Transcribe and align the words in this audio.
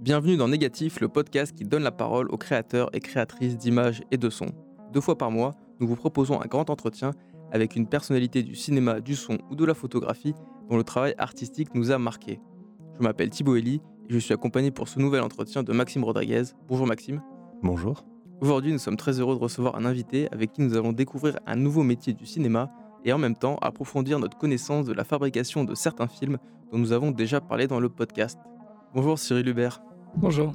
Bienvenue 0.00 0.38
dans 0.38 0.48
Négatif, 0.48 0.98
le 1.00 1.08
podcast 1.08 1.54
qui 1.54 1.64
donne 1.64 1.82
la 1.82 1.92
parole 1.92 2.30
aux 2.30 2.38
créateurs 2.38 2.88
et 2.94 3.00
créatrices 3.00 3.58
d'images 3.58 4.02
et 4.10 4.16
de 4.16 4.30
sons. 4.30 4.52
Deux 4.94 5.02
fois 5.02 5.18
par 5.18 5.30
mois, 5.30 5.54
nous 5.78 5.86
vous 5.86 5.94
proposons 5.94 6.40
un 6.40 6.46
grand 6.46 6.70
entretien 6.70 7.10
avec 7.52 7.76
une 7.76 7.86
personnalité 7.86 8.42
du 8.42 8.54
cinéma, 8.54 9.00
du 9.00 9.14
son 9.14 9.36
ou 9.50 9.56
de 9.56 9.64
la 9.66 9.74
photographie 9.74 10.32
dont 10.70 10.78
le 10.78 10.84
travail 10.84 11.14
artistique 11.18 11.74
nous 11.74 11.90
a 11.90 11.98
marqué. 11.98 12.40
Je 12.98 13.02
m'appelle 13.02 13.28
Thibaut 13.28 13.56
Elie 13.56 13.82
et 14.08 14.14
je 14.14 14.18
suis 14.18 14.32
accompagné 14.32 14.70
pour 14.70 14.88
ce 14.88 14.98
nouvel 14.98 15.20
entretien 15.20 15.62
de 15.62 15.72
Maxime 15.74 16.02
Rodriguez. 16.02 16.44
Bonjour 16.66 16.86
Maxime. 16.86 17.20
Bonjour. 17.62 18.06
Aujourd'hui, 18.40 18.72
nous 18.72 18.78
sommes 18.78 18.96
très 18.96 19.20
heureux 19.20 19.34
de 19.34 19.42
recevoir 19.42 19.76
un 19.76 19.84
invité 19.84 20.28
avec 20.32 20.52
qui 20.52 20.62
nous 20.62 20.78
allons 20.78 20.94
découvrir 20.94 21.38
un 21.46 21.56
nouveau 21.56 21.82
métier 21.82 22.14
du 22.14 22.24
cinéma 22.24 22.72
et 23.04 23.12
en 23.12 23.18
même 23.18 23.36
temps 23.36 23.58
approfondir 23.60 24.18
notre 24.18 24.38
connaissance 24.38 24.86
de 24.86 24.94
la 24.94 25.04
fabrication 25.04 25.64
de 25.64 25.74
certains 25.74 26.08
films 26.08 26.38
dont 26.72 26.78
nous 26.78 26.92
avons 26.92 27.10
déjà 27.10 27.42
parlé 27.42 27.66
dans 27.66 27.80
le 27.80 27.90
podcast. 27.90 28.38
Bonjour 28.92 29.20
Cyril 29.20 29.46
Hubert. 29.46 29.80
Bonjour. 30.16 30.52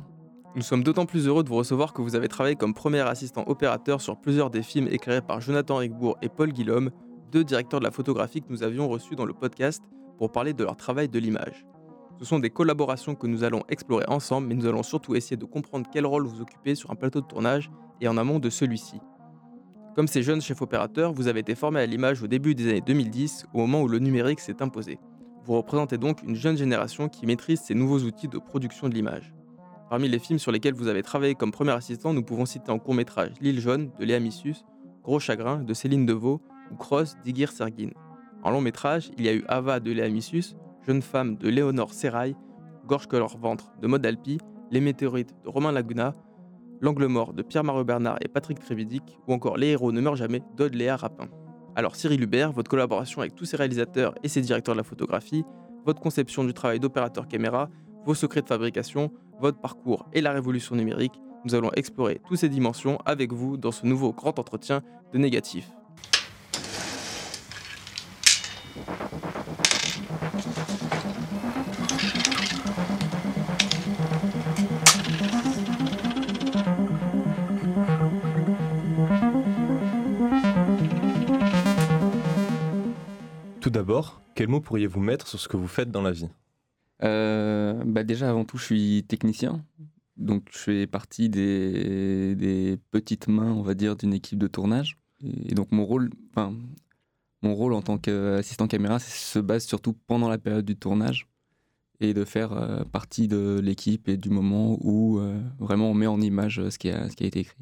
Nous 0.58 0.62
sommes 0.62 0.84
d'autant 0.84 1.06
plus 1.06 1.26
heureux 1.26 1.42
de 1.42 1.48
vous 1.48 1.56
recevoir 1.56 1.94
que 1.94 2.02
vous 2.02 2.18
avez 2.18 2.28
travaillé 2.28 2.58
comme 2.58 2.74
premier 2.74 3.00
assistant 3.00 3.46
opérateur 3.48 4.02
sur 4.02 4.18
plusieurs 4.20 4.50
des 4.50 4.62
films 4.62 4.90
éclairés 4.90 5.22
par 5.22 5.40
Jonathan 5.40 5.78
Rigbourg 5.78 6.18
et 6.22 6.28
Paul 6.28 6.52
Guillaume, 6.52 6.92
deux 7.32 7.46
directeurs 7.46 7.80
de 7.80 7.86
la 7.86 7.92
photographie 7.92 8.42
que 8.42 8.50
nous 8.50 8.62
avions 8.62 8.90
reçus 8.90 9.16
dans 9.16 9.24
le 9.24 9.34
podcast 9.34 9.82
pour 10.18 10.34
parler 10.34 10.54
de 10.54 10.66
leur 10.66 10.76
travail 10.76 11.08
de 11.08 11.18
l'image. 11.18 11.66
Ce 12.20 12.26
sont 12.26 12.40
des 12.40 12.50
collaborations 12.50 13.16
que 13.16 13.26
nous 13.26 13.46
allons 13.46 13.64
explorer 13.70 14.04
ensemble, 14.10 14.48
mais 14.48 14.56
nous 14.56 14.66
allons 14.66 14.84
surtout 14.84 15.16
essayer 15.16 15.38
de 15.38 15.46
comprendre 15.46 15.90
quel 15.90 16.06
rôle 16.06 16.28
vous 16.28 16.42
occupez 16.42 16.76
sur 16.76 16.92
un 16.92 16.96
plateau 16.96 17.22
de 17.22 17.28
tournage 17.28 17.72
et 18.02 18.10
en 18.10 18.18
amont 18.18 18.40
de 18.40 18.50
celui-ci. 18.50 19.00
Comme 19.96 20.10
ces 20.10 20.24
jeunes 20.24 20.42
chefs 20.42 20.62
opérateurs, 20.62 21.14
vous 21.14 21.30
avez 21.30 21.40
été 21.40 21.56
formés 21.56 21.80
à 21.80 21.86
l'image 21.86 22.22
au 22.22 22.28
début 22.28 22.54
des 22.54 22.70
années 22.70 22.84
2010, 22.86 23.46
au 23.54 23.60
moment 23.60 23.82
où 23.82 23.88
le 23.88 24.00
numérique 24.00 24.42
s'est 24.42 24.62
imposé. 24.62 25.00
Vous 25.46 25.54
représentez 25.54 26.00
donc 26.00 26.24
une 26.24 26.36
jeune 26.36 26.58
génération 26.58 27.08
qui 27.08 27.28
maîtrise 27.28 27.62
ces 27.62 27.76
nouveaux 27.76 28.00
outils 28.00 28.28
de 28.28 28.40
production 28.40 28.90
de 28.90 28.96
l'image. 28.96 29.32
Parmi 29.92 30.10
les 30.10 30.18
films 30.18 30.40
sur 30.40 30.52
lesquels 30.52 30.74
vous 30.74 30.88
avez 30.88 31.04
travaillé 31.04 31.36
comme 31.36 31.52
premier 31.52 31.74
assistant, 31.74 32.14
nous 32.16 32.24
pouvons 32.24 32.48
citer 32.48 32.72
en 32.72 32.80
court 32.80 32.96
métrage 32.96 33.34
L'île 33.42 33.60
jaune 33.60 33.92
de 34.00 34.06
Léa 34.06 34.20
Missus, 34.20 34.56
Gros 35.04 35.20
chagrin 35.20 35.58
de 35.58 35.74
Céline 35.76 36.08
Deveau 36.08 36.42
ou 36.72 36.76
Cross 36.76 37.18
d'Igir 37.24 37.52
Sergin. 37.52 37.92
En 38.42 38.50
long 38.50 38.62
métrage, 38.62 39.12
il 39.20 39.24
y 39.24 39.30
a 39.30 39.34
eu 39.34 39.44
Ava 39.48 39.80
de 39.80 39.92
Léa 39.92 40.10
Missus, 40.10 40.56
Jeune 40.88 41.04
femme 41.04 41.36
de 41.36 41.48
Léonore 41.48 41.94
Serrail, 41.94 42.36
Gorge 42.88 43.08
que 43.08 43.16
leur 43.16 43.38
ventre 43.38 43.72
de 43.80 43.86
Maud 43.86 44.04
Alpi, 44.04 44.40
Les 44.72 44.82
météorites 44.82 45.36
de 45.44 45.50
Romain 45.50 45.72
Laguna, 45.72 46.14
L'angle 46.82 47.06
mort 47.06 47.34
de 47.34 47.44
Pierre-Marie 47.44 47.84
Bernard 47.84 48.18
et 48.22 48.28
Patrick 48.28 48.60
Trévidic, 48.60 49.20
ou 49.28 49.34
encore 49.34 49.58
Les 49.58 49.68
héros 49.68 49.92
ne 49.92 50.02
meurent 50.02 50.16
jamais 50.16 50.42
d'Aude 50.58 50.74
Léa 50.74 50.96
Rapin. 50.96 51.30
Alors 51.78 51.98
Cyril 51.98 52.24
Hubert, 52.24 52.54
votre 52.54 52.70
collaboration 52.70 53.20
avec 53.20 53.36
tous 53.36 53.44
ces 53.44 53.58
réalisateurs 53.58 54.16
et 54.24 54.30
ces 54.30 54.40
directeurs 54.40 54.76
de 54.76 54.80
la 54.80 54.86
photographie, 54.86 55.44
votre 55.86 56.00
conception 56.00 56.46
du 56.46 56.54
travail 56.54 56.80
d'opérateur 56.80 57.28
caméra, 57.28 57.70
vos 58.06 58.14
secrets 58.14 58.42
de 58.42 58.48
fabrication, 58.48 59.12
votre 59.42 59.60
parcours 59.60 60.08
et 60.14 60.22
la 60.22 60.32
révolution 60.32 60.78
numérique, 60.78 61.20
nous 61.44 61.54
allons 61.54 61.72
explorer 61.76 62.22
toutes 62.30 62.38
ces 62.38 62.48
dimensions 62.48 62.98
avec 63.06 63.34
vous 63.34 63.58
dans 63.58 63.74
ce 63.74 63.86
nouveau 63.86 64.14
grand 64.14 64.40
entretien 64.40 64.84
de 65.12 65.18
négatif. 65.18 65.70
D'abord, 83.76 84.22
quel 84.36 84.48
mot 84.48 84.62
pourriez-vous 84.62 85.02
mettre 85.02 85.28
sur 85.28 85.40
ce 85.40 85.48
que 85.48 85.58
vous 85.58 85.68
faites 85.68 85.92
dans 85.92 86.02
la 86.02 86.12
vie? 86.12 86.30
Euh, 87.04 87.84
bah 87.86 88.04
déjà, 88.04 88.30
avant 88.30 88.46
tout, 88.46 88.58
je 88.58 88.64
suis 88.64 89.04
technicien. 89.08 89.64
Donc, 90.16 90.48
je 90.52 90.58
fais 90.58 90.88
partie 90.88 91.28
des, 91.28 92.36
des 92.36 92.80
petites 92.92 93.28
mains, 93.28 93.52
on 93.52 93.62
va 93.62 93.74
dire, 93.74 93.98
d'une 93.98 94.14
équipe 94.14 94.40
de 94.40 94.48
tournage. 94.48 94.98
Et 95.22 95.54
donc, 95.54 95.74
mon 95.74 95.86
rôle, 95.86 96.10
enfin, 96.32 96.54
mon 97.42 97.54
rôle 97.54 97.74
en 97.74 97.82
tant 97.82 97.98
qu'assistant 97.98 98.68
caméra 98.68 98.98
c'est- 99.00 99.34
se 99.34 99.40
base 99.40 99.66
surtout 99.66 99.94
pendant 100.08 100.30
la 100.30 100.38
période 100.38 100.66
du 100.66 100.78
tournage 100.78 101.28
et 102.00 102.14
de 102.14 102.24
faire 102.24 102.54
euh, 102.54 102.84
partie 102.86 103.28
de 103.28 103.60
l'équipe 103.62 104.08
et 104.08 104.18
du 104.18 104.30
moment 104.30 104.78
où 104.82 105.20
euh, 105.20 105.40
vraiment 105.60 105.90
on 105.92 105.94
met 105.94 106.08
en 106.08 106.22
image 106.22 106.70
ce 106.70 106.78
qui 106.78 106.90
a, 106.90 107.10
ce 107.10 107.16
qui 107.16 107.26
a 107.26 107.28
été 107.28 107.40
écrit. 107.40 107.58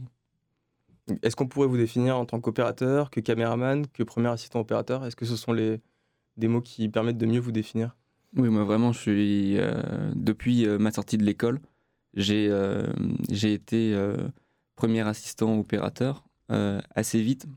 Est-ce 1.22 1.36
qu'on 1.36 1.48
pourrait 1.48 1.68
vous 1.68 1.78
définir 1.78 2.18
en 2.18 2.26
tant 2.26 2.40
qu'opérateur, 2.40 3.10
que 3.10 3.20
caméraman, 3.20 3.88
que 3.88 4.04
premier 4.04 4.30
assistant 4.30 4.60
opérateur? 4.60 5.06
Est-ce 5.06 5.16
que 5.16 5.26
ce 5.26 5.36
sont 5.36 5.54
les, 5.54 5.82
des 6.38 6.48
mots 6.48 6.62
qui 6.62 6.90
permettent 6.90 7.18
de 7.18 7.26
mieux 7.26 7.40
vous 7.40 7.52
définir 7.52 7.96
Oui, 8.36 8.50
moi 8.50 8.64
vraiment, 8.64 8.92
je 8.92 9.00
suis 9.00 9.58
euh, 9.58 10.12
depuis 10.16 10.66
euh, 10.66 10.78
ma 10.78 10.92
sortie 10.92 11.18
de 11.18 11.24
l'école, 11.24 11.60
j'ai 12.16 12.48
euh, 12.50 12.88
été 13.30 13.96
premier 14.76 15.02
assistant 15.02 15.58
opérateur 15.58 16.24
assez 16.50 17.22
vite. 17.22 17.48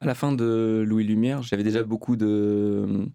À 0.00 0.06
la 0.06 0.14
fin 0.14 0.32
de 0.32 0.82
Louis 0.84 1.04
Lumière, 1.04 1.42
j'avais 1.42 1.62
déjà 1.62 1.84
beaucoup 1.84 2.16
de 2.16 3.06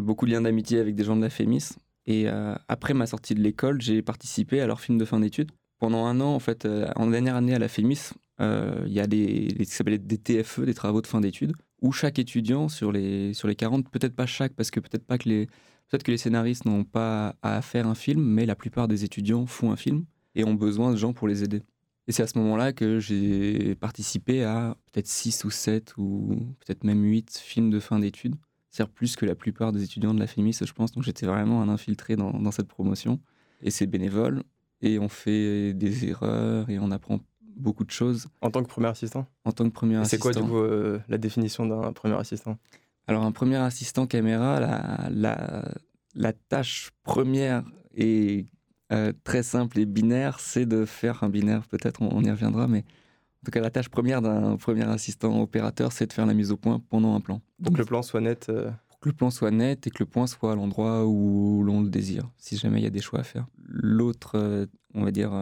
beaucoup 0.00 0.26
de 0.26 0.32
liens 0.32 0.40
d'amitié 0.40 0.80
avec 0.80 0.96
des 0.96 1.04
gens 1.04 1.14
de 1.14 1.20
la 1.20 1.30
FEMIS. 1.30 1.74
Et 2.06 2.26
après 2.66 2.94
ma 2.94 3.06
sortie 3.06 3.36
de 3.36 3.40
l'école, 3.40 3.80
j'ai 3.80 4.02
participé 4.02 4.60
à 4.60 4.66
leur 4.66 4.80
film 4.80 4.98
de 4.98 5.04
fin 5.04 5.20
d'études. 5.20 5.52
Pendant 5.78 6.06
un 6.06 6.20
an, 6.20 6.34
en 6.34 6.40
fait, 6.40 6.66
en 6.96 7.06
dernière 7.06 7.36
année 7.36 7.54
à 7.54 7.60
la 7.60 7.68
FEMIS, 7.68 8.14
il 8.40 8.92
y 8.92 8.98
a 8.98 9.06
les, 9.06 9.46
les, 9.48 9.64
ce 9.64 9.70
qui 9.70 9.76
s'appelle 9.76 10.04
des 10.04 10.18
TFE, 10.18 10.62
des 10.62 10.74
travaux 10.74 11.00
de 11.00 11.06
fin 11.06 11.20
d'études, 11.20 11.52
où 11.84 11.92
chaque 11.92 12.18
étudiant 12.18 12.70
sur 12.70 12.92
les, 12.92 13.34
sur 13.34 13.46
les 13.46 13.54
40, 13.54 13.90
peut-être 13.90 14.16
pas 14.16 14.24
chaque, 14.24 14.54
parce 14.54 14.70
que 14.70 14.80
peut-être 14.80 15.04
pas 15.04 15.18
que 15.18 15.28
les, 15.28 15.46
peut-être 15.88 16.02
que 16.02 16.10
les 16.10 16.16
scénaristes 16.16 16.64
n'ont 16.64 16.82
pas 16.82 17.36
à 17.42 17.60
faire 17.60 17.86
un 17.86 17.94
film, 17.94 18.22
mais 18.22 18.46
la 18.46 18.54
plupart 18.54 18.88
des 18.88 19.04
étudiants 19.04 19.44
font 19.44 19.70
un 19.70 19.76
film 19.76 20.06
et 20.34 20.44
ont 20.44 20.54
besoin 20.54 20.92
de 20.92 20.96
gens 20.96 21.12
pour 21.12 21.28
les 21.28 21.44
aider. 21.44 21.62
Et 22.08 22.12
c'est 22.12 22.22
à 22.22 22.26
ce 22.26 22.38
moment-là 22.38 22.72
que 22.72 23.00
j'ai 23.00 23.74
participé 23.74 24.44
à 24.44 24.78
peut-être 24.92 25.06
6 25.06 25.44
ou 25.44 25.50
7 25.50 25.94
ou 25.98 26.56
peut-être 26.64 26.84
même 26.84 27.02
8 27.02 27.38
films 27.38 27.68
de 27.68 27.80
fin 27.80 27.98
d'études. 27.98 28.36
C'est-à-dire 28.70 28.92
plus 28.92 29.14
que 29.14 29.26
la 29.26 29.34
plupart 29.34 29.70
des 29.70 29.84
étudiants 29.84 30.14
de 30.14 30.20
la 30.20 30.26
FEMIS, 30.26 30.56
je 30.64 30.72
pense. 30.72 30.92
Donc 30.92 31.04
j'étais 31.04 31.26
vraiment 31.26 31.60
un 31.60 31.68
infiltré 31.68 32.16
dans, 32.16 32.32
dans 32.32 32.50
cette 32.50 32.68
promotion. 32.68 33.20
Et 33.62 33.70
c'est 33.70 33.86
bénévole. 33.86 34.42
Et 34.80 34.98
on 34.98 35.10
fait 35.10 35.74
des 35.74 36.06
erreurs 36.06 36.68
et 36.70 36.78
on 36.78 36.90
apprend 36.90 37.20
beaucoup 37.56 37.84
de 37.84 37.90
choses 37.90 38.26
En 38.40 38.50
tant 38.50 38.62
que 38.62 38.68
premier 38.68 38.88
assistant? 38.88 39.26
En 39.44 39.52
tant 39.52 39.64
que 39.64 39.70
premier 39.74 39.96
assistant. 39.96 40.10
C'est 40.16 40.18
quoi 40.18 40.32
du 40.42 40.48
coup 40.48 40.58
euh, 40.58 40.98
la 41.08 41.18
définition 41.18 41.66
d'un 41.66 41.92
premier 41.92 42.14
assistant? 42.16 42.58
Alors, 43.06 43.24
un 43.24 43.32
premier 43.32 43.56
assistant 43.56 44.06
caméra, 44.06 44.60
la, 44.60 45.08
la, 45.10 45.68
la 46.14 46.32
tâche 46.32 46.90
première 47.02 47.62
et 47.94 48.46
euh, 48.92 49.12
très 49.24 49.42
simple 49.42 49.78
et 49.78 49.86
binaire, 49.86 50.40
c'est 50.40 50.66
de 50.66 50.84
faire 50.84 51.22
un 51.22 51.28
binaire, 51.28 51.66
peut-être 51.68 52.00
on, 52.02 52.08
on 52.12 52.22
y 52.22 52.30
reviendra, 52.30 52.66
mais 52.66 52.78
en 52.80 53.44
tout 53.44 53.50
cas, 53.50 53.60
la 53.60 53.70
tâche 53.70 53.90
première 53.90 54.22
d'un 54.22 54.56
premier 54.56 54.84
assistant 54.84 55.42
opérateur, 55.42 55.92
c'est 55.92 56.06
de 56.06 56.12
faire 56.14 56.24
la 56.24 56.32
mise 56.32 56.50
au 56.50 56.56
point 56.56 56.80
pendant 56.88 57.14
un 57.14 57.20
plan. 57.20 57.42
Pour 57.62 57.74
que 57.74 57.78
le 57.78 57.84
plan 57.84 58.00
soit 58.02 58.22
net. 58.22 58.46
euh, 58.48 58.70
Pour 58.88 59.00
que 59.00 59.08
le 59.10 59.14
plan 59.14 59.30
soit 59.30 59.50
net 59.50 59.86
et 59.86 59.90
que 59.90 59.98
le 60.02 60.06
point 60.06 60.26
soit 60.26 60.52
à 60.52 60.54
l'endroit 60.54 61.04
où 61.06 61.62
l'on 61.62 61.82
le 61.82 61.90
désire, 61.90 62.30
si 62.38 62.56
jamais 62.56 62.80
il 62.80 62.84
y 62.84 62.86
a 62.86 62.90
des 62.90 63.02
choix 63.02 63.20
à 63.20 63.22
faire. 63.22 63.46
L'autre, 63.66 64.32
euh, 64.36 64.64
on 64.94 65.04
va 65.04 65.10
dire, 65.10 65.32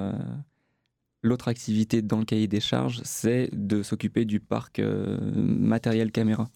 l'autre 1.22 1.48
activité 1.48 2.02
dans 2.02 2.18
le 2.18 2.24
cahier 2.24 2.48
des 2.48 2.60
charges, 2.60 3.00
c'est 3.04 3.48
de 3.52 3.82
s'occuper 3.82 4.24
du 4.24 4.40
parc 4.40 4.78
euh, 4.78 5.18
matériel 5.34 6.12
caméra, 6.12 6.48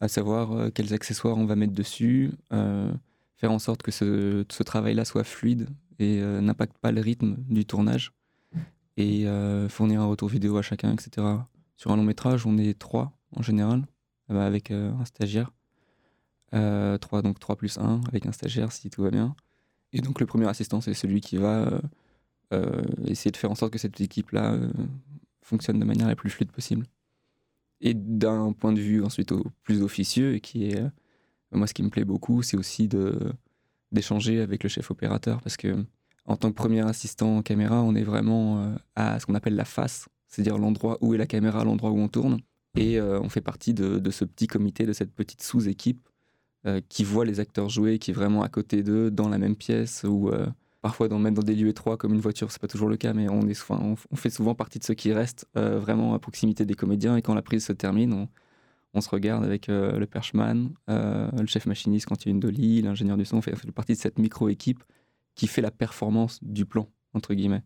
à 0.00 0.08
savoir 0.08 0.52
euh, 0.52 0.70
quels 0.70 0.94
accessoires 0.94 1.36
on 1.36 1.44
va 1.44 1.56
mettre 1.56 1.74
dessus, 1.74 2.32
euh, 2.52 2.92
faire 3.36 3.52
en 3.52 3.58
sorte 3.58 3.82
que 3.82 3.90
ce, 3.90 4.44
travail-là 4.62 5.04
soit 5.04 5.24
fluide 5.24 5.68
et 5.98 6.20
n'impacte 6.20 6.76
pas 6.78 6.90
le 6.90 7.00
rythme 7.00 7.36
du 7.48 7.64
tournage, 7.64 8.12
et 8.96 9.24
fournir 9.68 10.00
un 10.00 10.06
retour 10.06 10.28
vidéo 10.28 10.56
à 10.56 10.62
chacun, 10.62 10.92
etc. 10.92 11.24
Sur 11.76 11.92
un 11.92 11.96
long 11.96 12.02
métrage, 12.02 12.44
on 12.44 12.58
est 12.58 12.76
trois 12.76 13.12
en 13.36 13.42
général, 13.42 13.84
euh, 14.30 14.46
avec 14.46 14.70
un 14.70 15.04
stagiaire. 15.04 15.52
3, 16.50 16.98
donc 17.22 17.38
3 17.38 17.56
plus 17.56 17.78
1 17.78 18.02
avec 18.08 18.26
un 18.26 18.32
stagiaire 18.32 18.72
si 18.72 18.90
tout 18.90 19.02
va 19.02 19.10
bien. 19.10 19.34
Et 19.94 20.02
donc 20.02 20.20
le 20.20 20.26
premier 20.26 20.46
assistant, 20.46 20.82
c'est 20.82 20.92
celui 20.92 21.22
qui 21.22 21.38
va 21.38 21.80
essayer 23.06 23.30
de 23.30 23.36
faire 23.36 23.50
en 23.50 23.54
sorte 23.54 23.72
que 23.72 23.78
cette 23.78 24.00
équipe-là 24.00 24.52
euh, 24.52 24.70
fonctionne 25.42 25.78
de 25.78 25.84
manière 25.84 26.08
la 26.08 26.16
plus 26.16 26.30
fluide 26.30 26.52
possible. 26.52 26.86
Et 27.80 27.94
d'un 27.94 28.52
point 28.52 28.72
de 28.72 28.80
vue 28.80 29.02
ensuite 29.02 29.32
au 29.32 29.44
plus 29.64 29.82
officieux, 29.82 30.34
et 30.34 30.40
qui 30.40 30.68
est, 30.68 30.78
euh, 30.78 30.88
moi 31.52 31.66
ce 31.66 31.74
qui 31.74 31.82
me 31.82 31.90
plaît 31.90 32.04
beaucoup, 32.04 32.42
c'est 32.42 32.56
aussi 32.56 32.88
d'échanger 33.90 34.40
avec 34.40 34.62
le 34.62 34.68
chef 34.68 34.90
opérateur, 34.90 35.40
parce 35.40 35.56
que 35.56 35.84
en 36.24 36.36
tant 36.36 36.50
que 36.50 36.54
premier 36.54 36.86
assistant 36.86 37.42
caméra, 37.42 37.82
on 37.82 37.94
est 37.94 38.04
vraiment 38.04 38.62
euh, 38.62 38.74
à 38.94 39.18
ce 39.18 39.26
qu'on 39.26 39.34
appelle 39.34 39.56
la 39.56 39.64
face, 39.64 40.08
c'est-à-dire 40.28 40.56
l'endroit 40.58 40.98
où 41.00 41.14
est 41.14 41.18
la 41.18 41.26
caméra, 41.26 41.64
l'endroit 41.64 41.90
où 41.90 41.98
on 41.98 42.08
tourne. 42.08 42.40
Et 42.76 42.98
euh, 42.98 43.20
on 43.20 43.28
fait 43.28 43.40
partie 43.40 43.74
de, 43.74 44.10
ce 44.10 44.24
petit 44.24 44.46
comité, 44.46 44.86
de 44.86 44.92
cette 44.92 45.12
petite 45.12 45.42
sous-équipe 45.42 46.08
euh, 46.66 46.80
qui 46.88 47.04
voit 47.04 47.24
les 47.24 47.40
acteurs 47.40 47.68
jouer, 47.68 47.98
qui 47.98 48.12
est 48.12 48.14
vraiment 48.14 48.42
à 48.42 48.48
côté 48.48 48.82
d'eux, 48.82 49.10
dans 49.10 49.28
la 49.28 49.38
même 49.38 49.56
pièce, 49.56 50.04
ou 50.04 50.30
euh, 50.30 50.46
parfois 50.82 51.08
dans, 51.08 51.18
même 51.18 51.32
dans 51.32 51.42
des 51.42 51.54
lieux 51.54 51.68
étroits 51.68 51.96
comme 51.96 52.12
une 52.12 52.20
voiture, 52.20 52.50
c'est 52.50 52.60
pas 52.60 52.68
toujours 52.68 52.88
le 52.88 52.96
cas, 52.96 53.14
mais 53.14 53.28
on, 53.30 53.96
fait 54.14 54.30
souvent 54.30 54.54
partie 54.54 54.78
de 54.78 54.84
ceux 54.84 54.94
qui 54.94 55.12
restent 55.12 55.46
euh, 55.56 55.78
vraiment 55.78 56.12
à 56.12 56.18
proximité 56.18 56.66
des 56.66 56.74
comédiens. 56.74 57.16
Et 57.16 57.22
quand 57.22 57.34
la 57.34 57.42
prise 57.42 57.64
se 57.64 57.72
termine, 57.72 58.28
on, 58.92 59.00
se 59.00 59.08
regarde 59.08 59.44
avec 59.44 59.68
euh, 59.68 59.98
le 59.98 60.06
perchman, 60.06 60.74
euh, 60.90 61.30
le 61.32 61.46
chef 61.46 61.66
machiniste 61.66 62.06
quand 62.06 62.24
il 62.24 62.28
y 62.28 62.30
a 62.30 62.32
une 62.32 62.40
dolly, 62.40 62.82
l'ingénieur 62.82 63.16
du 63.16 63.24
son, 63.24 63.38
on 63.38 63.42
fait, 63.42 63.54
on 63.54 63.56
fait 63.56 63.70
partie 63.70 63.92
de 63.92 63.98
cette 63.98 64.18
micro-équipe 64.18 64.82
qui 65.34 65.46
fait 65.46 65.62
la 65.62 65.70
performance 65.70 66.40
du 66.42 66.66
plan, 66.66 66.88
entre 67.14 67.32
guillemets. 67.32 67.62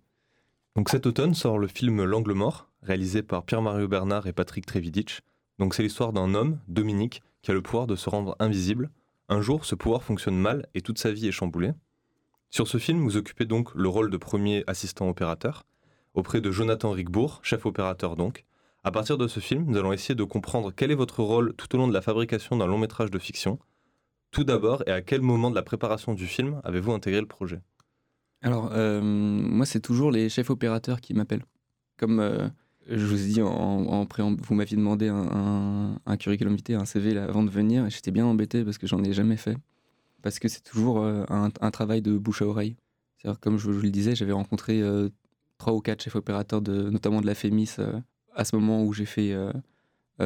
Donc 0.76 0.90
cet 0.90 1.06
automne 1.06 1.34
sort 1.34 1.58
le 1.58 1.66
film 1.69 2.04
L'angle 2.04 2.34
mort, 2.34 2.70
réalisé 2.82 3.22
par 3.22 3.44
Pierre-Mario 3.44 3.88
Bernard 3.88 4.26
et 4.26 4.34
Patrick 4.34 4.66
Trevidic. 4.66 5.22
Donc 5.58 5.74
c'est 5.74 5.82
l'histoire 5.82 6.12
d'un 6.12 6.34
homme, 6.34 6.58
Dominique, 6.69 7.22
qui 7.40 7.50
a 7.50 7.54
le 7.54 7.62
pouvoir 7.62 7.86
de 7.86 7.96
se 7.96 8.10
rendre 8.10 8.36
invisible. 8.38 8.90
Un 9.30 9.40
jour, 9.40 9.64
ce 9.64 9.74
pouvoir 9.74 10.02
fonctionne 10.02 10.36
mal 10.36 10.66
et 10.74 10.82
toute 10.82 10.98
sa 10.98 11.10
vie 11.12 11.26
est 11.26 11.32
chamboulée. 11.32 11.72
Sur 12.56 12.69
ce 12.69 12.79
film, 12.79 13.00
vous 13.00 13.19
occupez 13.19 13.44
donc 13.44 13.75
le 13.75 13.87
rôle 13.87 14.08
de 14.08 14.17
premier 14.17 14.64
assistant 14.67 15.11
opérateur, 15.11 15.67
auprès 16.14 16.41
de 16.41 16.50
Jonathan 16.50 16.91
Rigbourg, 16.91 17.41
chef 17.43 17.67
opérateur 17.67 18.17
donc. 18.17 18.47
À 18.82 18.91
partir 18.91 19.19
de 19.19 19.29
ce 19.29 19.41
film, 19.41 19.67
nous 19.67 19.76
allons 19.76 19.93
essayer 19.93 20.14
de 20.14 20.25
comprendre 20.25 20.73
quel 20.75 20.91
est 20.91 20.94
votre 20.94 21.23
rôle 21.23 21.53
tout 21.53 21.75
au 21.75 21.79
long 21.79 21.87
de 21.87 21.93
la 21.93 22.00
fabrication 22.00 22.56
d'un 22.56 22.67
long 22.67 22.79
métrage 22.79 23.11
de 23.11 23.19
fiction. 23.19 23.58
Tout 24.31 24.43
d'abord, 24.43 24.82
et 24.87 24.91
à 24.91 25.03
quel 25.03 25.20
moment 25.20 25.50
de 25.50 25.55
la 25.55 25.62
préparation 25.62 26.14
du 26.14 26.26
film 26.26 26.62
avez-vous 26.64 26.93
intégré 26.93 27.20
le 27.20 27.26
projet? 27.26 27.61
Alors, 28.41 28.70
euh, 28.73 29.03
moi, 29.03 29.67
c'est 29.67 29.81
toujours 29.81 30.11
les 30.11 30.31
chefs 30.31 30.49
opérateurs 30.49 31.03
qui 31.03 31.12
m'appellent. 31.12 31.44
Comme 31.99 32.20
euh, 32.20 32.49
je 32.88 33.05
vous 33.05 33.23
ai 33.23 33.29
dit 33.35 33.43
en, 33.43 34.06
préambule, 34.06 34.43
vous 34.43 34.55
m'aviez 34.55 34.79
demandé 34.79 35.08
un, 35.08 36.17
curriculum 36.19 36.56
vitae, 36.56 36.76
un 36.76 36.87
CV 36.87 37.19
avant 37.19 37.43
de 37.43 37.50
venir, 37.50 37.85
et 37.85 37.91
j'étais 37.91 38.12
bien 38.12 38.25
embêté 38.25 38.64
parce 38.64 38.79
que 38.79 38.87
j'en 38.87 39.05
ai 39.05 39.12
jamais 39.12 39.37
fait. 39.37 39.58
Parce 40.26 40.40
que 40.40 40.49
c'est 40.49 40.64
toujours 40.64 41.05
euh, 41.05 41.25
un, 41.28 41.70
travail 41.70 42.02
de 42.02 42.19
bouche 42.19 42.43
à 42.43 42.46
oreille. 42.46 42.75
Comme 43.40 43.58
je 43.58 43.70
vous 43.70 43.81
le 43.81 43.90
disais, 43.90 44.17
j'avais 44.17 44.32
rencontré 44.32 44.82
euh, 44.82 45.08
trois 45.56 45.73
ou 45.73 45.81
quatre 45.81 46.02
chefs 46.02 46.17
opérateurs, 46.17 46.61
notamment 46.62 47.20
de 47.20 47.26
la 47.26 47.37
FEMIS, 47.37 47.76
euh, 47.78 48.00
à 48.34 48.44
ce 48.44 48.56
moment 48.56 48.82
où 48.82 48.93
j'ai 48.93 49.06
fait 49.06 49.37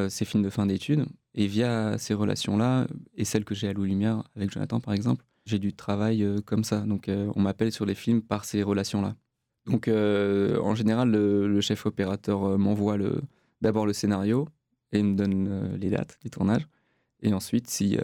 ces 0.08 0.25
films 0.25 0.43
de 0.43 0.49
fin 0.49 0.64
d'études. 0.64 1.05
Et 1.35 1.47
via 1.47 1.99
ces 1.99 2.14
relations-là, 2.14 2.87
et 3.14 3.26
celles 3.26 3.44
que 3.44 3.55
j'ai 3.55 3.69
à 3.69 3.75
Louis 3.75 3.91
Lumière, 3.91 4.25
avec 4.37 4.50
Jonathan 4.50 4.81
par 4.81 4.94
exemple, 4.94 5.23
j'ai 5.44 5.58
du 5.58 5.75
travail 5.75 6.26
comme 6.46 6.64
ça. 6.64 6.81
Donc 6.81 7.11
on 7.11 7.41
m'appelle 7.43 7.70
sur 7.70 7.85
les 7.85 7.94
films 7.94 8.23
par 8.23 8.46
ces 8.46 8.62
relations-là. 8.62 9.17
Donc, 9.67 9.87
en 9.88 10.75
général, 10.75 11.11
le, 11.11 11.61
chef 11.61 11.85
opérateur 11.85 12.58
m'envoie 12.58 12.96
d'abord 13.61 13.85
le 13.85 13.93
scénario 13.93 14.49
et 14.93 15.03
me 15.03 15.14
donne 15.14 15.76
les 15.76 15.91
dates 15.91 16.19
des 16.23 16.31
tournages. 16.31 16.67
Et 17.23 17.35
ensuite, 17.35 17.69
si, 17.69 17.99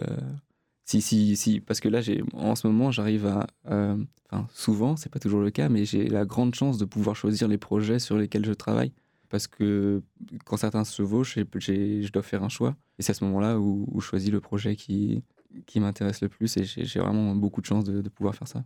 si, 0.87 1.01
si, 1.01 1.35
si, 1.35 1.59
parce 1.59 1.81
que 1.81 1.89
là, 1.89 1.99
j'ai, 1.99 2.23
en 2.33 2.55
ce 2.55 2.65
moment, 2.65 2.91
j'arrive 2.91 3.27
à, 3.27 3.45
enfin, 3.65 4.47
souvent, 4.53 4.95
c'est 4.95 5.11
pas 5.11 5.19
toujours 5.19 5.41
le 5.41 5.51
cas, 5.51 5.67
mais 5.67 5.83
j'ai 5.83 6.07
la 6.07 6.23
grande 6.23 6.55
chance 6.55 6.77
de 6.77 6.85
pouvoir 6.85 7.13
choisir 7.13 7.49
les 7.49 7.57
projets 7.57 7.99
sur 7.99 8.17
lesquels 8.17 8.45
je 8.45 8.53
travaille. 8.53 8.93
Parce 9.27 9.47
que 9.47 10.01
quand 10.45 10.55
certains 10.55 10.85
se 10.85 10.95
chevauchent, 10.95 11.37
je 11.37 12.11
dois 12.11 12.23
faire 12.23 12.41
un 12.41 12.47
choix. 12.47 12.77
Et 12.97 13.03
c'est 13.03 13.11
à 13.11 13.15
ce 13.15 13.25
moment-là 13.25 13.59
où, 13.59 13.85
je 13.99 14.05
choisis 14.05 14.31
le 14.31 14.39
projet 14.39 14.77
qui, 14.77 15.21
qui 15.65 15.81
m'intéresse 15.81 16.21
le 16.21 16.29
plus. 16.29 16.55
Et 16.55 16.63
j'ai 16.63 16.99
vraiment 17.01 17.35
beaucoup 17.35 17.59
de 17.59 17.65
chance 17.65 17.83
de 17.83 18.07
pouvoir 18.07 18.33
faire 18.33 18.47
ça. 18.47 18.63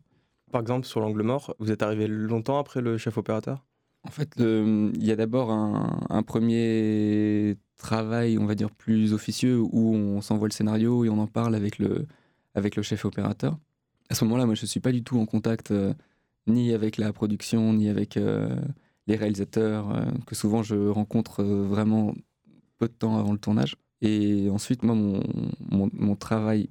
Par 0.52 0.62
exemple, 0.62 0.86
sur 0.86 1.00
l'angle 1.00 1.24
mort, 1.24 1.56
vous 1.58 1.72
êtes 1.72 1.82
arrivé 1.82 2.08
longtemps 2.08 2.60
après 2.60 2.82
le 2.82 3.00
chef 3.00 3.18
opérateur? 3.18 3.66
En 4.04 4.10
fait, 4.10 4.34
il 4.38 5.04
y 5.04 5.12
a 5.12 5.16
d'abord 5.16 5.52
un, 5.52 6.24
premier 6.24 7.56
travail, 7.78 8.38
on 8.40 8.46
va 8.46 8.56
dire, 8.56 8.72
plus 8.72 9.14
officieux, 9.14 9.60
où 9.60 9.94
on 9.94 10.22
s'envoie 10.22 10.48
le 10.48 10.54
scénario 10.54 11.06
et 11.06 11.10
on 11.10 11.20
en 11.20 11.28
parle 11.28 11.54
avec 11.54 11.78
le, 11.78 12.08
avec 12.56 12.76
le 12.76 12.84
chef 12.84 13.06
opérateur. 13.06 13.58
À 14.10 14.16
ce 14.16 14.26
moment-là, 14.26 14.46
moi, 14.46 14.56
je 14.56 14.64
ne 14.64 14.68
suis 14.68 14.80
pas 14.80 14.92
du 14.92 15.04
tout 15.04 15.20
en 15.20 15.26
contact 15.26 15.72
euh, 15.72 15.94
ni 16.48 16.74
avec 16.74 16.98
la 16.98 17.14
production, 17.14 17.74
ni 17.74 17.90
avec 17.90 18.18
euh, 18.18 18.56
les 19.08 19.16
réalisateurs, 19.16 19.96
euh, 19.96 20.06
que 20.26 20.36
souvent 20.36 20.64
je 20.64 20.76
rencontre 20.90 21.44
vraiment 21.44 22.14
peu 22.78 22.88
de 22.88 22.94
temps 22.94 23.18
avant 23.18 23.32
le 23.32 23.38
tournage. 23.38 23.76
Et 24.02 24.50
ensuite, 24.50 24.82
moi, 24.84 24.96
mon, 24.96 26.16
travail 26.16 26.70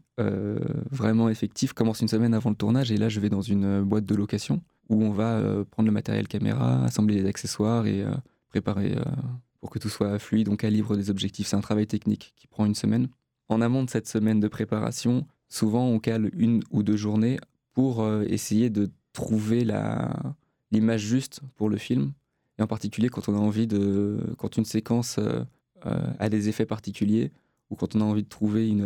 vraiment 0.90 1.28
effectif 1.28 1.72
commence 1.72 2.00
une 2.00 2.08
semaine 2.08 2.34
avant 2.34 2.50
le 2.50 2.56
tournage. 2.56 2.90
Et 2.90 2.96
là, 2.96 3.08
je 3.08 3.20
vais 3.20 3.28
dans 3.28 3.40
une 3.40 3.82
boîte 3.82 4.04
de 4.04 4.16
location 4.16 4.60
où 4.90 5.02
on 5.02 5.10
va 5.10 5.38
euh, 5.38 5.64
prendre 5.64 5.86
le 5.86 5.92
matériel 5.92 6.28
caméra, 6.28 6.84
assembler 6.84 7.14
les 7.14 7.26
accessoires 7.26 7.86
et 7.86 8.02
euh, 8.02 8.10
préparer 8.48 8.96
euh, 8.96 9.02
pour 9.60 9.70
que 9.70 9.78
tout 9.78 9.88
soit 9.88 10.18
fluide. 10.18 10.48
On 10.48 10.56
calibre 10.56 10.96
des 10.96 11.08
objectifs. 11.10 11.46
C'est 11.46 11.56
un 11.56 11.60
travail 11.60 11.86
technique 11.86 12.34
qui 12.36 12.48
prend 12.48 12.66
une 12.66 12.74
semaine. 12.74 13.08
En 13.48 13.60
amont 13.60 13.84
de 13.84 13.90
cette 13.90 14.08
semaine 14.08 14.40
de 14.40 14.48
préparation, 14.48 15.26
souvent, 15.48 15.86
on 15.86 16.00
cale 16.00 16.30
une 16.34 16.62
ou 16.70 16.82
deux 16.82 16.96
journées 16.96 17.38
pour 17.72 18.06
essayer 18.22 18.68
de 18.68 18.90
trouver 19.12 19.64
l'image 20.70 21.00
juste 21.00 21.40
pour 21.56 21.68
le 21.68 21.76
film. 21.76 22.12
Et 22.58 22.62
en 22.62 22.66
particulier 22.66 23.08
quand 23.08 23.28
on 23.28 23.34
a 23.34 23.38
envie 23.38 23.66
de. 23.66 24.18
quand 24.38 24.56
une 24.56 24.64
séquence 24.64 25.18
a 25.82 26.28
des 26.28 26.48
effets 26.48 26.66
particuliers 26.66 27.32
ou 27.70 27.76
quand 27.76 27.96
on 27.96 28.00
a 28.02 28.04
envie 28.04 28.22
de 28.22 28.28
trouver 28.28 28.76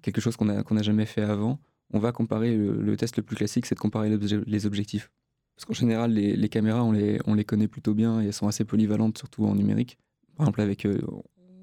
quelque 0.00 0.20
chose 0.20 0.36
qu'on 0.36 0.44
n'a 0.46 0.82
jamais 0.82 1.06
fait 1.06 1.22
avant, 1.22 1.58
on 1.92 1.98
va 1.98 2.12
comparer. 2.12 2.56
Le, 2.56 2.96
test 2.96 3.16
le 3.16 3.22
plus 3.22 3.36
classique, 3.36 3.66
c'est 3.66 3.74
de 3.74 3.80
comparer 3.80 4.16
les, 4.46 4.66
objectifs. 4.66 5.10
Parce 5.56 5.64
qu'en 5.66 5.74
général, 5.74 6.12
les, 6.12 6.48
caméras, 6.48 6.82
on 6.84 6.92
les, 6.92 7.18
on 7.26 7.34
les 7.34 7.44
connaît 7.44 7.68
plutôt 7.68 7.94
bien 7.94 8.20
et 8.20 8.26
elles 8.26 8.32
sont 8.32 8.48
assez 8.48 8.64
polyvalentes, 8.64 9.18
surtout 9.18 9.44
en 9.44 9.54
numérique. 9.54 9.98
Par 10.36 10.46
exemple, 10.46 10.60
avec, 10.62 10.86
euh, 10.86 11.00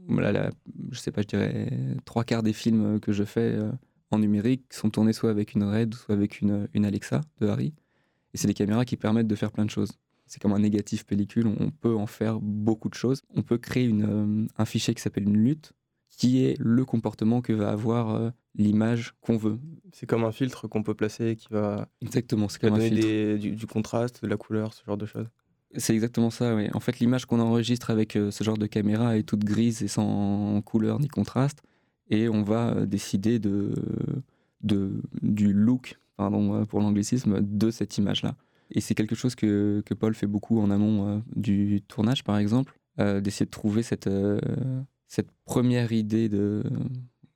là, 0.10 0.32
là, 0.32 0.52
je 0.92 1.00
sais 1.00 1.12
pas, 1.12 1.22
je 1.22 1.28
dirais 1.28 1.70
trois 2.06 2.24
quarts 2.24 2.44
des 2.44 2.54
films 2.54 3.00
que 3.00 3.12
je 3.12 3.24
fais 3.24 3.54
euh, 3.54 3.72
en 4.12 4.20
numérique 4.20 4.74
sont 4.74 4.90
tournés 4.90 5.14
soit 5.14 5.30
avec 5.30 5.54
une 5.54 5.64
RED, 5.64 5.94
soit 5.94 6.16
avec 6.16 6.42
une, 6.42 6.68
une 6.74 6.86
Alexa 6.86 7.22
de 7.40 7.48
Harry. 7.48 7.74
Et 8.34 8.38
c'est 8.38 8.48
des 8.48 8.54
caméras 8.54 8.86
qui 8.86 8.98
permettent 8.98 9.28
de 9.28 9.36
faire 9.36 9.52
plein 9.52 9.66
de 9.66 9.70
choses. 9.70 9.92
C'est 10.26 10.42
comme 10.42 10.54
un 10.54 10.60
négatif 10.60 11.06
pellicule, 11.06 11.48
on 11.48 11.72
peut 11.72 11.96
en 11.96 12.06
faire 12.06 12.40
beaucoup 12.40 12.90
de 12.90 12.94
choses. 12.94 13.24
On 13.36 13.42
peut 13.42 13.58
créer 13.58 13.86
une, 13.86 14.04
euh, 14.04 14.48
un 14.58 14.66
fichier 14.66 14.94
qui 14.94 15.02
s'appelle 15.02 15.24
une 15.24 15.38
lutte, 15.38 15.74
qui 16.20 16.44
est 16.44 16.58
le 16.60 16.84
comportement 16.84 17.40
que 17.40 17.54
va 17.54 17.70
avoir 17.70 18.14
euh, 18.14 18.30
l'image 18.54 19.14
qu'on 19.22 19.38
veut. 19.38 19.58
C'est 19.94 20.06
comme 20.06 20.26
un 20.26 20.34
filtre 20.34 20.68
qu'on 20.68 20.84
peut 20.84 20.94
placer 20.94 21.38
qui 21.38 21.48
va. 21.50 21.88
Exactement, 22.02 22.50
c'est 22.50 22.60
comme 22.60 22.74
un 22.74 22.80
filtre. 22.82 23.08
Des, 23.08 23.38
du, 23.38 23.52
du, 23.52 23.66
contraste, 23.66 24.22
de 24.22 24.28
la 24.28 24.36
couleur, 24.36 24.74
ce 24.74 24.84
genre 24.84 24.98
de 24.98 25.06
choses. 25.06 25.28
C'est 25.78 25.94
exactement 25.94 26.30
ça, 26.30 26.56
oui. 26.56 26.68
En 26.74 26.82
fait, 26.82 27.00
l'image 27.00 27.26
qu'on 27.26 27.40
enregistre 27.40 27.90
avec 27.90 28.18
euh, 28.18 28.32
ce 28.32 28.44
genre 28.44 28.58
de 28.58 28.66
caméra 28.66 29.18
est 29.18 29.24
toute 29.24 29.46
grise 29.46 29.82
et 29.82 29.88
sans 29.88 30.62
couleur 30.62 31.00
ni 31.00 31.08
contraste. 31.08 31.64
Et 32.10 32.28
on 32.28 32.44
va 32.44 32.72
euh, 32.72 32.86
décider 32.86 33.40
de, 33.40 33.74
de, 34.60 35.02
du 35.22 35.54
look, 35.54 36.00
pardon 36.18 36.66
pour 36.66 36.82
l'anglicisme, 36.82 37.40
de 37.40 37.72
cette 37.72 37.98
image-là. 37.98 38.36
Et 38.72 38.82
c'est 38.82 38.94
quelque 38.94 39.16
chose 39.16 39.36
que, 39.36 39.82
que, 39.86 39.94
Paul 39.94 40.14
fait 40.14 40.28
beaucoup 40.28 40.60
en 40.60 40.70
amont 40.70 41.08
euh, 41.08 41.20
du 41.38 41.82
tournage, 41.88 42.26
par 42.26 42.38
exemple, 42.38 42.78
d'essayer 42.98 43.46
de 43.46 43.50
trouver 43.52 43.82
cette, 43.82 44.10
cette 45.10 45.30
première 45.44 45.92
idée 45.92 46.30
de, 46.30 46.64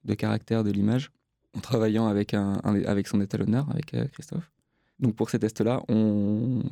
de 0.05 0.13
caractère 0.13 0.63
de 0.63 0.71
l'image 0.71 1.11
en 1.57 1.59
travaillant 1.59 2.07
avec, 2.07 2.33
un, 2.33 2.53
avec 2.63 3.07
son 3.07 3.19
étalonneur, 3.19 3.69
avec 3.69 3.93
euh, 3.93 4.05
Christophe. 4.05 4.49
Donc 4.99 5.15
pour 5.15 5.29
ces 5.29 5.39
tests-là, 5.39 5.83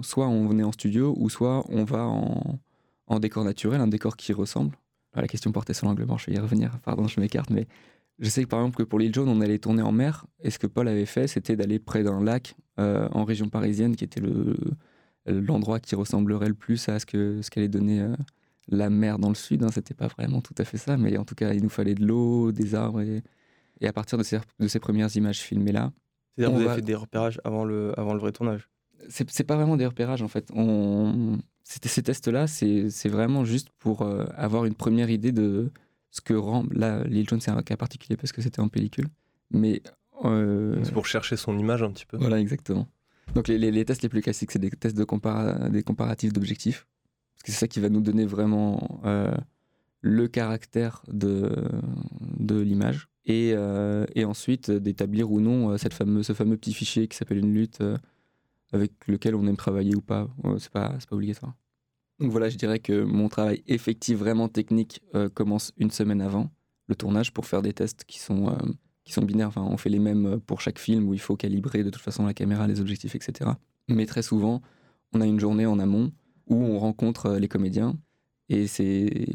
soit 0.01 0.27
on 0.27 0.57
est 0.57 0.63
en 0.63 0.71
studio, 0.71 1.13
ou 1.17 1.29
soit 1.29 1.65
on 1.69 1.83
va 1.83 2.05
en, 2.05 2.59
en 3.07 3.19
décor 3.19 3.43
naturel, 3.43 3.81
un 3.81 3.87
décor 3.87 4.15
qui 4.15 4.31
ressemble. 4.31 4.77
La 5.13 5.27
question 5.27 5.51
portait 5.51 5.73
sur 5.73 5.87
l'angle 5.87 6.05
mort, 6.05 6.19
je 6.19 6.27
vais 6.27 6.37
y 6.37 6.39
revenir, 6.39 6.79
pardon, 6.79 7.07
je 7.07 7.19
m'écarte, 7.19 7.49
mais 7.49 7.67
je 8.19 8.29
sais 8.29 8.43
que 8.43 8.47
par 8.47 8.59
exemple 8.59 8.77
que 8.77 8.83
pour 8.83 8.99
l'île 8.99 9.13
jaune, 9.13 9.27
on 9.27 9.41
allait 9.41 9.57
tourner 9.57 9.81
en 9.81 9.91
mer, 9.91 10.25
et 10.41 10.51
ce 10.51 10.59
que 10.59 10.67
Paul 10.67 10.87
avait 10.87 11.07
fait, 11.07 11.27
c'était 11.27 11.55
d'aller 11.55 11.79
près 11.79 12.03
d'un 12.03 12.23
lac 12.23 12.55
euh, 12.79 13.09
en 13.11 13.25
région 13.25 13.49
parisienne, 13.49 13.95
qui 13.95 14.05
était 14.05 14.21
l'endroit 15.25 15.79
qui 15.79 15.95
ressemblerait 15.95 16.47
le 16.47 16.53
plus 16.53 16.87
à 16.87 16.99
ce 16.99 17.05
qu'allait 17.05 17.41
ce 17.41 17.49
qu 17.49 17.67
donner 17.67 18.01
euh, 18.01 18.15
la 18.67 18.89
mer 18.89 19.19
dans 19.19 19.29
le 19.29 19.35
sud. 19.35 19.63
Hein. 19.63 19.69
C'était 19.71 19.93
pas 19.93 20.07
vraiment 20.07 20.41
tout 20.41 20.55
à 20.57 20.65
fait 20.65 20.77
ça, 20.77 20.97
mais 20.97 21.17
en 21.17 21.25
tout 21.25 21.35
cas, 21.35 21.53
il 21.53 21.63
nous 21.63 21.69
fallait 21.69 21.95
de 21.95 22.05
l'eau, 22.05 22.51
des 22.51 22.75
arbres, 22.75 23.01
et, 23.01 23.23
et, 23.79 23.87
à 23.87 23.93
partir 23.93 24.17
de 24.17 24.23
ces, 24.23 24.39
de 24.59 24.67
ces 24.67 24.79
premières 24.79 25.15
images 25.15 25.39
filmées 25.39 25.71
là. 25.71 25.91
C'est-à-dire 26.35 26.55
que 26.55 26.59
vous 26.59 26.65
va... 26.65 26.71
avez 26.71 26.81
fait 26.81 26.85
des 26.85 26.95
repérages 26.95 27.41
avant 27.43 27.65
le, 27.65 27.97
avant 27.99 28.13
le 28.13 28.19
vrai 28.19 28.31
tournage 28.31 28.69
C'est 29.09 29.43
pas 29.43 29.55
vraiment 29.55 29.77
des 29.77 29.85
repérages 29.85 30.21
en 30.21 30.27
fait. 30.27 30.49
On... 30.53 31.39
Ces 31.63 32.03
tests-là, 32.03 32.47
c'est 32.47 33.09
vraiment 33.09 33.45
juste 33.45 33.69
pour 33.79 34.01
euh, 34.01 34.25
avoir 34.35 34.65
une 34.65 34.75
première 34.75 35.09
idée 35.09 35.31
de 35.31 35.71
ce 36.09 36.19
que 36.21 36.33
rend. 36.33 36.65
Là, 36.71 37.03
l'île 37.05 37.29
jaune, 37.29 37.39
c'est 37.39 37.51
un 37.51 37.61
cas 37.61 37.77
particulier 37.77 38.17
parce 38.17 38.31
que 38.31 38.41
c'était 38.41 38.59
en 38.59 38.67
pellicule. 38.67 39.07
Mais. 39.51 39.81
Euh... 40.25 40.75
C'est 40.83 40.93
pour 40.93 41.05
chercher 41.05 41.37
son 41.37 41.57
image 41.57 41.81
un 41.83 41.91
petit 41.91 42.05
peu. 42.05 42.17
Voilà, 42.17 42.39
exactement. 42.39 42.87
Donc, 43.35 43.47
les, 43.47 43.57
les, 43.57 43.71
les 43.71 43.85
tests 43.85 44.01
les 44.01 44.09
plus 44.09 44.21
classiques, 44.21 44.51
c'est 44.51 44.59
des 44.59 44.69
tests 44.69 44.97
de 44.97 45.03
compara 45.05 45.69
des 45.69 45.83
comparatifs 45.83 46.33
d'objectifs. 46.33 46.85
Parce 47.41 47.47
que 47.47 47.51
c'est 47.53 47.65
ça 47.65 47.67
qui 47.67 47.79
va 47.79 47.89
nous 47.89 48.01
donner 48.01 48.27
vraiment 48.27 49.01
euh, 49.03 49.35
le 50.01 50.27
caractère 50.27 51.01
de, 51.07 51.51
de 52.37 52.59
l'image. 52.59 53.07
Et, 53.25 53.53
euh, 53.55 54.05
et, 54.13 54.25
ensuite, 54.25 54.69
d'établir 54.69 55.31
ou 55.31 55.41
non 55.41 55.75
cette 55.79 55.95
fameux, 55.95 56.21
ce 56.21 56.33
fameux 56.33 56.55
petit 56.55 56.71
fichier 56.71 57.07
qui 57.07 57.17
s'appelle 57.17 57.39
une 57.39 57.51
lutte 57.51 57.81
euh, 57.81 57.97
avec 58.73 58.91
lequel 59.07 59.33
on 59.33 59.47
aime 59.47 59.57
travailler 59.57 59.95
ou 59.95 60.01
pas. 60.01 60.29
C'est 60.59 60.71
pas, 60.71 60.89
pas 60.89 61.15
obligatoire. 61.15 61.55
Donc 62.19 62.29
voilà, 62.29 62.47
je 62.49 62.57
dirais 62.57 62.77
que 62.77 63.01
mon 63.01 63.27
travail 63.27 63.63
effectif 63.67 64.19
vraiment 64.19 64.47
technique 64.47 65.01
euh, 65.15 65.27
commence 65.27 65.71
une 65.77 65.89
semaine 65.89 66.21
avant 66.21 66.51
le 66.85 66.93
tournage 66.93 67.33
pour 67.33 67.47
faire 67.47 67.63
des 67.63 67.73
tests 67.73 68.03
qui 68.03 68.19
sont, 68.19 68.49
euh, 68.49 68.57
qui 69.03 69.13
sont 69.13 69.23
binaires. 69.23 69.47
Enfin, 69.47 69.63
on 69.63 69.77
fait 69.77 69.89
les 69.89 69.97
mêmes 69.97 70.39
pour 70.41 70.61
chaque 70.61 70.77
film 70.77 71.07
où 71.07 71.15
il 71.15 71.19
faut 71.19 71.35
calibrer 71.35 71.83
de 71.83 71.89
toute 71.89 72.03
façon 72.03 72.27
la 72.27 72.35
caméra, 72.35 72.67
les 72.67 72.81
objectifs, 72.81 73.15
etc. 73.15 73.49
Mais 73.87 74.05
très 74.05 74.21
souvent, 74.21 74.61
on 75.11 75.21
a 75.21 75.25
une 75.25 75.39
journée 75.39 75.65
en 75.65 75.79
amont 75.79 76.11
où 76.47 76.55
on 76.55 76.79
rencontre 76.79 77.27
euh, 77.27 77.39
les 77.39 77.47
comédiens 77.47 77.97
et 78.49 78.65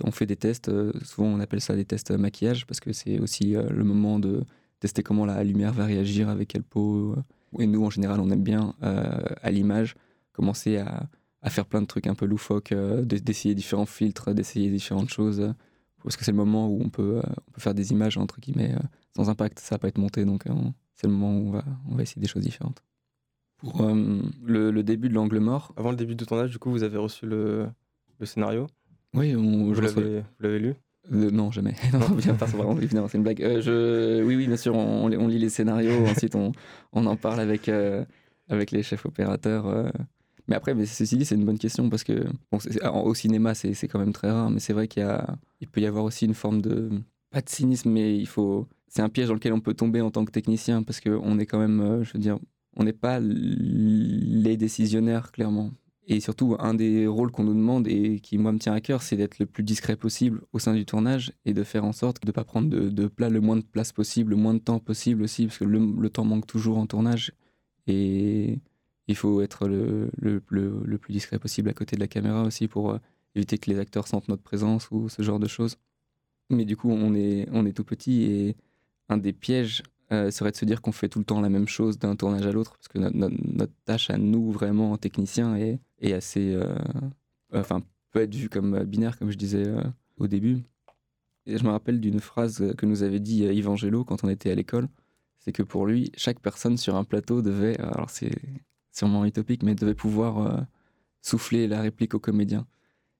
on 0.04 0.10
fait 0.10 0.26
des 0.26 0.36
tests. 0.36 0.68
Euh, 0.68 0.92
souvent, 1.02 1.28
on 1.28 1.40
appelle 1.40 1.62
ça 1.62 1.74
des 1.74 1.86
tests 1.86 2.10
maquillage 2.10 2.66
parce 2.66 2.80
que 2.80 2.92
c'est 2.92 3.18
aussi 3.18 3.56
euh, 3.56 3.66
le 3.70 3.84
moment 3.84 4.18
de 4.18 4.44
tester 4.80 5.02
comment 5.02 5.24
la 5.24 5.42
lumière 5.42 5.72
va 5.72 5.86
réagir, 5.86 6.28
avec 6.28 6.48
quelle 6.48 6.62
peau, 6.62 7.16
Et 7.58 7.66
nous, 7.66 7.84
en 7.84 7.88
général, 7.88 8.20
on 8.20 8.30
aime 8.30 8.42
bien, 8.42 8.74
à 8.82 9.50
l'image, 9.50 9.94
commencer 10.32 10.76
à, 10.76 11.08
faire 11.48 11.64
plein 11.64 11.80
de 11.80 11.86
trucs 11.86 12.06
un 12.08 12.14
peu 12.14 12.26
loufoques, 12.26 12.74
d'essayer 12.74 13.54
différents 13.54 13.86
filtres, 13.86 14.34
d'essayer 14.34 14.68
différentes 14.68 15.08
choses 15.08 15.54
parce 16.02 16.16
que 16.16 16.26
c'est 16.26 16.30
le 16.32 16.36
moment 16.36 16.68
où 16.68 16.82
on 16.82 16.90
peut, 16.90 17.22
on 17.24 17.50
peut 17.52 17.60
faire 17.60 17.74
des 17.74 17.90
images 17.92 18.18
entre 18.18 18.38
guillemets 18.38 18.74
sans 19.16 19.30
impact, 19.30 19.60
ça 19.60 19.76
va 19.76 19.78
pas 19.78 19.88
être 19.88 19.96
monté, 19.96 20.26
donc 20.26 20.44
c'est 20.94 21.06
le 21.06 21.14
moment 21.14 21.38
où 21.38 21.48
on 21.48 21.50
va, 21.52 21.64
on 21.88 21.94
va 21.94 22.02
essayer 22.02 22.20
des 22.20 22.28
choses 22.28 22.42
différentes. 22.42 22.82
Pour 23.58 23.82
le, 24.44 24.70
le, 24.70 24.82
début 24.82 25.08
de 25.08 25.14
l'angle 25.14 25.38
mort. 25.38 25.72
Avant 25.76 25.90
le 25.90 25.96
début 25.96 26.14
de 26.14 26.24
tournage, 26.24 26.50
du 26.50 26.58
coup, 26.58 26.70
vous 26.70 26.82
avez 26.82 26.98
reçu 26.98 27.26
le, 27.26 27.66
le 28.18 28.26
scénario 28.26 28.66
Oui, 29.14 29.34
on, 29.34 29.72
vous 29.72 29.80
l'avez 29.80 30.58
lu 30.58 30.74
euh, 31.12 31.30
non, 31.30 31.50
jamais. 31.50 31.74
Non, 31.92 32.08
bien, 32.10 32.36
c'est 33.08 33.16
une 33.16 33.22
blague. 33.22 33.42
Euh, 33.42 33.60
je... 33.60 34.22
Oui, 34.24 34.36
oui, 34.36 34.46
bien 34.46 34.56
sûr, 34.56 34.74
on, 34.74 35.10
on 35.10 35.28
lit 35.28 35.38
les 35.38 35.48
scénarios, 35.48 36.06
ensuite 36.10 36.34
on, 36.34 36.52
on, 36.92 37.06
en 37.06 37.16
parle 37.16 37.40
avec, 37.40 37.68
euh, 37.68 38.04
avec 38.48 38.70
les 38.70 38.82
chefs 38.82 39.06
opérateurs. 39.06 39.92
Mais 40.48 40.56
après, 40.56 40.74
mais 40.74 40.86
ceci 40.86 41.16
dit, 41.16 41.24
c'est 41.24 41.34
une 41.34 41.44
bonne 41.44 41.58
question 41.58 41.88
parce 41.90 42.04
que 42.04 42.24
bon, 42.50 42.58
au 43.04 43.14
cinéma, 43.14 43.54
c'est 43.54 43.88
quand 43.88 43.98
même 43.98 44.12
très 44.12 44.30
rare, 44.30 44.50
mais 44.50 44.60
c'est 44.60 44.72
vrai 44.72 44.88
qu'il 44.88 45.02
y 45.02 45.06
a, 45.06 45.36
il 45.60 45.68
peut 45.68 45.80
y 45.80 45.86
avoir 45.86 46.04
aussi 46.04 46.24
une 46.24 46.34
forme 46.34 46.60
de, 46.60 46.90
pas 47.30 47.40
de 47.40 47.48
cynisme, 47.48 47.90
mais 47.90 48.16
il 48.16 48.26
faut, 48.26 48.66
c'est 48.88 49.02
un 49.02 49.08
piège 49.08 49.28
dans 49.28 49.34
lequel 49.34 49.52
on 49.52 49.60
peut 49.60 49.74
tomber 49.74 50.00
en 50.00 50.10
tant 50.10 50.24
que 50.24 50.30
technicien 50.30 50.82
parce 50.82 51.00
qu'on 51.00 51.38
est 51.38 51.46
quand 51.46 51.58
même, 51.58 52.02
je 52.02 52.12
veux 52.12 52.18
dire, 52.18 52.38
on 52.76 52.84
n'est 52.84 52.92
pas 52.92 53.18
les 53.20 54.56
décisionnaires, 54.56 55.32
clairement. 55.32 55.72
Et 56.08 56.20
surtout, 56.20 56.56
un 56.60 56.74
des 56.74 57.06
rôles 57.08 57.32
qu'on 57.32 57.42
nous 57.42 57.54
demande 57.54 57.88
et 57.88 58.20
qui, 58.20 58.38
moi, 58.38 58.52
me 58.52 58.58
tient 58.58 58.74
à 58.74 58.80
cœur, 58.80 59.02
c'est 59.02 59.16
d'être 59.16 59.40
le 59.40 59.46
plus 59.46 59.64
discret 59.64 59.96
possible 59.96 60.42
au 60.52 60.60
sein 60.60 60.72
du 60.74 60.84
tournage 60.84 61.32
et 61.44 61.52
de 61.52 61.64
faire 61.64 61.84
en 61.84 61.92
sorte 61.92 62.22
de 62.22 62.28
ne 62.28 62.32
pas 62.32 62.44
prendre 62.44 62.68
de, 62.68 62.88
de, 62.88 63.10
le 63.18 63.40
moins 63.40 63.56
de 63.56 63.64
place 63.64 63.92
possible, 63.92 64.30
le 64.30 64.36
moins 64.36 64.54
de 64.54 64.60
temps 64.60 64.78
possible 64.78 65.22
aussi, 65.22 65.46
parce 65.46 65.58
que 65.58 65.64
le, 65.64 66.08
temps 66.10 66.24
manque 66.24 66.46
toujours 66.46 66.78
en 66.78 66.86
tournage. 66.86 67.32
Et 67.88 68.60
il 69.08 69.16
faut 69.16 69.40
être 69.40 69.66
le, 69.66 70.10
plus 70.98 71.12
discret 71.12 71.40
possible 71.40 71.68
à 71.70 71.72
côté 71.72 71.96
de 71.96 72.00
la 72.00 72.08
caméra 72.08 72.44
aussi 72.44 72.68
pour 72.68 72.92
euh, 72.92 72.98
éviter 73.34 73.58
que 73.58 73.70
les 73.70 73.78
acteurs 73.80 74.06
sentent 74.06 74.28
notre 74.28 74.42
présence 74.42 74.88
ou 74.92 75.08
ce 75.08 75.22
genre 75.22 75.40
de 75.40 75.48
choses. 75.48 75.76
Mais 76.50 76.64
du 76.64 76.76
coup, 76.76 76.90
on 76.90 77.14
est 77.14 77.72
tout 77.72 77.84
petit 77.84 78.22
et 78.22 78.56
un 79.08 79.18
des 79.18 79.32
pièges 79.32 79.82
euh, 80.12 80.30
serait 80.30 80.52
de 80.52 80.56
se 80.56 80.64
dire 80.64 80.82
qu'on 80.82 80.92
fait 80.92 81.08
tout 81.08 81.18
le 81.18 81.24
temps 81.24 81.40
la 81.40 81.48
même 81.48 81.66
chose 81.66 81.98
d'un 81.98 82.14
tournage 82.14 82.46
à 82.46 82.52
l'autre, 82.52 82.76
parce 82.76 82.88
que 82.88 82.98
notre, 82.98 83.72
tâche 83.84 84.08
à 84.10 84.18
nous, 84.18 84.52
vraiment, 84.52 84.92
en 84.92 84.96
technicien, 84.96 85.56
est, 85.56 85.80
est 86.00 86.12
assez. 86.12 86.54
Euh, 86.54 86.76
enfin, 87.52 87.82
peut 88.12 88.20
être 88.20 88.34
vue 88.34 88.48
comme 88.48 88.84
binaire, 88.84 89.18
comme 89.18 89.30
je 89.30 89.36
disais 89.36 89.66
euh, 89.66 89.82
au 90.16 90.28
début. 90.28 90.62
Et 91.46 91.58
je 91.58 91.64
me 91.64 91.70
rappelle 91.70 92.00
d'une 92.00 92.20
phrase 92.20 92.72
que 92.76 92.86
nous 92.86 93.02
avait 93.02 93.20
dit 93.20 93.44
Yves 93.44 93.68
quand 94.04 94.24
on 94.24 94.28
était 94.28 94.50
à 94.50 94.54
l'école 94.54 94.88
c'est 95.38 95.52
que 95.52 95.62
pour 95.62 95.86
lui, 95.86 96.10
chaque 96.16 96.40
personne 96.40 96.76
sur 96.76 96.96
un 96.96 97.04
plateau 97.04 97.40
devait. 97.40 97.78
Alors, 97.78 98.10
c'est 98.10 98.32
sûrement 98.90 99.24
utopique, 99.24 99.62
mais 99.62 99.76
devait 99.76 99.94
pouvoir 99.94 100.66
souffler 101.22 101.68
la 101.68 101.80
réplique 101.80 102.14
au 102.14 102.18
comédien 102.18 102.66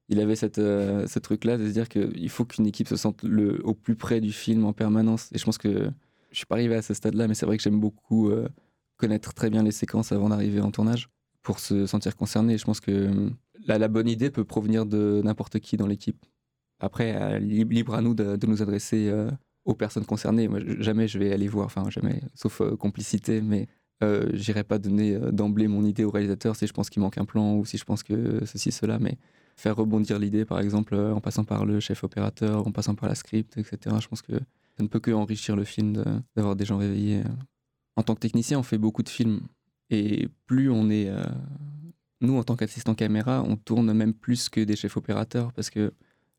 il 0.08 0.20
avait 0.20 0.36
cette, 0.36 0.56
ce 0.56 1.18
truc-là 1.18 1.56
de 1.56 1.66
se 1.66 1.72
dire 1.72 1.88
qu'il 1.88 2.28
faut 2.28 2.44
qu'une 2.44 2.66
équipe 2.66 2.88
se 2.88 2.96
sente 2.96 3.22
le, 3.22 3.60
au 3.64 3.74
plus 3.74 3.96
près 3.96 4.20
du 4.20 4.32
film 4.32 4.64
en 4.64 4.72
permanence. 4.72 5.30
Et 5.32 5.38
je 5.38 5.44
pense 5.44 5.58
que 5.58 5.90
je 6.36 6.40
suis 6.40 6.46
pas 6.46 6.56
arrivé 6.56 6.74
à 6.74 6.82
ce 6.82 6.92
stade-là, 6.92 7.28
mais 7.28 7.34
c'est 7.34 7.46
vrai 7.46 7.56
que 7.56 7.62
j'aime 7.62 7.80
beaucoup 7.80 8.28
euh, 8.28 8.46
connaître 8.98 9.32
très 9.32 9.48
bien 9.48 9.62
les 9.62 9.72
séquences 9.72 10.12
avant 10.12 10.28
d'arriver 10.28 10.60
en 10.60 10.70
tournage 10.70 11.08
pour 11.40 11.60
se 11.60 11.86
sentir 11.86 12.14
concerné. 12.14 12.58
Je 12.58 12.64
pense 12.66 12.78
que 12.78 12.90
euh, 12.90 13.30
la, 13.66 13.88
bonne 13.88 14.06
idée 14.06 14.30
peut 14.30 14.44
provenir 14.44 14.84
de 14.84 15.22
n'importe 15.24 15.60
qui 15.60 15.78
dans 15.78 15.86
l'équipe. 15.86 16.26
Après, 16.78 17.40
libre 17.40 17.94
à 17.94 18.02
nous 18.02 18.14
de, 18.14 18.46
nous 18.46 18.60
adresser 18.60 19.08
euh, 19.08 19.30
aux 19.64 19.74
personnes 19.74 20.04
concernées. 20.04 20.46
Moi, 20.46 20.60
jamais 20.78 21.08
je 21.08 21.18
vais 21.18 21.32
aller 21.32 21.48
voir, 21.48 21.64
enfin 21.64 21.88
jamais, 21.88 22.20
sauf 22.34 22.60
complicité, 22.78 23.40
mais 23.40 23.66
euh, 24.04 24.28
j'irai 24.34 24.62
pas 24.62 24.78
donner 24.78 25.18
d'emblée 25.32 25.68
mon 25.68 25.86
idée 25.86 26.04
au 26.04 26.10
réalisateur 26.10 26.54
si 26.54 26.66
je 26.66 26.74
pense 26.74 26.90
qu'il 26.90 27.00
manque 27.00 27.16
un 27.16 27.24
plan 27.24 27.54
ou 27.54 27.64
si 27.64 27.78
je 27.78 27.84
pense 27.84 28.02
que 28.02 28.44
ceci, 28.44 28.72
cela, 28.72 28.98
mais 28.98 29.16
faire 29.56 29.74
rebondir 29.74 30.18
l'idée, 30.18 30.44
par 30.44 30.60
exemple, 30.60 30.94
en 30.94 31.22
passant 31.22 31.44
par 31.44 31.64
le 31.64 31.80
chef 31.80 32.04
opérateur, 32.04 32.66
en 32.66 32.72
passant 32.72 32.94
par 32.94 33.08
la 33.08 33.14
script, 33.14 33.56
etc. 33.56 33.96
Je 34.02 34.08
pense 34.08 34.20
que 34.20 34.34
ça 34.76 34.82
ne 34.82 34.88
peut 34.88 35.00
que 35.00 35.10
enrichir 35.10 35.56
le 35.56 35.64
film 35.64 36.04
d'avoir 36.34 36.56
des 36.56 36.64
gens 36.64 36.78
réveillés. 36.78 37.22
En 37.96 38.02
tant 38.02 38.14
que 38.14 38.20
technicien, 38.20 38.58
on 38.58 38.62
fait 38.62 38.78
beaucoup 38.78 39.02
de 39.02 39.08
films. 39.08 39.40
Et 39.90 40.28
plus 40.46 40.70
on 40.70 40.90
est. 40.90 41.08
Euh, 41.08 41.22
nous, 42.20 42.36
en 42.36 42.44
tant 42.44 42.56
qu'assistant 42.56 42.94
caméra, 42.94 43.42
on 43.46 43.56
tourne 43.56 43.92
même 43.92 44.14
plus 44.14 44.48
que 44.48 44.60
des 44.60 44.76
chefs 44.76 44.96
opérateurs. 44.96 45.52
Parce 45.52 45.70
que 45.70 45.92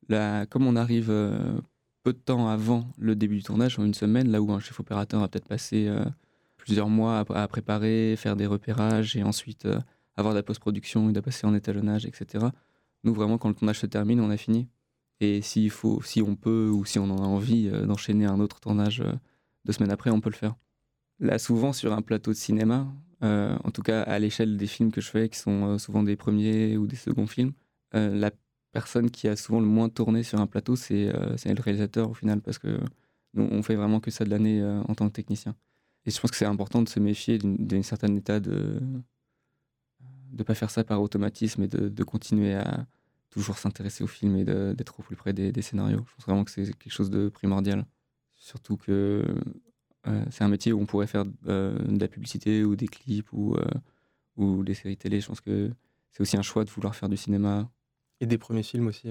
là, 0.09 0.45
comme 0.45 0.67
on 0.67 0.75
arrive 0.75 1.09
euh, 1.09 1.59
peu 2.03 2.13
de 2.13 2.17
temps 2.17 2.49
avant 2.49 2.87
le 2.97 3.15
début 3.15 3.37
du 3.37 3.43
tournage, 3.43 3.79
en 3.79 3.85
une 3.85 3.93
semaine, 3.93 4.29
là 4.29 4.41
où 4.41 4.51
un 4.51 4.59
chef 4.59 4.79
opérateur 4.79 5.23
a 5.23 5.27
peut-être 5.27 5.47
passé 5.47 5.87
euh, 5.87 6.03
plusieurs 6.57 6.89
mois 6.89 7.25
à, 7.29 7.47
préparer, 7.47 8.15
faire 8.17 8.35
des 8.35 8.45
repérages 8.45 9.15
et 9.15 9.23
ensuite 9.23 9.67
avoir 10.15 10.33
de 10.33 10.39
la 10.39 10.43
post-production, 10.43 11.09
il 11.09 11.17
a 11.17 11.21
passé 11.21 11.47
en 11.47 11.53
étalonnage, 11.53 12.05
etc. 12.05 12.47
Nous, 13.03 13.13
vraiment, 13.13 13.37
quand 13.37 13.49
le 13.49 13.55
tournage 13.55 13.79
se 13.79 13.85
termine, 13.85 14.19
on 14.19 14.29
a 14.29 14.37
fini. 14.37 14.67
Et 15.19 15.41
s'il 15.41 15.71
faut, 15.71 16.01
si 16.03 16.21
on 16.21 16.35
peut 16.35 16.69
ou 16.69 16.85
si 16.85 16.99
on 16.99 17.05
en 17.05 17.17
a 17.17 17.27
envie 17.27 17.69
euh, 17.71 17.85
d'enchaîner 17.85 18.25
un 18.25 18.39
autre 18.39 18.59
tournage 18.59 19.01
euh, 19.01 19.13
deux 19.65 19.73
semaines 19.73 19.91
après, 19.91 20.11
on 20.11 20.21
peut 20.21 20.29
le 20.29 20.35
faire. 20.35 20.55
Là, 21.19 21.39
souvent 21.39 21.73
sur 21.73 21.93
un 21.93 22.01
plateau 22.01 22.31
de 22.31 22.37
cinéma, 22.37 22.87
euh, 23.23 23.57
en 23.63 23.71
tout 23.71 23.81
cas 23.81 24.03
à 24.03 24.19
l'échelle 24.19 24.57
des 24.57 24.67
films 24.67 24.91
que 24.91 25.01
je 25.01 25.09
fais, 25.09 25.29
qui 25.29 25.39
sont 25.39 25.79
souvent 25.79 26.03
des 26.03 26.15
premiers 26.15 26.77
ou 26.77 26.85
des 26.85 26.95
seconds 26.95 27.25
films, 27.25 27.53
la 27.93 28.29
personne 28.71 29.09
qui 29.09 29.27
a 29.27 29.35
souvent 29.35 29.59
le 29.59 29.65
moins 29.65 29.89
tourné 29.89 30.21
sur 30.21 30.39
un 30.39 30.45
plateau, 30.45 30.75
c'est 30.75 31.11
le 31.11 31.61
réalisateur 31.61 32.11
au 32.11 32.13
final, 32.13 32.41
parce 32.41 32.59
que 32.59 32.79
nous, 33.33 33.47
on 33.49 33.63
fait 33.63 33.73
vraiment 33.73 33.99
que 33.99 34.11
ça 34.11 34.23
de 34.23 34.29
l'année 34.29 34.63
en 34.63 34.93
tant 34.93 35.07
que 35.07 35.13
technicien. 35.13 35.55
Et 36.05 36.11
je 36.11 36.21
pense 36.21 36.29
que 36.29 36.37
c'est 36.37 36.45
important 36.45 36.83
de 36.83 36.89
se 36.89 36.99
méfier 36.99 37.39
d'une 37.39 37.81
certaine 37.81 38.15
état 38.17 38.39
de 38.39 38.79
ne 40.33 40.43
pas 40.43 40.53
faire 40.53 40.69
ça 40.69 40.83
par 40.83 41.01
automatisme 41.01 41.63
et 41.63 41.67
de 41.67 42.03
continuer 42.03 42.53
à, 42.53 42.85
toujours 43.37 43.59
s'intéresser 43.59 44.03
au 44.03 44.07
film 44.07 44.35
et 44.35 44.43
d'être 44.43 44.99
au 44.99 45.03
plus 45.03 45.15
près 45.15 45.31
des, 45.31 45.61
scénarios. 45.61 46.03
Je 46.07 46.15
pense 46.15 46.25
vraiment 46.25 46.43
que 46.43 46.49
c'est 46.49 46.65
quelque 46.73 46.91
chose 46.91 47.11
de 47.11 47.29
primordial. 47.29 47.85
Surtout 48.35 48.77
que 48.77 49.23
euh, 50.07 50.25
c'est 50.31 50.43
un 50.43 50.47
métier 50.47 50.73
où 50.73 50.81
on 50.81 50.87
pourrait 50.87 51.05
faire 51.05 51.25
euh, 51.47 51.77
de 51.77 51.99
la 51.99 52.07
publicité 52.07 52.63
ou 52.63 52.75
des 52.75 52.87
clips 52.87 53.31
ou, 53.33 53.53
euh, 53.55 53.65
ou 54.37 54.63
des 54.63 54.73
séries 54.73 54.97
télé. 54.97 55.21
Je 55.21 55.27
pense 55.27 55.41
que 55.41 55.71
c'est 56.11 56.21
aussi 56.21 56.35
un 56.35 56.41
choix 56.41 56.65
de 56.65 56.71
vouloir 56.71 56.95
faire 56.95 57.09
du 57.09 57.17
cinéma. 57.17 57.69
Et 58.21 58.25
des 58.25 58.39
premiers 58.39 58.63
films 58.63 58.87
aussi 58.87 59.09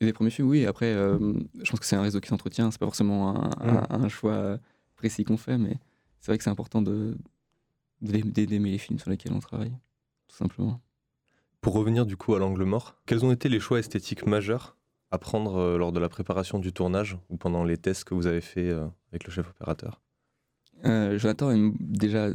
Et 0.00 0.06
des 0.06 0.12
premiers 0.12 0.30
films, 0.30 0.48
oui. 0.48 0.64
Après, 0.66 0.92
je 0.94 1.70
pense 1.70 1.80
que 1.80 1.86
c'est 1.86 1.96
un 1.96 2.02
réseau 2.02 2.20
qui 2.20 2.28
s'entretient. 2.28 2.70
C'est 2.70 2.78
pas 2.78 2.86
forcément 2.86 3.34
un, 3.60 3.86
un 3.90 4.08
choix 4.08 4.58
précis 4.94 5.24
qu'on 5.24 5.36
fait, 5.36 5.58
mais 5.58 5.76
c'est 6.20 6.30
vrai 6.30 6.38
que 6.38 6.44
c'est 6.44 6.50
important 6.50 6.82
d'aimer 6.82 8.70
les 8.70 8.78
films 8.78 9.00
sur 9.00 9.10
lesquels 9.10 9.32
on 9.32 9.40
travaille, 9.40 9.76
tout 10.28 10.36
simplement. 10.36 10.80
Pour 11.60 11.74
revenir 11.74 12.06
du 12.06 12.16
coup 12.16 12.34
à 12.34 12.38
l'angle 12.38 12.64
mort, 12.64 12.96
quels 13.06 13.24
ont 13.24 13.32
été 13.32 13.48
les 13.48 13.60
choix 13.60 13.78
esthétiques 13.78 14.26
majeurs 14.26 14.76
à 15.10 15.18
prendre 15.18 15.56
euh, 15.56 15.78
lors 15.78 15.92
de 15.92 16.00
la 16.00 16.08
préparation 16.08 16.58
du 16.58 16.72
tournage 16.72 17.18
ou 17.28 17.36
pendant 17.36 17.64
les 17.64 17.76
tests 17.76 18.04
que 18.04 18.14
vous 18.14 18.26
avez 18.26 18.40
fait 18.40 18.70
euh, 18.70 18.86
avec 19.12 19.26
le 19.26 19.32
chef 19.32 19.50
opérateur? 19.50 20.00
Euh, 20.86 21.18
Jonathan 21.18 21.50
aime 21.50 21.74
déjà 21.78 22.28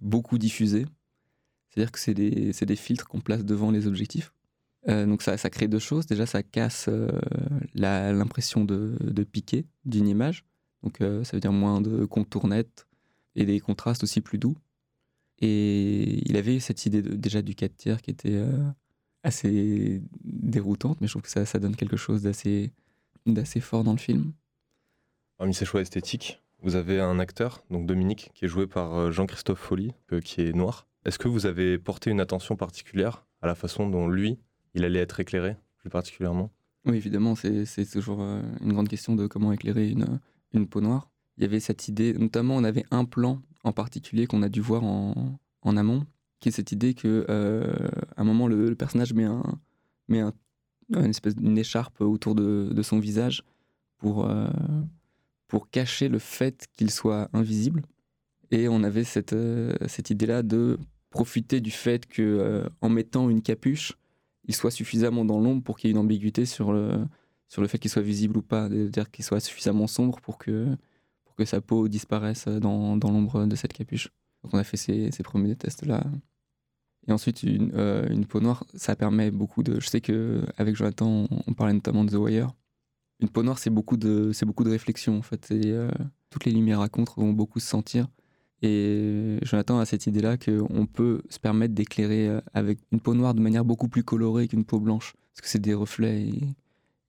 beaucoup 0.00 0.36
diffuser. 0.36 0.84
C'est-à-dire 1.70 1.92
que 1.92 1.98
c'est 1.98 2.14
des, 2.14 2.52
des, 2.52 2.76
filtres 2.76 3.06
qu'on 3.06 3.20
place 3.20 3.44
devant 3.44 3.70
les 3.70 3.86
objectifs. 3.86 4.32
donc 4.86 5.20
ça, 5.20 5.36
ça, 5.36 5.50
crée 5.50 5.68
deux 5.68 5.78
choses. 5.78 6.06
Déjà, 6.06 6.24
ça 6.24 6.42
casse 6.42 6.88
l'impression 7.74 8.64
de, 8.64 8.96
de, 9.00 9.24
piquer 9.24 9.66
d'une 9.84 10.08
image. 10.08 10.44
Donc 10.82 10.98
ça 11.00 11.36
veut 11.36 11.40
dire 11.40 11.52
moins 11.52 11.82
de 11.82 12.06
contours 12.06 12.48
nets 12.48 12.86
et 13.34 13.44
des 13.44 13.60
contrastes 13.60 14.04
aussi 14.04 14.22
plus 14.22 14.38
doux. 14.38 14.56
Et 15.40 16.28
il 16.28 16.36
avait 16.36 16.60
cette 16.60 16.86
idée 16.86 17.02
déjà 17.02 17.42
du 17.42 17.54
4 17.54 17.76
tiers 17.76 18.02
qui 18.02 18.10
était 18.10 18.34
euh, 18.34 18.64
assez 19.22 20.02
déroutante, 20.24 21.00
mais 21.00 21.06
je 21.06 21.12
trouve 21.12 21.22
que 21.22 21.30
ça, 21.30 21.44
ça 21.44 21.58
donne 21.58 21.76
quelque 21.76 21.96
chose 21.96 22.22
d'assez, 22.22 22.72
d'assez 23.26 23.60
fort 23.60 23.84
dans 23.84 23.92
le 23.92 23.98
film. 23.98 24.32
Parmi 25.36 25.52
ces 25.52 25.66
choix 25.66 25.82
esthétiques, 25.82 26.42
vous 26.62 26.76
avez 26.76 27.00
un 27.00 27.18
acteur, 27.18 27.62
donc 27.70 27.86
Dominique, 27.86 28.30
qui 28.34 28.46
est 28.46 28.48
joué 28.48 28.66
par 28.66 28.94
euh, 28.94 29.10
Jean-Christophe 29.10 29.58
Folly, 29.58 29.92
euh, 30.12 30.20
qui 30.20 30.40
est 30.40 30.52
noir. 30.52 30.86
Est-ce 31.04 31.18
que 31.18 31.28
vous 31.28 31.46
avez 31.46 31.76
porté 31.78 32.10
une 32.10 32.20
attention 32.20 32.56
particulière 32.56 33.26
à 33.42 33.46
la 33.46 33.54
façon 33.54 33.88
dont 33.88 34.08
lui, 34.08 34.38
il 34.74 34.84
allait 34.84 35.00
être 35.00 35.20
éclairé, 35.20 35.56
plus 35.76 35.90
particulièrement? 35.90 36.50
Oui, 36.86 36.96
évidemment, 36.96 37.34
c'est, 37.34 37.66
c'est 37.66 37.84
toujours 37.84 38.20
une 38.20 38.72
grande 38.72 38.88
question 38.88 39.14
de 39.16 39.26
comment 39.26 39.52
éclairer 39.52 39.88
une, 39.88 40.20
une 40.52 40.66
peau 40.66 40.80
noire. 40.80 41.10
Il 41.36 41.42
y 41.42 41.46
avait 41.46 41.60
cette 41.60 41.88
idée, 41.88 42.14
notamment 42.14 42.56
on 42.56 42.64
avait 42.64 42.84
un 42.90 43.04
plan 43.04 43.42
en 43.66 43.72
particulier 43.72 44.26
qu'on 44.26 44.42
a 44.42 44.48
dû 44.48 44.60
voir 44.60 44.84
en, 44.84 45.76
amont, 45.76 46.06
qui 46.38 46.48
est 46.48 46.52
cette 46.52 46.70
idée 46.70 46.94
que 46.94 47.26
euh, 47.28 47.74
à 48.16 48.22
un 48.22 48.24
moment 48.24 48.46
le, 48.46 48.74
personnage 48.76 49.12
met 49.12 49.24
un 49.24 49.42
met 50.08 50.20
un, 50.20 50.32
une 50.94 51.10
espèce 51.10 51.34
d'une 51.34 51.58
écharpe 51.58 52.00
autour 52.00 52.36
de, 52.36 52.82
son 52.82 53.00
visage 53.00 53.42
pour 53.98 54.24
euh, 54.30 54.48
pour 55.48 55.68
cacher 55.68 56.08
le 56.08 56.20
fait 56.20 56.66
qu'il 56.76 56.90
soit 56.92 57.28
invisible. 57.32 57.82
Et 58.52 58.68
on 58.68 58.84
avait 58.84 59.02
cette 59.02 59.32
euh, 59.32 59.74
cette 59.88 60.10
idée 60.10 60.26
là 60.26 60.44
de 60.44 60.78
profiter 61.10 61.60
du 61.60 61.72
fait 61.72 62.06
que 62.06 62.68
en 62.80 62.88
mettant 62.88 63.28
une 63.30 63.42
capuche, 63.42 63.94
il 64.44 64.54
soit 64.54 64.70
suffisamment 64.70 65.24
dans 65.24 65.40
l'ombre 65.40 65.64
pour 65.64 65.76
qu'il 65.76 65.88
y 65.88 65.90
ait 65.90 65.96
une 65.96 65.98
ambiguïté 65.98 66.46
sur 66.46 66.72
le 66.72 67.04
sur 67.48 67.62
le 67.62 67.68
fait 67.68 67.78
qu'il 67.78 67.90
soit 67.90 68.02
visible 68.02 68.38
ou 68.38 68.42
pas, 68.42 68.68
c'est-à-dire 68.68 69.10
qu'il 69.10 69.24
soit 69.24 69.40
suffisamment 69.40 69.88
sombre 69.88 70.20
pour 70.20 70.38
que 70.38 70.68
que 71.36 71.44
sa 71.44 71.60
peau 71.60 71.88
disparaisse 71.88 72.48
dans, 72.48 72.96
dans 72.96 73.10
l'ombre 73.10 73.46
de 73.46 73.56
cette 73.56 73.72
capuche. 73.72 74.10
quand 74.42 74.50
on 74.54 74.58
a 74.58 74.64
fait 74.64 74.76
ces, 74.76 75.10
premiers 75.22 75.56
tests-là. 75.56 76.04
Et 77.08 77.12
ensuite, 77.12 77.42
une, 77.42 77.72
euh, 77.74 78.08
une, 78.08 78.26
peau 78.26 78.40
noire, 78.40 78.64
ça 78.74 78.96
permet 78.96 79.30
beaucoup 79.30 79.62
de. 79.62 79.78
Je 79.80 79.88
sais 79.88 80.00
qu'avec 80.00 80.74
Jonathan, 80.74 81.28
on, 81.46 81.54
parlait 81.54 81.74
notamment 81.74 82.04
de 82.04 82.10
The 82.10 82.14
Wire. 82.14 82.50
Une 83.20 83.28
peau 83.28 83.42
noire, 83.42 83.58
c'est 83.58 83.70
beaucoup 83.70 83.96
de, 83.96 84.32
beaucoup 84.44 84.64
de 84.64 84.70
réflexion 84.70 85.16
en 85.16 85.22
fait. 85.22 85.50
Et, 85.50 85.66
euh, 85.66 85.88
toutes 86.30 86.44
les 86.44 86.52
lumières 86.52 86.80
à 86.80 86.88
contre 86.88 87.20
vont 87.20 87.32
beaucoup 87.32 87.60
se 87.60 87.66
sentir. 87.66 88.08
Et 88.62 89.38
Jonathan 89.42 89.78
a 89.78 89.84
cette 89.84 90.06
idée-là 90.06 90.38
qu'on 90.38 90.86
peut 90.86 91.22
se 91.28 91.38
permettre 91.38 91.74
d'éclairer 91.74 92.28
euh, 92.28 92.40
avec 92.54 92.78
une 92.90 93.00
peau 93.00 93.14
noire 93.14 93.34
de 93.34 93.40
manière 93.40 93.64
beaucoup 93.64 93.88
plus 93.88 94.02
colorée 94.02 94.48
qu'une 94.48 94.64
peau 94.64 94.80
blanche. 94.80 95.14
Parce 95.32 95.42
que 95.42 95.48
c'est 95.48 95.60
des 95.60 95.74
reflets 95.74 96.28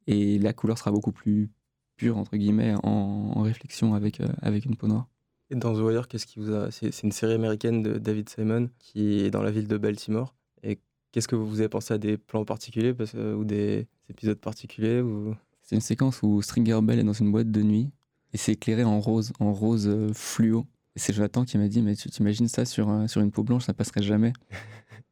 et, 0.07 0.35
et, 0.35 0.39
la 0.39 0.53
couleur 0.53 0.77
sera 0.77 0.91
beaucoup 0.91 1.13
plus 1.13 1.49
pure, 1.97 2.17
entre 2.17 2.37
guillemets, 2.37 2.75
en, 2.83 3.33
en 3.35 3.41
réflexion 3.41 3.93
avec, 3.93 4.21
euh, 4.21 4.27
avec 4.41 4.65
une 4.65 4.75
peau 4.75 4.87
noire. 4.87 5.07
Et 5.49 5.55
dans 5.55 5.73
The 5.73 5.79
Wire, 5.79 6.07
qu'est-ce 6.07 6.25
qui 6.25 6.39
vous 6.39 6.53
a. 6.53 6.71
C'est 6.71 7.03
une 7.03 7.11
série 7.11 7.33
américaine 7.33 7.81
de 7.81 7.97
David 7.97 8.29
Simon 8.29 8.69
qui 8.79 9.19
est 9.19 9.31
dans 9.31 9.41
la 9.41 9.51
ville 9.51 9.67
de 9.67 9.77
Baltimore. 9.77 10.35
Et 10.63 10.79
qu'est-ce 11.11 11.27
que 11.27 11.35
vous 11.35 11.59
avez 11.59 11.69
pensé 11.69 11.93
à 11.93 11.97
des 11.97 12.17
plans 12.17 12.45
particuliers 12.45 12.93
parce 12.93 13.13
ou 13.13 13.43
des 13.45 13.87
épisodes 14.09 14.39
particuliers 14.39 15.01
ou... 15.01 15.35
C'est 15.63 15.75
une 15.75 15.81
séquence 15.81 16.21
où 16.23 16.41
Stringer 16.41 16.79
Bell 16.81 16.99
est 16.99 17.03
dans 17.03 17.13
une 17.13 17.31
boîte 17.31 17.51
de 17.51 17.61
nuit 17.61 17.91
et 18.33 18.37
c'est 18.37 18.53
éclairé 18.53 18.83
en 18.83 18.99
rose, 18.99 19.33
en 19.39 19.53
rose 19.53 19.87
euh, 19.87 20.09
fluo. 20.13 20.65
Et 20.95 20.99
c'est 20.99 21.13
Jonathan 21.13 21.45
qui 21.45 21.57
m'a 21.57 21.67
dit 21.67 21.81
Mais 21.81 21.95
tu 21.95 22.09
t'imagines 22.09 22.47
ça 22.47 22.65
sur, 22.65 22.89
euh, 22.89 23.07
sur 23.07 23.21
une 23.21 23.31
peau 23.31 23.43
blanche, 23.43 23.65
ça 23.65 23.73
passerait 23.73 24.03
jamais. 24.03 24.33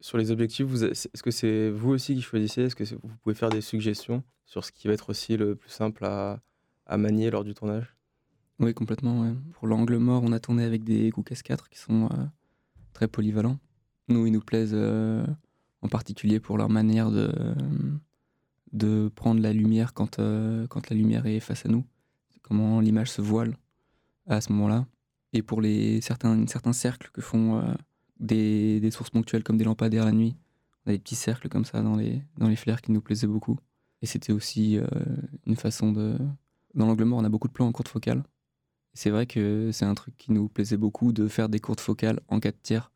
sur 0.00 0.18
les 0.18 0.30
objectifs, 0.30 0.66
est-ce 0.82 1.22
que 1.22 1.30
c'est 1.30 1.70
vous 1.70 1.90
aussi 1.90 2.14
qui 2.14 2.22
choisissez? 2.22 2.62
Est-ce 2.62 2.76
que 2.76 2.84
vous 2.84 3.16
pouvez 3.22 3.34
faire 3.34 3.50
des 3.50 3.60
suggestions 3.60 4.22
sur 4.46 4.64
ce 4.64 4.72
qui 4.72 4.88
va 4.88 4.94
être 4.94 5.10
aussi 5.10 5.36
le 5.36 5.54
plus 5.54 5.70
simple 5.70 6.04
à, 6.04 6.40
manier 6.96 7.30
lors 7.30 7.44
du 7.44 7.54
tournage? 7.54 7.96
Oui, 8.58 8.74
complètement. 8.74 9.34
Pour 9.52 9.68
l'angle 9.68 9.96
mort, 9.98 10.22
on 10.24 10.32
a 10.32 10.40
tourné 10.40 10.64
avec 10.64 10.84
des 10.84 11.10
Goukes 11.10 11.42
4 11.42 11.68
qui 11.68 11.78
sont 11.78 12.06
euh, 12.06 12.24
très 12.92 13.08
polyvalents. 13.08 13.58
Nous, 14.08 14.26
ils 14.26 14.32
nous 14.32 14.40
plaisent 14.40 14.74
euh, 14.74 15.24
en 15.82 15.88
particulier 15.88 16.40
pour 16.40 16.58
leur 16.58 16.68
manière 16.68 17.10
de, 17.10 17.32
de 18.72 19.10
prendre 19.14 19.40
la 19.40 19.52
lumière 19.52 19.94
quand, 19.94 20.18
euh, 20.18 20.66
la 20.90 20.96
lumière 20.96 21.26
est 21.26 21.40
face 21.40 21.66
à 21.66 21.68
nous. 21.68 21.84
Comment 22.42 22.80
l'image 22.80 23.10
se 23.10 23.22
voile 23.22 23.56
à 24.26 24.40
ce 24.40 24.52
moment-là. 24.52 24.86
Et 25.32 25.42
pour 25.42 25.60
les, 25.60 26.00
certains, 26.00 26.46
cercles 26.72 27.10
que 27.12 27.20
font 27.20 27.58
euh, 27.58 27.74
des, 28.20 28.90
sources 28.90 29.10
ponctuelles 29.10 29.42
comme 29.42 29.56
des 29.56 29.64
lampadaires 29.64 30.04
la 30.04 30.12
nuit, 30.12 30.36
on 30.84 30.90
a 30.90 30.92
des 30.92 30.98
petits 30.98 31.16
cercles 31.16 31.48
comme 31.48 31.64
ça 31.64 31.82
dans 31.82 31.96
les, 31.96 32.22
dans 32.38 32.48
les 32.48 32.56
flares 32.56 32.82
qui 32.82 32.92
nous 32.92 33.00
plaisaient 33.00 33.26
beaucoup. 33.26 33.58
Et 34.02 34.06
c'était 34.06 34.32
aussi 34.32 34.78
euh, 34.78 34.86
une 35.46 35.56
façon 35.56 35.92
de. 35.92 36.16
Dans 36.74 36.86
l'angle 36.86 37.04
mort, 37.04 37.18
on 37.18 37.24
a 37.24 37.28
beaucoup 37.28 37.48
de 37.48 37.52
plans 37.52 37.66
en 37.66 37.72
courte 37.72 37.88
focale. 37.88 38.22
C'est 38.94 39.10
vrai 39.10 39.26
que 39.26 39.70
c'est 39.72 39.84
un 39.84 39.94
truc 39.94 40.16
qui 40.16 40.32
nous 40.32 40.48
plaisait 40.48 40.76
beaucoup 40.76 41.12
de 41.12 41.28
faire 41.28 41.48
des 41.48 41.58
courtes 41.58 41.80
focales 41.80 42.20
en 42.28 42.40
4 42.40 42.62
tiers. 42.62 42.92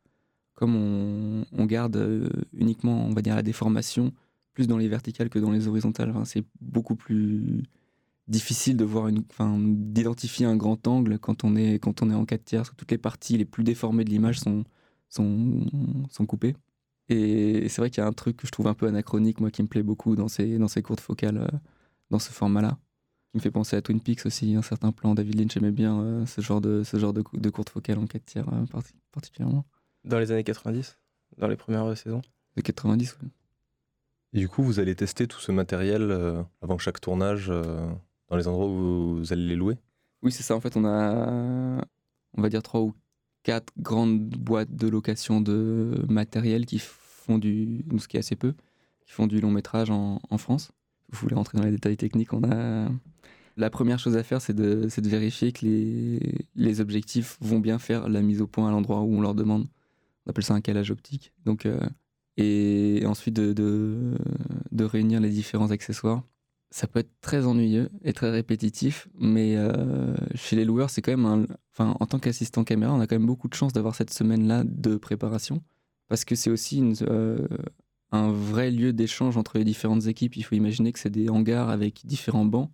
Comme 0.53 0.75
on, 0.75 1.45
on 1.51 1.65
garde 1.65 1.97
euh, 1.97 2.29
uniquement, 2.53 3.05
on 3.05 3.13
va 3.13 3.21
dire, 3.21 3.35
la 3.35 3.43
déformation, 3.43 4.13
plus 4.53 4.67
dans 4.67 4.77
les 4.77 4.87
verticales 4.87 5.29
que 5.29 5.39
dans 5.39 5.51
les 5.51 5.67
horizontales. 5.67 6.09
Enfin, 6.09 6.25
c'est 6.25 6.43
beaucoup 6.61 6.95
plus 6.95 7.63
difficile 8.27 8.77
de 8.77 8.85
voir 8.85 9.07
une, 9.07 9.23
enfin, 9.29 9.57
d'identifier 9.59 10.45
un 10.45 10.55
grand 10.55 10.87
angle 10.87 11.19
quand 11.19 11.43
on 11.43 11.55
est 11.55 11.77
quand 11.79 12.01
on 12.01 12.09
est 12.09 12.15
en 12.15 12.25
4 12.25 12.43
tiers. 12.43 12.75
Toutes 12.75 12.91
les 12.91 12.97
parties 12.97 13.37
les 13.37 13.45
plus 13.45 13.63
déformées 13.63 14.05
de 14.05 14.09
l'image 14.09 14.39
sont, 14.39 14.63
sont 15.09 15.65
sont 16.09 16.25
coupées. 16.25 16.55
Et 17.09 17.69
c'est 17.69 17.81
vrai 17.81 17.89
qu'il 17.89 18.01
y 18.01 18.05
a 18.05 18.07
un 18.07 18.13
truc 18.13 18.37
que 18.37 18.47
je 18.47 18.51
trouve 18.51 18.67
un 18.67 18.73
peu 18.73 18.87
anachronique, 18.87 19.39
moi, 19.39 19.51
qui 19.51 19.61
me 19.61 19.67
plaît 19.67 19.83
beaucoup 19.83 20.15
dans 20.15 20.27
ces 20.27 20.57
dans 20.57 20.67
ces 20.67 20.81
courtes 20.81 20.99
focales, 20.99 21.37
euh, 21.37 21.57
dans 22.09 22.19
ce 22.19 22.31
format-là, 22.31 22.77
qui 23.31 23.37
me 23.37 23.41
fait 23.41 23.51
penser 23.51 23.75
à 23.75 23.81
Twin 23.81 23.99
Peaks 23.99 24.25
aussi. 24.25 24.55
Un 24.55 24.61
certain 24.61 24.91
plan, 24.91 25.13
David 25.13 25.39
Lynch 25.39 25.55
aimait 25.57 25.71
bien 25.71 25.99
euh, 26.01 26.25
ce 26.25 26.41
genre 26.41 26.61
de 26.61 26.83
ce 26.83 26.97
genre 26.97 27.13
de, 27.13 27.23
de 27.33 27.49
courtes 27.49 27.69
focales 27.69 27.99
en 27.99 28.07
4 28.07 28.25
tiers 28.25 28.49
euh, 28.49 28.81
particulièrement. 29.11 29.65
Dans 30.03 30.19
les 30.19 30.31
années 30.31 30.43
90, 30.43 30.97
dans 31.37 31.47
les 31.47 31.55
premières 31.55 31.97
saisons? 31.97 32.21
De 32.55 32.61
90, 32.61 33.17
oui. 33.21 33.29
Et 34.33 34.39
du 34.39 34.49
coup, 34.49 34.63
vous 34.63 34.79
allez 34.79 34.95
tester 34.95 35.27
tout 35.27 35.39
ce 35.39 35.53
matériel 35.53 36.11
euh, 36.11 36.43
avant 36.61 36.77
chaque 36.77 36.99
tournage 36.99 37.47
euh, 37.49 37.87
dans 38.29 38.35
les 38.35 38.49
endroits 38.49 38.67
où 38.67 39.19
vous 39.19 39.33
allez 39.33 39.47
les 39.47 39.55
louer? 39.55 39.77
Oui, 40.21 40.31
c'est 40.31 40.43
ça. 40.43 40.55
En 40.55 40.59
fait, 40.59 40.75
on 40.75 40.83
a, 40.83 41.81
on 42.33 42.41
va 42.41 42.49
dire, 42.49 42.61
trois 42.61 42.81
ou 42.81 42.93
quatre 43.45 43.71
grandes 43.77 44.27
boîtes 44.27 44.75
de 44.75 44.87
location 44.89 45.39
de 45.39 46.03
matériel 46.09 46.65
qui 46.65 46.79
font 46.79 47.37
du, 47.37 47.85
qui 48.09 48.17
assez 48.17 48.35
peu, 48.35 48.53
qui 49.05 49.11
font 49.11 49.27
du 49.27 49.39
long 49.39 49.51
métrage 49.51 49.91
en, 49.91 50.19
en 50.29 50.37
France. 50.37 50.71
Vous 51.11 51.19
voulez 51.19 51.35
rentrer 51.35 51.59
dans 51.59 51.63
les 51.63 51.71
détails 51.71 51.95
techniques 51.95 52.33
On 52.33 52.43
a 52.43 52.89
la 53.55 53.69
première 53.69 53.99
chose 53.99 54.17
à 54.17 54.23
faire, 54.23 54.41
c'est 54.41 54.55
de, 54.55 54.89
de, 54.97 55.09
vérifier 55.09 55.51
que 55.51 55.63
les, 55.63 56.39
les, 56.55 56.81
objectifs 56.81 57.37
vont 57.39 57.59
bien 57.59 57.77
faire 57.77 58.09
la 58.09 58.21
mise 58.21 58.41
au 58.41 58.47
point 58.47 58.67
à 58.67 58.71
l'endroit 58.71 59.01
où 59.01 59.15
on 59.15 59.21
leur 59.21 59.35
demande. 59.35 59.67
On 60.25 60.31
appelle 60.31 60.43
ça 60.43 60.55
un 60.55 60.61
calage 60.61 60.89
optique. 60.89 61.31
Donc, 61.45 61.67
euh, 61.67 61.79
et 62.37 63.03
ensuite 63.05 63.35
de, 63.35 63.53
de, 63.53 64.83
réunir 64.83 65.21
les 65.21 65.29
différents 65.29 65.69
accessoires. 65.69 66.23
Ça 66.75 66.87
peut 66.87 66.99
être 66.99 67.21
très 67.21 67.45
ennuyeux 67.45 67.89
et 68.03 68.11
très 68.11 68.29
répétitif, 68.29 69.07
mais 69.17 69.55
euh, 69.55 70.13
chez 70.33 70.57
les 70.57 70.65
loueurs, 70.65 70.89
c'est 70.89 71.01
quand 71.01 71.15
même 71.15 71.25
un. 71.25 71.45
Enfin, 71.71 71.95
en 72.01 72.05
tant 72.05 72.19
qu'assistant 72.19 72.65
caméra, 72.65 72.93
on 72.93 72.99
a 72.99 73.07
quand 73.07 73.15
même 73.15 73.25
beaucoup 73.25 73.47
de 73.47 73.53
chance 73.53 73.71
d'avoir 73.71 73.95
cette 73.95 74.11
semaine-là 74.11 74.65
de 74.65 74.97
préparation, 74.97 75.63
parce 76.09 76.25
que 76.25 76.35
c'est 76.35 76.49
aussi 76.49 76.83
euh, 77.03 77.47
un 78.11 78.29
vrai 78.29 78.71
lieu 78.71 78.91
d'échange 78.91 79.37
entre 79.37 79.57
les 79.57 79.63
différentes 79.63 80.07
équipes. 80.07 80.35
Il 80.35 80.43
faut 80.43 80.55
imaginer 80.55 80.91
que 80.91 80.99
c'est 80.99 81.09
des 81.09 81.29
hangars 81.29 81.69
avec 81.69 82.05
différents 82.05 82.43
bancs, 82.43 82.69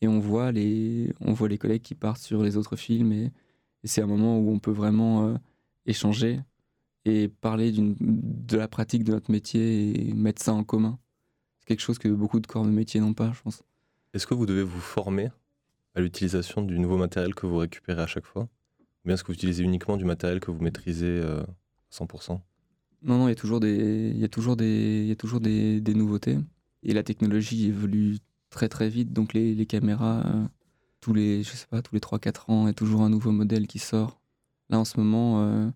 et 0.00 0.08
on 0.08 0.20
voit 0.20 0.50
les, 0.50 1.12
on 1.20 1.34
voit 1.34 1.50
les 1.50 1.58
collègues 1.58 1.82
qui 1.82 1.94
partent 1.94 2.22
sur 2.22 2.42
les 2.42 2.56
autres 2.56 2.76
films, 2.76 3.12
et, 3.12 3.30
et 3.82 3.86
c'est 3.86 4.00
un 4.00 4.06
moment 4.06 4.38
où 4.38 4.52
on 4.52 4.58
peut 4.58 4.70
vraiment 4.70 5.26
euh, 5.26 5.34
échanger 5.84 6.40
et 7.04 7.28
parler 7.28 7.74
de 7.76 8.56
la 8.56 8.68
pratique 8.68 9.04
de 9.04 9.12
notre 9.12 9.30
métier 9.30 10.08
et 10.08 10.14
mettre 10.14 10.42
ça 10.42 10.54
en 10.54 10.64
commun. 10.64 10.98
C'est 11.64 11.68
quelque 11.68 11.80
chose 11.80 11.98
que 11.98 12.08
beaucoup 12.08 12.40
de 12.40 12.46
corps 12.46 12.66
de 12.66 12.70
métier 12.70 13.00
n'ont 13.00 13.14
pas, 13.14 13.32
je 13.32 13.40
pense. 13.40 13.62
Est-ce 14.12 14.26
que 14.26 14.34
vous 14.34 14.44
devez 14.44 14.62
vous 14.62 14.80
former 14.80 15.30
à 15.94 16.02
l'utilisation 16.02 16.60
du 16.60 16.78
nouveau 16.78 16.98
matériel 16.98 17.34
que 17.34 17.46
vous 17.46 17.56
récupérez 17.56 18.02
à 18.02 18.06
chaque 18.06 18.26
fois? 18.26 18.42
Ou 18.42 19.06
bien 19.06 19.14
est-ce 19.14 19.24
que 19.24 19.28
vous 19.28 19.34
utilisez 19.34 19.62
uniquement 19.62 19.96
du 19.96 20.04
matériel 20.04 20.40
que 20.40 20.50
vous 20.50 20.62
maîtrisez 20.62 21.06
euh, 21.06 21.42
100% 21.90 22.38
Non, 23.00 23.18
non, 23.18 23.28
il 23.28 23.30
y 23.30 23.32
a 23.32 23.34
toujours 23.34 23.60
des, 23.60 24.10
il 24.14 24.18
y 24.18 24.24
a 24.24 24.28
toujours 24.28 24.56
des, 24.56 25.00
il 25.04 25.08
y 25.08 25.12
a 25.12 25.16
toujours 25.16 25.40
des, 25.40 25.80
des 25.80 25.94
nouveautés. 25.94 26.38
Et 26.82 26.92
la 26.92 27.02
technologie 27.02 27.68
évolue 27.68 28.18
très 28.50 28.68
très 28.68 28.90
vite, 28.90 29.14
donc 29.14 29.32
les, 29.32 29.54
les 29.54 29.64
caméras, 29.66 30.22
euh, 30.26 30.44
tous 31.00 31.14
les, 31.14 31.42
je 31.42 31.52
sais 31.52 31.66
pas, 31.66 31.80
tous 31.80 31.94
les 31.94 32.00
3-4 32.00 32.50
ans, 32.52 32.64
il 32.64 32.66
y 32.66 32.70
a 32.70 32.74
toujours 32.74 33.00
un 33.00 33.08
nouveau 33.08 33.32
modèle 33.32 33.66
qui 33.66 33.78
sort. 33.78 34.20
Là, 34.68 34.78
en 34.78 34.84
ce 34.84 35.00
moment, 35.00 35.42
euh, 35.42 35.70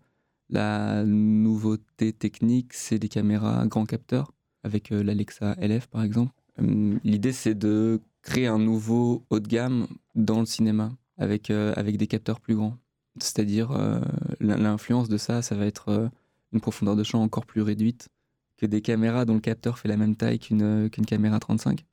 la 0.50 1.02
nouveauté 1.04 2.12
technique, 2.12 2.74
c'est 2.74 2.98
des 2.98 3.08
caméras 3.08 3.66
grand 3.66 3.86
capteur, 3.86 4.32
avec 4.68 4.92
euh, 4.92 5.02
l'Alexa 5.02 5.56
LF 5.60 5.86
par 5.88 6.02
exemple. 6.02 6.32
Euh, 6.60 6.98
L'idée, 7.04 7.32
c'est 7.32 7.54
de 7.54 8.00
créer 8.22 8.46
un 8.46 8.58
nouveau 8.58 9.24
haut 9.30 9.40
de 9.40 9.48
gamme 9.48 9.86
dans 10.14 10.40
le 10.40 10.46
cinéma, 10.46 10.90
avec, 11.16 11.50
euh, 11.50 11.72
avec 11.76 11.96
des 11.96 12.06
capteurs 12.06 12.40
plus 12.40 12.54
grands. 12.54 12.76
C'est-à-dire, 13.20 13.72
euh, 13.72 14.00
l'influence 14.40 15.08
de 15.08 15.16
ça, 15.16 15.42
ça 15.42 15.56
va 15.56 15.66
être 15.66 15.88
euh, 15.88 16.08
une 16.52 16.60
profondeur 16.60 16.94
de 16.94 17.02
champ 17.02 17.22
encore 17.22 17.46
plus 17.46 17.62
réduite 17.62 18.08
que 18.56 18.66
des 18.66 18.82
caméras 18.82 19.24
dont 19.24 19.34
le 19.34 19.40
capteur 19.40 19.78
fait 19.78 19.88
la 19.88 19.96
même 19.96 20.16
taille 20.16 20.38
qu'une 20.38 20.90
qu'une 20.90 21.06
caméra 21.06 21.38
35. 21.38 21.84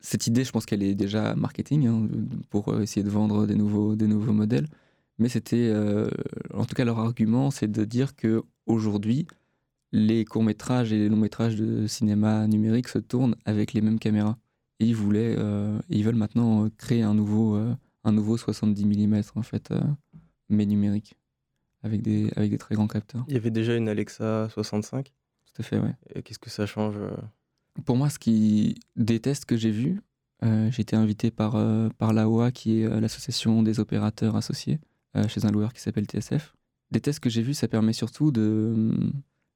Cette 0.00 0.26
idée, 0.26 0.44
je 0.44 0.52
pense 0.52 0.66
qu'elle 0.66 0.82
est 0.82 0.94
déjà 0.94 1.34
marketing, 1.34 1.86
hein, 1.86 2.08
pour 2.50 2.80
essayer 2.80 3.02
de 3.02 3.10
vendre 3.10 3.46
des 3.46 3.54
nouveaux, 3.54 3.94
des 3.94 4.06
nouveaux 4.06 4.32
modèles 4.32 4.68
mais 5.18 5.28
c'était, 5.28 5.68
euh, 5.68 6.08
en 6.52 6.64
tout 6.64 6.74
cas, 6.74 6.84
leur 6.84 6.98
argument, 6.98 7.50
c'est 7.50 7.70
de 7.70 7.84
dire 7.84 8.16
que 8.16 8.42
aujourd'hui, 8.66 9.26
les 9.94 10.24
courts 10.24 10.42
métrages 10.42 10.92
et 10.92 10.98
les 10.98 11.08
longs 11.08 11.16
métrages 11.16 11.54
de 11.54 11.86
cinéma 11.86 12.48
numérique 12.48 12.88
se 12.88 12.98
tournent 12.98 13.36
avec 13.44 13.72
les 13.72 13.80
mêmes 13.80 14.00
caméras. 14.00 14.36
Et 14.80 14.86
ils 14.86 14.96
voulaient, 14.96 15.36
euh, 15.38 15.78
ils 15.88 16.04
veulent 16.04 16.16
maintenant 16.16 16.68
créer 16.76 17.02
un 17.02 17.14
nouveau, 17.14 17.54
euh, 17.54 17.72
un 18.02 18.10
nouveau 18.12 18.36
70 18.36 18.84
mm 18.84 19.22
en 19.36 19.42
fait, 19.42 19.70
euh, 19.70 19.80
mais 20.48 20.66
numérique, 20.66 21.14
avec 21.84 22.02
des, 22.02 22.32
avec 22.34 22.50
des 22.50 22.58
très 22.58 22.74
grands 22.74 22.88
capteurs. 22.88 23.24
Il 23.28 23.34
y 23.34 23.36
avait 23.36 23.52
déjà 23.52 23.76
une 23.76 23.88
Alexa 23.88 24.48
65. 24.50 25.12
Tout 25.46 25.62
à 25.62 25.62
fait, 25.62 25.78
ouais. 25.78 25.94
Et 26.12 26.22
qu'est-ce 26.22 26.40
que 26.40 26.50
ça 26.50 26.66
change 26.66 26.96
euh? 26.98 27.16
Pour 27.84 27.96
moi, 27.96 28.10
ce 28.10 28.18
qui, 28.18 28.80
des 28.96 29.20
tests 29.20 29.44
que 29.44 29.56
j'ai 29.56 29.70
vus, 29.70 30.00
j'ai 30.42 30.82
été 30.82 30.94
invité 30.94 31.30
par, 31.30 31.52
par 31.96 32.12
l'AOA, 32.12 32.52
qui 32.52 32.82
est 32.82 33.00
l'association 33.00 33.62
des 33.62 33.80
opérateurs 33.80 34.36
associés 34.36 34.78
euh, 35.16 35.28
chez 35.28 35.44
un 35.46 35.50
loueur 35.50 35.72
qui 35.72 35.80
s'appelle 35.80 36.06
TSF. 36.06 36.56
Des 36.90 37.00
tests 37.00 37.20
que 37.20 37.30
j'ai 37.30 37.42
vus, 37.42 37.54
ça 37.54 37.68
permet 37.68 37.92
surtout 37.92 38.32
de 38.32 38.92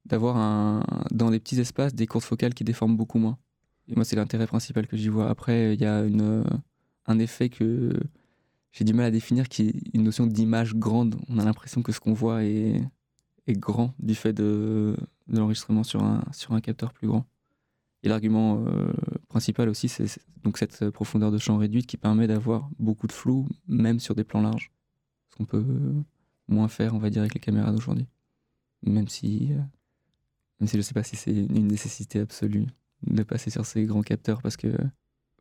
d'avoir 0.09 0.85
dans 1.11 1.31
les 1.31 1.39
petits 1.39 1.61
espaces 1.61 1.95
des 1.95 2.07
courtes 2.07 2.25
focales 2.25 2.55
qui 2.55 2.65
déforment 2.65 2.97
beaucoup 2.97 3.19
moins. 3.19 3.39
Et 3.89 3.95
moi, 3.95 4.05
c'est 4.05 4.17
l'intérêt 4.17 4.47
principal 4.47 4.87
que 4.87 4.97
j'y 4.97 5.09
vois. 5.09 5.31
Après, 5.31 5.75
il 5.75 5.81
y 5.81 5.87
a 5.87 6.05
une, 6.05 6.45
un 7.07 7.19
effet 7.19 7.49
que 7.49 7.93
j'ai 8.73 8.85
du 8.85 8.93
mal 8.93 9.07
à 9.07 9.11
définir, 9.11 9.49
qui 9.49 9.69
est 9.69 9.75
une 9.95 10.03
notion 10.03 10.27
d'image 10.27 10.75
grande. 10.75 11.17
On 11.29 11.39
a 11.39 11.45
l'impression 11.45 11.83
que 11.83 11.93
ce 11.93 12.01
qu'on 12.01 12.13
voit 12.13 12.45
est, 12.45 12.83
est 13.47 13.55
grand 13.55 13.95
du 13.99 14.15
fait 14.15 14.33
de, 14.33 14.95
de 15.29 15.39
l'enregistrement 15.39 15.85
sur 15.85 16.03
un, 16.03 16.23
sur 16.33 16.53
un 16.53 16.61
capteur 16.61 16.93
plus 16.93 17.09
grand. 17.09 17.25
Et 18.03 18.09
l'argument 18.09 18.65
euh, 18.67 18.93
principal 19.29 19.69
aussi, 19.69 19.89
c'est 19.89 20.07
cette 20.07 20.91
profondeur 20.91 21.33
de 21.33 21.39
champ 21.39 21.57
réduite 21.57 21.87
qui 21.87 21.97
permet 21.97 22.27
d'avoir 22.27 22.71
beaucoup 22.79 23.07
de 23.07 23.13
flou, 23.13 23.49
même 23.67 24.01
sur 24.01 24.15
des 24.15 24.25
plans 24.25 24.41
larges 24.41 24.71
qu'on 25.37 25.45
peut 25.45 25.65
moins 26.47 26.69
faire, 26.69 26.95
on 26.95 26.99
va 26.99 27.11
dire, 27.11 27.23
avec 27.23 27.35
les 27.35 27.41
caméras 27.41 27.73
d'aujourd'hui. 27.73 28.07
Même 28.83 29.09
si, 29.09 29.53
euh, 29.53 29.59
même 30.61 30.69
si 30.69 30.77
je 30.77 30.83
sais 30.83 30.95
pas 30.95 31.03
si 31.03 31.17
c'est 31.17 31.33
une 31.35 31.69
nécessité 31.69 32.21
absolue 32.21 32.67
de 33.07 33.23
passer 33.23 33.51
sur 33.51 33.65
ces 33.67 33.85
grands 33.85 34.03
capteurs 34.03 34.43
parce 34.43 34.57
que, 34.57 34.69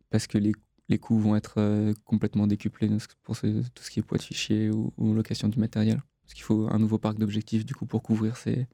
parce 0.09 0.27
que 0.27 0.37
les, 0.37 0.53
les 0.89 0.97
coûts 0.99 1.19
vont 1.19 1.35
être 1.35 1.55
euh, 1.57 1.93
complètement 2.05 2.47
décuplés 2.47 2.89
pour 3.23 3.35
ce- 3.35 3.61
tout 3.69 3.83
ce 3.83 3.89
qui 3.89 3.99
est 3.99 4.03
poids 4.03 4.17
de 4.17 4.23
fichier 4.23 4.69
ou, 4.69 4.93
ou 4.97 5.13
location 5.13 5.47
du 5.49 5.59
matériel. 5.59 6.01
Parce 6.21 6.33
qu'il 6.33 6.43
faut 6.43 6.67
un 6.69 6.77
nouveau 6.79 6.97
parc 6.99 7.17
d'objectifs 7.17 7.65
du 7.65 7.73
coup 7.73 7.85
pour 7.85 8.03
couvrir 8.03 8.37
ces, 8.37 8.67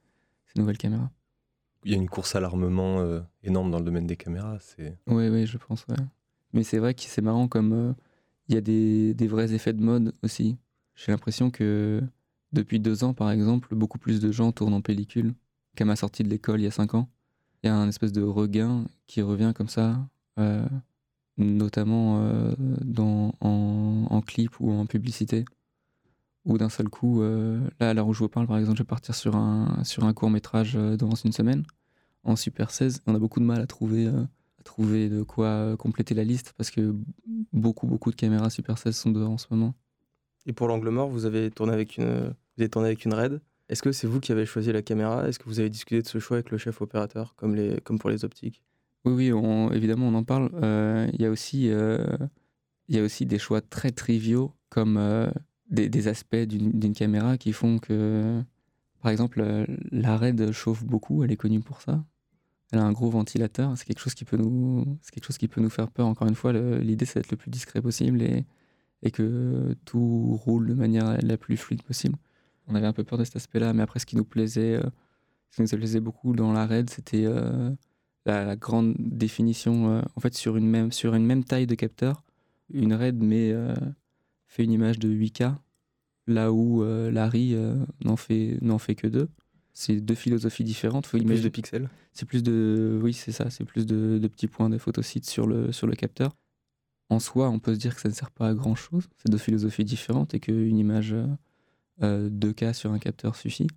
ces 0.47 0.59
nouvelles 0.59 0.77
caméras. 0.77 1.11
Il 1.85 1.91
y 1.91 1.95
a 1.95 1.97
une 1.97 2.09
course 2.09 2.35
à 2.35 2.39
l'armement 2.39 2.99
euh, 2.99 3.21
énorme 3.43 3.69
dans 3.71 3.79
le 3.79 3.85
domaine 3.85 4.07
des 4.07 4.15
caméras. 4.17 4.57
C'est 4.59 4.97
Oui, 5.07 5.27
oui, 5.29 5.45
je 5.45 5.57
pense, 5.57 5.85
ouais. 5.89 5.95
Mais 6.53 6.63
c'est 6.63 6.77
vrai 6.79 6.93
que 6.93 7.01
c'est 7.01 7.21
marrant 7.21 7.47
comme 7.47 7.73
euh, 7.73 7.93
il 8.47 8.55
y 8.55 8.57
a 8.57 8.61
des, 8.61 9.13
des 9.13 9.27
vrais 9.27 9.53
effets 9.53 9.73
de 9.73 9.81
mode 9.81 10.13
aussi. 10.23 10.57
J'ai 10.95 11.11
l'impression 11.11 11.51
que 11.51 12.01
depuis 12.51 12.79
deux 12.79 13.03
ans, 13.03 13.13
par 13.13 13.31
exemple, 13.31 13.75
beaucoup 13.75 13.97
plus 13.97 14.19
de 14.21 14.31
gens 14.31 14.51
tournent 14.51 14.73
en 14.73 14.81
pellicule 14.81 15.33
qu'à 15.75 15.85
ma 15.85 15.95
sortie 15.95 16.23
de 16.23 16.29
l'école 16.29 16.61
il 16.61 16.63
y 16.65 16.67
a 16.67 16.71
cinq 16.71 16.93
ans. 16.93 17.09
Il 17.63 17.67
y 17.67 17.69
a 17.69 17.75
un 17.75 17.87
espèce 17.87 18.11
de 18.11 18.21
regain 18.21 18.85
qui 19.07 19.21
revient 19.21 19.53
comme 19.55 19.69
ça, 19.69 20.07
euh, 20.39 20.65
notamment 21.37 22.21
euh, 22.21 22.53
dans, 22.59 23.33
en, 23.39 24.07
en 24.09 24.21
clip 24.21 24.59
ou 24.59 24.71
en 24.71 24.85
publicité. 24.85 25.45
Où 26.45 26.57
d'un 26.57 26.67
seul 26.67 26.89
coup, 26.89 27.21
euh, 27.21 27.61
là, 27.79 27.91
à 27.91 27.93
l'heure 27.93 28.07
où 28.07 28.13
je 28.13 28.19
vous 28.19 28.27
parle, 28.27 28.47
par 28.47 28.57
exemple, 28.57 28.77
je 28.77 28.83
vais 28.83 28.87
partir 28.87 29.15
sur 29.15 29.37
un, 29.37 29.81
sur 29.85 30.03
un 30.03 30.13
court 30.13 30.29
métrage 30.29 30.73
dans 30.73 31.15
une 31.15 31.31
semaine 31.31 31.63
en 32.23 32.35
Super 32.35 32.71
16. 32.71 33.01
On 33.05 33.15
a 33.15 33.19
beaucoup 33.19 33.39
de 33.39 33.45
mal 33.45 33.61
à 33.61 33.67
trouver, 33.67 34.07
euh, 34.07 34.23
à 34.59 34.63
trouver 34.63 35.09
de 35.09 35.23
quoi 35.23 35.47
euh, 35.47 35.77
compléter 35.77 36.15
la 36.15 36.23
liste 36.23 36.53
parce 36.57 36.71
que 36.71 36.95
beaucoup, 37.51 37.87
beaucoup 37.87 38.11
de 38.11 38.15
caméras 38.15 38.49
Super 38.49 38.77
16 38.77 38.95
sont 38.95 39.11
dehors 39.11 39.31
en 39.31 39.37
ce 39.37 39.47
moment. 39.51 39.73
Et 40.45 40.53
pour 40.53 40.67
l'angle 40.67 40.89
mort, 40.89 41.09
vous 41.09 41.25
avez 41.25 41.51
tourné 41.51 41.73
avec 41.73 41.97
une, 41.97 42.33
vous 42.55 42.61
avez 42.61 42.69
tourné 42.69 42.87
avec 42.87 43.05
une 43.05 43.13
RED. 43.13 43.41
Est-ce 43.69 43.81
que 43.81 43.91
c'est 43.91 44.07
vous 44.07 44.19
qui 44.19 44.31
avez 44.31 44.45
choisi 44.45 44.71
la 44.71 44.81
caméra? 44.81 45.27
Est-ce 45.27 45.39
que 45.39 45.45
vous 45.45 45.59
avez 45.59 45.69
discuté 45.69 46.01
de 46.01 46.07
ce 46.07 46.19
choix 46.19 46.37
avec 46.37 46.51
le 46.51 46.57
chef 46.57 46.81
opérateur, 46.81 47.33
comme, 47.35 47.55
les, 47.55 47.79
comme 47.81 47.97
pour 47.97 48.09
les 48.09 48.25
optiques? 48.25 48.61
Oui, 49.05 49.31
oui, 49.31 49.69
évidemment, 49.73 50.07
on 50.07 50.15
en 50.15 50.23
parle. 50.23 50.49
Euh, 50.55 51.09
Il 51.13 51.21
y, 51.21 51.25
a 51.25 51.29
aussi, 51.29 51.69
euh, 51.69 52.05
y 52.89 52.97
a 52.97 53.03
aussi 53.03 53.25
des 53.25 53.39
choix 53.39 53.61
très 53.61 53.91
triviaux, 53.91 54.53
comme 54.69 54.97
euh, 54.97 55.29
des, 55.69 56.07
aspects 56.07 56.35
d'une 56.35 56.93
caméra 56.93 57.37
qui 57.37 57.53
font 57.53 57.79
que, 57.79 58.41
par 59.01 59.11
exemple, 59.11 59.41
euh, 59.41 59.65
la 59.91 60.17
RED 60.17 60.51
chauffe 60.51 60.83
beaucoup, 60.83 61.23
elle 61.23 61.31
est 61.31 61.37
connue 61.37 61.59
pour 61.61 61.81
ça. 61.81 62.03
Elle 62.71 62.79
a 62.79 62.83
un 62.83 62.91
gros 62.91 63.09
ventilateur, 63.09 63.77
c'est 63.77 63.85
quelque 63.85 63.99
chose 63.99 64.15
qui 64.15 64.25
peut 64.25 64.37
nous, 64.37 64.97
quelque 65.11 65.25
chose 65.25 65.37
qui 65.37 65.47
peut 65.47 65.61
nous 65.61 65.69
faire 65.69 65.91
peur. 65.91 66.07
Encore 66.07 66.27
une 66.27 66.35
fois, 66.35 66.53
l'idée 66.53 67.05
c'est 67.05 67.19
d'être 67.19 67.31
le 67.31 67.37
plus 67.37 67.51
discret 67.51 67.81
possible 67.81 68.23
et, 68.23 68.45
et 69.03 69.11
que 69.11 69.75
tout 69.85 70.39
roule 70.43 70.67
de 70.67 70.73
manière 70.73 71.17
la 71.21 71.37
plus 71.37 71.55
fluide 71.55 71.83
possible. 71.83 72.17
On 72.67 72.75
avait 72.75 72.87
un 72.87 72.93
peu 72.93 73.03
peur 73.03 73.17
de 73.19 73.23
cet 73.23 73.35
aspect-là, 73.35 73.73
mais 73.73 73.83
après, 73.83 73.99
ce 73.99 74.05
qui 74.05 74.15
nous 74.15 74.25
plaisait, 74.25 74.75
euh, 74.75 74.83
ce 75.51 75.57
qui 75.57 75.61
nous 75.73 75.77
plaisait 75.79 75.99
beaucoup 75.99 76.33
dans 76.33 76.53
la 76.53 76.65
RED, 76.65 76.89
c'était 76.89 77.25
euh, 77.25 77.71
la, 78.25 78.45
la 78.45 78.55
grande 78.55 78.95
définition. 78.97 79.89
euh, 79.91 80.01
en 80.15 80.19
fait, 80.19 80.33
sur 80.33 80.57
une 80.57 80.67
même, 80.67 80.91
sur 80.91 81.13
une 81.15 81.25
même 81.25 81.43
taille 81.43 81.67
de 81.67 81.75
capteur, 81.75 82.23
une 82.69 82.93
RED 82.93 83.21
mais, 83.21 83.51
euh, 83.51 83.73
fait 84.47 84.63
une 84.63 84.71
image 84.71 84.99
de 84.99 85.09
8K, 85.09 85.55
là 86.27 86.53
où 86.53 86.83
la 86.83 87.27
RI 87.27 87.53
euh, 87.55 87.75
n'en 88.03 88.15
fait, 88.15 88.57
n'en 88.61 88.77
fait 88.77 88.95
que 88.95 89.07
deux. 89.07 89.29
C'est 89.73 89.99
deux 89.99 90.15
philosophies 90.15 90.63
différentes. 90.63 91.07
Faut 91.07 91.17
Plus 91.17 91.41
de 91.41 91.49
pixels 91.49 91.89
c'est 92.15 92.27
plus 92.27 92.43
de, 92.43 92.99
oui, 93.01 93.11
c'est 93.13 93.31
ça, 93.31 93.49
c'est 93.49 93.65
plus 93.65 93.87
de, 93.87 94.19
de 94.19 94.27
petits 94.27 94.47
points 94.47 94.69
de 94.69 94.77
photosites 94.77 95.27
sur 95.27 95.47
le, 95.47 95.71
sur 95.71 95.87
le 95.87 95.95
capteur. 95.95 96.35
En 97.09 97.19
soi, 97.19 97.49
on 97.49 97.57
peut 97.57 97.73
se 97.73 97.79
dire 97.79 97.95
que 97.95 98.01
ça 98.01 98.07
ne 98.09 98.13
sert 98.13 98.29
pas 98.29 98.49
à 98.49 98.53
grand 98.53 98.75
chose. 98.75 99.09
C'est 99.17 99.31
deux 99.31 99.39
philosophies 99.39 99.83
différentes 99.83 100.35
et 100.35 100.39
qu'une 100.39 100.77
image 100.77 101.15
euh, 102.01 102.27
euh, 102.27 102.29
2K 102.29 102.73
sur 102.73 102.91
un 102.91 102.99
capteur 102.99 103.35
suffit. 103.35 103.67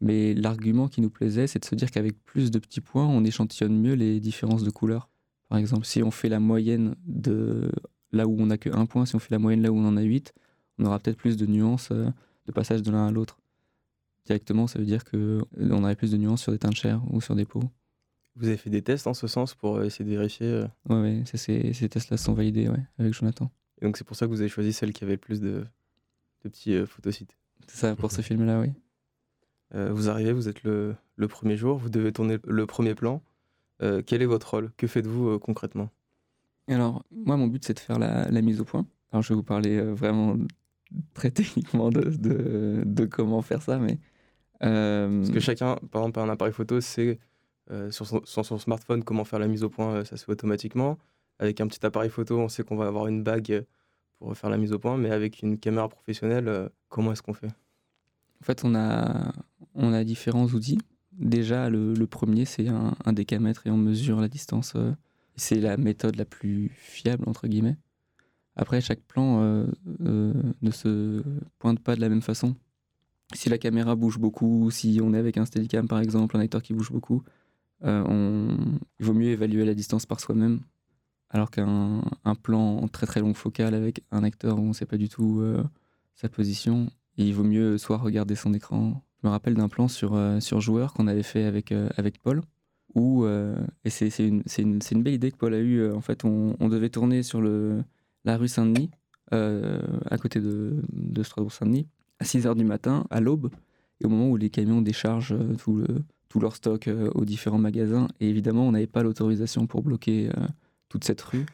Mais 0.00 0.34
l'argument 0.34 0.88
qui 0.88 1.00
nous 1.00 1.10
plaisait, 1.10 1.46
c'est 1.46 1.58
de 1.60 1.64
se 1.64 1.74
dire 1.74 1.90
qu'avec 1.90 2.22
plus 2.24 2.50
de 2.50 2.58
petits 2.58 2.80
points, 2.80 3.06
on 3.06 3.24
échantillonne 3.24 3.78
mieux 3.80 3.94
les 3.94 4.20
différences 4.20 4.62
de 4.64 4.70
couleurs. 4.70 5.08
Par 5.48 5.58
exemple, 5.58 5.86
si 5.86 6.02
on 6.02 6.10
fait 6.10 6.28
la 6.28 6.40
moyenne 6.40 6.94
de 7.06 7.70
là 8.12 8.26
où 8.26 8.36
on 8.40 8.46
n'a 8.46 8.58
que 8.58 8.70
un 8.70 8.86
point, 8.86 9.06
si 9.06 9.14
on 9.14 9.18
fait 9.18 9.32
la 9.32 9.38
moyenne 9.38 9.62
là 9.62 9.70
où 9.72 9.76
on 9.78 9.86
en 9.86 9.96
a 9.96 10.02
8, 10.02 10.32
on 10.78 10.86
aura 10.86 10.98
peut-être 10.98 11.16
plus 11.16 11.36
de 11.36 11.46
nuances 11.46 11.90
euh, 11.92 12.10
de 12.46 12.52
passage 12.52 12.82
de 12.82 12.90
l'un 12.90 13.06
à 13.06 13.10
l'autre. 13.10 13.38
Directement, 14.26 14.66
ça 14.66 14.78
veut 14.78 14.84
dire 14.84 15.04
qu'on 15.04 15.44
aurait 15.70 15.96
plus 15.96 16.10
de 16.10 16.16
nuances 16.16 16.42
sur 16.42 16.52
des 16.52 16.58
teintes 16.58 16.72
de 16.72 16.76
chair 16.76 17.02
ou 17.10 17.20
sur 17.20 17.34
des 17.34 17.44
peaux. 17.44 17.62
Vous 18.36 18.48
avez 18.48 18.56
fait 18.56 18.70
des 18.70 18.82
tests 18.82 19.06
en 19.06 19.14
ce 19.14 19.26
sens 19.26 19.54
pour 19.54 19.76
euh, 19.76 19.84
essayer 19.84 20.04
de 20.04 20.10
vérifier. 20.10 20.46
euh, 20.46 20.66
Ouais, 20.88 21.22
ces 21.26 21.88
tests-là 21.88 22.16
sont 22.16 22.32
validés 22.34 22.68
ouais, 22.68 22.82
avec 22.98 23.12
Jonathan. 23.14 23.50
Et 23.80 23.84
donc 23.84 23.96
c'est 23.96 24.04
pour 24.04 24.16
ça 24.16 24.26
que 24.26 24.30
vous 24.30 24.40
avez 24.40 24.48
choisi 24.48 24.72
celle 24.72 24.92
qui 24.92 25.04
avait 25.04 25.14
le 25.14 25.18
plus 25.18 25.40
de, 25.40 25.64
de 26.44 26.50
petits 26.50 26.74
euh, 26.74 26.86
photosites. 26.86 27.36
C'est 27.66 27.78
ça 27.78 27.96
pour 27.96 28.12
ce 28.12 28.22
film-là, 28.22 28.60
oui. 28.60 28.72
Euh, 29.74 29.92
vous 29.92 30.08
arrivez, 30.08 30.32
vous 30.32 30.48
êtes 30.48 30.62
le, 30.62 30.94
le 31.16 31.28
premier 31.28 31.56
jour, 31.56 31.78
vous 31.78 31.88
devez 31.88 32.12
tourner 32.12 32.38
le 32.44 32.66
premier 32.66 32.94
plan. 32.94 33.22
Euh, 33.82 34.02
quel 34.06 34.22
est 34.22 34.26
votre 34.26 34.50
rôle? 34.50 34.70
Que 34.76 34.86
faites-vous 34.86 35.38
concrètement? 35.38 35.90
Alors, 36.68 37.04
moi, 37.10 37.36
mon 37.36 37.46
but, 37.46 37.64
c'est 37.64 37.74
de 37.74 37.80
faire 37.80 37.98
la, 37.98 38.30
la 38.30 38.42
mise 38.42 38.60
au 38.60 38.64
point. 38.64 38.86
Alors, 39.10 39.22
je 39.22 39.30
vais 39.30 39.34
vous 39.34 39.42
parler 39.42 39.80
vraiment 39.80 40.36
très 41.12 41.30
techniquement 41.32 41.90
de, 41.90 42.02
de, 42.02 42.82
de 42.84 43.04
comment 43.04 43.42
faire 43.42 43.62
ça, 43.62 43.78
mais. 43.78 43.98
Parce 44.60 45.30
que 45.30 45.40
chacun, 45.40 45.76
par 45.90 46.02
exemple, 46.02 46.12
par 46.12 46.24
un 46.24 46.30
appareil 46.30 46.54
photo, 46.54 46.80
sait 46.80 47.18
euh, 47.70 47.90
sur, 47.90 48.06
son, 48.06 48.20
sur 48.24 48.44
son 48.44 48.58
smartphone 48.58 49.02
comment 49.04 49.24
faire 49.24 49.38
la 49.38 49.48
mise 49.48 49.64
au 49.64 49.70
point, 49.70 49.94
euh, 49.94 50.04
ça 50.04 50.18
se 50.18 50.24
fait 50.26 50.32
automatiquement. 50.32 50.98
Avec 51.38 51.60
un 51.62 51.66
petit 51.66 51.84
appareil 51.84 52.10
photo, 52.10 52.38
on 52.38 52.48
sait 52.48 52.62
qu'on 52.62 52.76
va 52.76 52.86
avoir 52.86 53.06
une 53.06 53.22
bague 53.22 53.64
pour 54.24 54.36
faire 54.36 54.48
la 54.50 54.56
mise 54.56 54.72
au 54.72 54.78
point, 54.78 54.96
mais 54.96 55.10
avec 55.10 55.42
une 55.42 55.58
caméra 55.58 55.88
professionnelle, 55.88 56.48
euh, 56.48 56.68
comment 56.88 57.12
est-ce 57.12 57.22
qu'on 57.22 57.34
fait? 57.34 57.48
En 58.40 58.44
fait, 58.44 58.64
on 58.64 58.74
a, 58.74 59.32
on 59.74 59.92
a 59.92 60.02
différents 60.02 60.46
outils. 60.46 60.78
Déjà, 61.12 61.68
le, 61.68 62.06
premier, 62.06 62.46
c'est 62.46 62.68
un, 62.68 63.12
décamètre 63.12 63.66
et 63.66 63.70
on 63.70 63.76
mesure 63.76 64.20
la 64.20 64.28
distance. 64.28 64.72
euh, 64.76 64.92
c'est 65.36 65.60
la 65.60 65.76
méthode 65.76 66.16
la 66.16 66.24
plus 66.24 66.70
fiable, 66.74 67.24
entre 67.28 67.48
guillemets. 67.48 67.76
Après, 68.56 68.80
chaque 68.80 69.00
plan 69.00 69.42
euh, 69.42 69.66
ne 70.62 70.70
se 70.70 71.22
pointe 71.58 71.80
pas 71.80 71.96
de 71.96 72.00
la 72.00 72.08
même 72.08 72.22
façon. 72.22 72.54
Si 73.34 73.48
la 73.48 73.58
caméra 73.58 73.96
bouge 73.96 74.18
beaucoup, 74.18 74.70
si 74.70 75.00
on 75.02 75.12
est 75.12 75.18
avec 75.18 75.36
un 75.36 75.44
Steadicam 75.44 75.88
par 75.88 75.98
exemple, 75.98 76.36
un 76.36 76.40
acteur 76.40 76.62
qui 76.62 76.72
bouge 76.72 76.92
beaucoup, 76.92 77.22
on- 77.82 78.56
il 79.00 79.06
vaut 79.06 79.12
mieux 79.12 79.30
évaluer 79.30 79.64
la 79.64 79.74
distance 79.74 80.06
par 80.06 80.20
soi-même. 80.20 80.60
Alors 81.34 81.50
qu'un 81.50 82.00
un 82.24 82.34
plan 82.34 82.88
très 82.88 83.06
très 83.06 83.20
longue 83.20 83.36
focale 83.36 83.74
avec 83.74 84.02
un 84.12 84.24
acteur 84.24 84.56
où 84.56 84.62
on 84.62 84.68
ne 84.68 84.72
sait 84.72 84.86
pas 84.86 84.96
du 84.96 85.08
tout 85.10 85.40
euh, 85.40 85.62
sa 86.14 86.28
position, 86.28 86.88
il 87.16 87.34
vaut 87.34 87.44
mieux 87.44 87.78
soit 87.78 87.96
regarder 87.96 88.34
son 88.34 88.54
écran. 88.54 89.02
Je 89.22 89.26
me 89.26 89.32
rappelle 89.32 89.54
d'un 89.54 89.68
plan 89.68 89.88
sur, 89.88 90.14
euh, 90.14 90.40
sur 90.40 90.60
joueur 90.60 90.92
qu'on 90.92 91.06
avait 91.06 91.22
fait 91.22 91.44
avec, 91.44 91.72
euh, 91.72 91.88
avec 91.96 92.20
Paul. 92.20 92.42
Où, 92.94 93.24
euh, 93.24 93.56
et 93.84 93.90
c'est 93.90 94.08
une, 94.20 94.42
une, 94.58 94.78
une 94.90 95.02
belle 95.02 95.14
idée 95.14 95.32
que 95.32 95.36
Paul 95.36 95.54
a 95.54 95.58
eue. 95.58 95.90
En 95.90 96.00
fait, 96.00 96.24
on, 96.24 96.68
devait 96.68 96.90
tourner 96.90 97.24
sur 97.24 97.40
le, 97.40 97.82
la 98.24 98.36
rue 98.36 98.46
Saint-Denis, 98.46 98.90
à 99.32 100.18
côté 100.18 100.40
de, 100.40 100.80
de 100.92 101.22
Strasbourg-Saint-Denis, 101.24 101.88
à 102.20 102.24
6 102.24 102.46
h 102.46 102.54
du 102.54 102.62
matin, 102.62 103.04
à 103.10 103.20
l'aube, 103.20 103.50
et 104.00 104.06
au 104.06 104.08
moment 104.08 104.28
où 104.28 104.36
les 104.36 104.48
camions 104.48 104.80
déchargent 104.80 105.34
tout, 105.58 105.74
le, 105.74 106.04
tout 106.28 106.38
leur 106.38 106.54
stock 106.54 106.88
aux 107.16 107.24
différents 107.24 107.58
magasins. 107.58 108.06
Et 108.20 108.28
évidemment, 108.28 108.68
on 108.68 108.72
n'avait 108.72 108.86
pas 108.86 109.02
l'autorisation 109.02 109.66
pour 109.66 109.82
bloquer 109.82 110.30
toute 110.94 111.02
cette 111.02 111.22
rue. 111.22 111.44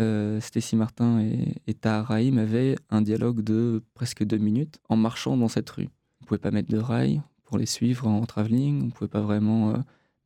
Euh, 0.00 0.40
Stécie 0.40 0.74
Martin 0.74 1.20
et, 1.20 1.54
et 1.68 1.74
Tahar 1.74 2.06
Rahim 2.06 2.38
avaient 2.38 2.74
un 2.88 3.02
dialogue 3.02 3.40
de 3.42 3.84
presque 3.94 4.24
deux 4.24 4.38
minutes 4.38 4.80
en 4.88 4.96
marchant 4.96 5.36
dans 5.36 5.46
cette 5.46 5.70
rue. 5.70 5.88
On 6.20 6.24
pouvait 6.24 6.38
pas 6.38 6.50
mettre 6.50 6.70
de 6.70 6.78
rails 6.78 7.22
pour 7.44 7.56
les 7.56 7.66
suivre 7.66 8.08
en 8.08 8.26
travelling, 8.26 8.82
on 8.86 8.90
pouvait 8.90 9.06
pas 9.06 9.20
vraiment 9.20 9.70
euh, 9.70 9.76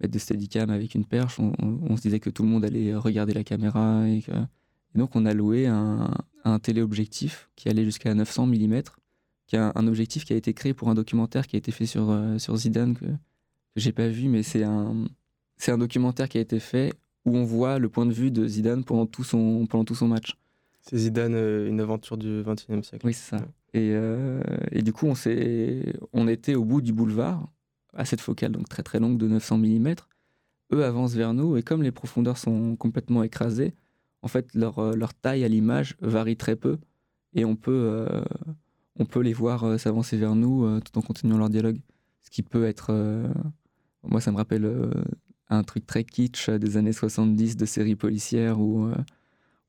mettre 0.00 0.12
des 0.12 0.18
steadicam 0.18 0.70
avec 0.70 0.94
une 0.94 1.04
perche, 1.04 1.38
on, 1.38 1.96
se 1.98 2.00
disait 2.00 2.20
que 2.20 2.30
tout 2.30 2.42
le 2.42 2.48
monde 2.48 2.64
allait 2.64 2.94
regarder 2.94 3.34
la 3.34 3.44
caméra. 3.44 4.08
Et, 4.08 4.22
donc 4.94 5.14
on 5.14 5.26
a 5.26 5.34
loué 5.34 5.66
un, 5.66 6.08
téléobjectif 6.62 7.50
qui 7.56 7.68
allait 7.68 7.84
jusqu'à 7.84 8.14
900 8.14 8.46
mm, 8.46 8.82
qui 9.46 9.56
est 9.56 9.58
un, 9.58 9.72
un 9.74 9.86
objectif 9.86 10.24
qui 10.24 10.32
a 10.32 10.36
été 10.36 10.54
créé 10.54 10.72
pour 10.72 10.88
un 10.88 10.94
documentaire 10.94 11.46
qui 11.46 11.56
a 11.56 11.58
été 11.58 11.70
fait 11.70 11.86
sur, 11.86 12.10
euh, 12.10 12.38
sur 12.38 12.56
Zidane 12.56 12.94
que, 12.94 13.04
que 13.04 13.76
j'ai 13.76 13.92
pas 13.92 14.08
vu, 14.08 14.28
mais 14.28 14.42
c'est 14.42 14.64
un, 14.64 15.04
c'est 15.58 15.70
un 15.70 15.78
documentaire 15.78 16.30
qui 16.30 16.38
a 16.38 16.40
été 16.40 16.60
fait 16.60 16.94
où 17.24 17.36
on 17.36 17.44
voit 17.44 17.78
le 17.78 17.88
point 17.88 18.06
de 18.06 18.12
vue 18.12 18.30
de 18.30 18.46
Zidane 18.46 18.84
pendant 18.84 19.06
tout 19.06 19.24
son, 19.24 19.66
pendant 19.66 19.84
tout 19.84 19.94
son 19.94 20.08
match. 20.08 20.36
C'est 20.82 20.98
Zidane, 20.98 21.34
euh, 21.34 21.68
une 21.68 21.80
aventure 21.80 22.16
du 22.16 22.42
XXIe 22.44 22.82
siècle. 22.84 23.06
Oui, 23.06 23.14
c'est 23.14 23.36
ça. 23.36 23.44
Et, 23.72 23.90
euh, 23.92 24.42
et 24.70 24.82
du 24.82 24.92
coup, 24.92 25.06
on, 25.06 25.14
on 26.12 26.28
était 26.28 26.54
au 26.54 26.64
bout 26.64 26.80
du 26.80 26.92
boulevard, 26.92 27.48
à 27.94 28.04
cette 28.04 28.20
focale 28.20 28.52
donc 28.52 28.68
très 28.68 28.82
très 28.82 29.00
longue 29.00 29.18
de 29.18 29.26
900 29.26 29.58
mm. 29.58 29.94
Eux 30.72 30.84
avancent 30.84 31.14
vers 31.14 31.34
nous, 31.34 31.56
et 31.56 31.62
comme 31.62 31.82
les 31.82 31.92
profondeurs 31.92 32.38
sont 32.38 32.76
complètement 32.76 33.22
écrasées, 33.22 33.74
en 34.22 34.28
fait, 34.28 34.54
leur, 34.54 34.78
euh, 34.78 34.94
leur 34.94 35.14
taille 35.14 35.44
à 35.44 35.48
l'image 35.48 35.96
varie 36.00 36.36
très 36.36 36.56
peu, 36.56 36.78
et 37.34 37.44
on 37.44 37.56
peut, 37.56 37.72
euh, 37.72 38.22
on 38.96 39.06
peut 39.06 39.20
les 39.20 39.32
voir 39.32 39.78
s'avancer 39.80 40.16
vers 40.16 40.36
nous 40.36 40.80
tout 40.80 40.96
en 40.98 41.02
continuant 41.02 41.36
leur 41.36 41.50
dialogue. 41.50 41.80
Ce 42.22 42.30
qui 42.30 42.42
peut 42.42 42.64
être... 42.64 42.92
moi, 44.04 44.20
ça 44.20 44.30
me 44.30 44.36
rappelle 44.36 44.64
un 45.50 45.62
truc 45.62 45.86
très 45.86 46.04
kitsch 46.04 46.50
des 46.50 46.76
années 46.76 46.92
70 46.92 47.56
de 47.56 47.66
séries 47.66 47.96
policières 47.96 48.60
où 48.60 48.86
euh, 48.86 48.94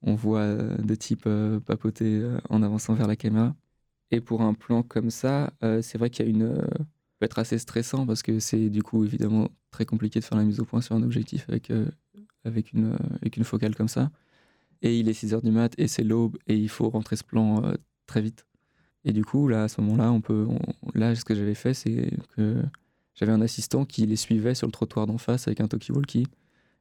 on 0.03 0.15
voit 0.15 0.41
euh, 0.41 0.77
deux 0.79 0.97
types 0.97 1.25
euh, 1.27 1.59
papoter 1.59 2.23
en 2.49 2.63
avançant 2.63 2.93
vers 2.95 3.07
la 3.07 3.15
caméra. 3.15 3.55
Et 4.11 4.21
pour 4.21 4.41
un 4.41 4.53
plan 4.53 4.83
comme 4.83 5.09
ça, 5.11 5.51
c'est 5.81 5.97
vrai 5.97 6.09
qu'il 6.09 6.25
y 6.25 6.29
a 6.29 6.31
une. 6.31 6.55
peut 7.19 7.25
être 7.25 7.39
assez 7.39 7.57
stressant 7.59 8.05
parce 8.05 8.23
que 8.23 8.39
c'est 8.39 8.69
du 8.69 8.83
coup 8.83 9.03
évidemment 9.05 9.49
très 9.71 9.85
compliqué 9.85 10.19
de 10.19 10.25
faire 10.25 10.37
la 10.37 10.45
mise 10.45 10.59
au 10.61 10.65
point 10.65 10.81
sur 10.81 10.95
un 10.95 11.03
objectif 11.03 11.45
avec, 11.49 11.71
avec, 12.45 12.73
une, 12.73 12.95
avec 13.21 13.37
une 13.37 13.43
focale 13.43 13.75
comme 13.75 13.87
ça. 13.87 14.11
Et 14.81 14.99
il 14.99 15.09
est 15.09 15.13
6 15.13 15.33
heures 15.33 15.41
du 15.41 15.51
mat 15.51 15.73
et 15.79 15.87
c'est 15.87 16.03
l'aube 16.03 16.37
et 16.47 16.55
il 16.57 16.69
faut 16.69 16.89
rentrer 16.89 17.15
ce 17.17 17.23
plan 17.23 17.61
très 18.07 18.21
vite. 18.21 18.45
Et 19.05 19.13
du 19.13 19.25
coup, 19.25 19.47
là, 19.47 19.63
à 19.65 19.67
ce 19.67 19.81
moment-là, 19.81 20.11
on 20.11 20.21
peut. 20.21 20.47
on- 20.49 20.59
là, 20.99 21.15
ce 21.15 21.25
que 21.25 21.35
j'avais 21.35 21.55
fait, 21.55 21.73
c'est 21.73 22.11
que 22.35 22.63
j'avais 23.15 23.31
un 23.31 23.41
assistant 23.41 23.85
qui 23.85 24.05
les 24.05 24.15
suivait 24.15 24.55
sur 24.55 24.67
le 24.67 24.71
trottoir 24.71 25.07
d'en 25.07 25.17
face 25.17 25.47
avec 25.47 25.61
un 25.61 25.67
talkie-walkie. 25.67 26.27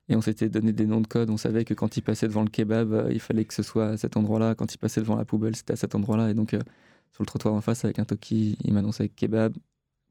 Et 0.08 0.16
on 0.16 0.20
s'était 0.20 0.48
donné 0.50 0.72
des 0.72 0.86
noms 0.86 1.00
de 1.00 1.06
code. 1.06 1.30
On 1.30 1.36
savait 1.38 1.64
que 1.64 1.72
quand 1.72 1.96
il 1.96 2.02
passait 2.02 2.28
devant 2.28 2.42
le 2.42 2.50
kebab, 2.50 2.92
euh, 2.92 3.08
il 3.10 3.20
fallait 3.20 3.44
que 3.46 3.54
ce 3.54 3.62
soit 3.62 3.86
à 3.86 3.96
cet 3.96 4.16
endroit-là. 4.18 4.54
Quand 4.54 4.74
il 4.74 4.78
passait 4.78 5.00
devant 5.00 5.16
la 5.16 5.24
poubelle, 5.24 5.56
c'était 5.56 5.72
à 5.72 5.76
cet 5.76 5.94
endroit-là. 5.94 6.30
Et 6.30 6.34
donc, 6.34 6.52
euh, 6.52 6.60
sur 7.12 7.22
le 7.22 7.26
trottoir 7.26 7.54
d'en 7.54 7.62
face, 7.62 7.84
avec 7.86 7.98
un 7.98 8.04
talkie, 8.04 8.58
il 8.64 8.74
m'annonçait 8.74 9.08
kebab, 9.08 9.56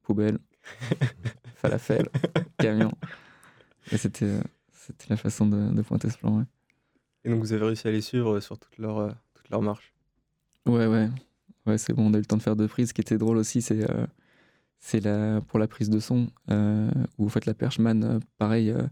poubelle, 0.01 0.39
falafel, 1.55 2.07
camion. 2.57 2.91
Et 3.91 3.97
c'était, 3.97 4.25
euh, 4.25 4.41
c'était 4.71 5.07
la 5.09 5.17
façon 5.17 5.45
de, 5.45 5.71
de 5.73 5.81
pointer 5.83 6.09
ce 6.09 6.17
plan. 6.17 6.39
Ouais, 6.39 6.45
Et 7.25 7.29
donc 7.29 7.39
vous 7.41 7.53
avez 7.53 7.65
réussi 7.65 7.88
à 7.88 7.91
les 7.91 8.01
suivre 8.01 8.39
sur 8.39 8.57
toute 8.57 8.77
leur, 8.79 8.97
euh, 8.97 9.12
toute 9.36 9.49
leur 9.49 9.62
marche. 9.62 9.93
ouais. 10.65 10.88
ouais. 10.88 11.09
Ouais, 11.65 11.77
c'est 11.77 11.93
bon, 11.93 12.07
on 12.09 12.13
a 12.13 12.17
eu 12.17 12.19
le 12.21 12.25
temps 12.25 12.36
de 12.36 12.41
faire 12.41 12.57
deux 12.57 12.67
prises. 12.67 12.89
Ce 12.89 12.93
qui 12.93 12.99
était 12.99 13.17
drôle 13.17 13.38
aussi, 13.38 13.62
c'est, 13.62 13.86
c'est 14.86 15.00
la, 15.00 15.39
pour 15.41 15.60
la 15.60 15.67
prise 15.69 15.89
de 15.89 16.00
son, 16.00 16.28
euh, 16.52 16.91
où 17.17 17.26
en 17.26 17.30
fait 17.30 17.46
la 17.46 17.54
perchman, 17.54 18.04
euh, 18.04 18.19
pareil. 18.38 18.69
euh, 18.69 18.84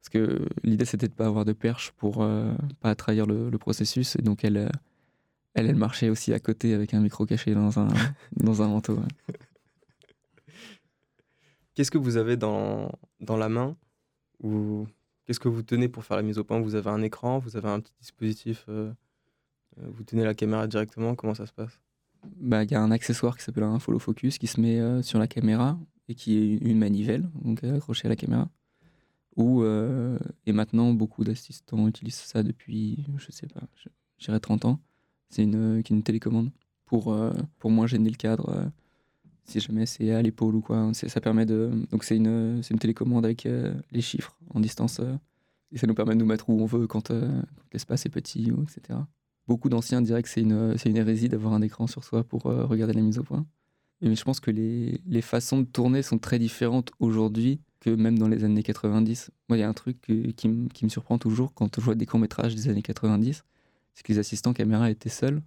parce 0.00 0.08
que 0.10 0.48
l'idée, 0.64 0.86
c'était 0.86 1.08
de 1.08 1.14
pas 1.14 1.26
avoir 1.26 1.44
de 1.44 1.52
perche 1.52 1.92
pour 1.92 2.22
euh, 2.22 2.54
pas 2.80 2.94
trahir 2.96 3.26
le, 3.26 3.50
le 3.50 3.58
processus. 3.58 4.16
Et 4.16 4.22
donc, 4.22 4.44
elle, 4.44 4.70
elle, 5.54 5.68
elle 5.68 5.76
marchait 5.76 6.08
aussi 6.10 6.32
à 6.32 6.40
côté 6.40 6.74
avec 6.74 6.94
un 6.94 7.00
micro 7.00 7.26
caché 7.26 7.54
dans 7.54 7.78
un, 7.80 7.88
dans 8.38 8.62
un 8.62 8.68
manteau. 8.68 8.96
ouais. 8.96 9.08
Qu'est-ce 11.74 11.90
que 11.90 11.98
vous 11.98 12.16
avez 12.16 12.36
dans, 12.36 12.90
dans 13.20 13.36
la 13.36 13.48
main 13.48 13.76
ou 14.42 14.86
qu'est-ce 15.24 15.40
que 15.40 15.48
vous 15.48 15.62
tenez 15.62 15.88
pour 15.88 16.04
faire 16.04 16.16
la 16.16 16.22
mise 16.22 16.38
au 16.38 16.44
point? 16.44 16.60
Vous 16.60 16.74
avez 16.74 16.90
un 16.90 17.02
écran, 17.02 17.38
vous 17.38 17.56
avez 17.56 17.68
un 17.68 17.80
petit 17.80 17.94
dispositif, 18.00 18.66
vous 19.76 20.04
tenez 20.04 20.24
la 20.24 20.34
caméra 20.34 20.66
directement, 20.66 21.14
comment 21.14 21.34
ça 21.34 21.46
se 21.46 21.52
passe? 21.52 21.80
Bah, 22.24 22.64
il 22.64 22.70
y 22.70 22.74
a 22.74 22.80
un 22.80 22.90
accessoire 22.90 23.36
qui 23.36 23.42
s'appelle 23.42 23.64
un 23.64 23.78
follow 23.78 23.98
focus 23.98 24.38
qui 24.38 24.46
se 24.46 24.60
met 24.60 24.78
euh, 24.78 25.02
sur 25.02 25.18
la 25.18 25.26
caméra 25.26 25.78
et 26.08 26.14
qui 26.14 26.38
est 26.38 26.56
une 26.58 26.78
manivelle, 26.78 27.28
donc 27.42 27.64
euh, 27.64 27.76
accrochée 27.76 28.06
à 28.06 28.08
la 28.08 28.16
caméra. 28.16 28.48
Euh, 29.38 30.18
et 30.46 30.52
maintenant, 30.52 30.92
beaucoup 30.92 31.24
d'assistants 31.24 31.88
utilisent 31.88 32.16
ça 32.16 32.42
depuis, 32.42 33.04
je 33.16 33.32
sais 33.32 33.46
pas, 33.46 33.62
dirais 34.20 34.40
30 34.40 34.66
ans. 34.66 34.80
C'est 35.30 35.42
une, 35.42 35.82
une 35.88 36.02
télécommande 36.02 36.50
pour, 36.84 37.16
pour 37.58 37.70
moins 37.70 37.86
gêner 37.86 38.10
le 38.10 38.16
cadre. 38.16 38.70
si 39.44 39.58
jamais 39.60 39.86
c'est 39.86 40.10
à 40.12 40.20
l'épaule 40.20 40.56
ou 40.56 40.60
quoi, 40.60 40.92
ça 40.92 41.20
permet 41.22 41.46
de. 41.46 41.70
Donc 41.90 42.04
c'est 42.04 42.16
une, 42.16 42.60
une 42.70 42.78
télécommande 42.78 43.24
avec 43.24 43.48
les 43.90 44.00
chiffres 44.02 44.36
en 44.50 44.60
distance 44.60 45.00
et 45.70 45.78
ça 45.78 45.86
nous 45.86 45.94
permet 45.94 46.14
de 46.14 46.20
nous 46.20 46.26
mettre 46.26 46.50
où 46.50 46.60
on 46.60 46.66
veut 46.66 46.86
quand, 46.86 47.08
quand 47.08 47.42
l'espace 47.72 48.04
est 48.04 48.10
petit, 48.10 48.52
etc. 48.62 48.98
Beaucoup 49.52 49.68
d'anciens 49.68 50.00
diraient 50.00 50.22
que 50.22 50.30
c'est 50.30 50.40
une, 50.40 50.96
hérésie 50.96 51.28
d'avoir 51.28 51.52
un 51.52 51.60
écran 51.60 51.86
sur 51.86 52.04
soi 52.04 52.24
pour 52.24 52.46
euh, 52.46 52.64
regarder 52.64 52.94
la 52.94 53.02
mise 53.02 53.18
au 53.18 53.22
point. 53.22 53.44
Mais 54.00 54.16
je 54.16 54.24
pense 54.24 54.40
que 54.40 54.50
les, 54.50 55.20
façons 55.20 55.60
de 55.60 55.66
tourner 55.66 56.00
sont 56.00 56.16
très 56.16 56.38
différentes 56.38 56.90
aujourd'hui 57.00 57.60
que 57.80 57.90
même 57.90 58.18
dans 58.18 58.28
les 58.28 58.44
années 58.44 58.62
90. 58.62 59.30
Moi, 59.50 59.58
il 59.58 59.60
y 59.60 59.62
a 59.62 59.68
un 59.68 59.74
truc 59.74 60.00
qui, 60.00 60.48
me- 60.48 60.88
surprend 60.88 61.18
toujours 61.18 61.52
quand 61.52 61.78
je 61.78 61.84
vois 61.84 61.94
des 61.94 62.06
courts-métrages 62.06 62.54
des 62.54 62.70
années 62.70 62.80
90, 62.80 63.44
c'est 63.92 64.02
que 64.02 64.10
les 64.10 64.18
assistants 64.18 64.54
caméra 64.54 64.90
étaient 64.90 65.10
seuls 65.10 65.42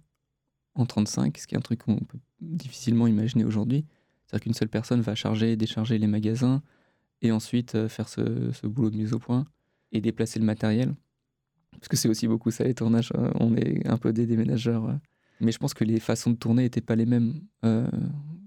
en 0.76 0.86
35, 0.86 1.36
ce 1.36 1.48
qui 1.48 1.56
est 1.56 1.58
un 1.58 1.62
truc 1.62 1.82
qu'on 1.82 1.96
peut 1.96 2.20
difficilement 2.40 3.08
imaginer 3.08 3.44
aujourd'hui. 3.44 3.84
C'est-à-dire 4.24 4.44
qu'une 4.44 4.54
seule 4.54 4.68
personne 4.68 5.00
va 5.00 5.16
charger 5.16 5.50
et 5.50 5.56
décharger 5.56 5.98
les 5.98 6.06
magasins 6.06 6.62
et 7.22 7.32
ensuite 7.32 7.74
euh, 7.74 7.88
faire 7.88 8.08
ce 8.08 8.22
boulot 8.68 8.90
de 8.90 8.98
mise 8.98 9.14
au 9.14 9.18
point 9.18 9.46
et 9.90 10.00
déplacer 10.00 10.38
le 10.38 10.44
matériel. 10.44 10.94
Parce 11.80 11.88
que 11.88 11.96
c'est 11.96 12.08
aussi 12.08 12.26
beaucoup 12.28 12.50
ça, 12.50 12.64
les 12.64 12.74
tournages. 12.74 13.12
euh, 13.16 13.30
On 13.40 13.56
est 13.56 13.86
un 13.86 13.98
peu 13.98 14.12
des 14.12 14.26
déménageurs. 14.26 14.88
euh. 14.88 14.94
Mais 15.40 15.52
je 15.52 15.58
pense 15.58 15.74
que 15.74 15.84
les 15.84 16.00
façons 16.00 16.30
de 16.30 16.36
tourner 16.36 16.62
n'étaient 16.62 16.80
pas 16.80 16.96
les 16.96 17.06
mêmes. 17.06 17.40
Euh, 17.64 17.86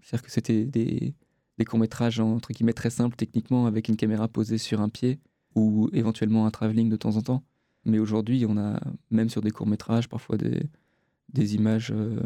C'est-à-dire 0.02 0.26
que 0.26 0.32
c'était 0.32 0.66
des, 0.66 1.16
courts-métrages 1.68 2.20
entre 2.20 2.52
guillemets 2.54 2.74
très 2.74 2.90
simples 2.90 3.18
techniquement 3.18 3.66
avec 3.66 3.90
une 3.90 3.98
caméra 3.98 4.28
posée 4.30 4.58
sur 4.58 4.80
un 4.80 4.88
pied 4.88 5.20
ou 5.56 5.90
éventuellement 5.92 6.46
un 6.46 6.52
travelling 6.52 6.90
de 6.90 6.96
temps 6.96 7.18
en 7.18 7.22
temps. 7.22 7.44
Mais 7.86 8.00
aujourd'hui, 8.00 8.46
on 8.48 8.58
a 8.58 8.80
même 9.12 9.30
sur 9.30 9.42
des 9.42 9.52
courts-métrages 9.52 10.08
parfois 10.08 10.38
des, 10.38 11.56
images 11.56 11.92
euh, 11.94 12.20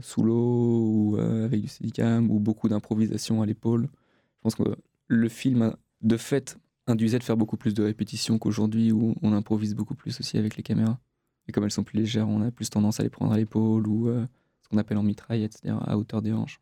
sous 0.00 0.22
l'eau 0.22 0.84
ou 0.86 1.16
avec 1.18 1.60
du 1.60 1.68
steadicam 1.68 2.30
ou 2.30 2.38
beaucoup 2.38 2.68
d'improvisation 2.68 3.42
à 3.42 3.46
l'épaule. 3.46 3.88
Je 4.36 4.40
pense 4.42 4.54
que 4.54 4.76
le 5.08 5.28
film, 5.28 5.74
de 6.02 6.16
fait, 6.16 6.56
induisait 6.90 7.18
de 7.18 7.24
faire 7.24 7.36
beaucoup 7.36 7.56
plus 7.56 7.74
de 7.74 7.82
répétitions 7.82 8.38
qu'aujourd'hui 8.38 8.92
où 8.92 9.14
on 9.22 9.32
improvise 9.32 9.74
beaucoup 9.74 9.94
plus 9.94 10.18
aussi 10.20 10.36
avec 10.38 10.56
les 10.56 10.62
caméras. 10.62 10.98
Et 11.48 11.52
comme 11.52 11.64
elles 11.64 11.70
sont 11.70 11.84
plus 11.84 11.98
légères, 11.98 12.28
on 12.28 12.42
a 12.42 12.50
plus 12.50 12.68
tendance 12.70 13.00
à 13.00 13.02
les 13.02 13.08
prendre 13.10 13.32
à 13.32 13.36
l'épaule 13.36 13.86
ou 13.88 14.08
euh, 14.08 14.26
ce 14.62 14.68
qu'on 14.68 14.76
appelle 14.78 14.98
en 14.98 15.02
mitraille, 15.02 15.42
etc., 15.44 15.76
à 15.86 15.96
hauteur 15.96 16.22
des 16.22 16.32
hanches. 16.32 16.60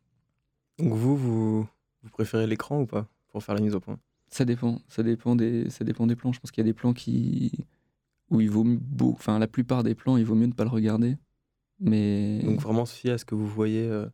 Donc 0.77 0.93
vous, 0.93 1.15
vous, 1.17 1.67
vous 2.03 2.09
préférez 2.09 2.47
l'écran 2.47 2.81
ou 2.81 2.85
pas 2.85 3.07
pour 3.27 3.43
faire 3.43 3.55
la 3.55 3.61
mise 3.61 3.75
au 3.75 3.79
point? 3.79 3.99
Ça 4.29 4.45
dépend, 4.45 4.79
ça 4.87 5.03
dépend 5.03 5.35
des, 5.35 5.69
ça 5.69 5.83
dépend 5.83 6.07
des 6.07 6.15
plans. 6.15 6.31
Je 6.31 6.39
pense 6.39 6.51
qu'il 6.51 6.61
y 6.63 6.67
a 6.67 6.69
des 6.69 6.73
plans 6.73 6.93
qui, 6.93 7.51
où 8.29 8.39
il 8.41 8.49
vaut 8.49 8.63
mieux, 8.63 8.79
beau- 8.81 9.11
enfin 9.13 9.39
la 9.39 9.47
plupart 9.47 9.83
des 9.83 9.95
plans, 9.95 10.17
il 10.17 10.25
vaut 10.25 10.35
mieux 10.35 10.47
ne 10.47 10.53
pas 10.53 10.63
le 10.63 10.69
regarder. 10.69 11.17
Mais 11.79 12.41
Donc 12.43 12.61
vraiment 12.61 12.85
se 12.85 12.95
fier 12.95 13.11
à 13.13 13.17
ce 13.17 13.25
que 13.25 13.35
vous 13.35 13.47
voyez 13.47 13.83
euh, 13.87 14.07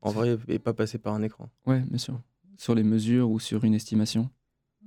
en 0.00 0.10
vrai 0.10 0.36
et 0.48 0.58
pas 0.58 0.74
passer 0.74 0.98
par 0.98 1.14
un 1.14 1.22
écran? 1.22 1.48
ouais, 1.66 1.80
bien 1.80 1.98
sûr, 1.98 2.20
sur 2.56 2.74
les 2.74 2.82
mesures 2.84 3.30
ou 3.30 3.40
sur 3.40 3.64
une 3.64 3.74
estimation. 3.74 4.30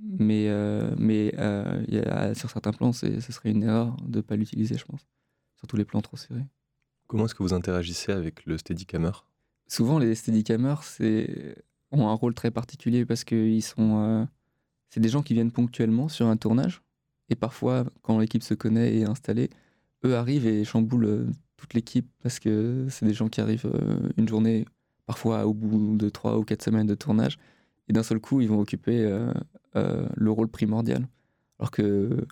Mais 0.00 0.46
euh, 0.48 0.94
mais 0.98 1.34
euh, 1.38 1.84
il 1.88 1.94
y 1.94 1.98
a- 1.98 2.34
sur 2.34 2.50
certains 2.50 2.72
plans, 2.72 2.92
ce 2.92 3.20
serait 3.20 3.50
une 3.50 3.62
erreur 3.62 3.96
de 4.06 4.20
pas 4.20 4.36
l'utiliser, 4.36 4.76
je 4.76 4.84
pense. 4.84 5.06
Surtout 5.56 5.76
les 5.76 5.84
plans 5.84 6.00
trop 6.00 6.16
serrés. 6.16 6.46
Comment 7.06 7.26
est-ce 7.26 7.34
que 7.34 7.42
vous 7.42 7.54
interagissez 7.54 8.10
avec 8.12 8.44
le 8.46 8.58
Steadicammer? 8.58 9.12
Souvent 9.68 9.98
les 9.98 10.14
steadicamers 10.14 10.82
c'est 10.82 11.56
ont 11.92 12.08
un 12.08 12.12
rôle 12.14 12.34
très 12.34 12.50
particulier 12.50 13.04
parce 13.06 13.24
que 13.24 13.34
ils 13.36 13.62
sont 13.62 13.98
euh, 14.02 14.24
c'est 14.90 15.00
des 15.00 15.08
gens 15.08 15.22
qui 15.22 15.34
viennent 15.34 15.52
ponctuellement 15.52 16.08
sur 16.08 16.26
un 16.26 16.36
tournage 16.36 16.82
et 17.30 17.36
parfois 17.36 17.84
quand 18.02 18.18
l'équipe 18.18 18.42
se 18.42 18.54
connaît 18.54 18.94
et 18.94 19.00
est 19.00 19.08
installée 19.08 19.50
eux 20.04 20.16
arrivent 20.16 20.46
et 20.46 20.64
chamboulent 20.64 21.26
toute 21.56 21.74
l'équipe 21.74 22.10
parce 22.22 22.38
que 22.38 22.86
c'est 22.90 23.06
des 23.06 23.14
gens 23.14 23.28
qui 23.28 23.40
arrivent 23.40 23.70
euh, 23.72 24.08
une 24.16 24.28
journée 24.28 24.66
parfois 25.06 25.46
au 25.46 25.54
bout 25.54 25.96
de 25.96 26.08
trois 26.08 26.38
ou 26.38 26.44
quatre 26.44 26.62
semaines 26.62 26.86
de 26.86 26.94
tournage 26.94 27.38
et 27.88 27.92
d'un 27.92 28.02
seul 28.02 28.20
coup 28.20 28.40
ils 28.40 28.48
vont 28.48 28.60
occuper 28.60 29.04
le 29.74 30.30
rôle 30.30 30.48
primordial 30.48 31.06
alors 31.58 31.70
que 31.70 32.26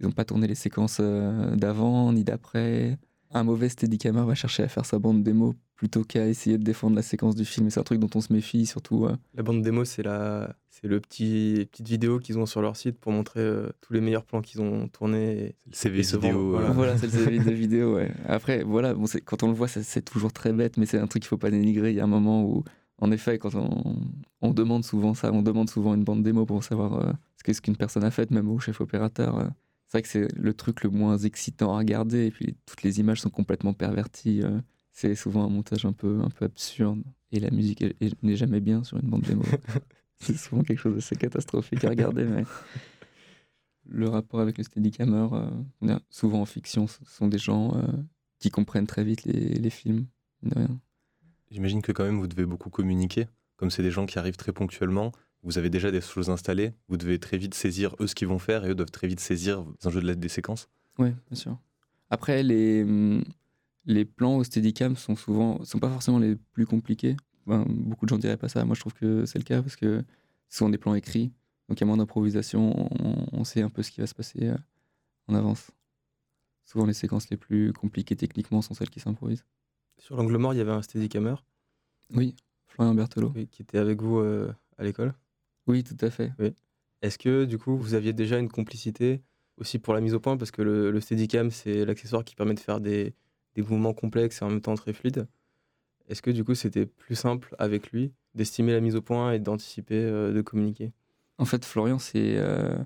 ils 0.00 0.06
n'ont 0.06 0.12
pas 0.12 0.24
tourné 0.24 0.46
les 0.46 0.54
séquences 0.54 0.98
euh, 1.00 1.54
d'avant 1.56 2.12
ni 2.12 2.24
d'après 2.24 2.98
un 3.32 3.44
mauvais 3.44 3.68
steadicammer 3.68 4.24
va 4.24 4.34
chercher 4.34 4.62
à 4.64 4.68
faire 4.68 4.84
sa 4.86 4.98
bande 4.98 5.22
démo 5.22 5.54
plutôt 5.76 6.04
qu'à 6.04 6.28
essayer 6.28 6.56
de 6.58 6.62
défendre 6.62 6.94
la 6.94 7.02
séquence 7.02 7.34
du 7.34 7.44
film. 7.44 7.66
Et 7.66 7.70
c'est 7.70 7.80
un 7.80 7.84
truc 7.84 7.98
dont 7.98 8.10
on 8.14 8.20
se 8.20 8.32
méfie, 8.32 8.64
surtout. 8.64 9.06
euh, 9.06 9.16
La 9.34 9.42
bande 9.42 9.60
démo, 9.62 9.84
c'est 9.84 10.04
la, 10.04 10.54
c'est 10.70 10.86
le 10.86 11.00
petit 11.00 11.66
petite 11.70 11.88
vidéo 11.88 12.20
qu'ils 12.20 12.38
ont 12.38 12.46
sur 12.46 12.62
leur 12.62 12.76
site 12.76 12.96
pour 12.98 13.10
montrer 13.10 13.40
euh, 13.40 13.70
tous 13.80 13.92
les 13.92 14.00
meilleurs 14.00 14.24
plans 14.24 14.40
qu'ils 14.40 14.60
ont 14.60 14.86
tournés. 14.86 15.56
Le 15.66 15.72
CV 15.74 16.02
vidéo. 16.02 16.50
voilà. 16.50 16.68
euh, 16.68 16.72
Voilà, 16.72 16.96
c'est 16.98 17.06
le 17.06 17.12
CV 17.12 17.38
de 17.40 17.50
vidéo. 17.64 17.96
Ouais. 17.96 18.12
Après, 18.28 18.62
voilà, 18.62 18.94
bon, 18.94 19.06
c'est- 19.06 19.20
quand 19.20 19.42
on 19.42 19.48
le 19.48 19.54
voit, 19.54 19.66
c'est 19.66 20.02
toujours 20.04 20.32
très 20.32 20.52
bête, 20.52 20.76
mais 20.76 20.86
c'est 20.86 20.98
un 20.98 21.08
truc 21.08 21.22
qu'il 21.22 21.28
faut 21.28 21.38
pas 21.38 21.50
dénigrer. 21.50 21.90
Il 21.90 21.96
y 21.96 22.00
a 22.00 22.04
un 22.04 22.08
moment 22.08 22.44
où, 22.44 22.62
en 23.00 23.10
effet, 23.10 23.38
quand 23.38 23.54
on, 23.54 23.96
on 24.40 24.52
demande 24.54 24.84
souvent 24.84 25.14
ça, 25.14 25.32
on 25.32 25.42
demande 25.42 25.68
souvent 25.70 25.94
une 25.94 26.04
bande 26.04 26.22
démo 26.22 26.46
pour 26.46 26.62
savoir 26.64 26.94
euh, 26.94 27.12
ce 27.36 27.42
qu'est-ce 27.44 27.60
qu'une 27.60 27.76
personne 27.76 28.04
a 28.04 28.10
fait, 28.10 28.30
même 28.30 28.48
au 28.50 28.58
chef 28.58 28.80
opérateur. 28.80 29.38
euh. 29.38 29.48
C'est 29.88 29.98
vrai 29.98 30.02
que 30.02 30.08
c'est 30.08 30.34
le 30.36 30.54
truc 30.54 30.82
le 30.82 30.90
moins 30.90 31.18
excitant 31.18 31.74
à 31.74 31.78
regarder, 31.78 32.26
et 32.26 32.30
puis 32.30 32.56
toutes 32.66 32.82
les 32.82 33.00
images 33.00 33.20
sont 33.20 33.30
complètement 33.30 33.72
perverties. 33.74 34.42
euh. 34.42 34.60
C'est 34.92 35.14
souvent 35.16 35.44
un 35.44 35.48
montage 35.48 35.84
un 35.84 35.92
peu, 35.92 36.20
un 36.22 36.30
peu 36.30 36.44
absurde, 36.44 37.02
et 37.32 37.40
la 37.40 37.50
musique 37.50 37.82
est- 37.82 37.96
est- 38.00 38.22
n'est 38.22 38.36
jamais 38.36 38.60
bien 38.60 38.84
sur 38.84 38.96
une 38.98 39.08
bande 39.10 39.22
démo. 39.22 39.42
c'est 40.20 40.36
souvent 40.36 40.62
quelque 40.62 40.78
chose 40.78 40.94
d'assez 40.94 41.16
catastrophique 41.16 41.84
à 41.84 41.88
regarder, 41.90 42.24
mais 42.24 42.44
le 43.86 44.08
rapport 44.08 44.40
avec 44.40 44.56
le 44.58 44.64
Steadicammer, 44.64 45.26
souvent 46.10 46.40
en 46.40 46.46
fiction, 46.46 46.86
ce 46.86 46.98
sont 47.06 47.28
des 47.28 47.38
gens 47.38 47.74
qui 48.38 48.50
comprennent 48.50 48.86
très 48.86 49.04
vite 49.04 49.24
les, 49.24 49.54
les 49.54 49.70
films, 49.70 50.06
de 50.42 50.54
rien. 50.54 50.80
J'imagine 51.54 51.82
que 51.82 51.92
quand 51.92 52.02
même 52.02 52.18
vous 52.18 52.26
devez 52.26 52.46
beaucoup 52.46 52.68
communiquer. 52.68 53.28
Comme 53.54 53.70
c'est 53.70 53.84
des 53.84 53.92
gens 53.92 54.06
qui 54.06 54.18
arrivent 54.18 54.36
très 54.36 54.50
ponctuellement, 54.50 55.12
vous 55.44 55.56
avez 55.56 55.70
déjà 55.70 55.92
des 55.92 56.00
choses 56.00 56.28
installées, 56.28 56.72
vous 56.88 56.96
devez 56.96 57.20
très 57.20 57.38
vite 57.38 57.54
saisir 57.54 57.94
eux 58.00 58.08
ce 58.08 58.16
qu'ils 58.16 58.26
vont 58.26 58.40
faire 58.40 58.64
et 58.64 58.70
eux 58.70 58.74
doivent 58.74 58.90
très 58.90 59.06
vite 59.06 59.20
saisir 59.20 59.64
les 59.80 59.86
enjeux 59.86 60.00
de 60.00 60.06
la, 60.08 60.16
des 60.16 60.28
séquences. 60.28 60.68
Oui, 60.98 61.10
bien 61.30 61.36
sûr. 61.36 61.56
Après, 62.10 62.42
les, 62.42 62.84
les 63.84 64.04
plans 64.04 64.38
au 64.38 64.42
Steadicam 64.42 64.96
sont 64.96 65.14
souvent, 65.14 65.62
sont 65.64 65.78
pas 65.78 65.88
forcément 65.90 66.18
les 66.18 66.34
plus 66.34 66.66
compliqués. 66.66 67.16
Beaucoup 67.46 68.04
de 68.04 68.08
gens 68.08 68.18
diraient 68.18 68.36
pas 68.36 68.48
ça. 68.48 68.64
Moi, 68.64 68.74
je 68.74 68.80
trouve 68.80 68.94
que 68.94 69.24
c'est 69.24 69.38
le 69.38 69.44
cas 69.44 69.62
parce 69.62 69.76
que 69.76 70.02
ce 70.48 70.58
sont 70.58 70.70
des 70.70 70.78
plans 70.78 70.96
écrits. 70.96 71.30
Donc, 71.68 71.78
il 71.78 71.82
y 71.82 71.84
a 71.84 71.86
moins 71.86 71.98
d'improvisation. 71.98 72.90
On, 73.00 73.28
on 73.30 73.44
sait 73.44 73.62
un 73.62 73.70
peu 73.70 73.84
ce 73.84 73.92
qui 73.92 74.00
va 74.00 74.08
se 74.08 74.14
passer 74.14 74.48
euh, 74.48 74.56
en 75.28 75.34
avance. 75.36 75.70
Souvent, 76.64 76.84
les 76.84 76.94
séquences 76.94 77.30
les 77.30 77.36
plus 77.36 77.72
compliquées 77.72 78.16
techniquement 78.16 78.60
sont 78.60 78.74
celles 78.74 78.90
qui 78.90 78.98
s'improvisent. 78.98 79.44
Sur 79.98 80.16
l'angle 80.16 80.36
mort, 80.36 80.54
il 80.54 80.58
y 80.58 80.60
avait 80.60 80.72
un 80.72 80.82
Steadicammer. 80.82 81.34
Oui, 82.14 82.36
Florian 82.66 82.94
Berthelot. 82.94 83.32
oui, 83.34 83.48
qui 83.48 83.62
était 83.62 83.78
avec 83.78 84.02
vous 84.02 84.18
euh, 84.18 84.52
à 84.78 84.84
l'école. 84.84 85.14
Oui, 85.66 85.82
tout 85.82 85.96
à 86.00 86.10
fait. 86.10 86.32
Est-ce 87.02 87.18
que 87.18 87.44
du 87.44 87.58
coup 87.58 87.76
vous 87.76 87.94
aviez 87.94 88.12
déjà 88.12 88.38
une 88.38 88.48
complicité 88.48 89.22
aussi 89.56 89.78
pour 89.78 89.94
la 89.94 90.00
mise 90.00 90.14
au 90.14 90.20
point? 90.20 90.36
Parce 90.36 90.50
que 90.50 90.62
le, 90.62 90.90
le 90.90 91.00
Steadicam 91.00 91.50
c'est 91.50 91.84
l'accessoire 91.84 92.24
qui 92.24 92.34
permet 92.34 92.54
de 92.54 92.60
faire 92.60 92.80
des, 92.80 93.14
des 93.54 93.62
mouvements 93.62 93.94
complexes 93.94 94.42
et 94.42 94.44
en 94.44 94.50
même 94.50 94.60
temps 94.60 94.74
très 94.74 94.92
fluides. 94.92 95.26
Est-ce 96.08 96.20
que 96.20 96.30
du 96.30 96.44
coup 96.44 96.54
c'était 96.54 96.86
plus 96.86 97.14
simple 97.14 97.54
avec 97.58 97.90
lui 97.92 98.12
d'estimer 98.34 98.72
la 98.72 98.80
mise 98.80 98.96
au 98.96 99.02
point 99.02 99.32
et 99.32 99.38
d'anticiper, 99.38 99.96
euh, 100.02 100.32
de 100.32 100.42
communiquer? 100.42 100.92
En 101.38 101.44
fait, 101.46 101.64
Florian, 101.64 101.98
c'est, 101.98 102.36
euh, 102.36 102.76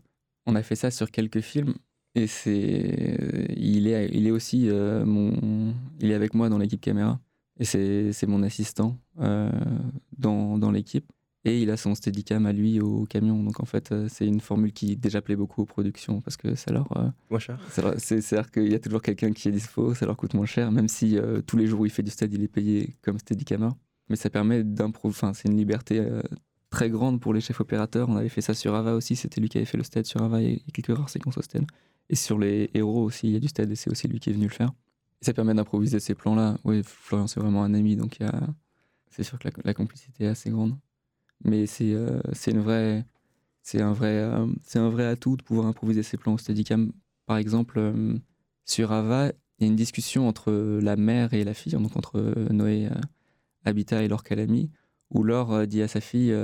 on 0.47 0.55
a 0.55 0.63
fait 0.63 0.77
ça 0.77 0.91
sur 0.91 1.11
quelques 1.11 1.41
films 1.41 1.75
et 2.19 2.27
c'est, 2.27 3.55
il 3.57 3.87
est, 3.87 4.11
il 4.13 4.27
est 4.27 4.31
aussi 4.31 4.69
euh, 4.69 5.05
mon, 5.05 5.75
il 6.01 6.11
est 6.11 6.15
avec 6.15 6.35
moi 6.35 6.49
dans 6.49 6.59
l'équipe 6.59 6.81
caméra 6.81 7.21
et 7.61 7.65
c'est, 7.65 8.13
c'est 8.13 8.27
mon 8.27 8.43
assistant 8.43 8.99
euh, 9.21 9.51
dans, 10.17 10.59
dans 10.59 10.71
l'équipe 10.71 11.11
et 11.45 11.63
il 11.63 11.71
a 11.71 11.77
son 11.77 11.95
Steadicam 11.95 12.47
à 12.47 12.53
lui 12.53 12.81
au 12.81 13.05
camion. 13.07 13.43
Donc 13.43 13.61
en 13.61 13.65
fait, 13.65 13.93
euh, 13.93 14.09
c'est 14.11 14.27
une 14.27 14.41
formule 14.41 14.73
qui 14.73 14.97
déjà 14.97 15.23
plaît 15.23 15.37
beaucoup 15.37 15.63
aux 15.63 15.67
productions 15.67 16.21
parce 16.21 16.37
que 16.37 16.55
ça 16.55 16.73
leur, 16.73 16.89
euh, 16.97 17.09
Moins 17.31 17.39
cher 17.39 17.59
c'est-à-dire 17.99 18.51
qu'il 18.51 18.71
y 18.71 18.75
a 18.75 18.79
toujours 18.79 19.03
quelqu'un 19.03 19.33
qui 19.33 19.49
est 19.49 19.53
dispo, 19.53 19.95
ça 19.95 20.07
leur 20.07 20.17
coûte 20.17 20.35
moins 20.35 20.47
cher, 20.47 20.73
même 20.73 20.89
si 20.89 21.17
euh, 21.17 21.41
tous 21.41 21.57
les 21.57 21.67
jours 21.67 21.81
où 21.81 21.87
il 21.87 21.93
fait 21.93 22.03
du 22.03 22.11
stead, 22.11 22.33
il 22.35 22.43
est 22.43 22.49
payé 22.49 22.97
comme 23.03 23.19
Steadicammer. 23.19 23.71
Mais 24.09 24.17
ça 24.17 24.31
permet 24.31 24.65
d'improviser, 24.65 25.19
enfin 25.19 25.35
c'est 25.35 25.49
une 25.49 25.57
liberté 25.57 26.01
euh, 26.01 26.23
très 26.71 26.91
grande 26.91 27.21
pour 27.21 27.33
les 27.35 27.41
chefs 27.41 27.61
opérateurs. 27.61 28.09
On 28.09 28.17
avait 28.17 28.29
fait 28.29 28.41
ça 28.41 28.55
sur 28.55 28.75
Ava 28.75 28.95
aussi, 28.95 29.17
c'était 29.17 29.41
lui 29.41 29.49
qui 29.49 29.59
avait 29.59 29.67
fait 29.67 29.79
le 29.79 29.85
stead 29.85 30.07
sur 30.07 30.23
Ava 30.23 30.43
et 30.43 30.63
et 30.67 30.73
quelques 30.73 30.97
rares 30.97 31.11
séquences 31.11 31.39
au 31.39 31.43
stead. 31.43 31.65
Et 32.11 32.17
sur 32.17 32.39
les 32.39 32.71
héros 32.75 33.05
aussi, 33.05 33.29
il 33.29 33.33
y 33.33 33.37
a 33.37 33.41
du 33.41 33.49
stead 33.49 33.71
et 33.71 33.77
c'est 33.77 33.91
aussi 33.91 34.09
lui 34.09 34.21
qui 34.21 34.31
est 34.31 34.33
venu 34.33 34.47
le 34.47 34.53
faire. 34.53 34.73
Et 35.21 35.25
ça 35.25 35.33
permet 35.33 35.55
d'improviser 35.55 36.01
ces 36.01 36.15
plans-là. 36.15 36.59
Oui, 36.65 36.83
Florian, 36.85 37.27
c'est 37.27 37.41
vraiment 37.41 37.65
un 37.65 37.75
ami, 37.75 37.97
donc 37.97 38.19
c'est 39.11 39.23
sûr 39.25 39.39
que 39.39 39.49
la, 39.65 39.75
complicité 39.75 40.25
est 40.25 40.29
assez 40.29 40.51
grande. 40.51 40.77
Mais 41.45 41.67
c'est 41.67 41.93
euh, 41.93 42.21
une 42.47 42.61
vraie. 42.61 43.05
C'est 43.63 43.83
un, 43.83 43.93
vrai, 43.93 44.17
euh, 44.17 44.47
c'est 44.65 44.79
un 44.79 44.89
vrai 44.89 45.05
atout 45.05 45.37
de 45.37 45.43
pouvoir 45.43 45.67
improviser 45.67 46.03
ces 46.03 46.17
plans 46.17 46.35
au 46.35 46.39
Steadicam. 46.39 46.91
Par 47.27 47.37
exemple, 47.37 47.79
euh, 47.79 48.17
sur 48.65 48.93
Ava, 48.93 49.31
il 49.59 49.63
y 49.63 49.65
a 49.65 49.67
une 49.67 49.77
discussion 49.77 50.27
entre 50.27 50.53
la 50.81 50.97
mère 50.97 51.35
et 51.35 51.45
la 51.45 51.53
fille, 51.53 51.73
donc 51.73 51.95
entre 51.97 52.21
Noé 52.51 52.87
euh, 52.87 53.01
Habitat 53.67 54.03
et 54.03 54.09
Laure 54.09 54.23
Calamy, 54.23 54.71
où 55.11 55.23
Laure 55.23 55.67
dit 55.67 55.83
à 55.83 55.89
sa 55.89 56.01
fille 56.01 56.35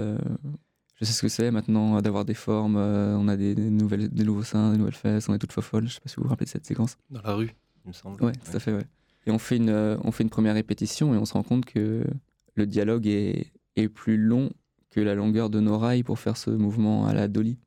Je 0.95 1.05
sais 1.05 1.13
ce 1.13 1.23
que 1.23 1.29
c'est 1.29 1.51
maintenant 1.51 1.97
euh, 1.97 2.01
d'avoir 2.01 2.25
des 2.25 2.35
formes, 2.35 2.77
euh, 2.77 3.17
on 3.17 3.27
a 3.29 3.37
des, 3.37 3.55
des 3.55 3.71
nouvelles, 3.71 4.09
des 4.09 4.25
nouveaux 4.25 4.45
seins, 4.45 4.73
des 4.73 4.79
nouvelles 4.79 4.95
fesses, 4.95 5.29
on 5.29 5.35
est 5.35 5.39
toute 5.39 5.53
folle. 5.53 5.89
Je 5.89 5.95
sais 5.95 6.01
pas 6.01 6.09
si 6.09 6.17
vous 6.17 6.23
vous 6.23 6.29
rappelez 6.29 6.47
de 6.47 6.51
cette 6.51 6.67
séquence. 6.67 6.97
Dans 7.11 7.23
la 7.23 7.35
rue, 7.35 7.51
il 7.85 7.89
me 7.89 7.93
semble. 7.93 8.23
Ouais, 8.23 8.33
tout 8.33 8.57
à 8.57 8.61
fait, 8.61 8.73
ouais. 8.73 8.87
Et 9.27 9.31
on 9.31 9.39
fait, 9.39 9.57
une, 9.57 9.71
euh, 9.71 9.97
on 10.05 10.13
fait 10.13 10.23
une 10.23 10.31
première 10.31 10.55
répétition 10.55 11.15
et 11.15 11.19
on 11.19 11.25
se 11.25 11.33
rend 11.33 11.43
compte 11.43 11.65
que 11.65 12.05
le 12.55 12.67
dialogue 12.67 13.07
est, 13.07 13.53
est 13.77 13.89
plus 13.89 14.19
long 14.19 14.51
que 14.91 15.01
la 15.01 15.15
longueur 15.15 15.51
de 15.51 15.61
nos 15.61 15.79
rails 15.79 16.05
pour 16.05 16.19
faire 16.19 16.37
ce 16.37 16.51
mouvement 16.51 17.07
à 17.07 17.15
la 17.15 17.27
dolly. 17.27 17.59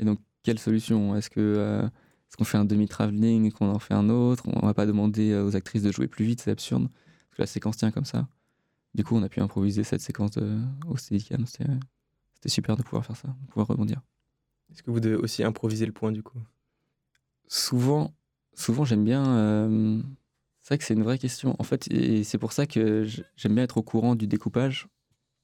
Et 0.00 0.04
donc, 0.04 0.18
quelle 0.42 0.58
solution? 0.58 1.14
Est-ce 1.14 1.30
que 1.30 1.40
euh, 1.40 1.84
est-ce 1.84 2.36
qu'on 2.36 2.44
fait 2.44 2.58
un 2.58 2.64
demi-travelling 2.64 3.44
et 3.44 3.50
qu'on 3.52 3.68
en 3.68 3.78
fait 3.78 3.94
un 3.94 4.08
autre? 4.08 4.44
On 4.46 4.66
va 4.66 4.74
pas 4.74 4.86
demander 4.86 5.36
aux 5.36 5.54
actrices 5.54 5.82
de 5.84 5.92
jouer 5.92 6.08
plus 6.08 6.24
vite, 6.24 6.40
c'est 6.40 6.50
absurde. 6.50 6.88
Parce 6.88 7.36
que 7.36 7.42
la 7.42 7.46
séquence 7.46 7.76
tient 7.76 7.92
comme 7.92 8.04
ça. 8.04 8.26
Du 8.94 9.04
coup, 9.04 9.14
on 9.14 9.22
a 9.22 9.28
pu 9.28 9.40
improviser 9.40 9.84
cette 9.84 10.00
séquence 10.00 10.32
de, 10.32 10.58
au 10.88 10.96
Steadicam. 10.96 11.46
C'était 11.46 11.70
c'était 12.44 12.56
super 12.56 12.76
de 12.76 12.82
pouvoir 12.82 13.06
faire 13.06 13.16
ça, 13.16 13.28
de 13.28 13.46
pouvoir 13.46 13.68
rebondir. 13.68 14.02
Est-ce 14.70 14.82
que 14.82 14.90
vous 14.90 15.00
devez 15.00 15.16
aussi 15.16 15.42
improviser 15.42 15.86
le 15.86 15.92
point 15.92 16.12
du 16.12 16.22
coup? 16.22 16.38
Souvent, 17.48 18.12
souvent 18.52 18.84
j'aime 18.84 19.02
bien. 19.02 19.26
euh, 19.26 20.02
c'est 20.60 20.68
vrai 20.68 20.78
que 20.78 20.84
c'est 20.84 20.92
une 20.92 21.02
vraie 21.02 21.18
question. 21.18 21.56
En 21.58 21.62
fait, 21.62 21.90
et 21.90 22.22
c'est 22.22 22.36
pour 22.36 22.52
ça 22.52 22.66
que 22.66 23.06
j'aime 23.36 23.54
bien 23.54 23.64
être 23.64 23.78
au 23.78 23.82
courant 23.82 24.14
du 24.14 24.26
découpage. 24.26 24.88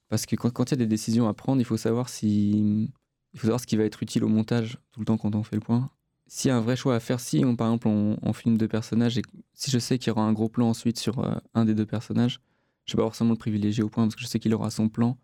Parce 0.09 0.27
que 0.27 0.35
quand, 0.35 0.69
il 0.69 0.71
y 0.71 0.73
a 0.73 0.77
des 0.77 0.85
décisions 0.85 1.27
à 1.27 1.33
prendre, 1.33 1.59
il 1.59 1.65
faut 1.65 1.77
savoir 1.77 2.07
si. 2.07 2.91
Il 3.33 3.39
faut 3.39 3.47
savoir 3.47 3.59
ce 3.61 3.65
qui 3.65 3.77
va 3.77 3.83
être 3.83 4.03
utile 4.03 4.23
au 4.23 4.27
montage 4.27 4.77
tout 4.91 4.99
le 4.99 5.05
temps 5.05 5.17
quand 5.17 5.33
on 5.33 5.43
fait 5.43 5.55
le 5.55 5.61
point. 5.61 5.89
S'il 6.27 6.49
y 6.49 6.51
a 6.51 6.57
un 6.57 6.61
vrai 6.61 6.75
choix 6.75 6.95
à 6.95 6.99
faire, 6.99 7.19
si 7.19 7.43
on, 7.43 7.55
par 7.55 7.67
exemple 7.67 7.87
on, 7.87 8.17
on 8.21 8.33
filme 8.33 8.57
deux 8.57 8.67
personnages 8.67 9.17
et 9.17 9.23
si 9.53 9.71
je 9.71 9.79
sais 9.79 9.97
qu'il 9.97 10.09
y 10.09 10.11
aura 10.11 10.23
un 10.23 10.33
gros 10.33 10.49
plan 10.49 10.69
ensuite 10.69 10.99
sur 10.99 11.19
euh, 11.19 11.35
un 11.53 11.65
des 11.65 11.73
deux 11.73 11.85
personnages, 11.85 12.41
je 12.85 12.93
vais 12.93 12.97
pas 12.97 13.03
forcément 13.03 13.31
le 13.31 13.37
privilégier 13.37 13.83
au 13.83 13.89
point 13.89 14.03
parce 14.03 14.15
que 14.15 14.21
je 14.21 14.27
sais 14.27 14.39
qu'il 14.39 14.53
aura 14.53 14.69
son 14.69 14.89
plan 14.89 15.17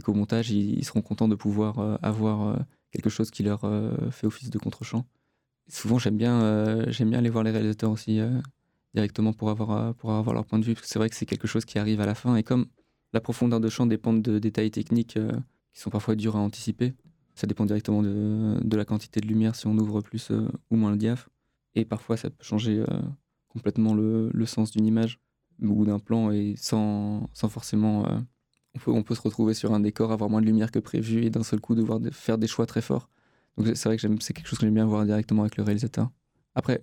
et 0.00 0.02
qu'au 0.02 0.14
montage 0.14 0.50
ils, 0.50 0.84
seront 0.84 1.02
contents 1.02 1.28
de 1.28 1.34
pouvoir 1.34 1.78
euh, 1.78 1.96
avoir 2.00 2.48
euh, 2.48 2.56
quelque 2.90 3.10
chose 3.10 3.30
qui 3.30 3.42
leur 3.42 3.64
euh, 3.64 4.10
fait 4.10 4.26
office 4.26 4.48
de 4.48 4.58
contre-champ. 4.58 5.04
Souvent, 5.68 5.98
j'aime 5.98 6.16
bien, 6.16 6.90
j'aime 6.90 7.10
bien 7.10 7.20
aller 7.20 7.30
voir 7.30 7.44
les 7.44 7.52
réalisateurs 7.52 7.92
aussi 7.92 8.18
directement 8.92 9.32
pour 9.32 9.50
avoir, 9.50 9.94
pour 9.94 10.10
avoir 10.10 10.34
leur 10.34 10.44
point 10.44 10.58
de 10.58 10.64
vue, 10.64 10.74
parce 10.74 10.84
que 10.84 10.92
c'est 10.92 10.98
vrai 10.98 11.08
que 11.08 11.14
c'est 11.14 11.26
quelque 11.26 11.46
chose 11.46 11.64
qui 11.64 11.78
arrive 11.78 12.00
à 12.00 12.06
la 12.06 12.16
fin. 12.16 12.34
Et 12.34 12.42
comme 12.42 12.66
la 13.12 13.20
profondeur 13.20 13.60
de 13.60 13.68
champ 13.68 13.86
dépend 13.86 14.12
de 14.12 14.40
détails 14.40 14.72
techniques 14.72 15.16
qui 15.72 15.80
sont 15.80 15.90
parfois 15.90 16.16
durs 16.16 16.34
à 16.34 16.40
anticiper, 16.40 16.92
ça 17.36 17.46
dépend 17.46 17.66
directement 17.66 18.02
de, 18.02 18.76
la 18.76 18.84
quantité 18.84 19.20
de 19.20 19.28
lumière, 19.28 19.54
si 19.54 19.68
on 19.68 19.78
ouvre 19.78 20.00
plus 20.00 20.32
ou 20.70 20.76
moins 20.76 20.90
le 20.90 20.96
diaph. 20.96 21.28
Et 21.76 21.84
parfois, 21.84 22.16
ça 22.16 22.30
peut 22.30 22.42
changer 22.42 22.82
complètement 23.46 23.94
le, 23.94 24.46
sens 24.46 24.72
d'une 24.72 24.86
image 24.86 25.20
ou 25.62 25.84
d'un 25.84 26.00
plan, 26.00 26.32
et 26.32 26.54
sans 26.56 27.28
forcément. 27.36 28.24
On, 28.74 28.78
peut, 28.78 28.90
on 28.90 29.02
peut 29.02 29.14
se 29.14 29.22
retrouver 29.22 29.54
sur 29.54 29.72
un 29.72 29.80
décor, 29.80 30.12
avoir 30.12 30.30
moins 30.30 30.40
de 30.40 30.46
lumière 30.46 30.70
que 30.70 30.78
prévu, 30.78 31.24
et 31.24 31.30
d'un 31.30 31.42
seul 31.42 31.60
coup 31.60 31.74
devoir 31.74 32.00
de- 32.00 32.10
faire 32.10 32.38
des 32.38 32.46
choix 32.46 32.66
très 32.66 32.80
forts. 32.82 33.08
Donc 33.56 33.66
c'est 33.74 33.88
vrai 33.88 33.96
que 33.96 34.02
c'est 34.20 34.32
quelque 34.32 34.46
chose 34.46 34.58
que 34.58 34.66
j'aime 34.66 34.74
bien 34.74 34.86
voir 34.86 35.04
directement 35.04 35.42
avec 35.42 35.56
le 35.56 35.64
réalisateur. 35.64 36.10
Après, 36.54 36.82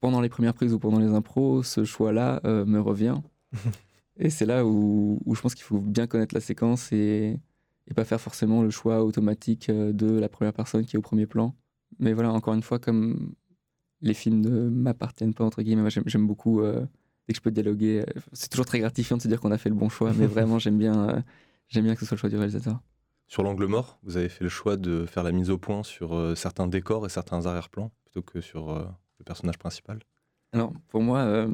pendant 0.00 0.20
les 0.20 0.28
premières 0.28 0.54
prises 0.54 0.72
ou 0.72 0.78
pendant 0.78 0.98
les 0.98 1.08
impros, 1.08 1.62
ce 1.62 1.84
choix-là 1.84 2.40
euh, 2.44 2.64
me 2.64 2.80
revient. 2.80 3.16
et 4.16 4.30
c'est 4.30 4.46
là 4.46 4.64
où, 4.64 5.20
où 5.24 5.34
je 5.34 5.40
pense 5.40 5.54
qu'il 5.54 5.64
faut 5.64 5.80
bien 5.80 6.06
connaître 6.06 6.34
la 6.34 6.40
séquence 6.40 6.92
et, 6.92 7.38
et 7.88 7.94
pas 7.94 8.04
faire 8.04 8.20
forcément 8.20 8.62
le 8.62 8.70
choix 8.70 9.04
automatique 9.04 9.70
euh, 9.70 9.92
de 9.92 10.18
la 10.18 10.28
première 10.28 10.52
personne 10.52 10.84
qui 10.84 10.96
est 10.96 10.98
au 10.98 11.02
premier 11.02 11.26
plan. 11.26 11.54
Mais 11.98 12.12
voilà, 12.12 12.32
encore 12.32 12.54
une 12.54 12.62
fois, 12.62 12.78
comme 12.78 13.34
les 14.00 14.14
films 14.14 14.40
ne 14.40 14.68
m'appartiennent 14.68 15.34
pas, 15.34 15.44
entre 15.44 15.62
guillemets, 15.62 15.90
j'aime 15.90 16.26
beaucoup, 16.26 16.60
euh, 16.60 16.86
dès 17.28 17.34
que 17.34 17.36
je 17.36 17.42
peux 17.42 17.52
dialoguer, 17.52 18.00
euh, 18.00 18.20
c'est 18.32 18.48
toujours 18.48 18.66
très 18.66 18.80
gratifiant 18.80 19.16
de 19.16 19.22
se 19.22 19.28
dire 19.28 19.40
qu'on 19.40 19.52
a 19.52 19.58
fait 19.58 19.68
le 19.68 19.76
bon 19.76 19.88
choix, 19.88 20.12
mais 20.12 20.26
vraiment, 20.34 20.58
j'aime 20.58 20.78
bien, 20.78 21.08
euh, 21.08 21.20
j'aime 21.68 21.84
bien 21.84 21.94
que 21.94 22.00
ce 22.00 22.06
soit 22.06 22.16
le 22.16 22.20
choix 22.20 22.30
du 22.30 22.36
réalisateur. 22.36 22.80
Sur 23.28 23.42
l'angle 23.42 23.66
mort, 23.66 23.98
vous 24.04 24.16
avez 24.16 24.30
fait 24.30 24.42
le 24.42 24.48
choix 24.48 24.78
de 24.78 25.04
faire 25.04 25.22
la 25.22 25.32
mise 25.32 25.50
au 25.50 25.58
point 25.58 25.82
sur 25.82 26.14
euh, 26.14 26.34
certains 26.34 26.66
décors 26.66 27.04
et 27.04 27.10
certains 27.10 27.44
arrière-plans 27.44 27.92
plutôt 28.02 28.22
que 28.22 28.40
sur 28.40 28.70
euh, 28.70 28.86
le 29.18 29.24
personnage 29.24 29.58
principal? 29.58 29.98
Alors, 30.52 30.72
pour 30.88 31.02
moi, 31.02 31.20
euh, 31.20 31.46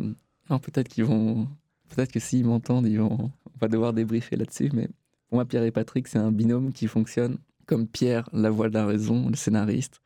non, 0.49 0.61
peut-être 0.61 0.89
qu'ils 0.89 1.05
vont. 1.05 1.49
Peut-être 1.89 2.13
que 2.13 2.21
s'ils 2.21 2.47
m'entendent, 2.47 2.87
ils 2.87 3.01
vont. 3.01 3.33
On 3.47 3.59
va 3.61 3.67
devoir 3.67 3.93
débriefer 3.93 4.37
là-dessus, 4.37 4.71
mais 4.73 4.87
pour 5.29 5.37
moi, 5.37 5.45
Pierre 5.45 5.65
et 5.65 5.73
Patrick, 5.73 6.07
c'est 6.07 6.19
un 6.19 6.31
binôme 6.31 6.73
qui 6.73 6.87
fonctionne 6.87 7.39
comme 7.67 7.89
Pierre, 7.89 8.29
la 8.33 8.51
voix 8.51 8.69
de 8.69 8.75
la 8.75 8.87
raison, 8.87 9.29
le 9.29 9.35
scénariste, 9.35 10.01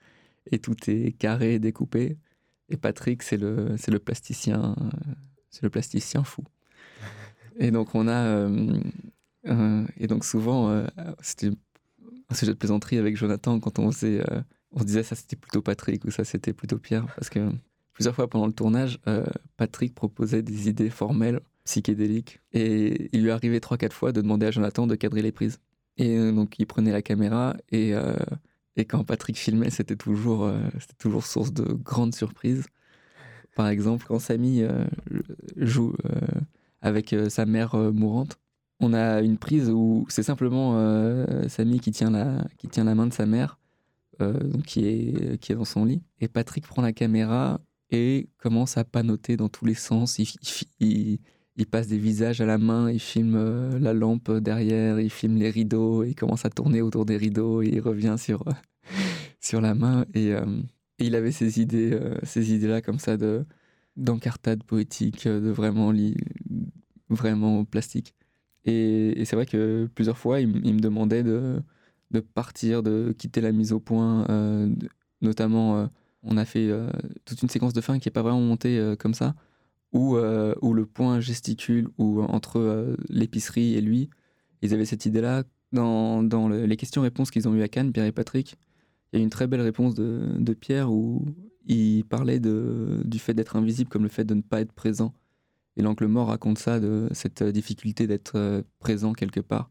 et 0.50 0.58
tout 0.58 0.76
est 0.86 1.12
carré, 1.12 1.58
découpé. 1.58 2.16
Et 2.70 2.78
Patrick, 2.78 3.22
c'est 3.22 3.36
le, 3.36 3.76
c'est 3.76 3.90
le 3.90 3.98
plasticien. 3.98 4.74
C'est 5.50 5.62
le 5.62 5.70
plasticien 5.70 6.24
fou. 6.24 6.44
Et 7.58 7.70
donc, 7.70 7.94
on 7.94 8.08
a. 8.08 8.12
euh, 8.12 8.80
euh, 9.46 9.84
et 9.96 10.06
donc, 10.06 10.24
souvent, 10.24 10.70
euh, 10.70 10.86
c'était 11.20 11.50
un 12.28 12.34
sujet 12.34 12.52
de 12.52 12.56
plaisanterie 12.58 12.98
avec 12.98 13.16
Jonathan 13.16 13.58
quand 13.60 13.78
on 13.78 13.90
faisait. 13.90 14.22
on 14.72 14.80
se 14.80 14.84
disait 14.84 15.02
ça 15.02 15.16
c'était 15.16 15.36
plutôt 15.36 15.62
Patrick 15.62 16.04
ou 16.04 16.10
ça 16.10 16.24
c'était 16.24 16.52
plutôt 16.52 16.76
Pierre 16.76 17.06
parce 17.14 17.30
que 17.30 17.50
plusieurs 17.94 18.14
fois 18.14 18.28
pendant 18.28 18.46
le 18.46 18.52
tournage, 18.52 19.00
Patrick 19.56 19.94
proposait 19.94 20.42
des 20.42 20.68
idées 20.68 20.90
formelles, 20.90 21.40
psychédéliques, 21.64 22.40
et 22.52 23.08
il 23.16 23.22
lui 23.22 23.30
arrivait 23.30 23.60
trois 23.60 23.78
quatre 23.78 23.94
fois 23.94 24.12
de 24.12 24.20
demander 24.20 24.44
à 24.44 24.50
Jonathan 24.50 24.86
de 24.86 24.94
cadrer 24.94 25.22
les 25.22 25.32
prises. 25.32 25.58
Et 25.96 26.18
donc 26.32 26.58
il 26.58 26.66
prenait 26.66 26.92
la 26.92 27.00
caméra 27.00 27.56
et, 27.72 27.94
et 28.76 28.84
quand 28.84 29.04
Patrick 29.04 29.38
filmait, 29.38 29.70
c'était 29.70 29.96
toujours, 29.96 30.52
c'était 30.80 30.98
toujours 30.98 31.24
source 31.24 31.54
de 31.54 31.62
grandes 31.62 32.14
surprises. 32.14 32.66
Par 33.58 33.66
exemple, 33.66 34.04
quand 34.06 34.20
Samy 34.20 34.62
euh, 34.62 34.84
joue 35.56 35.92
euh, 36.04 36.20
avec 36.80 37.12
euh, 37.12 37.28
sa 37.28 37.44
mère 37.44 37.74
mourante, 37.92 38.38
on 38.78 38.94
a 38.94 39.20
une 39.20 39.36
prise 39.36 39.68
où 39.68 40.06
c'est 40.08 40.22
simplement 40.22 40.78
Samy 41.48 41.80
qui 41.80 41.90
tient, 41.90 42.12
la, 42.12 42.46
qui 42.56 42.68
tient 42.68 42.84
la 42.84 42.94
main 42.94 43.08
de 43.08 43.12
sa 43.12 43.26
mère, 43.26 43.58
donc 44.20 44.62
qui, 44.62 44.86
est, 44.86 45.38
qui 45.38 45.50
est 45.50 45.56
dans 45.56 45.64
son 45.64 45.84
lit. 45.84 46.00
Et 46.20 46.28
Patrick 46.28 46.68
prend 46.68 46.82
la 46.82 46.92
caméra 46.92 47.60
et 47.90 48.28
commence 48.38 48.78
à 48.78 48.84
panoter 48.84 49.36
dans 49.36 49.48
tous 49.48 49.64
les 49.64 49.74
sens. 49.74 50.20
Il, 50.78 51.18
passe 51.68 51.88
des 51.88 51.98
visages 51.98 52.40
à 52.40 52.46
la 52.46 52.58
main, 52.58 52.88
il 52.88 53.00
filme 53.00 53.76
la 53.78 53.92
lampe 53.92 54.30
derrière, 54.30 55.00
il 55.00 55.10
filme 55.10 55.38
les 55.38 55.50
rideaux, 55.50 56.04
il 56.04 56.14
commence 56.14 56.44
à 56.44 56.50
tourner 56.50 56.80
autour 56.80 57.06
des 57.06 57.16
rideaux 57.16 57.60
et 57.62 57.70
il 57.72 57.80
revient 57.80 58.14
sur, 58.16 58.44
sur 59.40 59.60
la 59.60 59.74
main. 59.74 60.04
Et, 60.14 60.32
il 60.98 61.14
avait 61.14 61.32
ces 61.32 61.60
idées, 61.60 61.92
euh, 61.92 62.16
ces 62.22 62.52
idées-là 62.54 62.82
comme 62.82 62.98
ça 62.98 63.16
de 63.16 63.44
d'encartade 63.96 64.62
poétique, 64.64 65.26
euh, 65.26 65.40
de 65.40 65.50
vraiment, 65.50 65.92
vraiment 67.10 67.64
plastique. 67.64 68.14
Et, 68.64 69.24
c'est 69.24 69.36
vrai 69.36 69.46
que 69.46 69.88
plusieurs 69.94 70.18
fois, 70.18 70.40
il, 70.40 70.48
me 70.48 70.80
demandait 70.80 71.22
de, 71.24 71.62
de 72.12 72.20
partir, 72.20 72.82
de 72.82 73.14
quitter 73.18 73.40
la 73.40 73.52
mise 73.52 73.72
au 73.72 73.80
point, 73.80 74.26
euh, 74.30 74.68
notamment... 75.22 75.88
on 76.22 76.36
a 76.36 76.44
fait 76.44 76.70
toute 77.24 77.42
une 77.42 77.48
séquence 77.48 77.72
de 77.72 77.80
fin 77.80 77.98
qui 77.98 78.08
n'est 78.08 78.12
pas 78.12 78.22
vraiment 78.22 78.40
montée 78.40 78.94
comme 78.98 79.14
ça, 79.14 79.34
où, 79.92 80.16
où 80.16 80.74
le 80.74 80.86
point 80.86 81.20
gesticule, 81.20 81.88
où 81.98 82.22
entre 82.22 82.96
l'épicerie 83.08 83.74
et 83.74 83.80
lui, 83.80 84.10
Ils 84.62 84.74
avaient 84.74 84.84
cette 84.84 85.06
idée-là 85.06 85.44
dans, 85.72 86.22
dans 86.22 86.48
le- 86.48 86.66
les 86.66 86.76
questions-réponses 86.76 87.30
qu'ils 87.30 87.48
ont 87.48 87.54
eues 87.54 87.62
à 87.62 87.68
Cannes, 87.68 87.92
Pierre 87.92 88.06
et 88.06 88.12
Patrick. 88.12 88.56
Il 89.12 89.18
y 89.18 89.20
a 89.20 89.22
une 89.22 89.30
très 89.30 89.46
belle 89.46 89.60
réponse 89.60 89.94
de, 89.94 90.54
Pierre 90.54 90.92
où 90.92 91.24
il 91.66 92.04
parlait 92.04 92.40
du 92.40 93.18
fait 93.18 93.34
d'être 93.34 93.56
invisible 93.56 93.88
comme 93.88 94.02
le 94.02 94.08
fait 94.08 94.24
de 94.24 94.34
ne 94.34 94.42
pas 94.42 94.60
être 94.60 94.72
présent. 94.72 95.14
Et 95.76 95.82
l'oncle 95.82 96.06
mort 96.08 96.28
raconte 96.28 96.58
ça, 96.58 96.80
de 96.80 97.08
cette 97.12 97.42
difficulté 97.42 98.08
d'être 98.08 98.36
euh, 98.36 98.62
présent 98.80 99.12
quelque 99.12 99.38
part. 99.38 99.70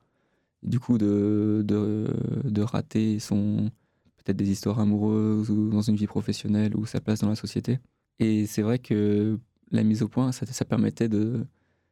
Du 0.63 0.79
coup, 0.79 0.97
de, 0.97 1.63
de, 1.67 2.61
rater 2.61 3.19
son 3.19 3.69
peut-être 4.15 4.37
des 4.37 4.49
histoires 4.49 4.79
amoureuses 4.79 5.49
ou 5.49 5.69
dans 5.69 5.81
une 5.81 5.95
vie 5.97 6.07
professionnelle 6.07 6.75
ou 6.75 6.85
sa 6.85 7.01
place 7.01 7.19
dans 7.19 7.29
la 7.29 7.35
société. 7.35 7.79
Et 8.19 8.47
c'est 8.47 8.61
vrai 8.61 8.79
que 8.79 9.37
la 9.71 9.83
mise 9.83 10.01
au 10.01 10.07
point, 10.07 10.31
ça, 10.31 10.45
ça 10.45 10.65
permettait 10.65 11.09
de, 11.09 11.45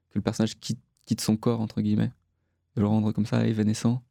que 0.10 0.16
le 0.16 0.22
personnage 0.22 0.58
quitte, 0.60 0.80
quitte 1.06 1.22
son 1.22 1.38
corps, 1.38 1.60
entre 1.62 1.82
guillemets, 1.82 2.12
de 2.76 2.82
le 2.82 2.88
rendre 2.88 3.12
comme 3.12 3.26
ça 3.26 3.46
évanescent. 3.46 4.02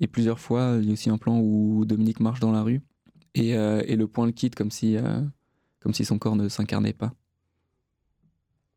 Et 0.00 0.06
plusieurs 0.06 0.40
fois, 0.40 0.78
il 0.80 0.86
y 0.86 0.90
a 0.90 0.92
aussi 0.94 1.10
un 1.10 1.18
plan 1.18 1.38
où 1.38 1.84
Dominique 1.84 2.20
marche 2.20 2.40
dans 2.40 2.52
la 2.52 2.62
rue 2.62 2.80
et, 3.34 3.56
euh, 3.56 3.82
et 3.86 3.96
le 3.96 4.08
point 4.08 4.26
le 4.26 4.32
quitte 4.32 4.54
comme 4.54 4.70
si, 4.70 4.96
euh, 4.96 5.20
comme 5.78 5.92
si 5.92 6.04
son 6.04 6.18
corps 6.18 6.36
ne 6.36 6.48
s'incarnait 6.48 6.94
pas. 6.94 7.12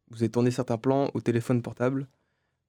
Vous 0.09 0.17
avez 0.17 0.29
tourné 0.29 0.51
certains 0.51 0.77
plans 0.77 1.09
au 1.13 1.21
téléphone 1.21 1.61
portable, 1.61 2.07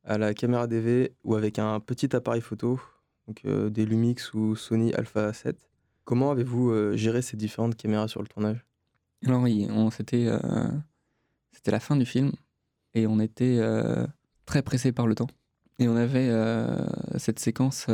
à 0.05 0.19
la 0.19 0.33
caméra 0.35 0.67
DV 0.67 1.13
ou 1.25 1.35
avec 1.35 1.59
un 1.59 1.81
petit 1.81 2.15
appareil 2.15 2.41
photo, 2.41 2.81
donc 3.27 3.43
euh, 3.45 3.71
des 3.71 3.85
Lumix 3.85 4.33
ou 4.35 4.55
Sony 4.55 4.95
Alpha 4.95 5.33
7. 5.33 5.69
Comment 6.05 6.31
avez-vous 6.31 6.97
géré 6.97 7.23
ces 7.23 7.37
différentes 7.37 7.77
caméras 7.77 8.09
sur 8.09 8.21
le 8.21 8.29
tournage? 8.29 8.65
Alors 9.25 9.43
oui, 9.43 9.67
c'était, 9.91 10.29
c'était 11.51 11.71
la 11.71 11.81
fin 11.81 11.97
du 11.97 12.05
film 12.05 12.33
et 12.93 13.07
on 13.07 13.19
était 13.21 13.59
très 14.45 14.61
pressé 14.61 14.93
par 14.93 15.07
le 15.07 15.15
temps. 15.15 15.29
Et 15.79 15.89
on 15.89 15.97
avait 15.97 16.31
cette 17.17 17.39
séquence 17.39 17.87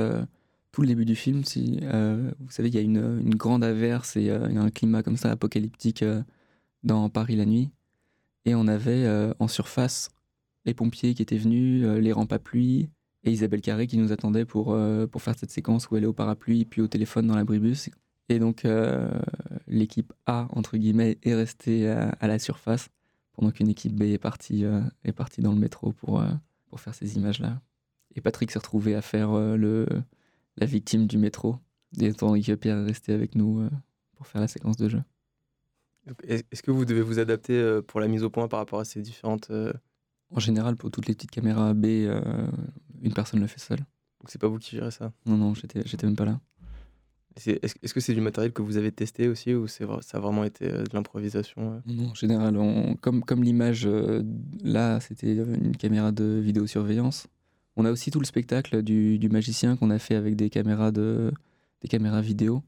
tout 0.72 0.82
le 0.82 0.88
début 0.88 1.04
du 1.04 1.16
film. 1.16 1.44
Si, 1.44 1.80
euh, 1.82 2.30
vous 2.40 2.50
savez, 2.50 2.68
il 2.68 2.74
y 2.74 2.78
a 2.78 2.82
une, 2.82 3.34
grande 3.34 3.64
averse 3.64 4.16
et 4.16 4.30
euh, 4.30 4.46
un 4.46 4.70
climat 4.70 5.02
comme 5.02 5.16
ça 5.16 5.30
apocalyptique 5.30 6.02
euh, 6.02 6.22
dans 6.82 7.08
Paris 7.08 7.36
la 7.36 7.46
nuit. 7.46 7.70
Et 8.46 8.54
on 8.54 8.66
avait 8.68 9.06
en 9.38 9.48
surface 9.48 10.08
les 10.64 10.72
pompiers 10.72 11.12
qui 11.12 11.20
étaient 11.20 11.36
venus, 11.36 11.84
les 11.84 12.10
rampes 12.10 12.32
à 12.32 12.38
pluie 12.38 12.88
et 13.22 13.30
Isabelle 13.30 13.60
Carré 13.60 13.86
qui 13.86 13.98
nous 13.98 14.12
attendait 14.12 14.46
pour, 14.46 14.74
pour 15.10 15.20
faire 15.20 15.38
cette 15.38 15.50
séquence 15.50 15.90
où 15.90 15.96
elle 15.98 16.04
est 16.04 16.06
au 16.06 16.14
parapluie 16.14 16.64
puis 16.64 16.80
au 16.80 16.88
téléphone 16.88 17.26
dans 17.26 17.36
l'abribus. 17.36 17.90
Et 18.30 18.38
donc 18.38 18.66
l'équipe 19.68 20.14
A, 20.24 20.48
entre 20.52 20.78
guillemets, 20.78 21.18
est 21.22 21.34
restée 21.34 21.86
à, 21.90 22.16
à 22.18 22.26
la 22.28 22.38
surface 22.38 22.88
pendant 23.34 23.50
qu'une 23.50 23.68
équipe 23.68 23.94
B 23.94 24.04
est 24.04 24.18
partie, 24.18 24.64
est 25.04 25.12
partie 25.12 25.42
dans 25.42 25.52
le 25.52 25.58
métro 25.58 25.92
pour, 25.92 26.24
pour 26.70 26.80
faire 26.80 26.94
ces 26.94 27.18
images-là. 27.18 27.60
Et 28.16 28.22
Patrick 28.22 28.50
s'est 28.50 28.58
retrouvé 28.58 28.94
à 28.94 29.02
faire 29.02 29.32
le, 29.32 29.86
la 30.60 30.66
victime 30.66 31.06
du 31.06 31.18
métro, 31.18 31.56
et 31.98 32.12
tandis 32.12 32.42
que 32.42 32.52
Pierre 32.54 32.78
est 32.78 32.84
resté 32.84 33.12
avec 33.12 33.34
nous 33.34 33.60
euh, 33.60 33.70
pour 34.16 34.26
faire 34.26 34.40
la 34.40 34.48
séquence 34.48 34.76
de 34.76 34.88
jeu. 34.88 35.02
Est-ce 36.26 36.62
que 36.62 36.70
vous 36.70 36.84
devez 36.84 37.02
vous 37.02 37.18
adapter 37.18 37.54
euh, 37.58 37.82
pour 37.82 38.00
la 38.00 38.08
mise 38.08 38.22
au 38.22 38.30
point 38.30 38.48
par 38.48 38.58
rapport 38.60 38.80
à 38.80 38.84
ces 38.84 39.00
différentes... 39.02 39.50
euh, 39.50 39.72
En 40.34 40.40
général, 40.40 40.76
pour 40.76 40.90
toutes 40.90 41.06
les 41.06 41.14
petites 41.14 41.30
caméras 41.30 41.72
B, 41.74 41.84
une 43.02 43.12
personne 43.14 43.40
le 43.40 43.46
fait 43.46 43.60
seule. 43.60 43.78
Donc 43.78 44.28
c'est 44.28 44.40
pas 44.40 44.48
vous 44.48 44.58
qui 44.58 44.76
gérez 44.76 44.90
ça 44.90 45.12
Non, 45.26 45.36
non, 45.36 45.54
j'étais 45.54 45.82
j'étais 45.86 46.06
même 46.06 46.16
pas 46.16 46.24
là. 46.26 46.40
Est-ce 47.36 47.94
que 47.94 48.00
c'est 48.00 48.12
du 48.12 48.20
matériel 48.20 48.52
que 48.52 48.60
vous 48.60 48.76
avez 48.76 48.92
testé 48.92 49.28
aussi 49.28 49.54
ou 49.54 49.66
ça 49.68 49.84
a 50.12 50.18
vraiment 50.18 50.44
été 50.44 50.68
de 50.68 50.84
l'improvisation 50.92 51.80
Non, 51.86 52.08
en 52.10 52.14
général, 52.14 52.56
on- 52.58 52.96
comme, 52.96 53.22
comme 53.24 53.42
l'image 53.44 53.88
là, 54.62 55.00
c'était 55.00 55.34
une 55.36 55.76
caméra 55.76 56.12
de 56.12 56.24
vidéosurveillance. 56.42 57.28
On 57.80 57.86
a 57.86 57.90
aussi 57.90 58.10
tout 58.10 58.20
le 58.20 58.26
spectacle 58.26 58.82
du, 58.82 59.28
magicien 59.30 59.74
qu'on 59.74 59.88
a 59.88 59.98
fait 59.98 60.14
avec 60.14 60.36
des 60.36 60.50
caméras, 60.50 60.90
de, 60.90 61.32
des 61.80 61.88
caméras 61.88 62.20
vidéo. 62.20 62.62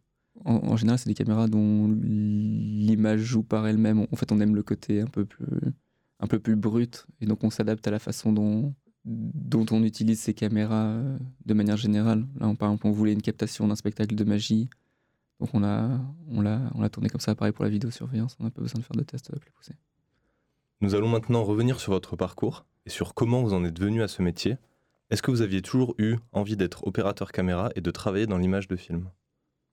En, 0.47 0.75
général, 0.79 0.99
c'est 0.99 1.11
des 1.11 1.15
caméras 1.15 1.49
dont 1.49 1.95
l'image 2.03 3.21
joue 3.21 3.43
par 3.43 3.67
elle-même. 3.67 4.07
En 4.11 4.17
fait, 4.17 4.33
on 4.33 4.41
aime 4.41 4.57
le 4.57 4.63
côté 4.63 5.03
un 5.03 5.07
peu 5.07 5.27
plus, 5.27 5.45
un 6.19 6.27
peu 6.27 6.39
plus 6.39 6.57
brut. 6.57 7.07
Et 7.21 7.27
donc, 7.27 7.45
on 7.45 7.51
s'adapte 7.51 7.87
à 7.87 7.91
la 7.91 7.99
façon 7.99 8.33
dont, 8.33 8.75
on 9.05 9.83
utilise 9.83 10.19
ces 10.19 10.33
caméras 10.33 10.87
euh, 10.87 11.19
de 11.45 11.53
manière 11.53 11.77
générale. 11.77 12.27
Là, 12.41 12.47
par 12.55 12.71
exemple, 12.71 12.87
on 12.87 12.91
voulait 12.93 13.13
une 13.13 13.21
captation 13.21 13.69
d'un 13.69 13.77
spectacle 13.77 14.15
de 14.15 14.25
magie. 14.25 14.71
Donc, 15.41 15.51
on 15.53 15.61
l'a 15.61 16.01
on 16.31 16.43
on 16.47 16.89
tourné 16.89 17.11
comme 17.11 17.21
ça. 17.21 17.35
Pareil 17.35 17.53
pour 17.53 17.65
la 17.65 17.71
vidéosurveillance. 17.71 18.35
On 18.41 18.45
n'a 18.45 18.51
pas 18.51 18.63
besoin 18.63 18.81
de 18.81 18.85
faire 18.87 18.97
de 18.97 19.05
tests 19.05 19.31
plus 19.39 19.51
poussés. 19.51 19.75
Nous 20.81 20.95
allons 20.95 21.09
maintenant 21.09 21.45
revenir 21.45 21.81
sur 21.81 21.93
votre 21.93 22.17
parcours 22.17 22.65
et 22.87 22.91
sur 22.91 23.13
comment 23.13 23.43
vous 23.43 23.53
en 23.53 23.63
êtes 23.63 23.79
venu 23.79 24.03
à 24.03 24.09
ce 24.09 24.23
métier. 24.23 24.57
Est-ce 25.13 25.21
que 25.21 25.31
vous 25.31 25.43
aviez 25.43 25.61
toujours 25.61 25.95
eu 25.99 26.17
envie 26.33 26.57
d'être 26.57 26.87
opérateur 26.87 27.33
caméra 27.33 27.69
et 27.77 27.83
de 27.83 27.91
travailler 27.91 28.27
dans 28.27 28.39
l'image 28.39 28.67
de 28.67 28.77
film? 28.77 29.11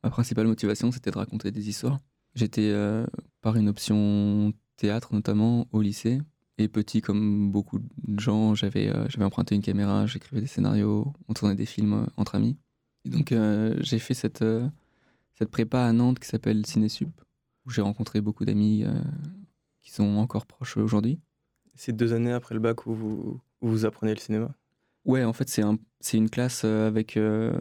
Ma 0.04 0.10
principale 0.10 0.48
motivation, 0.48 0.92
c'était 0.92 1.12
de 1.12 1.18
raconter 1.18 1.50
des 1.50 1.70
histoires. 1.70 1.98
J'étais 2.36 2.72
euh, 2.74 3.06
par 3.40 3.56
une 3.56 3.70
option 3.70 4.52
théâtre, 4.76 5.14
notamment 5.14 5.66
au 5.72 5.82
lycée. 5.82 6.20
Et 6.58 6.68
petit, 6.68 7.00
comme 7.00 7.54
beaucoup 7.54 7.80
de 7.80 8.20
gens, 8.20 8.54
j'avais 8.54 8.90
euh, 8.90 9.08
emprunté 9.22 9.56
une 9.56 9.62
caméra, 9.62 10.06
j'écrivais 10.08 10.42
des 10.42 10.48
scénarios, 10.48 11.14
on 11.30 11.34
tournait 11.34 11.56
des 11.56 11.66
films 11.66 11.94
euh, 11.94 12.06
entre 12.18 12.36
amis. 12.36 12.58
Et 13.06 13.10
donc, 13.10 13.32
euh, 13.32 13.78
j'ai 13.80 14.00
fait 14.00 14.14
cette, 14.14 14.42
euh, 14.42 14.68
cette 15.36 15.52
prépa 15.52 15.86
à 15.86 15.94
Nantes 15.94 16.20
qui 16.20 16.28
s'appelle 16.28 16.66
Cinésup, 16.66 17.22
où 17.66 17.70
j'ai 17.70 17.82
rencontré 17.82 18.20
beaucoup 18.20 18.44
d'amis 18.44 18.84
euh, 18.84 18.92
qui 19.84 19.94
sont 19.94 20.18
encore 20.18 20.46
proches 20.46 20.76
aujourd'hui. 20.76 21.18
C'est 21.76 21.96
deux 21.96 22.12
années 22.12 22.34
après 22.34 22.56
le 22.56 22.60
bac 22.60 22.86
où 22.88 22.94
vous, 22.94 23.42
où 23.62 23.70
vous 23.70 23.86
apprenez 23.86 24.14
le 24.14 24.20
cinéma? 24.20 24.54
Ouais, 25.06 25.24
en 25.24 25.34
fait, 25.34 25.50
c'est 25.50 25.62
un, 25.62 25.78
c'est 26.02 26.18
une 26.18 26.30
classe 26.30 26.64
euh, 26.66 26.88
avec 26.88 27.18
euh, 27.18 27.54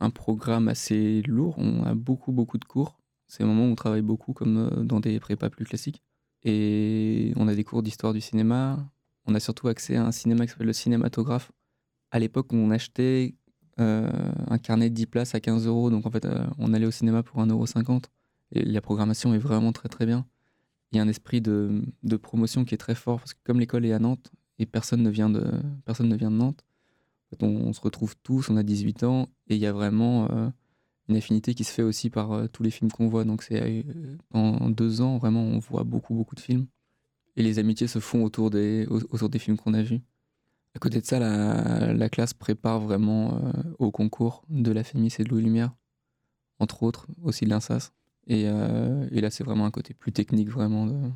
un 0.00 0.10
programme 0.10 0.68
assez 0.68 1.22
lourd. 1.22 1.54
On 1.58 1.84
a 1.84 1.94
beaucoup, 1.94 2.32
beaucoup 2.32 2.58
de 2.58 2.64
cours. 2.64 2.98
C'est 3.28 3.42
un 3.42 3.46
moment 3.46 3.64
où 3.64 3.70
on 3.70 3.74
travaille 3.74 4.02
beaucoup 4.02 4.32
comme 4.32 4.58
euh, 4.58 4.82
dans 4.84 5.00
des 5.00 5.18
prépas 5.20 5.48
plus 5.50 5.64
classiques. 5.64 6.02
Et 6.44 7.32
on 7.36 7.48
a 7.48 7.54
des 7.54 7.64
cours 7.64 7.82
d'histoire 7.82 8.12
du 8.12 8.20
cinéma. 8.20 8.78
On 9.26 9.34
a 9.34 9.40
surtout 9.40 9.68
accès 9.68 9.96
à 9.96 10.04
un 10.04 10.12
cinéma 10.12 10.44
qui 10.44 10.52
s'appelle 10.52 10.66
le 10.66 10.72
cinématographe. 10.72 11.52
À 12.10 12.18
l'époque, 12.18 12.52
on 12.52 12.70
achetait 12.70 13.36
un 13.78 14.58
carnet 14.58 14.90
de 14.90 14.94
10 14.94 15.06
places 15.06 15.34
à 15.34 15.40
15 15.40 15.66
euros. 15.66 15.90
Donc, 15.90 16.06
en 16.06 16.10
fait, 16.10 16.26
on 16.58 16.74
allait 16.74 16.86
au 16.86 16.90
cinéma 16.90 17.22
pour 17.22 17.40
1,50€. 17.40 18.04
Et 18.52 18.64
la 18.64 18.80
programmation 18.80 19.34
est 19.34 19.38
vraiment 19.38 19.72
très, 19.72 19.88
très 19.88 20.04
bien. 20.04 20.26
Il 20.90 20.96
y 20.96 21.00
a 21.00 21.02
un 21.02 21.08
esprit 21.08 21.40
de, 21.40 21.82
de 22.02 22.16
promotion 22.16 22.64
qui 22.64 22.74
est 22.74 22.78
très 22.78 22.94
fort. 22.96 23.18
Parce 23.20 23.34
que 23.34 23.40
comme 23.44 23.60
l'école 23.60 23.86
est 23.86 23.92
à 23.92 23.98
Nantes 23.98 24.32
et 24.58 24.66
personne 24.66 25.02
ne 25.02 25.10
vient 25.10 25.30
de, 25.30 25.44
personne 25.84 26.08
ne 26.08 26.16
vient 26.16 26.30
de 26.30 26.36
Nantes, 26.36 26.64
on, 27.40 27.72
se 27.72 27.80
retrouve 27.80 28.14
tous, 28.22 28.50
on 28.50 28.56
a 28.56 28.62
18 28.62 29.02
ans, 29.04 29.28
et 29.48 29.54
il 29.56 29.60
y 29.60 29.66
a 29.66 29.72
vraiment 29.72 30.30
euh, 30.30 30.48
une 31.08 31.16
affinité 31.16 31.54
qui 31.54 31.64
se 31.64 31.72
fait 31.72 31.82
aussi 31.82 32.10
par 32.10 32.32
euh, 32.32 32.46
tous 32.48 32.62
les 32.62 32.70
films 32.70 32.90
qu'on 32.90 33.08
voit. 33.08 33.24
Donc 33.24 33.42
c'est 33.42 33.62
euh, 33.62 34.16
en 34.32 34.70
deux 34.70 35.00
ans, 35.00 35.18
vraiment, 35.18 35.42
on 35.42 35.58
voit 35.58 35.84
beaucoup, 35.84 36.14
beaucoup 36.14 36.34
de 36.34 36.40
films. 36.40 36.66
Et 37.36 37.42
les 37.42 37.58
amitiés 37.58 37.86
se 37.88 37.98
font 37.98 38.24
autour 38.24 38.50
des, 38.50 38.86
au- 38.88 39.00
autour 39.14 39.28
des 39.28 39.38
films 39.38 39.56
qu'on 39.56 39.74
a 39.74 39.82
vus. 39.82 40.00
À 40.74 40.78
côté 40.78 41.00
de 41.00 41.06
ça, 41.06 41.18
la, 41.18 41.92
la 41.92 42.08
classe 42.08 42.34
prépare 42.34 42.80
vraiment 42.80 43.52
au 43.78 43.90
concours 43.90 44.42
de 44.48 44.72
la 44.72 44.84
Fémis 44.84 45.14
et 45.18 45.24
de 45.24 45.28
Louis 45.28 45.42
Lumière, 45.42 45.74
entre 46.60 46.82
autres, 46.82 47.06
aussi 47.22 47.44
de 47.44 47.50
l'INSAS. 47.50 47.92
Et, 48.26 48.44
là, 48.44 49.30
c'est 49.30 49.44
vraiment 49.44 49.66
un 49.66 49.70
côté 49.70 49.92
plus 49.94 50.12
technique, 50.12 50.48
vraiment, 50.48 50.86
de, 50.86 51.10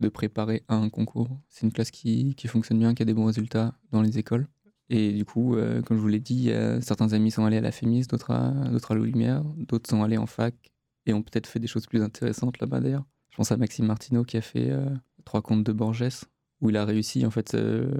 de 0.00 0.08
préparer 0.08 0.64
à 0.68 0.76
un 0.76 0.90
concours. 0.90 1.40
C'est 1.48 1.66
une 1.66 1.72
classe 1.72 1.90
qui, 1.90 2.34
qui 2.34 2.48
fonctionne 2.48 2.78
bien, 2.78 2.94
qui 2.94 3.02
a 3.02 3.06
des 3.06 3.14
bons 3.14 3.26
résultats 3.26 3.74
dans 3.92 4.02
les 4.02 4.18
écoles. 4.18 4.46
Et 4.90 5.12
du 5.12 5.24
coup, 5.24 5.56
euh, 5.56 5.82
comme 5.82 5.96
je 5.96 6.02
vous 6.02 6.08
l'ai 6.08 6.20
dit, 6.20 6.50
euh, 6.50 6.80
certains 6.80 7.12
amis 7.12 7.30
sont 7.30 7.44
allés 7.44 7.58
à 7.58 7.60
la 7.60 7.72
Fémis, 7.72 8.06
d'autres 8.06 8.30
à, 8.30 8.50
d'autres 8.70 8.92
à 8.92 8.94
Lumière, 8.94 9.44
d'autres 9.44 9.88
sont 9.88 10.02
allés 10.02 10.16
en 10.16 10.26
fac 10.26 10.54
et 11.06 11.12
ont 11.12 11.22
peut-être 11.22 11.46
fait 11.46 11.58
des 11.58 11.66
choses 11.66 11.86
plus 11.86 12.02
intéressantes 12.02 12.58
là-bas 12.58 12.80
d'ailleurs. 12.80 13.04
Je 13.30 13.36
pense 13.36 13.52
à 13.52 13.56
Maxime 13.56 13.86
Martineau 13.86 14.24
qui 14.24 14.36
a 14.36 14.40
fait 14.40 14.70
euh, 14.70 14.88
Trois 15.24 15.42
contes 15.42 15.64
de 15.64 15.72
Borges, 15.72 16.24
où 16.62 16.70
il 16.70 16.76
a 16.76 16.86
réussi 16.86 17.26
en 17.26 17.30
fait 17.30 17.54
euh, 17.54 17.92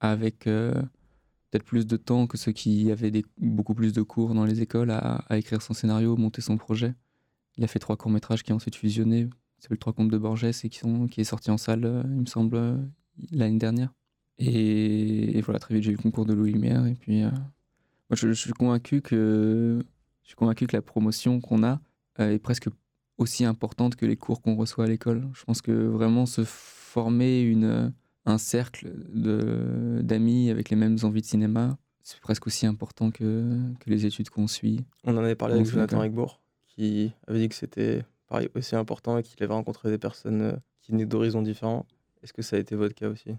avec 0.00 0.40
peut-être 0.40 1.62
plus 1.64 1.86
de 1.86 1.96
temps 1.96 2.26
que 2.26 2.36
ceux 2.36 2.50
qui 2.50 2.90
avaient 2.90 3.12
beaucoup 3.38 3.74
plus 3.74 3.92
de 3.92 4.02
cours 4.02 4.34
dans 4.34 4.44
les 4.44 4.60
écoles 4.60 4.90
à, 4.90 5.24
écrire 5.36 5.62
son 5.62 5.72
scénario, 5.72 6.16
monter 6.16 6.40
son 6.40 6.56
projet. 6.56 6.94
Il 7.56 7.64
a 7.64 7.68
fait 7.68 7.78
trois 7.78 7.96
courts-métrages 7.96 8.42
qui 8.42 8.52
ont 8.52 8.56
ensuite 8.56 8.74
fusionné. 8.74 9.28
C'est 9.60 9.70
le 9.70 9.76
Trois 9.76 9.92
contes 9.92 10.10
de 10.10 10.18
Borges 10.18 10.44
et 10.44 10.52
qui, 10.52 10.78
sont, 10.78 11.06
qui 11.06 11.20
est 11.20 11.24
sorti 11.24 11.50
en 11.50 11.58
salle, 11.58 12.04
il 12.04 12.20
me 12.20 12.26
semble, 12.26 12.78
l'année 13.30 13.58
dernière. 13.58 13.92
Et, 14.38 15.36
et 15.36 15.40
voilà, 15.40 15.58
très 15.58 15.74
vite, 15.74 15.84
j'ai 15.84 15.90
eu 15.90 15.96
le 15.96 16.02
concours 16.02 16.26
de 16.26 16.32
Louis 16.32 16.52
Lumière. 16.52 16.86
Et 16.86 16.94
puis, 16.94 17.22
euh, 17.22 17.30
moi, 17.30 18.16
je, 18.16 18.28
je 18.28 18.40
suis 18.40 18.52
convaincu 18.52 19.00
que 19.00 19.80
je 20.22 20.28
suis 20.28 20.36
convaincu 20.36 20.66
que 20.66 20.76
la 20.76 20.82
promotion 20.82 21.40
qu'on 21.40 21.64
a 21.64 21.80
euh, 22.20 22.30
est 22.30 22.38
presque 22.38 22.68
aussi 23.16 23.44
importante 23.44 23.96
que 23.96 24.06
les 24.06 24.16
cours 24.16 24.40
qu'on 24.42 24.54
reçoit 24.54 24.84
à 24.84 24.86
l'école. 24.86 25.26
Je 25.34 25.44
pense 25.44 25.60
que 25.60 25.72
vraiment 25.72 26.26
se 26.26 26.44
former 26.44 27.40
une, 27.40 27.92
un 28.26 28.38
cercle 28.38 28.92
d'amis 30.02 30.50
avec 30.50 30.70
les 30.70 30.76
mêmes 30.76 30.98
envies 31.02 31.22
de 31.22 31.26
cinéma, 31.26 31.76
c'est 32.02 32.20
presque 32.20 32.46
aussi 32.46 32.64
important 32.66 33.10
que, 33.10 33.58
que 33.80 33.90
les 33.90 34.06
études 34.06 34.30
qu'on 34.30 34.46
suit. 34.46 34.84
On 35.04 35.16
en 35.16 35.24
avait 35.24 35.34
parlé 35.34 35.54
avec 35.54 35.66
Jonathan. 35.66 35.98
Rigbourg, 35.98 36.40
qui 36.68 37.12
avait 37.26 37.40
dit 37.40 37.48
que 37.48 37.54
c'était 37.54 38.04
pareil 38.28 38.48
aussi 38.54 38.76
important 38.76 39.18
et 39.18 39.22
qu'il 39.22 39.42
avait 39.42 39.52
rencontré 39.52 39.90
des 39.90 39.98
personnes 39.98 40.42
euh, 40.42 40.52
qui 40.80 40.92
venaient 40.92 41.06
d'horizons 41.06 41.42
différents. 41.42 41.86
Est-ce 42.22 42.32
que 42.32 42.42
ça 42.42 42.56
a 42.56 42.58
été 42.58 42.76
votre 42.76 42.94
cas 42.94 43.08
aussi? 43.08 43.32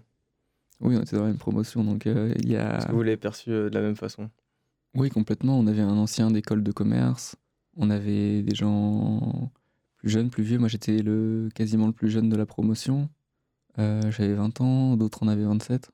Oui, 0.80 0.96
on 0.96 1.02
était 1.02 1.16
dans 1.16 1.22
la 1.22 1.28
même 1.28 1.38
promotion, 1.38 1.84
donc 1.84 2.06
euh, 2.06 2.32
il 2.38 2.50
y 2.50 2.56
a... 2.56 2.78
Est-ce 2.78 2.86
que 2.86 2.92
vous 2.92 3.02
l'avez 3.02 3.16
perçu 3.16 3.50
euh, 3.50 3.68
de 3.68 3.74
la 3.74 3.82
même 3.82 3.96
façon? 3.96 4.30
Oui, 4.94 5.10
complètement. 5.10 5.58
On 5.58 5.66
avait 5.66 5.82
un 5.82 5.96
ancien 5.98 6.30
d'école 6.30 6.62
de 6.62 6.72
commerce. 6.72 7.36
On 7.76 7.90
avait 7.90 8.42
des 8.42 8.54
gens 8.54 9.52
plus 9.96 10.08
jeunes, 10.08 10.30
plus 10.30 10.42
vieux. 10.42 10.58
Moi, 10.58 10.68
j'étais 10.68 11.02
le, 11.02 11.48
quasiment 11.54 11.86
le 11.86 11.92
plus 11.92 12.08
jeune 12.10 12.28
de 12.28 12.36
la 12.36 12.46
promotion. 12.46 13.08
Euh, 13.78 14.10
J'avais 14.10 14.34
20 14.34 14.60
ans, 14.62 14.96
d'autres 14.96 15.22
en 15.22 15.28
avaient 15.28 15.44
27. 15.44 15.90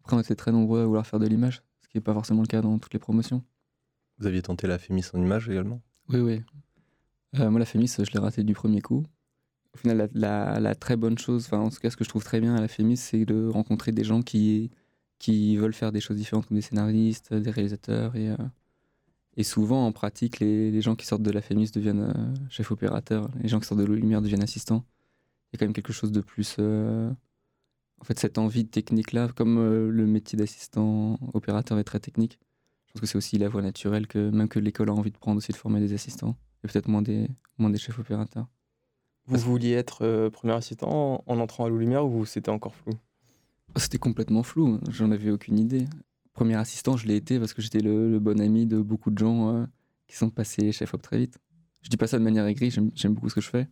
Après, 0.00 0.16
on 0.16 0.20
était 0.20 0.34
très 0.36 0.52
nombreux 0.52 0.82
à 0.82 0.86
vouloir 0.86 1.06
faire 1.06 1.18
de 1.18 1.26
l'image, 1.26 1.62
ce 1.82 1.88
qui 1.88 1.96
n'est 1.96 2.02
pas 2.02 2.12
forcément 2.12 2.42
le 2.42 2.46
cas 2.46 2.60
dans 2.60 2.78
toutes 2.78 2.92
les 2.92 2.98
promotions. 3.00 3.42
Vous 4.18 4.26
aviez 4.26 4.42
tenté 4.42 4.66
la 4.66 4.78
Fémis 4.78 5.04
en 5.14 5.18
image 5.20 5.48
également? 5.48 5.80
Oui, 6.10 6.20
oui. 6.20 6.42
Euh, 7.40 7.50
moi, 7.50 7.58
la 7.58 7.64
Fémis, 7.66 7.92
je 7.98 8.10
l'ai 8.12 8.18
raté 8.20 8.44
du 8.44 8.52
premier 8.52 8.82
coup. 8.82 9.04
Au 9.74 9.78
final, 9.78 10.10
la, 10.14 10.74
très 10.74 10.96
bonne 10.96 11.16
chose, 11.18 11.48
en 11.52 11.70
tout 11.70 11.80
cas, 11.80 11.90
ce 11.90 11.96
que 11.96 12.04
je 12.04 12.08
trouve 12.08 12.24
très 12.24 12.40
bien 12.40 12.54
à 12.54 12.60
la 12.60 12.68
Fémis, 12.68 12.98
c'est 12.98 13.24
de 13.24 13.48
rencontrer 13.48 13.90
des 13.92 14.04
gens 14.04 14.20
qui, 14.22 14.70
qui 15.18 15.56
veulent 15.56 15.72
faire 15.72 15.92
des 15.92 16.00
choses 16.00 16.16
différentes, 16.18 16.46
comme 16.46 16.56
des 16.56 16.62
scénaristes, 16.62 17.32
des 17.32 17.50
réalisateurs. 17.50 18.14
Et, 18.16 18.28
euh, 18.30 18.36
souvent, 19.42 19.86
en 19.86 19.92
pratique, 19.92 20.40
les, 20.40 20.80
gens 20.82 20.94
qui 20.94 21.06
sortent 21.06 21.22
de 21.22 21.30
la 21.30 21.40
Fémis 21.40 21.70
deviennent 21.70 22.12
euh, 22.14 22.34
chefs 22.50 22.70
opérateurs. 22.70 23.30
Les 23.40 23.48
gens 23.48 23.60
qui 23.60 23.66
sortent 23.66 23.80
de 23.80 23.86
l'eau 23.86 23.94
lumière 23.94 24.20
deviennent 24.20 24.42
assistants. 24.42 24.84
Il 25.52 25.56
y 25.56 25.56
a 25.56 25.58
quand 25.58 25.66
même 25.66 25.72
quelque 25.74 25.92
chose 25.92 26.12
de 26.12 26.20
plus. 26.20 26.56
euh, 26.58 27.10
En 28.00 28.04
fait, 28.04 28.18
cette 28.18 28.38
envie 28.38 28.66
technique-là, 28.66 29.28
comme 29.34 29.58
euh, 29.58 29.88
le 29.90 30.06
métier 30.06 30.36
d'assistant 30.38 31.18
opérateur 31.34 31.78
est 31.78 31.84
très 31.84 32.00
technique, 32.00 32.38
je 32.86 32.92
pense 32.92 33.00
que 33.00 33.06
c'est 33.06 33.16
aussi 33.18 33.38
la 33.38 33.48
voie 33.48 33.62
naturelle 33.62 34.06
que 34.06 34.30
même 34.30 34.48
que 34.48 34.58
l'école 34.58 34.90
a 34.90 34.92
envie 34.92 35.10
de 35.12 35.18
prendre 35.18 35.38
aussi 35.38 35.52
de 35.52 35.56
former 35.56 35.80
des 35.80 35.94
assistants 35.94 36.36
et 36.62 36.68
peut-être 36.68 36.88
moins 36.88 37.02
des, 37.02 37.28
moins 37.58 37.70
des 37.70 37.78
chefs 37.78 37.98
opérateurs. 37.98 38.48
Vous 39.26 39.38
vouliez 39.38 39.72
être 39.72 40.02
euh, 40.04 40.30
premier 40.30 40.52
assistant 40.54 41.24
en, 41.26 41.32
en 41.32 41.38
entrant 41.40 41.64
à 41.64 41.68
Lou 41.68 41.78
Lumière 41.78 42.06
ou 42.06 42.26
c'était 42.26 42.50
encore 42.50 42.74
flou? 42.74 42.92
C'était 43.76 43.98
complètement 43.98 44.42
flou, 44.42 44.80
j'en 44.90 45.10
avais 45.10 45.30
aucune 45.30 45.58
idée. 45.58 45.86
Premier 46.34 46.56
assistant, 46.56 46.96
je 46.96 47.06
l'ai 47.06 47.16
été 47.16 47.38
parce 47.38 47.54
que 47.54 47.62
j'étais 47.62 47.80
le, 47.80 48.10
le 48.10 48.18
bon 48.18 48.40
ami 48.40 48.66
de 48.66 48.80
beaucoup 48.80 49.10
de 49.10 49.18
gens 49.18 49.54
euh, 49.54 49.66
qui 50.08 50.16
sont 50.16 50.30
passés 50.30 50.72
chef 50.72 50.92
op 50.94 51.02
très 51.02 51.18
vite. 51.18 51.38
Je 51.82 51.88
dis 51.88 51.96
pas 51.96 52.06
ça 52.06 52.18
de 52.18 52.24
manière 52.24 52.46
aigrie, 52.46 52.70
j'aime 52.70 53.14
beaucoup 53.14 53.28
ce 53.28 53.34
que 53.34 53.40
je 53.40 53.48
fais. 53.50 53.68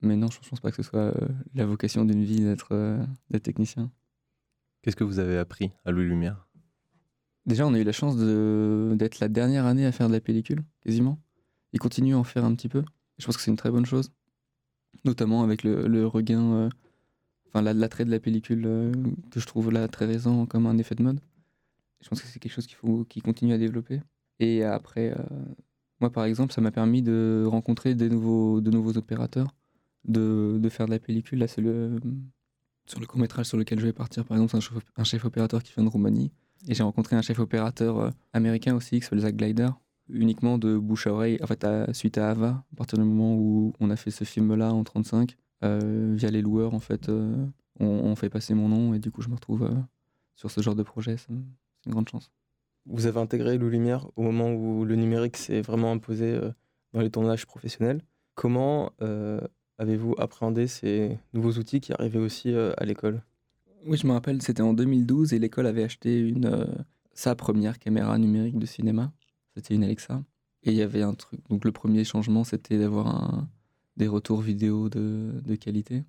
Mais 0.00 0.16
non, 0.16 0.28
je 0.30 0.38
pense 0.48 0.60
pas 0.60 0.70
que 0.70 0.76
ce 0.76 0.82
soit 0.82 1.00
euh, 1.00 1.28
la 1.54 1.66
vocation 1.66 2.04
d'une 2.04 2.22
vie 2.24 2.40
d'être 2.40 2.68
euh, 2.72 3.04
technicien. 3.42 3.90
Qu'est-ce 4.82 4.96
que 4.96 5.04
vous 5.04 5.18
avez 5.18 5.38
appris 5.38 5.72
à 5.84 5.90
Louis 5.90 6.04
Lumière? 6.04 6.46
Déjà, 7.46 7.66
on 7.66 7.74
a 7.74 7.78
eu 7.78 7.84
la 7.84 7.92
chance 7.92 8.16
de- 8.16 8.94
d'être 8.96 9.18
la 9.20 9.28
dernière 9.28 9.66
année 9.66 9.86
à 9.86 9.92
faire 9.92 10.08
de 10.08 10.12
la 10.12 10.20
pellicule, 10.20 10.62
quasiment. 10.84 11.18
Ils 11.72 11.78
continuent 11.80 12.14
à 12.14 12.18
en 12.18 12.24
faire 12.24 12.44
un 12.44 12.54
petit 12.54 12.68
peu. 12.68 12.84
Je 13.18 13.26
pense 13.26 13.36
que 13.36 13.42
c'est 13.42 13.50
une 13.50 13.56
très 13.56 13.70
bonne 13.70 13.86
chose. 13.86 14.12
Notamment 15.04 15.42
avec 15.42 15.62
le, 15.62 16.06
regain, 16.06 16.52
euh, 16.52 16.68
enfin 17.48 17.62
la- 17.62 17.74
l'attrait 17.74 18.04
de 18.04 18.10
la 18.10 18.20
pellicule 18.20 18.64
euh, 18.66 18.92
que 19.30 19.40
je 19.40 19.46
trouve 19.46 19.70
là 19.70 19.88
très 19.88 20.06
récent 20.06 20.46
comme 20.46 20.66
un 20.66 20.78
effet 20.78 20.94
de 20.94 21.02
mode. 21.02 21.20
Je 22.00 22.08
pense 22.08 22.20
que 22.22 22.28
c'est 22.28 22.38
quelque 22.38 22.52
chose 22.52 22.66
qu'il 22.66 22.76
faut 22.76 23.04
qu'ils 23.04 23.22
continuent 23.22 23.54
à 23.54 23.58
développer. 23.58 24.00
Et 24.40 24.64
après, 24.64 25.12
euh, 25.18 25.22
moi 26.00 26.10
par 26.10 26.24
exemple, 26.24 26.52
ça 26.52 26.60
m'a 26.60 26.70
permis 26.70 27.02
de 27.02 27.44
rencontrer 27.46 27.94
des 27.94 28.08
nouveaux, 28.08 28.60
de 28.60 28.70
nouveaux 28.70 28.96
opérateurs, 28.96 29.54
de, 30.04 30.60
faire 30.70 30.86
de 30.86 30.92
la 30.92 30.98
pellicule. 30.98 31.38
Là, 31.40 31.48
c'est 31.48 31.60
le, 31.60 31.98
sur 32.86 33.00
le 33.00 33.06
court 33.06 33.20
métrage 33.20 33.46
sur 33.46 33.58
lequel 33.58 33.80
je 33.80 33.86
vais 33.86 33.92
partir, 33.92 34.24
par 34.24 34.36
exemple, 34.36 34.50
c'est 34.52 34.56
un 34.58 34.60
chef, 34.60 34.84
un 34.96 35.04
chef 35.04 35.24
opérateur 35.24 35.62
qui 35.62 35.72
vient 35.74 35.84
de 35.84 35.88
Roumanie. 35.88 36.32
Et 36.68 36.74
j'ai 36.74 36.82
rencontré 36.82 37.16
un 37.16 37.22
chef 37.22 37.38
opérateur 37.38 38.12
américain 38.32 38.74
aussi 38.74 38.98
qui 38.98 39.02
s'appelle 39.02 39.20
Zach 39.20 39.36
Glider, 39.36 39.68
uniquement 40.10 40.58
de 40.58 40.76
bouche 40.76 41.06
à 41.06 41.12
oreille, 41.12 41.38
en 41.42 41.46
fait, 41.46 41.64
à- 41.64 41.92
suite 41.94 42.18
à 42.18 42.30
Ava, 42.30 42.64
à 42.72 42.76
partir 42.76 42.98
du 42.98 43.04
moment 43.04 43.34
où 43.34 43.72
on 43.80 43.90
a 43.90 43.96
fait 43.96 44.10
ce 44.10 44.24
film-là 44.24 44.72
en 44.72 44.84
35, 44.84 45.36
euh, 45.64 46.14
via 46.16 46.30
les 46.30 46.42
loueurs, 46.42 46.74
en 46.74 46.78
fait, 46.80 47.08
euh, 47.08 47.34
on, 47.80 47.86
on 47.86 48.16
fait 48.16 48.30
passer 48.30 48.54
mon 48.54 48.68
nom 48.68 48.94
et 48.94 48.98
du 48.98 49.10
coup, 49.10 49.22
je 49.22 49.28
me 49.28 49.34
retrouve 49.34 49.64
euh, 49.64 49.74
sur 50.36 50.50
ce 50.50 50.60
genre 50.60 50.74
de 50.74 50.82
projet. 50.82 51.16
C'est 51.16 51.30
une 51.32 51.44
grande 51.92 52.08
chance. 52.08 52.30
Vous 52.86 53.06
avez 53.06 53.20
intégré 53.20 53.58
Lou 53.58 53.68
Lumière 53.68 54.06
au 54.16 54.22
moment 54.22 54.50
où 54.52 54.84
le 54.84 54.94
numérique 54.96 55.36
s'est 55.36 55.60
vraiment 55.60 55.92
imposé 55.92 56.40
dans 56.94 57.00
les 57.00 57.10
tournages 57.10 57.44
professionnels. 57.44 58.00
Comment 58.34 58.92
avez-vous 59.76 60.14
appréhendé 60.16 60.66
ces 60.66 61.18
nouveaux 61.34 61.52
outils 61.52 61.80
qui 61.80 61.92
arrivaient 61.92 62.18
aussi 62.18 62.54
à 62.54 62.84
l'école? 62.86 63.22
Oui, 63.84 63.98
je 63.98 64.06
me 64.06 64.12
rappelle, 64.12 64.40
c'était 64.40 64.62
en 64.62 64.72
2012 64.72 65.34
et 65.34 65.38
l'école 65.38 65.66
avait 65.66 65.84
acheté 65.84 66.18
une, 66.18 66.66
sa 67.12 67.34
première 67.34 67.78
caméra 67.78 68.16
numérique 68.16 68.58
de 68.58 68.64
cinéma. 68.66 69.12
C'était 69.58 69.74
une 69.74 69.82
Alexa. 69.82 70.22
Et 70.62 70.70
il 70.70 70.76
y 70.76 70.82
avait 70.82 71.02
un 71.02 71.14
truc. 71.14 71.40
Donc, 71.48 71.64
le 71.64 71.72
premier 71.72 72.04
changement, 72.04 72.44
c'était 72.44 72.78
d'avoir 72.78 73.44
des 73.96 74.06
retours 74.06 74.40
vidéo 74.40 74.88
de, 74.88 75.42
de 75.44 75.56
qualité. 75.56 76.04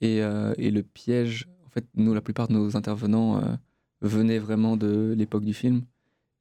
Et, 0.00 0.22
euh, 0.22 0.54
et 0.56 0.70
le 0.70 0.82
piège, 0.82 1.46
en 1.66 1.68
fait, 1.68 1.86
nous, 1.94 2.14
la 2.14 2.22
plupart 2.22 2.48
de 2.48 2.54
nos 2.54 2.74
intervenants 2.74 3.36
euh, 3.42 3.54
venaient 4.00 4.38
vraiment 4.38 4.78
de 4.78 5.14
l'époque 5.14 5.44
du 5.44 5.52
film 5.52 5.82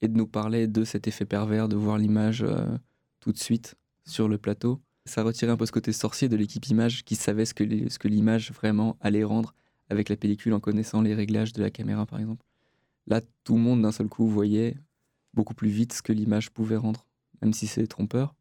et 0.02 0.08
de 0.08 0.16
nous 0.16 0.28
parler 0.28 0.68
de 0.68 0.86
cet 0.86 1.10
effet 1.10 1.26
pervers 1.26 1.68
de 1.68 1.76
voir 1.76 1.98
l'image 1.98 2.44
euh, 2.44 2.66
tout 3.20 3.34
de 3.34 3.38
suite 3.38 3.76
sur 4.06 4.30
le 4.30 4.38
plateau. 4.38 4.82
Ça 5.04 5.22
retirait 5.22 5.52
un 5.52 5.58
peu 5.58 5.66
ce 5.66 5.74
côté 5.74 5.92
sorcier 5.92 6.30
de 6.30 6.38
l'équipe 6.38 6.66
image 6.68 7.04
qui 7.04 7.16
savait 7.16 7.46
ce 7.46 7.54
que 7.54 7.90
ce 7.90 8.00
que 8.00 8.08
l'image 8.08 8.52
vraiment 8.54 8.98
allait 9.02 9.26
rendre 9.26 9.54
avec 9.90 10.08
la 10.08 10.16
pellicule 10.16 10.54
en 10.54 10.62
connaissant 10.62 11.02
les 11.02 11.14
réglages 11.14 11.52
de 11.52 11.62
la 11.62 11.70
caméra 11.70 12.06
par 12.06 12.20
exemple. 12.20 12.46
Là, 13.08 13.22
tout 13.44 13.56
le 13.56 13.62
monde 13.62 13.84
d'un 13.84 13.92
seul 13.92 14.08
coup 14.08 14.28
voyait 14.28 14.78
beaucoup 15.36 15.54
plus 15.54 15.70
vite 15.70 15.94
ce 15.94 16.02
que 16.02 16.14
l'image 16.14 16.50
pouvait 16.50 16.78
rendre, 16.78 17.06
même 17.42 17.54
si 17.54 17.68
c'est 17.68 17.86
trompeur. 17.86 18.34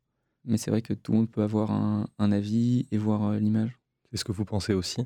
Mais 0.45 0.57
c'est 0.57 0.71
vrai 0.71 0.83
que 0.83 0.95
tout 0.95 1.13
le 1.13 1.19
monde 1.19 1.31
peut 1.31 1.43
avoir 1.43 1.71
un, 1.71 2.07
un 2.19 2.33
avis 2.33 2.87
et 2.91 2.99
voir 2.99 3.25
euh, 3.25 3.39
l'image. 3.39 3.79
Est-ce 4.13 4.25
que 4.25 4.33
vous 4.33 4.45
pensez 4.45 4.75
aussi 4.75 4.97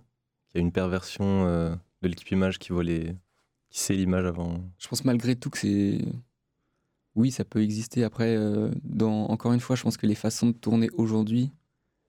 qu'il 0.49 0.57
y 0.57 0.59
a 0.59 0.61
une 0.61 0.73
perversion 0.73 1.47
euh, 1.47 1.75
de 2.03 2.09
l'équipe 2.09 2.31
image 2.31 2.59
qui 2.59 2.73
voit 2.73 2.85
les... 2.85 3.15
qui 3.71 3.81
sait 3.81 3.95
l'image 3.95 4.27
avant? 4.27 4.61
Je 4.79 4.89
pense 4.89 5.05
malgré 5.05 5.37
tout 5.37 5.51
que 5.51 5.59
c'est... 5.59 6.05
Oui, 7.15 7.31
ça 7.31 7.45
peut 7.45 7.63
exister. 7.63 8.05
Après, 8.05 8.37
euh, 8.37 8.71
dans... 8.85 9.27
encore 9.27 9.53
une 9.53 9.61
fois, 9.61 9.77
je 9.77 9.83
pense 9.83 9.97
que 9.97 10.07
les 10.07 10.15
façons 10.15 10.49
de 10.49 10.53
tourner 10.53 10.91
aujourd'hui 10.95 11.51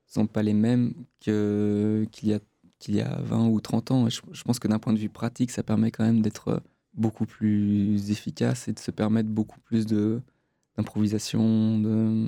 sont 0.07 0.27
pas 0.27 0.43
les 0.43 0.53
mêmes 0.53 0.93
que... 1.19 2.07
qu'il 2.11 2.29
y, 2.29 2.33
a... 2.33 2.39
qu'il 2.79 2.95
y 2.95 3.01
a 3.01 3.21
20 3.21 3.47
ou 3.47 3.61
30 3.61 3.91
ans. 3.91 4.07
Et 4.07 4.09
je, 4.09 4.21
je 4.31 4.43
pense 4.43 4.57
que 4.59 4.67
d'un 4.67 4.79
point 4.79 4.93
de 4.93 4.99
vue 4.99 5.09
pratique, 5.09 5.51
ça 5.51 5.61
permet 5.61 5.91
quand 5.91 6.03
même 6.03 6.21
d'être 6.21 6.63
beaucoup 6.93 7.25
plus 7.25 8.11
efficace 8.11 8.67
et 8.67 8.73
de 8.73 8.79
se 8.79 8.91
permettre 8.91 9.29
beaucoup 9.29 9.59
plus 9.59 9.85
de 9.85 10.21
d'improvisation. 10.77 11.79
De... 11.79 12.27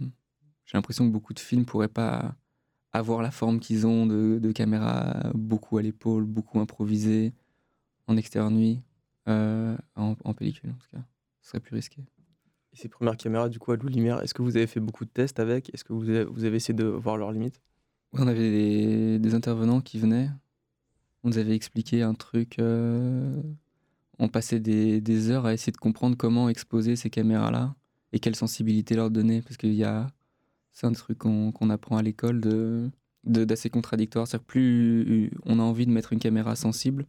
J'ai 0.66 0.78
l'impression 0.78 1.07
que 1.07 1.12
beaucoup 1.14 1.34
de 1.34 1.39
films 1.39 1.66
pourraient 1.66 1.88
pas 1.88 2.36
avoir 2.93 3.22
la 3.22 3.32
forme 3.32 3.59
qu'ils 3.59 3.88
ont 3.88 4.05
de, 4.05 4.39
de 4.39 4.51
caméra 4.51 5.32
beaucoup 5.34 5.78
à 5.78 5.82
l'épaule, 5.82 6.26
beaucoup 6.26 6.59
improvisé, 6.59 7.34
en 8.07 8.18
extérieur 8.18 8.51
nuit, 8.51 8.82
euh, 9.30 9.78
en, 9.95 10.16
en 10.24 10.34
pellicule 10.34 10.72
en 10.72 10.74
tout 10.74 10.89
cas. 10.91 11.03
Ce 11.41 11.49
serait 11.49 11.59
plus 11.62 11.76
risqué. 11.76 12.01
Et 12.74 12.78
ces 12.78 12.89
premières 12.89 13.18
caméras, 13.18 13.49
du 13.49 13.59
coup, 13.59 13.72
à 13.72 13.76
Lou 13.76 13.88
Lumière, 13.88 14.22
est-ce 14.22 14.34
que 14.34 14.41
vous 14.41 14.55
avez 14.57 14.68
fait 14.68 14.80
beaucoup 14.80 15.05
de 15.05 15.09
tests 15.09 15.39
avec? 15.39 15.74
Est-ce 15.74 15.84
que 15.84 15.93
vous 15.93 16.09
avez, 16.09 16.24
vous 16.26 16.43
avez 16.45 16.57
essayé 16.57 16.74
de 16.74 16.86
voir 16.86 17.18
leurs 17.18 17.32
limites? 17.32 17.62
Ouais, 18.14 18.22
on 18.22 18.28
avait 18.28 18.51
des, 18.51 19.20
des 19.20 19.34
intervenants 19.34 19.82
qui 19.82 19.99
venaient. 19.99 20.30
On 21.24 21.30
nous 21.30 21.38
avait 21.38 21.55
expliqué 21.55 22.01
un 22.01 22.14
truc. 22.14 22.59
euh, 22.59 23.41
on 24.20 24.28
passait 24.28 24.59
des, 24.59 25.30
heures 25.30 25.45
à 25.45 25.53
essayer 25.53 25.72
de 25.72 25.78
comprendre 25.78 26.16
comment 26.18 26.49
exposer 26.49 26.95
ces 26.95 27.09
caméras-là 27.09 27.76
et 28.14 28.20
quelle 28.20 28.36
sensibilité 28.36 28.95
leur 28.95 29.09
donner. 29.09 29.41
Parce 29.41 29.57
qu'il 29.57 29.74
y 29.74 29.84
a. 29.84 30.07
C'est 30.74 30.88
un 30.88 30.93
truc 30.93 31.18
qu'on 31.18 31.70
apprend 31.70 31.97
à 31.97 32.01
l'école 32.01 32.39
de 32.41 32.89
d'assez 33.24 33.70
contradictoire. 33.70 34.28
C'est-à-dire 34.28 34.45
plus 34.45 35.32
on 35.45 35.59
a 35.59 35.64
envie 35.64 35.86
de 35.86 35.91
mettre 35.91 36.14
une 36.14 36.20
caméra 36.20 36.55
sensible, 36.55 37.05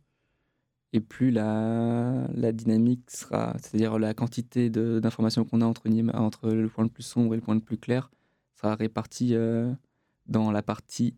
et 0.93 1.01
plus 1.01 1.31
la, 1.31 2.27
la 2.35 2.53
dynamique 2.53 3.11
sera. 3.11 3.55
C'est-à-dire 3.59 3.99
la 3.99 4.15
quantité 4.15 4.69
d'informations 4.71 5.45
qu'on 5.45 5.61
a 5.61 5.65
entre, 5.65 5.89
entre 6.15 6.51
le 6.51 6.69
point 6.69 6.85
le 6.85 6.91
plus 6.91 7.03
sombre 7.03 7.35
et 7.35 7.37
le 7.37 7.43
point 7.43 7.55
le 7.55 7.61
plus 7.61 7.79
clair 7.79 8.11
sera 8.57 8.75
répartie 8.75 9.35
euh, 9.35 9.73
dans 10.27 10.51
la 10.51 10.63
partie 10.63 11.17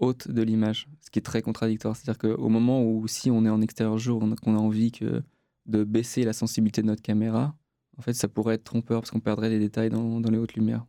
haute 0.00 0.28
de 0.28 0.42
l'image, 0.42 0.88
ce 1.00 1.10
qui 1.10 1.18
est 1.18 1.22
très 1.22 1.42
contradictoire. 1.42 1.94
C'est-à-dire 1.94 2.18
qu'au 2.18 2.48
moment 2.48 2.82
où, 2.82 3.06
si 3.06 3.30
on 3.30 3.44
est 3.44 3.50
en 3.50 3.60
extérieur 3.60 3.98
jour, 3.98 4.24
qu'on 4.42 4.56
a 4.56 4.58
envie 4.58 4.90
que 4.90 5.22
de 5.66 5.84
baisser 5.84 6.24
la 6.24 6.32
sensibilité 6.32 6.82
de 6.82 6.88
notre 6.88 7.02
caméra, 7.02 7.54
en 7.98 8.02
fait, 8.02 8.14
ça 8.14 8.28
pourrait 8.28 8.54
être 8.54 8.64
trompeur 8.64 9.02
parce 9.02 9.10
qu'on 9.10 9.20
perdrait 9.20 9.50
les 9.50 9.58
détails 9.58 9.90
dans, 9.90 10.18
les 10.18 10.38
hautes 10.38 10.54
lumières. 10.54 10.86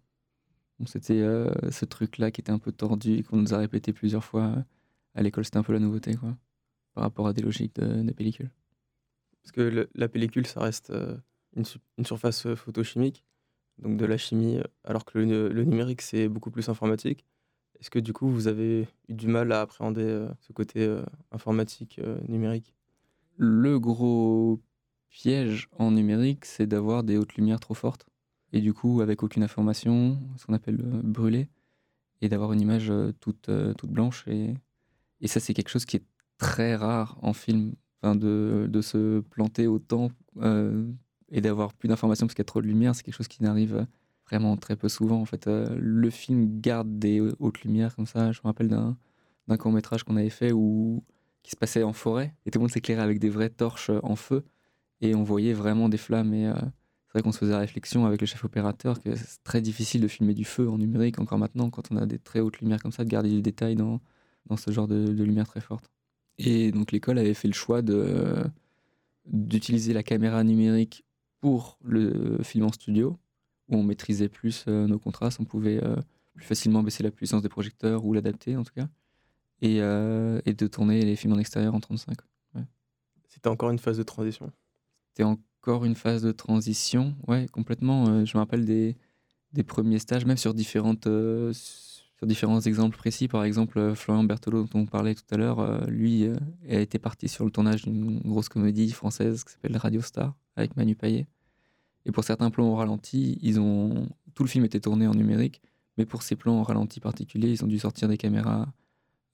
C'était 0.86 1.22
euh, 1.22 1.52
ce 1.70 1.86
truc-là 1.86 2.32
qui 2.32 2.42
était 2.42 2.52
un 2.52 2.58
peu 2.58 2.72
tordu 2.72 3.18
et 3.18 3.24
qu'on 3.24 3.38
nous 3.38 3.54
a 3.54 3.58
répété 3.58 3.94
plusieurs 3.94 4.24
fois 4.24 4.46
euh, 4.46 4.62
à 5.14 5.22
l'école. 5.22 5.46
C'était 5.46 5.58
un 5.58 5.64
peu 5.64 5.74
la 5.74 5.80
nouveauté, 5.80 6.16
quoi, 6.16 6.36
par 6.96 7.04
rapport 7.04 7.28
à 7.28 7.34
des 7.34 7.44
logiques 7.44 7.76
de, 7.76 8.12
pellicule. 8.14 8.50
Parce 9.44 9.52
que 9.52 9.88
la 9.94 10.08
pellicule, 10.08 10.48
ça 10.48 10.62
reste 10.62 10.90
euh, 10.90 11.16
une, 11.56 11.66
su- 11.66 11.78
une 12.00 12.06
surface 12.06 12.52
photochimique, 12.56 13.24
donc 13.78 13.98
de 13.98 14.06
la 14.06 14.18
chimie, 14.18 14.60
alors 14.84 15.06
que 15.06 15.20
le 15.20 15.64
numérique, 15.64 16.02
c'est 16.02 16.28
beaucoup 16.28 16.50
plus 16.50 16.68
informatique. 16.70 17.26
Est-ce 17.82 17.90
que 17.90 18.00
du 18.00 18.14
coup, 18.14 18.30
vous 18.30 18.48
avez 18.48 18.88
eu 19.10 19.14
du 19.14 19.28
mal 19.28 19.52
à 19.52 19.62
appréhender 19.62 20.04
euh, 20.04 20.30
ce 20.40 20.54
côté 20.54 20.86
euh, 20.86 21.02
informatique 21.32 22.00
euh, 22.00 22.20
numérique? 22.28 22.76
Le 23.38 23.80
gros 23.80 24.62
piège 25.10 25.68
en 25.80 25.90
numérique, 25.90 26.46
c'est 26.46 26.68
d'avoir 26.68 27.04
des 27.04 27.18
hautes 27.18 27.34
lumières 27.34 27.60
trop 27.60 27.74
fortes. 27.74 28.06
Et 28.54 28.62
du 28.62 28.74
coup, 28.74 29.02
avec 29.02 29.24
aucune 29.24 29.42
information, 29.42 30.20
ce 30.38 30.46
qu'on 30.46 30.54
appelle 30.54 30.78
brûler, 30.78 31.48
et 32.22 32.30
d'avoir 32.30 32.54
une 32.54 32.62
image 32.62 32.94
toute, 33.20 33.50
toute 33.78 33.90
blanche. 33.90 34.28
Et, 34.28 34.54
et 35.22 35.28
ça, 35.28 35.40
c'est 35.40 35.54
quelque 35.54 35.70
chose 35.70 35.86
qui 35.86 35.98
est 35.98 36.06
très 36.38 36.76
rare 36.76 37.18
en 37.24 37.34
film, 37.34 37.74
enfin, 38.02 38.16
de, 38.16 38.68
de 38.70 38.82
se 38.82 39.22
planter 39.22 39.68
autant 39.68 40.10
et 41.32 41.42
d'avoir 41.42 41.74
plus 41.74 41.88
d'informations 41.88 42.28
parce 42.28 42.36
qu'il 42.36 42.42
y 42.42 42.46
a 42.46 42.52
trop 42.52 42.62
de 42.62 42.68
lumière, 42.68 42.94
c'est 42.94 43.04
quelque 43.04 43.16
chose 43.16 43.30
qui 43.30 43.42
n'arrive 43.42 43.88
vraiment 44.32 44.58
très 44.58 44.76
peu 44.76 44.90
souvent. 44.90 45.20
En 45.22 45.26
fait, 45.26 45.48
le 45.48 46.10
film 46.10 46.62
garde 46.62 47.00
des 47.00 47.20
hautes 47.40 47.62
lumières 47.62 47.96
comme 47.96 48.08
ça. 48.08 48.32
Je 48.32 48.40
me 48.40 48.48
rappelle 48.48 48.68
d'un 48.68 49.58
court 49.58 49.72
métrage 49.72 50.04
qu'on 50.04 50.16
avait 50.16 50.30
fait 50.30 50.52
où 50.52 51.04
qui 51.44 51.52
se 51.52 51.56
passait 51.56 51.84
en 51.84 51.94
forêt 51.94 52.36
et 52.46 52.52
tout 52.52 52.60
le 52.60 52.64
monde 52.64 52.72
s'éclairait 52.72 53.02
avec 53.02 53.20
des 53.20 53.30
vraies 53.30 53.50
torches 53.50 53.92
en 54.04 54.16
feu 54.16 54.44
et 55.02 55.16
on 55.16 55.24
voyait 55.24 55.54
vraiment 55.54 55.90
des 55.90 55.98
flammes 55.98 56.34
et 56.34 56.52
c'est 57.12 57.14
vrai 57.14 57.24
qu'on 57.24 57.32
se 57.32 57.40
faisait 57.40 57.52
la 57.52 57.60
réflexion 57.60 58.06
avec 58.06 58.22
le 58.22 58.28
chef 58.28 58.46
opérateur 58.46 59.02
que 59.02 59.16
c'est 59.16 59.44
très 59.44 59.60
difficile 59.60 60.02
de 60.02 60.08
filmer 60.08 60.34
du 60.34 60.46
feu 60.46 60.70
en 60.70 60.78
numérique 60.78 61.20
encore 61.20 61.40
maintenant 61.40 61.70
quand 61.70 61.92
on 61.92 61.98
a 61.98 62.06
des 62.06 62.20
très 62.20 62.40
hautes 62.40 62.60
lumières 62.60 62.82
comme 62.82 62.92
ça, 62.92 63.04
de 63.04 63.10
garder 63.10 63.30
les 63.30 63.42
détails 63.42 63.76
dans, 63.76 64.00
dans 64.46 64.56
ce 64.56 64.72
genre 64.72 64.88
de, 64.88 65.12
lumière 65.12 65.48
très 65.48 65.62
forte. 65.62 65.92
Et 66.38 66.72
donc 66.72 66.92
l'école 66.92 67.18
avait 67.18 67.34
fait 67.34 67.48
le 67.48 67.54
choix 67.54 67.82
de, 67.82 68.44
d'utiliser 69.26 69.94
la 69.94 70.04
caméra 70.04 70.44
numérique 70.44 71.04
pour 71.42 71.78
le 71.84 72.38
film 72.44 72.66
en 72.66 72.72
studio, 72.72 73.18
où 73.72 73.76
on 73.76 73.84
maîtrisait 73.84 74.30
plus 74.30 74.66
euh, 74.68 74.88
nos 74.88 75.00
contrastes, 75.00 75.40
on 75.40 75.46
pouvait 75.46 75.84
euh, 75.84 75.96
plus 76.34 76.46
facilement 76.46 76.84
baisser 76.84 77.04
la 77.04 77.12
puissance 77.12 77.42
des 77.42 77.50
projecteurs 77.50 78.06
ou 78.06 78.14
l'adapter 78.14 78.56
en 78.56 78.64
tout 78.64 78.74
cas, 78.74 78.88
et, 79.62 79.82
euh, 79.82 80.40
et 80.46 80.54
de 80.54 80.68
tourner 80.68 81.02
les 81.02 81.16
films 81.16 81.34
en 81.34 81.40
extérieur 81.40 81.74
en 81.74 81.80
35. 81.80 82.18
C'était 83.28 83.48
encore 83.48 83.70
une 83.72 83.80
phase 83.80 83.98
de 83.98 84.04
transition. 84.04 84.52
C'était 85.08 85.24
en 85.24 85.38
encore 85.64 85.86
une 85.86 85.94
phase 85.94 86.24
de 86.24 86.32
transition, 86.32 87.16
ouais, 87.28 87.46
complètement. 87.52 88.26
Je 88.26 88.36
me 88.36 88.40
rappelle 88.40 88.66
des, 88.66 88.98
des 89.54 89.62
premiers 89.62 90.00
stages, 90.00 90.26
même 90.26 90.36
sur, 90.36 90.56
différentes, 90.56 91.04
sur 91.04 92.26
différents 92.26 92.62
exemples 92.62 92.98
précis. 92.98 93.28
Par 93.28 93.44
exemple, 93.44 93.94
Florian 93.94 94.24
Berthelot, 94.24 94.64
dont 94.64 94.80
on 94.80 94.86
parlait 94.88 95.14
tout 95.14 95.22
à 95.30 95.38
l'heure, 95.38 95.88
lui 95.88 96.26
a 96.68 96.80
été 96.80 96.98
parti 96.98 97.28
sur 97.28 97.46
le 97.46 97.52
tournage 97.52 97.84
d'une 97.84 98.22
grosse 98.22 98.50
comédie 98.50 98.92
française 98.92 99.44
qui 99.44 99.54
s'appelle 99.54 99.78
Radio 99.78 100.02
Star, 100.02 100.34
avec 100.56 100.76
Manu 100.78 100.96
Payet. 100.96 101.28
Et 102.06 102.12
pour 102.12 102.24
certains 102.24 102.50
plans 102.50 102.68
au 102.68 102.76
ralenti, 102.76 103.38
ils 103.42 103.60
ont... 103.60 104.10
tout 104.34 104.44
le 104.44 104.50
film 104.50 104.66
était 104.66 104.80
tourné 104.80 105.08
en 105.08 105.14
numérique, 105.14 105.62
mais 105.98 106.06
pour 106.06 106.24
ces 106.24 106.36
plans 106.36 106.62
au 106.62 106.64
ralenti 106.64 107.00
particuliers, 107.00 107.52
ils 107.52 107.64
ont 107.64 107.68
dû 107.68 107.80
sortir 107.80 108.08
des 108.08 108.18
caméras 108.18 108.68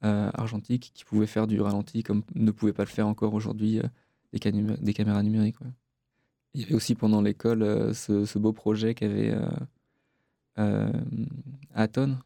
argentiques 0.02 0.92
qui 0.94 1.04
pouvaient 1.04 1.26
faire 1.26 1.48
du 1.48 1.60
ralenti 1.60 2.04
comme 2.04 2.22
ne 2.36 2.52
pouvaient 2.52 2.72
pas 2.72 2.84
le 2.84 2.90
faire 2.90 3.08
encore 3.08 3.34
aujourd'hui 3.34 3.82
des, 4.32 4.40
des, 4.52 4.94
caméras 4.94 5.24
numériques. 5.24 5.56
Il 6.54 6.62
y 6.62 6.64
avait 6.64 6.76
aussi 6.76 6.96
pendant 6.96 7.22
l'école 7.22 7.62
euh, 7.62 7.94
ce, 7.94 8.40
beau 8.40 8.54
projet 8.54 8.94
qu'avait 8.94 9.32
euh, 9.32 9.48
euh, 10.60 10.92
Aton, 11.76 12.18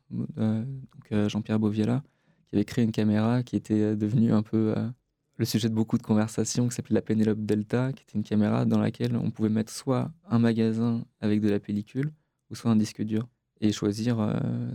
Jean-Pierre 1.12 1.60
Boviella, 1.60 2.04
qui 2.48 2.56
avait 2.56 2.66
créé 2.66 2.86
une 2.86 2.92
caméra 2.92 3.44
qui 3.44 3.56
était 3.56 3.96
devenue 3.96 4.32
un 4.32 4.42
peu 4.42 4.74
le 5.42 5.46
sujet 5.46 5.70
de 5.70 5.74
beaucoup 5.74 5.98
de 5.98 6.04
conversations, 6.04 6.68
qui 6.68 6.76
s'appelait 6.76 6.96
la 6.96 7.02
Penelope 7.02 7.46
Delta, 7.46 7.92
qui 7.94 8.04
était 8.04 8.18
une 8.18 8.24
caméra 8.24 8.66
dans 8.66 8.80
laquelle 8.80 9.16
on 9.16 9.32
pouvait 9.32 9.50
mettre 9.50 9.72
soit 9.72 10.12
un 10.30 10.39
magasin 10.39 11.04
avec 11.20 11.42
de 11.42 11.50
la 11.50 11.60
pellicule, 11.60 12.12
ou 12.50 12.56
soit 12.56 12.72
un 12.72 12.76
disque 12.76 13.02
dur, 13.02 13.28
et 13.60 13.72
choisir, 13.72 14.18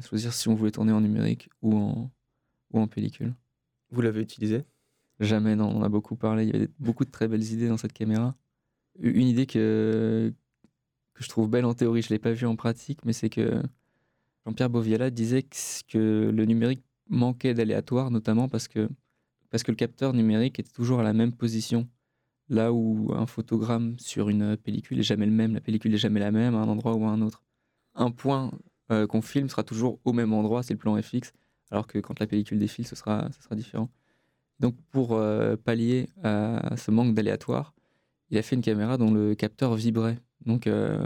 choisir 0.03 0.33
si 0.33 0.49
on 0.49 0.55
voulait 0.55 0.73
tourner 0.73 0.93
en 0.93 1.01
numérique 1.01 1.49
ou 1.62 1.77
en, 1.77 2.11
ou 2.73 2.81
en 2.81 2.87
pellicule. 2.87 3.35
Vous 3.91 4.01
l'avez 4.01 4.21
utilisé? 4.21 4.64
Jamais, 5.21 5.57
non, 5.57 5.69
on 5.69 5.79
en 5.79 5.83
a 5.83 5.89
beaucoup 5.89 6.17
parlé. 6.17 6.45
Il 6.45 6.53
y 6.53 6.57
avait 6.57 6.69
beaucoup 6.79 7.05
de 7.05 7.11
très 7.11 7.29
belles 7.29 7.45
idées 7.53 7.69
dans 7.69 7.77
cette 7.77 7.93
caméra 7.93 8.35
une 8.99 9.29
idée 9.29 9.47
que, 9.47 10.33
que 11.14 11.23
je 11.23 11.29
trouve 11.29 11.49
belle 11.49 11.64
en 11.64 11.75
théorie, 11.75 12.03
je 12.03 12.09
ne 12.09 12.14
l'ai 12.14 12.19
pas 12.19 12.33
vue 12.33 12.47
en 12.47 12.57
pratique, 12.57 13.05
mais 13.05 13.12
c'est 13.12 13.31
que 13.31 13.62
Jean-Pierre 14.45 14.71
Boviala 14.71 15.11
disait 15.11 15.45
que 15.89 16.31
le 16.35 16.45
numérique 16.45 16.83
manquait 17.09 17.55
d'aléatoire, 17.55 18.11
notamment 18.11 18.49
parce 18.49 18.69
que, 18.69 18.89
parce 19.51 19.62
que 19.62 19.70
le 19.70 19.76
capteur 19.76 20.12
numérique 20.12 20.59
était 20.59 20.72
toujours 20.72 21.01
à 21.01 21.03
la 21.03 21.12
même 21.12 21.32
position. 21.32 21.88
Là 22.49 22.72
où 22.72 23.12
un 23.14 23.26
photogramme 23.26 23.99
sur 23.99 24.28
une 24.28 24.57
pellicule 24.57 25.01
est 25.01 25.05
jamais 25.05 25.26
le 25.26 25.32
même, 25.32 25.55
la 25.55 25.61
pellicule 25.61 25.94
est 25.94 25.99
jamais 25.99 26.20
la 26.20 26.30
même 26.30 26.55
à 26.55 26.59
un 26.59 26.68
endroit 26.68 26.94
ou 26.94 27.05
à 27.05 27.09
un 27.09 27.20
autre. 27.20 27.42
Un 27.94 28.11
point 28.11 28.53
euh, 28.92 29.07
qu'on 29.07 29.22
filme 29.22 29.49
sera 29.49 29.64
toujours 29.64 29.99
au 30.05 30.12
même 30.12 30.32
endroit, 30.32 30.62
c'est 30.62 30.74
le 30.74 30.78
plan 30.78 31.01
FX, 31.01 31.32
alors 31.70 31.86
que 31.86 31.99
quand 31.99 32.20
la 32.20 32.26
pellicule 32.26 32.59
défile, 32.59 32.86
ce 32.86 32.94
sera, 32.94 33.28
différent. 33.53 33.90
Donc 34.61 34.76
pour 34.90 35.14
euh, 35.14 35.57
pallier 35.57 36.09
à 36.22 36.76
ce 36.76 36.90
manque 36.90 37.14
d'aléatoire, 37.14 37.74
il 38.30 38.38
a 38.38 38.42
fait 38.42 38.57
une 38.57 38.62
caméra 38.62 38.97
dont 38.97 39.12
le 39.12 39.34
capteur 39.34 39.74
vibrait. 39.74 40.18
Donc, 40.44 40.66
euh, 40.66 40.99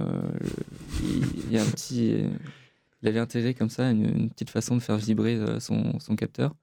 il, 1.03 1.57
avait 3.07 3.18
intégré 3.18 3.55
comme 3.55 3.70
ça 3.70 3.91
une, 3.91 4.30
petite 4.30 4.51
façon 4.51 4.76
de 4.76 4.80
faire 4.80 4.97
vibrer 4.97 5.38
son, 5.61 5.99
capteur. 6.16 6.55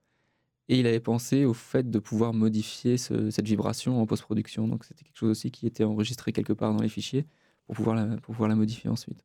Et 0.69 0.79
il 0.79 0.87
avait 0.87 0.99
pensé 0.99 1.45
au 1.45 1.53
fait 1.53 1.89
de 1.89 1.99
pouvoir 1.99 2.33
modifier 2.33 2.97
cette 2.97 3.47
vibration 3.47 4.01
en 4.01 4.05
post-production. 4.05 4.67
Donc, 4.67 4.83
c'était 4.83 5.03
quelque 5.03 5.17
chose 5.17 5.31
aussi 5.31 5.49
qui 5.49 5.65
était 5.65 5.85
enregistré 5.85 6.33
quelque 6.33 6.53
part 6.53 6.73
dans 6.73 6.81
les 6.81 6.89
fichiers 6.89 7.25
pour 7.65 7.75
pouvoir 7.75 7.95
la, 7.95 8.05
pour 8.17 8.33
pouvoir 8.33 8.49
la 8.49 8.55
modifier 8.55 8.89
ensuite. 8.89 9.23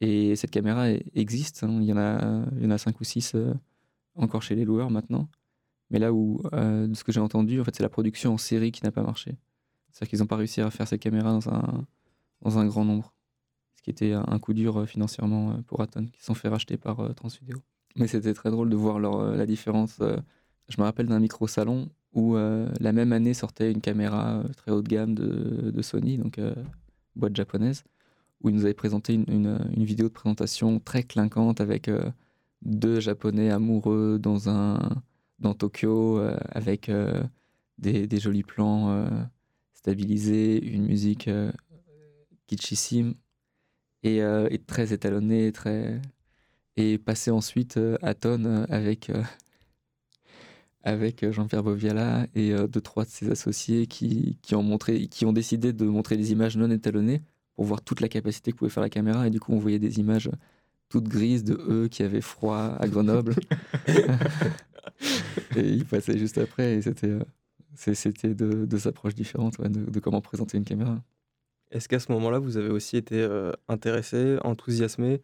Et 0.00 0.34
cette 0.34 0.50
caméra 0.50 0.90
existe. 1.14 1.62
Hein. 1.62 1.78
Il, 1.80 1.86
y 1.86 1.92
en 1.92 1.96
a, 1.96 2.44
il 2.56 2.64
y 2.64 2.66
en 2.66 2.70
a 2.70 2.78
cinq 2.78 3.00
ou 3.00 3.04
six 3.04 3.34
euh, 3.34 3.54
encore 4.16 4.42
chez 4.42 4.56
les 4.56 4.64
loueurs 4.64 4.90
maintenant. 4.90 5.28
Mais 5.90 6.00
là 6.00 6.12
où, 6.12 6.42
de 6.52 6.94
ce 6.94 7.04
que 7.04 7.12
j'ai 7.12 7.20
entendu, 7.20 7.60
en 7.60 7.64
fait, 7.64 7.76
c'est 7.76 7.82
la 7.82 7.88
production 7.88 8.34
en 8.34 8.38
série 8.38 8.72
qui 8.72 8.82
n'a 8.82 8.90
pas 8.90 9.02
marché. 9.02 9.36
C'est-à-dire 9.94 10.10
qu'ils 10.10 10.18
n'ont 10.20 10.26
pas 10.26 10.36
réussi 10.36 10.60
à 10.60 10.70
faire 10.70 10.88
cette 10.88 11.00
caméra 11.00 11.30
dans 11.30 11.48
un, 11.48 11.86
dans 12.42 12.58
un 12.58 12.66
grand 12.66 12.84
nombre. 12.84 13.14
Ce 13.76 13.82
qui 13.82 13.90
était 13.90 14.12
un 14.12 14.38
coup 14.40 14.54
dur 14.54 14.80
euh, 14.80 14.86
financièrement 14.86 15.52
euh, 15.52 15.62
pour 15.66 15.80
Aton, 15.80 16.06
qui 16.06 16.22
sont 16.22 16.34
fait 16.34 16.48
racheter 16.48 16.76
par 16.76 17.00
euh, 17.00 17.12
Transvideo. 17.12 17.58
Mais 17.96 18.08
c'était 18.08 18.34
très 18.34 18.50
drôle 18.50 18.70
de 18.70 18.76
voir 18.76 18.98
la 18.98 19.46
différence. 19.46 20.00
Je 20.68 20.80
me 20.80 20.84
rappelle 20.84 21.06
d'un 21.06 21.20
micro-salon 21.20 21.88
où 22.14 22.36
la 22.36 22.92
même 22.92 23.12
année 23.12 23.34
sortait 23.34 23.72
une 23.72 23.80
caméra 23.80 24.42
très 24.56 24.70
haut 24.70 24.82
de 24.82 24.88
gamme 24.88 25.14
de, 25.14 25.82
Sony, 25.82 26.16
donc 26.16 26.40
boîte 27.16 27.34
japonaise, 27.34 27.82
où 28.40 28.50
ils 28.50 28.54
nous 28.54 28.64
avaient 28.64 28.72
présenté 28.72 29.14
une, 29.14 29.58
vidéo 29.76 30.06
de 30.06 30.12
présentation 30.12 30.78
très 30.78 31.02
clinquante 31.02 31.60
avec 31.60 31.90
deux 32.62 33.00
Japonais 33.00 33.50
amoureux 33.50 34.18
dans, 34.20 34.48
un, 34.48 34.78
dans 35.40 35.54
Tokyo, 35.54 36.20
avec 36.52 36.90
des, 37.78 38.20
jolis 38.20 38.44
plans 38.44 39.08
stabilisé, 39.84 40.64
une 40.64 40.86
musique 40.86 41.28
euh, 41.28 41.52
kitschissime 42.46 43.12
et, 44.02 44.22
euh, 44.22 44.48
très 44.66 44.94
étalonnée, 44.94 45.52
très 45.52 46.00
et 46.78 46.96
passer 46.96 47.30
ensuite 47.30 47.76
euh, 47.76 47.98
à 48.00 48.14
tonne 48.14 48.66
avec 48.70 49.12
avec 50.84 51.28
Jean-Pierre 51.30 51.64
Boviala 51.64 52.26
et 52.34 52.52
deux 52.68 52.80
trois 52.80 53.04
de 53.04 53.10
ses 53.10 53.30
associés 53.30 53.86
qui, 53.86 54.38
qui, 54.42 54.54
ont 54.54 54.62
montré 54.62 55.08
qui 55.08 55.24
ont 55.24 55.32
décidé 55.32 55.72
de 55.72 55.84
montrer 55.84 56.16
des 56.16 56.30
images 56.30 56.56
non 56.56 56.70
étalonnées 56.70 57.22
pour 57.56 57.64
voir 57.64 57.82
toute 57.82 58.00
la 58.00 58.08
capacité 58.08 58.52
que 58.52 58.56
pouvait 58.58 58.70
faire 58.70 58.82
la 58.82 58.90
caméra. 58.90 59.26
Et 59.26 59.30
du 59.30 59.40
coup 59.40 59.52
on 59.52 59.58
voyait 59.58 59.78
des 59.78 59.98
images 59.98 60.30
toutes 60.88 61.08
grises 61.08 61.42
de 61.42 61.54
eux 61.68 61.88
qui 61.88 62.02
avaient 62.02 62.20
froid 62.20 62.76
à 62.78 62.86
Grenoble. 62.86 63.34
Et 65.56 65.68
ils 65.68 65.84
passaient 65.84 66.18
juste 66.18 66.38
après 66.38 66.74
et 66.74 66.82
c'était 66.82 67.18
c'était 67.74 68.34
deux, 68.34 68.66
deux, 68.66 68.88
approches 68.88 69.14
différentes 69.14 69.60
de, 69.60 70.00
comment 70.00 70.20
présenter 70.20 70.56
une 70.56 70.64
caméra. 70.64 71.02
Est-ce 71.70 71.88
qu'à 71.88 71.98
ce, 71.98 72.12
moment-là, 72.12 72.38
vous 72.38 72.56
avez 72.56 72.70
aussi 72.70 72.96
été 72.96 73.20
euh, 73.20 73.50
intéressé, 73.68 74.36
enthousiasmé 74.44 75.22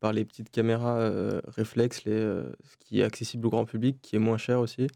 par 0.00 0.12
les 0.12 0.24
petites 0.24 0.50
caméras 0.50 0.98
euh, 0.98 1.40
réflexes, 1.46 2.04
les, 2.04 2.12
euh, 2.12 2.50
ce 2.64 2.76
qui 2.80 3.00
est 3.00 3.04
accessible 3.04 3.46
au 3.46 3.50
grand 3.50 3.64
public, 3.64 3.98
qui 4.02 4.16
est 4.16 4.18
moins 4.18 4.36
cher 4.36 4.58
aussi, 4.58 4.88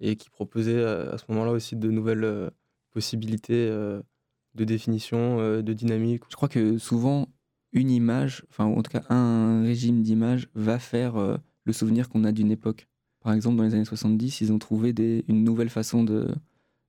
et 0.00 0.16
qui 0.16 0.30
proposait 0.30 0.82
à 0.84 1.18
ce 1.18 1.24
moment-là 1.28 1.52
aussi 1.52 1.76
de 1.76 1.90
nouvelles 1.90 2.50
possibilités 2.90 3.68
de 3.68 4.64
définition, 4.64 5.38
de 5.38 5.72
dynamique 5.72 6.22
Je 6.30 6.36
crois 6.36 6.48
que 6.48 6.78
souvent, 6.78 7.28
une 7.72 7.90
image, 7.90 8.44
enfin 8.50 8.64
en 8.64 8.82
tout 8.82 8.90
cas 8.90 9.02
un 9.08 9.62
régime 9.62 10.02
d'image, 10.02 10.48
va 10.54 10.78
faire 10.78 11.38
le 11.64 11.72
souvenir 11.72 12.08
qu'on 12.08 12.24
a 12.24 12.32
d'une 12.32 12.50
époque. 12.50 12.88
Par 13.20 13.32
exemple, 13.32 13.56
dans 13.56 13.64
les 13.64 13.74
années 13.74 13.84
70, 13.84 14.40
ils 14.40 14.52
ont 14.52 14.58
trouvé 14.58 14.94
une 15.28 15.44
nouvelle 15.44 15.70
façon 15.70 16.04
de, 16.04 16.34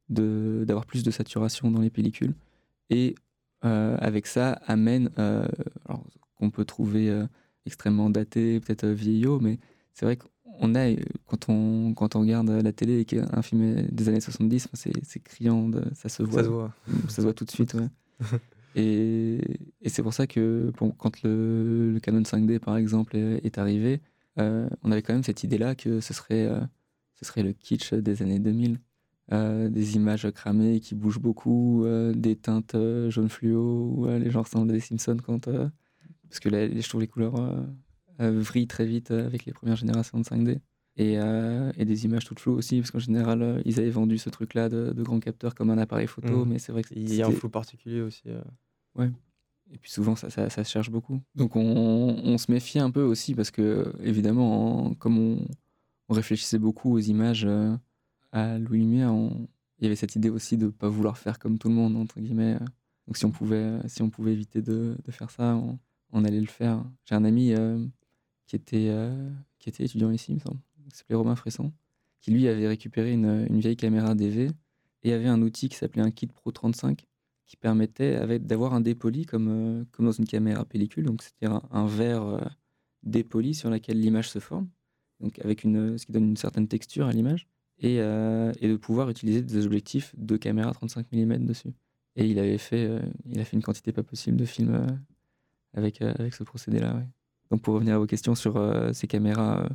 d'avoir 0.09 0.85
plus 0.85 1.03
de 1.03 1.11
saturation 1.11 1.71
dans 1.71 1.81
les 1.81 1.89
pellicules. 1.89 2.33
Et 2.89 3.15
euh, 3.65 3.97
avec 3.99 4.27
ça, 4.27 4.53
amène, 4.65 5.11
euh, 5.19 5.47
qu'on 6.35 6.49
peut 6.49 6.65
trouver 6.65 7.09
euh, 7.09 7.25
extrêmement 7.65 8.09
daté, 8.09 8.59
peut-être 8.59 8.87
vieillot, 8.87 9.39
mais 9.39 9.59
c'est 9.93 10.05
vrai 10.05 10.17
qu'on 10.59 10.75
a, 10.75 10.93
quand 11.27 11.49
on, 11.49 11.93
quand 11.93 12.15
on 12.15 12.21
regarde 12.21 12.49
la 12.49 12.71
télé 12.71 12.99
et 12.99 13.05
qu'un 13.05 13.41
film 13.41 13.83
des 13.91 14.09
années 14.09 14.21
70, 14.21 14.67
c'est, 14.73 15.19
criant, 15.23 15.71
ça 15.93 16.09
se 16.09 16.23
voit. 16.23 16.41
Ça 16.41 16.43
se 16.43 16.49
voit. 16.49 16.73
Ça 17.07 17.15
se 17.15 17.21
voit 17.21 17.33
tout 17.33 17.45
de 17.45 17.51
suite, 17.51 17.73
ouais. 17.75 17.87
et, 18.75 19.39
et 19.81 19.89
c'est 19.89 20.03
pour 20.03 20.13
ça 20.13 20.27
que 20.27 20.71
quand 20.97 21.21
le, 21.23 21.91
le, 21.93 21.99
Canon 21.99 22.21
5D, 22.21 22.59
par 22.59 22.77
exemple, 22.77 23.15
est, 23.15 23.45
est 23.45 23.57
arrivé, 23.57 24.01
euh, 24.39 24.69
on 24.83 24.91
avait 24.91 25.01
quand 25.01 25.13
même 25.13 25.23
cette 25.23 25.43
idée-là 25.43 25.75
que 25.75 25.99
ce 25.99 26.13
serait, 26.13 26.45
euh, 26.45 26.59
ce 27.15 27.25
serait 27.25 27.43
le 27.43 27.53
kitsch 27.53 27.93
des 27.93 28.21
années 28.21 28.39
2000. 28.39 28.79
Euh, 29.31 29.69
des 29.69 29.95
images 29.95 30.29
cramées 30.31 30.79
qui 30.79 30.95
bougent 30.95 31.19
beaucoup, 31.19 31.85
des 32.15 32.35
teintes 32.35 32.75
jaune 33.09 33.29
fluo, 33.29 34.07
les 34.17 34.31
gens 34.31 34.41
ressemblent 34.41 34.71
à 34.71 34.73
des 34.73 34.79
Simpsons 34.79 35.17
quand. 35.23 35.45
parce 35.45 36.39
que 36.39 36.49
là, 36.49 36.67
je 36.67 36.89
trouve 36.89 37.01
les 37.01 37.07
couleurs 37.07 37.35
vrillent 38.19 38.67
très 38.67 38.85
vite 38.85 39.11
avec 39.11 39.45
les 39.45 39.53
premières 39.53 39.77
générations 39.77 40.19
de 40.19 40.23
5D. 40.23 40.59
Et, 40.97 41.13
et, 41.13 41.85
des 41.85 42.03
images 42.03 42.25
toutes 42.25 42.41
floues 42.41 42.55
aussi, 42.55 42.79
parce 42.79 42.91
qu'en 42.91 42.99
général, 42.99 43.61
ils 43.63 43.79
avaient 43.79 43.89
vendu 43.89 44.17
ce 44.17 44.29
truc-là 44.29 44.67
de, 44.67 44.91
de 44.91 45.03
grand 45.03 45.21
capteur 45.21 45.55
comme 45.55 45.69
un 45.69 45.77
appareil 45.77 46.07
photo, 46.07 46.43
mmh. 46.43 46.49
mais 46.49 46.59
c'est 46.59 46.73
vrai 46.73 46.83
que 46.83 46.93
Il 46.93 47.15
y 47.15 47.21
a 47.21 47.27
un 47.27 47.31
flou 47.31 47.47
particulier 47.47 48.01
aussi. 48.01 48.29
Et 49.71 49.77
puis 49.77 49.91
souvent, 49.91 50.15
ça, 50.15 50.29
ça, 50.29 50.49
ça 50.49 50.63
se 50.63 50.71
cherche 50.71 50.89
beaucoup. 50.89 51.21
Donc 51.35 51.55
on, 51.55 51.61
on, 51.61 52.37
se 52.37 52.51
méfie 52.51 52.79
un 52.79 52.89
peu 52.89 53.03
aussi 53.03 53.35
parce 53.35 53.51
que, 53.51 53.93
évidemment, 54.01 54.95
comme 54.95 55.17
on, 55.17 55.47
on, 56.09 56.13
réfléchissait 56.13 56.57
beaucoup 56.57 56.93
aux 56.93 56.99
images 56.99 57.45
euh, 57.45 57.75
à 58.31 58.57
Louis 58.57 58.79
Lumière, 58.79 59.13
il 59.77 59.83
y 59.83 59.85
avait 59.85 59.95
cette 59.95 60.15
idée 60.15 60.29
aussi 60.29 60.57
de 60.57 60.65
ne 60.65 60.71
pas 60.71 60.89
vouloir 60.89 61.17
faire 61.17 61.37
comme 61.37 61.59
tout 61.59 61.69
le 61.69 61.75
monde, 61.75 61.95
entre 61.97 62.19
guillemets. 62.19 62.57
Donc 63.05 63.17
si 63.17 63.25
on 63.25 63.31
pouvait, 63.31 63.79
si 63.87 64.01
on 64.01 64.09
pouvait 64.09 64.33
éviter 64.33 64.61
de, 64.61 64.95
de 65.03 65.11
faire 65.11 65.29
ça, 65.29 65.61
on, 66.11 66.25
allait 66.25 66.41
le 66.41 66.47
faire. 66.47 66.83
J'ai 67.05 67.15
un 67.15 67.23
ami 67.23 67.53
euh, 67.53 67.77
qui, 68.49 68.55
était, 68.55 68.87
euh, 68.89 69.29
qui 69.59 69.69
était 69.69 69.85
étudiant 69.85 70.09
ici, 70.09 70.31
il 70.31 70.35
me 70.35 70.39
semble, 70.39 70.59
qui 70.89 70.97
s'appelait 70.97 71.15
Romain 71.15 71.35
Fresson, 71.35 71.71
qui 72.19 72.31
lui 72.31 72.47
avait 72.47 72.67
récupéré 72.67 73.13
une, 73.13 73.45
une 73.47 73.59
vieille 73.59 73.77
caméra 73.77 74.15
DV 74.15 74.49
et 75.03 75.13
avait 75.13 75.27
un 75.27 75.41
outil 75.43 75.69
qui 75.69 75.77
s'appelait 75.77 76.01
un 76.01 76.11
kit 76.11 76.27
Pro 76.27 76.51
35 76.51 77.05
qui 77.45 77.57
permettait 77.57 78.39
d'avoir 78.39 78.73
un 78.73 78.81
dépoli 78.81 79.25
comme, 79.25 79.47
euh, 79.49 79.85
comme 79.91 80.05
dans 80.05 80.11
une 80.11 80.25
caméra 80.25 80.65
pellicule. 80.65 81.05
Donc, 81.05 81.23
c'est-à-dire 81.23 81.61
un, 81.71 81.87
verre 81.87 82.23
euh, 82.23 82.41
dépoli 83.03 83.53
sur 83.55 83.69
lequel 83.69 83.99
l'image 83.99 84.29
se 84.29 84.39
forme, 84.39 84.67
donc 85.19 85.39
avec 85.39 85.63
une, 85.63 85.97
ce 85.97 86.05
qui 86.05 86.11
donne 86.11 86.29
une 86.29 86.37
certaine 86.37 86.67
texture 86.67 87.07
à 87.07 87.11
l'image, 87.11 87.47
et, 87.79 88.01
euh, 88.01 88.51
et, 88.59 88.67
de 88.67 88.75
pouvoir 88.75 89.09
utiliser 89.09 89.41
des 89.41 89.65
objectifs 89.65 90.13
de 90.17 90.37
caméra 90.37 90.71
35 90.73 91.07
mm 91.11 91.45
dessus. 91.45 91.73
Et 92.15 92.25
il 92.25 92.37
avait 92.37 92.57
fait, 92.57 92.89
il 93.25 93.39
a 93.39 93.45
fait 93.45 93.55
une 93.55 93.63
quantité 93.63 93.93
pas 93.93 94.03
possible 94.03 94.37
de 94.37 94.45
films 94.45 94.85
avec, 95.73 96.01
avec 96.01 96.33
ce 96.33 96.43
procédé-là. 96.43 97.01
Donc, 97.51 97.61
pour 97.61 97.73
revenir 97.75 97.95
à 97.95 97.97
vos 97.97 98.05
questions 98.05 98.35
sur 98.35 98.61
ces 98.93 99.07
caméras, 99.07 99.67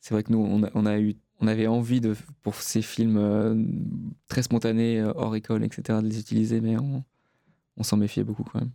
c'est 0.00 0.14
vrai 0.14 0.22
que 0.22 0.32
nous, 0.32 0.38
on 0.38 0.64
a, 0.64 0.70
on 0.74 0.86
a 0.86 0.98
eu 0.98 1.16
on 1.40 1.48
avait 1.48 1.66
envie 1.66 2.00
de, 2.00 2.14
pour 2.42 2.54
ces 2.54 2.82
films 2.82 3.66
très 4.28 4.44
spontanés, 4.44 5.02
hors 5.02 5.34
école, 5.34 5.64
etc., 5.64 5.98
de 6.00 6.06
les 6.06 6.20
utiliser, 6.20 6.60
mais 6.60 6.76
on, 6.78 7.02
on 7.76 7.82
s'en 7.82 7.96
méfiait 7.96 8.24
beaucoup 8.24 8.44
quand 8.44 8.60
même. 8.60 8.70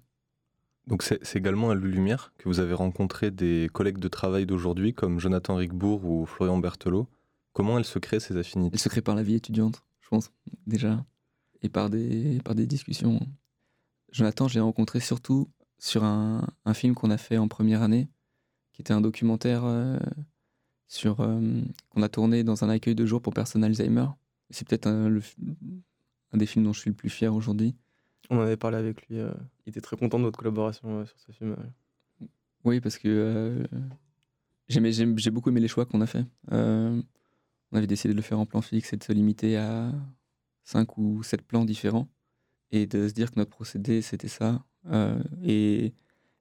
Donc 0.88 1.04
c'est 1.04 1.36
également 1.36 1.70
à 1.70 1.76
Lumière 1.76 2.32
que 2.38 2.48
vous 2.48 2.62
avez 2.62 2.74
rencontré 2.74 3.30
des 3.30 3.70
collègues 3.74 4.00
de 4.00 4.08
travail 4.08 4.46
d'aujourd'hui 4.46 4.94
comme 4.94 5.20
Jonathan 5.20 5.56
Rigbourg 5.56 6.06
ou 6.06 6.26
Florian 6.26 6.58
Berthelot. 6.58 7.08
Comment 7.52 7.78
elles 7.78 7.86
se 7.86 8.00
créent 8.00 8.22
ces 8.22 8.38
affinités? 8.38 8.76
Elles 8.76 8.80
se 8.80 8.88
créent 8.88 9.02
par 9.02 9.16
la 9.16 9.24
vie 9.24 9.36
étudiante, 9.36 9.84
je 10.00 10.08
pense, 10.08 10.32
déjà, 10.66 11.04
et 11.62 11.68
par 11.68 11.90
des, 11.90 12.40
par 12.46 12.56
des 12.56 12.68
discussions. 12.68 13.20
Jonathan, 14.14 14.48
j'ai 14.48 14.62
rencontré 14.62 15.02
surtout 15.02 15.50
sur 15.78 16.06
un, 16.06 16.48
film 16.74 16.96
qu'on 16.96 17.12
a 17.12 17.18
fait 17.18 17.38
en 17.38 17.50
première 17.50 17.82
année, 17.82 18.08
qui 18.78 18.84
était 18.84 18.94
un 18.94 19.02
documentaire 19.02 19.66
euh, 19.66 19.98
sur 20.88 21.20
euh, 21.22 21.42
qu'on 21.90 22.04
a 22.04 22.10
tourné 22.10 22.44
dans 22.44 22.64
un 22.64 22.70
accueil 22.70 22.94
de 22.94 23.08
jour 23.08 23.24
pour 23.24 23.34
personnes 23.34 23.64
Alzheimer. 23.64 24.06
C'est 24.52 24.68
peut-être 24.68 24.86
un, 24.86 25.20
un 26.32 26.38
des 26.38 26.46
films 26.46 26.64
dont 26.64 26.74
je 26.74 26.82
suis 26.82 26.92
le 26.92 26.96
plus 26.96 27.10
fier 27.10 27.34
aujourd'hui. 27.34 27.76
On 28.30 28.38
en 28.38 28.42
avait 28.42 28.56
parlé 28.56 28.78
avec 28.78 29.08
lui. 29.08 29.18
Euh, 29.18 29.34
il 29.66 29.72
était 29.72 29.82
très 29.82 29.98
content 29.98 30.20
de 30.20 30.26
notre 30.26 30.38
collaboration 30.38 31.00
euh, 31.00 31.06
sur 31.06 31.20
ce 31.20 31.32
film. 31.32 31.56
Oui, 32.66 32.80
parce 32.80 33.00
que 33.00 33.08
euh, 33.08 33.66
j'ai 34.68 35.32
beaucoup 35.32 35.50
aimé 35.50 35.60
les 35.60 35.68
choix 35.68 35.88
qu'on 35.88 36.02
a 36.02 36.06
fait. 36.06 36.24
on 36.52 37.02
avait 37.72 37.88
décidé 37.88 38.14
de 38.14 38.18
le 38.18 38.22
faire 38.22 38.40
en 38.40 38.46
plan 38.46 38.62
fixe 38.62 38.94
et 38.94 38.98
de 38.98 39.04
se 39.04 39.12
limiter 39.12 39.58
à 39.58 39.92
5 40.66 41.00
ou 41.00 41.24
7 41.24 41.42
plans 41.42 41.66
différents 41.66 42.08
et 42.70 42.86
de 42.86 43.08
se 43.08 43.14
dire 43.16 43.32
que 43.32 43.40
notre 43.40 43.50
procédé 43.50 44.04
c'était 44.04 44.28
ça 44.28 44.64
et, 45.44 45.94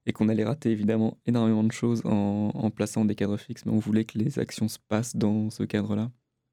et 0.07 0.12
qu'on 0.12 0.28
allait 0.28 0.44
rater 0.44 0.70
évidemment 0.70 1.18
énormément 1.26 1.64
de 1.64 1.72
choses 1.72 2.02
en, 2.04 2.70
plaçant 2.70 3.04
des 3.04 3.14
cadres 3.14 3.36
fixes, 3.36 3.66
mais 3.66 3.72
on 3.72 3.78
voulait 3.78 4.04
que 4.04 4.18
les 4.18 4.38
actions 4.38 4.68
se 4.68 4.78
passent 4.88 5.16
dans 5.16 5.50
ce 5.50 5.64
cadre-là. 5.64 6.11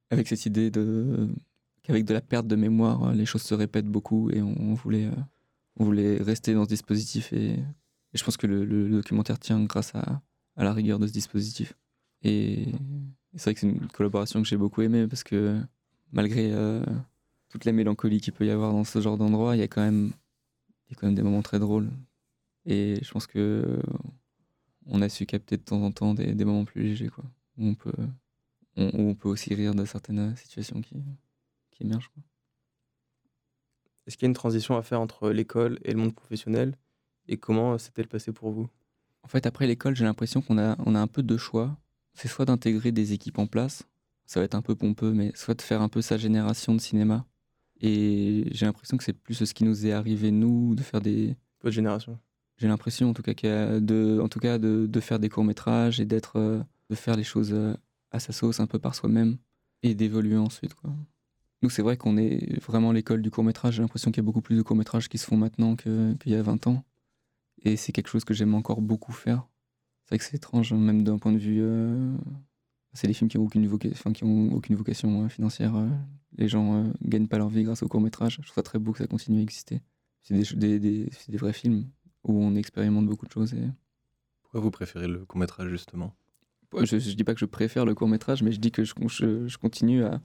Avec 0.09 0.27
cette 0.27 0.45
idée 0.45 0.71
de 0.71 1.29
qu'avec 1.83 2.05
de 2.05 2.13
la 2.13 2.21
perte 2.21 2.47
de 2.47 2.55
mémoire, 2.55 3.03
euh, 3.03 3.13
les 3.13 3.25
choses 3.25 3.41
se 3.41 3.53
répètent 3.53 3.87
beaucoup 3.87 4.29
et 4.31 4.41
on, 4.41 4.73
voulait, 4.73 5.05
euh, 5.05 5.21
on 5.77 5.85
voulait 5.85 6.17
rester 6.17 6.53
dans 6.53 6.63
ce 6.63 6.69
dispositif. 6.69 7.33
Et, 7.33 7.59
je 8.13 8.23
pense 8.23 8.37
que 8.37 8.47
le, 8.47 8.89
documentaire 8.89 9.39
tient 9.39 9.61
grâce 9.63 9.93
à, 9.95 10.21
à, 10.55 10.63
la 10.63 10.71
rigueur 10.71 10.99
de 10.99 11.07
ce 11.07 11.11
dispositif. 11.11 11.73
Et, 12.21 12.67
c'est 13.35 13.43
vrai 13.45 13.53
que 13.55 13.59
c'est 13.59 13.67
une 13.67 13.87
collaboration 13.87 14.41
que 14.41 14.47
j'ai 14.47 14.57
beaucoup 14.57 14.81
aimée 14.81 15.07
parce 15.07 15.23
que 15.23 15.59
malgré 16.11 16.51
euh, 16.53 16.85
toute 17.49 17.65
la 17.65 17.71
mélancolie 17.71 18.21
qu'il 18.21 18.33
peut 18.33 18.45
y 18.45 18.51
avoir 18.51 18.71
dans 18.71 18.83
ce 18.83 19.01
genre 19.01 19.17
d'endroit, 19.17 19.55
il 19.55 19.59
y 19.59 19.61
il 19.61 19.61
y 19.61 19.65
a 19.65 19.67
quand 19.67 19.81
même 21.07 21.15
des 21.15 21.23
moments 21.23 21.41
très 21.41 21.59
drôles. 21.59 21.89
Et 22.65 22.99
je 23.01 23.11
pense 23.11 23.27
que 23.27 23.81
on 24.85 25.01
a 25.01 25.09
su 25.09 25.25
capter 25.25 25.57
de 25.57 25.63
temps 25.63 25.81
en 25.81 25.91
temps 25.91 26.13
des, 26.13 26.33
des 26.33 26.45
moments 26.45 26.65
plus 26.65 26.83
légers, 26.83 27.09
quoi. 27.09 27.23
Où 27.57 27.67
on 27.67 27.75
peut, 27.75 27.93
on, 28.75 28.91
on 28.93 29.15
peut 29.15 29.29
aussi 29.29 29.53
rire 29.53 29.75
de 29.75 29.85
certaines 29.85 30.35
situations 30.35 30.81
qui, 30.81 30.95
qui 31.71 31.83
émerge. 31.83 32.09
Est-ce 34.05 34.17
qu'il 34.17 34.25
y 34.25 34.27
a 34.27 34.31
une 34.31 34.35
transition 34.35 34.75
à 34.75 34.81
faire 34.81 34.99
entre 34.99 35.29
l'école 35.29 35.79
et 35.83 35.91
le 35.91 35.99
monde 35.99 36.13
professionnel? 36.13 36.77
Et 37.27 37.37
comment 37.37 37.77
s'est-elle 37.77 38.07
passée 38.07 38.33
pour 38.33 38.51
vous? 38.51 38.69
En 39.21 39.29
fait, 39.29 39.45
après 39.45 39.67
l'école, 39.67 39.95
j'ai 39.95 40.03
l'impression 40.03 40.41
qu'on 40.41 40.57
a, 40.57 40.75
on 40.85 40.95
a 40.95 40.99
un 40.99 41.07
peu 41.07 41.23
deux 41.23 41.37
choix. 41.37 41.77
C'est 42.13 42.27
soit 42.27 42.45
d'intégrer 42.45 42.91
des 42.91 43.13
équipes 43.13 43.39
en 43.39 43.47
place, 43.47 43.87
ça 44.25 44.39
va 44.39 44.43
être 44.43 44.55
un 44.55 44.61
peu 44.61 44.75
pompeux, 44.75 45.13
mais 45.13 45.31
soit 45.35 45.55
de 45.55 45.61
faire 45.61 45.81
un 45.81 45.89
peu 45.89 46.01
sa 46.01 46.17
génération 46.17 46.75
de 46.75 46.81
cinéma. 46.81 47.25
Et 47.81 48.45
j'ai 48.51 48.65
l'impression 48.65 48.97
que 48.97 49.03
c'est 49.03 49.13
plus 49.13 49.33
ce 49.33 49.53
qui 49.53 49.63
nous 49.63 49.87
est 49.87 49.93
arrivé, 49.93 50.31
nous, 50.31 50.75
de 50.75 50.81
faire 50.83 51.01
des. 51.01 51.35
Votre 51.61 51.73
génération 51.73 52.19
J'ai 52.63 52.69
l'impression, 52.69 53.09
en 53.09 53.13
tout 53.13 53.23
cas, 53.23 53.33
de, 53.81 54.99
faire 55.01 55.19
des 55.19 55.27
courts-métrages 55.27 55.99
et 55.99 56.05
d'être, 56.05 56.37
euh, 56.37 56.63
de 56.89 56.95
faire 56.95 57.17
les 57.17 57.25
choses 57.25 57.51
euh, 57.51 57.75
à 58.11 58.21
sa 58.21 58.31
sauce, 58.31 58.61
un 58.61 58.67
peu 58.67 58.79
par 58.79 58.95
soi-même, 58.95 59.35
et 59.81 59.95
d'évoluer 59.95 60.37
ensuite. 60.37 60.73
Quoi. 60.73 60.91
Nous, 61.61 61.69
c'est 61.69 61.81
vrai 61.81 61.97
qu'on 61.97 62.15
est 62.15 62.57
vraiment 62.61 62.93
l'école 62.93 63.21
du 63.21 63.31
court-métrage. 63.31 63.73
J'ai 63.73 63.81
l'impression 63.81 64.11
qu'il 64.11 64.23
y 64.23 64.23
a 64.23 64.25
beaucoup 64.25 64.39
plus 64.39 64.55
de 64.55 64.61
courts-métrages 64.61 65.09
qui 65.09 65.17
se 65.17 65.25
font 65.25 65.35
maintenant 65.35 65.75
qu'il 65.75 66.15
y 66.25 66.35
a 66.35 66.41
20 66.41 66.67
ans. 66.67 66.85
Et 67.63 67.75
c'est 67.75 67.91
quelque 67.91 68.07
chose 68.07 68.23
que 68.23 68.33
j'aime 68.33 68.55
encore 68.55 68.79
beaucoup 68.79 69.11
faire. 69.11 69.45
C'est 70.05 70.11
vrai 70.11 70.19
que 70.19 70.23
c'est 70.23 70.37
étrange, 70.37 70.71
même 70.71 71.03
d'un 71.03 71.17
point 71.17 71.33
de 71.33 71.39
vue. 71.39 71.59
Euh, 71.61 72.15
c'est 72.93 73.07
des 73.07 73.13
films 73.13 73.29
qui 73.29 73.37
n'ont 73.37 73.43
aucune, 73.43 73.67
vocation, 74.77 75.27
financière. 75.27 75.73
Les 76.37 76.47
gens 76.47 76.81
ne 76.81 76.93
gagnent 77.03 77.27
pas 77.27 77.39
leur 77.39 77.49
vie 77.49 77.63
grâce 77.63 77.83
au 77.83 77.89
court-métrage. 77.89 78.37
Je 78.39 78.43
trouve 78.43 78.55
ça 78.55 78.63
très 78.63 78.79
beau 78.79 78.93
que 78.93 78.99
ça 78.99 79.07
continue 79.07 79.39
à 79.39 79.41
exister. 79.41 79.81
C'est 80.21 80.55
des, 80.55 81.09
vrais 81.37 81.51
films 81.51 81.89
où 82.23 82.43
on 82.43 82.55
expérimente 82.55 83.05
beaucoup 83.05 83.25
de 83.25 83.31
choses. 83.31 83.53
Et... 83.53 83.69
Pourquoi 84.41 84.61
vous 84.61 84.71
préférez 84.71 85.07
le 85.07 85.25
court-métrage, 85.25 85.69
justement? 85.69 86.15
Je 86.81 86.95
ne 86.95 87.15
dis 87.15 87.23
pas 87.23 87.33
que 87.33 87.39
je 87.39 87.45
préfère 87.45 87.85
le 87.85 87.93
court-métrage, 87.93 88.41
mais 88.41 88.51
je 88.51 88.59
dis 88.59 88.71
que 88.71 88.83
je, 88.83 88.93
je, 89.07 89.47
je 89.47 89.57
continue 89.57 90.03
à 90.03 90.21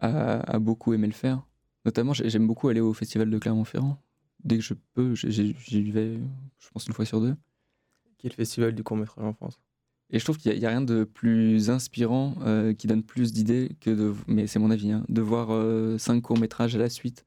a, 0.00 0.58
beaucoup 0.58 0.92
aimé 0.94 1.06
le 1.06 1.12
faire. 1.12 1.46
Notamment, 1.84 2.12
j'aime 2.12 2.46
beaucoup 2.46 2.68
aller 2.68 2.80
au 2.80 2.92
festival 2.92 3.30
de 3.30 3.38
Clermont-Ferrand. 3.38 4.02
Dès 4.44 4.56
que 4.56 4.62
je 4.62 4.74
peux, 4.94 5.14
j'y 5.14 5.90
vais, 5.90 6.18
je 6.58 6.68
pense, 6.70 6.86
une 6.86 6.92
fois 6.92 7.04
sur 7.04 7.20
deux. 7.20 7.36
Qui 8.18 8.26
est 8.26 8.30
le 8.30 8.34
festival 8.34 8.74
du 8.74 8.82
court-métrage 8.82 9.24
en 9.24 9.32
France? 9.32 9.60
Et 10.10 10.18
je 10.18 10.24
trouve 10.24 10.38
qu'il 10.38 10.56
n'y 10.56 10.64
a, 10.64 10.68
rien 10.68 10.82
de 10.82 11.04
plus 11.04 11.68
inspirant, 11.68 12.36
euh, 12.42 12.72
qui 12.74 12.86
donne 12.86 13.02
plus 13.02 13.32
d'idées 13.32 13.76
que 13.80 13.90
de, 13.90 14.14
mais 14.28 14.46
c'est 14.46 14.60
mon 14.60 14.70
avis, 14.70 14.92
hein, 14.92 15.04
de 15.08 15.20
voir 15.20 15.48
euh, 15.50 15.98
cinq 15.98 16.22
courts-métrages 16.22 16.76
à 16.76 16.78
la 16.78 16.88
suite, 16.88 17.26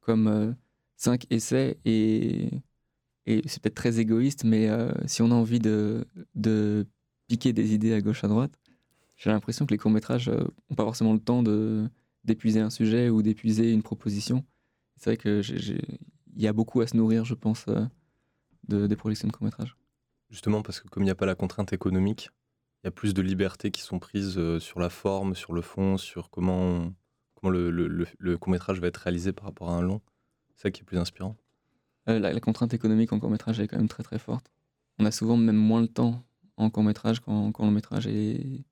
comme 0.00 0.28
euh, 0.28 0.52
cinq 0.96 1.26
essais. 1.30 1.78
Et, 1.84 2.50
et 3.26 3.42
c'est 3.46 3.62
peut-être 3.62 3.74
très 3.74 3.98
égoïste, 4.00 4.44
mais 4.44 4.68
si 5.06 5.22
on 5.22 5.30
a 5.30 5.34
envie 5.34 5.60
de, 5.60 6.06
piquer 7.28 7.52
des 7.52 7.74
idées 7.74 7.92
à 7.94 8.00
gauche, 8.00 8.24
à 8.24 8.28
droite, 8.28 8.58
j'ai 9.16 9.30
l'impression 9.30 9.66
que 9.66 9.72
les 9.72 9.78
courts-métrages 9.78 10.28
n'ont 10.28 10.76
pas 10.76 10.84
forcément 10.84 11.12
le 11.12 11.20
temps 11.20 11.42
d'épuiser 12.24 12.60
un 12.60 12.70
sujet 12.70 13.10
ou 13.10 13.22
d'épuiser 13.22 13.72
une 13.72 13.82
proposition. 13.82 14.44
C'est 15.00 15.10
vrai 15.10 15.16
qu'il 15.16 15.80
y 16.36 16.46
a 16.46 16.52
beaucoup 16.52 16.82
à 16.82 16.86
se 16.86 16.94
nourrir, 16.94 17.24
je 17.24 17.34
pense, 17.34 17.64
euh, 17.68 17.86
de, 18.68 18.86
des 18.86 18.96
projections 18.96 19.28
de 19.28 19.32
court-métrage. 19.32 19.74
Justement, 20.28 20.60
parce 20.60 20.80
que 20.80 20.88
comme 20.88 21.02
il 21.02 21.06
n'y 21.06 21.10
a 21.10 21.14
pas 21.14 21.24
la 21.24 21.34
contrainte 21.34 21.72
économique, 21.72 22.28
il 22.82 22.86
y 22.86 22.88
a 22.88 22.90
plus 22.90 23.14
de 23.14 23.22
libertés 23.22 23.70
qui 23.70 23.80
sont 23.80 23.98
prises 23.98 24.36
euh, 24.36 24.60
sur 24.60 24.78
la 24.78 24.90
forme, 24.90 25.34
sur 25.34 25.54
le 25.54 25.62
fond, 25.62 25.96
sur 25.96 26.28
comment, 26.28 26.92
comment 27.34 27.50
le, 27.50 27.70
le, 27.70 28.38
court-métrage 28.38 28.78
va 28.78 28.88
être 28.88 28.98
réalisé 28.98 29.32
par 29.32 29.46
rapport 29.46 29.70
à 29.70 29.76
un 29.76 29.80
long. 29.80 30.02
C'est 30.54 30.62
ça 30.62 30.70
qui 30.70 30.82
est 30.82 30.84
plus 30.84 30.98
inspirant. 30.98 31.36
Euh, 32.08 32.18
la, 32.18 32.40
contrainte 32.40 32.74
économique 32.74 33.12
en 33.12 33.20
court-métrage 33.20 33.60
est 33.60 33.68
quand 33.68 33.76
même 33.76 33.88
très 33.88 34.02
très 34.02 34.18
forte. 34.18 34.50
On 34.98 35.04
a 35.04 35.10
souvent 35.10 35.36
même 35.36 35.56
moins 35.56 35.80
le 35.80 35.88
temps 35.88 36.24
en 36.56 36.70
court-métrage 36.70 37.20
qu'en 37.20 37.52
long-métrage. 37.58 38.06
Et 38.06 38.64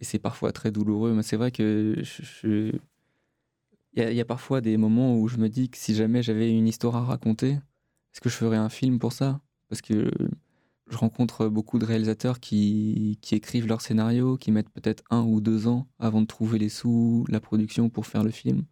et 0.00 0.04
c'est 0.04 0.18
parfois 0.18 0.52
très 0.52 0.70
douloureux. 0.70 1.12
Mais 1.14 1.22
c'est 1.22 1.36
vrai 1.36 1.50
que 1.50 2.02
il 3.94 4.12
y, 4.12 4.20
a 4.20 4.24
parfois 4.26 4.60
des 4.60 4.76
moments 4.76 5.18
où 5.18 5.26
je 5.26 5.38
me 5.38 5.48
dis 5.48 5.70
que 5.70 5.78
si 5.78 5.94
jamais 5.94 6.22
j'avais 6.22 6.50
une 6.50 6.68
histoire 6.68 6.96
à 6.96 7.04
raconter, 7.04 7.52
est-ce 7.52 8.20
que 8.20 8.28
je 8.28 8.34
ferais 8.34 8.58
un 8.58 8.68
film 8.68 8.98
pour 8.98 9.14
ça? 9.14 9.40
Parce 9.70 9.80
que 9.80 10.10
je 10.88 10.96
rencontre 10.98 11.48
beaucoup 11.48 11.78
de 11.78 11.86
réalisateurs 11.86 12.38
qui, 12.38 13.18
qui 13.22 13.34
écrivent 13.34 13.66
leur 13.66 13.80
scénario, 13.80 14.36
qui 14.36 14.52
mettent 14.52 14.68
peut-être 14.68 15.02
un 15.08 15.22
ou 15.22 15.40
deux 15.40 15.66
ans 15.66 15.86
avant 15.98 16.20
de 16.20 16.26
trouver 16.26 16.58
les 16.58 16.68
sous, 16.68 17.24
la 17.28 17.40
production 17.40 17.88
pour 17.88 18.06
faire 18.06 18.22
le 18.22 18.30
film. 18.30 18.64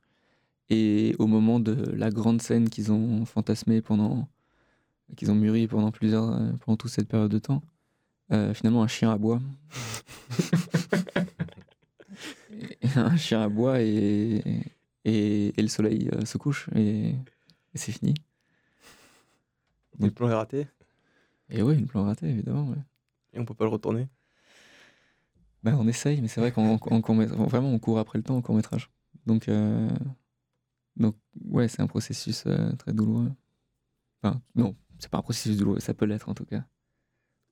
Et 0.70 1.14
au 1.18 1.26
moment 1.26 1.60
de 1.60 1.74
la 1.74 2.10
grande 2.10 2.40
scène 2.40 2.70
qu'ils 2.70 2.92
ont 2.92 3.24
fantasmée 3.26 3.82
pendant, 3.82 4.28
qu'ils 5.16 5.30
ont 5.30 5.34
mûri 5.34 5.66
pendant 5.66 5.90
plusieurs, 5.90 6.30
pendant 6.60 6.76
toute 6.76 6.90
cette 6.90 7.08
période 7.08 7.30
de 7.30 7.38
temps, 7.38 7.62
euh, 8.32 8.54
finalement 8.54 8.82
un 8.82 8.88
chien 8.88 9.10
à 9.10 9.18
bois. 9.18 9.40
un 12.96 13.16
chien 13.16 13.42
à 13.42 13.48
bois 13.48 13.82
et, 13.82 14.42
et, 15.04 15.52
le 15.56 15.68
soleil 15.68 16.08
euh, 16.12 16.24
se 16.24 16.38
couche 16.38 16.68
et, 16.74 17.14
c'est 17.74 17.92
fini. 17.92 18.14
Le 19.98 20.10
plan 20.10 20.30
est 20.30 20.34
raté 20.34 20.66
Et 21.50 21.62
oui, 21.62 21.76
le 21.76 21.86
plan 21.86 22.04
raté, 22.04 22.28
évidemment. 22.28 22.70
ouais. 22.70 22.82
et 23.32 23.40
on 23.40 23.44
peut 23.44 23.54
pas 23.54 23.64
le 23.64 23.70
retourner? 23.70 24.08
Ben, 25.62 25.76
on 25.78 25.88
essaye, 25.88 26.20
mais 26.20 26.28
c'est 26.28 26.40
vrai 26.40 26.50
mét- 26.50 27.28
vraiment 27.28 27.70
on 27.70 27.78
court 27.78 27.98
après 27.98 28.18
le 28.18 28.24
temps 28.24 28.36
en 28.36 28.42
court 28.42 28.54
métrage. 28.54 28.90
Donc, 29.26 29.48
euh, 29.48 29.88
donc 30.96 31.16
ouais, 31.44 31.68
c'est 31.68 31.82
un 31.82 31.86
processus 31.86 32.44
euh, 32.46 32.72
très 32.76 32.92
douloureux. 32.92 33.30
Enfin, 34.22 34.40
non, 34.54 34.76
c'est 34.98 35.10
pas 35.10 35.18
un 35.18 35.22
processus 35.22 35.56
douloureux, 35.56 35.80
ça 35.80 35.94
peut 35.94 36.06
l'être 36.06 36.28
en 36.28 36.34
tout 36.34 36.44
cas. 36.44 36.64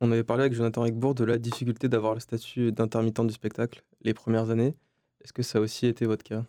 On 0.00 0.10
avait 0.10 0.24
parlé 0.24 0.42
avec 0.42 0.54
Jonathan 0.54 0.84
Egbourg 0.84 1.14
de 1.14 1.24
la 1.24 1.38
difficulté 1.38 1.88
d'avoir 1.88 2.14
le 2.14 2.20
statut 2.20 2.72
d'intermittent 2.72 3.26
du 3.26 3.32
spectacle 3.32 3.84
les 4.00 4.14
premières 4.14 4.50
années. 4.50 4.74
Est-ce 5.20 5.32
que 5.32 5.42
ça 5.42 5.58
a 5.58 5.60
aussi 5.60 5.86
été 5.86 6.06
votre 6.06 6.24
cas? 6.24 6.44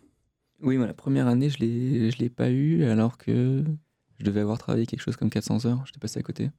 Oui, 0.60 0.76
moi, 0.76 0.86
la 0.86 0.94
première 0.94 1.28
année, 1.28 1.50
je 1.50 1.58
l'ai, 1.58 2.10
je 2.10 2.18
l'ai 2.18 2.30
pas 2.30 2.50
eu, 2.50 2.84
alors 2.84 3.18
que 3.18 3.64
je 4.18 4.24
devais 4.24 4.40
avoir 4.40 4.58
travaillé 4.58 4.86
quelque 4.86 5.02
chose 5.02 5.16
comme 5.16 5.30
400 5.30 5.66
heures. 5.66 5.86
J'étais 5.86 6.00
passé 6.00 6.18
à 6.18 6.22
côté. 6.22 6.50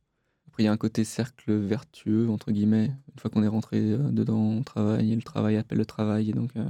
Après, 0.48 0.64
il 0.64 0.66
y 0.66 0.70
a 0.70 0.72
un 0.72 0.78
côté 0.78 1.04
cercle 1.04 1.54
vertueux, 1.54 2.30
entre 2.30 2.52
guillemets. 2.52 2.86
Une 3.14 3.20
fois 3.20 3.30
qu'on 3.30 3.44
est 3.44 3.48
rentré 3.48 3.80
euh, 3.80 3.98
dedans, 4.12 4.40
on 4.40 4.64
travaille, 4.64 5.12
et 5.12 5.16
le 5.16 5.22
travail 5.22 5.58
appelle 5.58 5.78
le 5.78 5.86
travail. 5.86 6.30
Et 6.30 6.34
donc, 6.34 6.52
euh, 6.56 6.70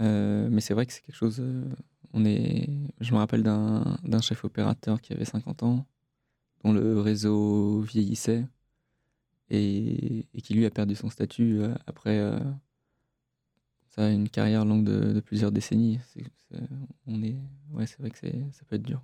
euh, 0.00 0.48
mais 0.50 0.60
c'est 0.60 0.74
vrai 0.74 0.86
que 0.86 0.92
c'est 0.92 1.02
quelque 1.02 1.16
chose. 1.16 1.42
On 2.12 2.24
est, 2.24 2.68
je 3.00 3.12
me 3.12 3.18
rappelle 3.18 3.42
d'un, 3.42 4.20
chef 4.20 4.44
opérateur 4.44 5.00
qui 5.00 5.12
avait 5.12 5.24
50 5.24 5.62
ans, 5.62 5.86
dont 6.64 6.72
le 6.72 7.00
réseau 7.00 7.80
vieillissait, 7.80 8.44
et, 9.50 10.26
et 10.34 10.40
qui 10.40 10.54
lui 10.54 10.66
a 10.66 10.70
perdu 10.70 10.94
son 10.94 11.10
statut 11.10 11.60
euh, 11.60 11.74
après. 11.86 12.18
euh, 12.18 12.38
ça 13.88 14.10
une 14.10 14.28
carrière 14.28 14.64
longue 14.66 14.84
de, 14.84 15.20
plusieurs 15.20 15.50
décennies. 15.52 15.98
On 17.06 17.22
est, 17.22 17.36
ouais, 17.72 17.86
c'est 17.86 17.98
vrai 17.98 18.10
que 18.10 18.18
ça 18.18 18.64
peut 18.66 18.76
être 18.76 18.82
dur. 18.82 19.02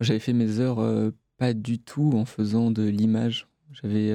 J'avais 0.00 0.18
fait 0.18 0.32
mes 0.32 0.60
heures 0.60 0.78
euh, 0.78 1.10
pas 1.36 1.52
du 1.52 1.78
tout 1.78 2.12
en 2.14 2.24
faisant 2.24 2.70
de 2.70 2.84
l'image. 2.84 3.48
J'avais, 3.72 4.14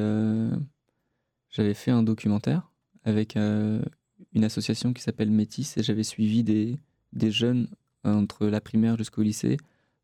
fait 1.76 1.92
un 1.92 2.02
documentaire 2.02 2.72
avec 3.04 3.36
une 3.36 4.44
association 4.44 4.94
qui 4.94 5.04
s'appelle 5.04 5.30
Métis 5.30 5.78
et 5.78 5.84
j'avais 5.84 6.04
suivi 6.04 6.44
des, 6.44 6.80
des 7.12 7.30
jeunes 7.30 7.68
entre 8.04 8.48
la 8.48 8.62
primaire 8.62 8.98
jusqu'au 8.98 9.22
lycée 9.22 9.58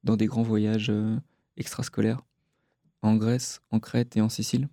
dans 0.03 0.15
des 0.15 0.25
grands 0.25 0.43
voyages 0.43 0.89
euh, 0.89 1.17
extrascolaires 1.57 2.21
en 3.01 3.15
Grèce, 3.15 3.61
en 3.71 3.79
Crète 3.79 4.17
et 4.17 4.21
en 4.21 4.29
Sicile. 4.29 4.69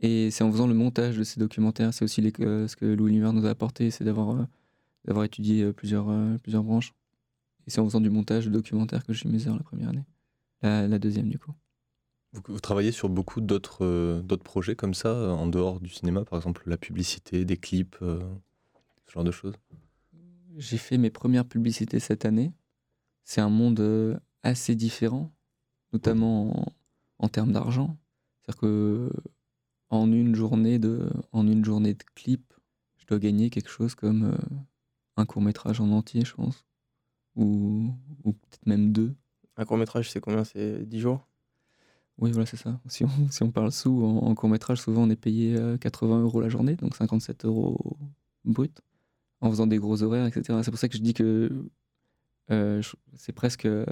Et 0.00 0.30
c'est 0.30 0.44
en 0.44 0.50
faisant 0.50 0.66
le 0.66 0.74
montage 0.74 1.16
de 1.16 1.24
ces 1.24 1.38
documentaires, 1.38 1.94
c'est 1.94 2.04
aussi 2.04 2.32
euh, 2.40 2.66
ce 2.66 2.76
que 2.76 2.86
Louis 2.86 3.12
Lumière 3.12 3.32
nous 3.32 3.46
a 3.46 3.50
apporté, 3.50 3.90
c'est 3.90 4.04
d'avoir 4.04 4.30
euh, 4.30 4.44
d'avoir 5.04 5.24
étudié 5.24 5.62
euh, 5.62 5.72
plusieurs, 5.72 6.08
euh, 6.08 6.36
plusieurs 6.42 6.62
branches. 6.62 6.92
Et 7.66 7.70
c'est 7.70 7.80
en 7.80 7.84
faisant 7.84 8.00
du 8.00 8.10
montage 8.10 8.46
de 8.46 8.50
documentaires 8.50 9.04
que 9.04 9.12
eu 9.12 9.28
mes 9.28 9.46
heures 9.46 9.56
la 9.56 9.62
première 9.62 9.90
année. 9.90 10.04
La, 10.62 10.98
deuxième, 11.00 11.28
du 11.28 11.40
coup. 11.40 11.52
Vous, 12.32 12.60
travaillez 12.60 12.92
sur 12.92 13.08
beaucoup 13.08 13.40
d'autres 13.40 13.84
euh, 13.84 14.36
projets 14.44 14.76
comme 14.76 14.94
ça, 14.94 15.08
euh, 15.08 15.30
en 15.30 15.48
dehors 15.48 15.80
du 15.80 15.90
cinéma, 15.90 16.24
par 16.24 16.38
exemple 16.38 16.62
la 16.66 16.76
publicité, 16.76 17.44
des 17.44 17.56
clips, 17.56 17.96
euh, 18.00 18.22
ce 19.06 19.12
genre 19.12 19.24
de 19.24 19.32
choses? 19.32 19.54
J'ai 20.56 20.78
fait 20.78 20.98
mes 20.98 21.10
premières 21.10 21.46
publicités 21.46 22.00
cette 22.00 22.24
année. 22.24 22.52
C'est 23.24 23.40
un 23.40 23.48
monde 23.48 23.80
euh, 23.80 24.18
assez 24.42 24.74
différent, 24.74 25.32
notamment 25.92 26.60
en, 26.60 26.72
en 27.18 27.28
termes 27.28 27.52
d'argent. 27.52 27.96
C'est-à-dire 28.40 28.60
que 28.60 29.10
en 29.90 30.10
une 30.10 30.34
journée 30.34 30.78
de, 30.78 31.10
en 31.32 31.46
une 31.46 31.64
journée 31.64 31.94
de 31.94 32.02
clip, 32.14 32.52
je 32.96 33.06
dois 33.06 33.18
gagner 33.18 33.50
quelque 33.50 33.68
chose 33.70 33.94
comme 33.94 34.24
euh, 34.24 34.56
un 35.16 35.26
court 35.26 35.42
métrage 35.42 35.80
en 35.80 35.90
entier, 35.90 36.24
je 36.24 36.34
pense, 36.34 36.64
ou, 37.36 37.90
ou 38.24 38.32
peut-être 38.32 38.66
même 38.66 38.92
deux. 38.92 39.14
Un 39.56 39.64
court 39.64 39.76
métrage, 39.76 40.10
c'est 40.10 40.20
combien? 40.20 40.44
C'est 40.44 40.84
10 40.86 41.00
jours? 41.00 41.28
Oui, 42.18 42.30
voilà, 42.30 42.46
c'est 42.46 42.56
ça. 42.56 42.80
Si 42.88 43.04
on, 43.04 43.30
si 43.30 43.42
on 43.42 43.50
parle 43.50 43.72
sous, 43.72 44.04
en, 44.04 44.18
en 44.26 44.34
court 44.34 44.48
métrage, 44.48 44.80
souvent 44.80 45.02
on 45.04 45.10
est 45.10 45.16
payé 45.16 45.56
euh, 45.56 45.76
80 45.76 46.22
euros 46.22 46.40
la 46.40 46.48
journée, 46.48 46.76
donc 46.76 46.96
57 46.96 47.44
euros 47.44 47.96
brut, 48.44 48.80
en 49.42 49.50
faisant 49.50 49.66
des 49.66 49.78
gros 49.78 50.02
horaires, 50.02 50.26
etc. 50.26 50.60
C'est 50.62 50.70
pour 50.70 50.80
ça 50.80 50.88
que 50.88 50.96
je 50.96 51.02
dis 51.02 51.12
que 51.12 51.50
euh, 52.50 52.80
c'est 53.14 53.32
presque. 53.32 53.66
euh, 53.66 53.84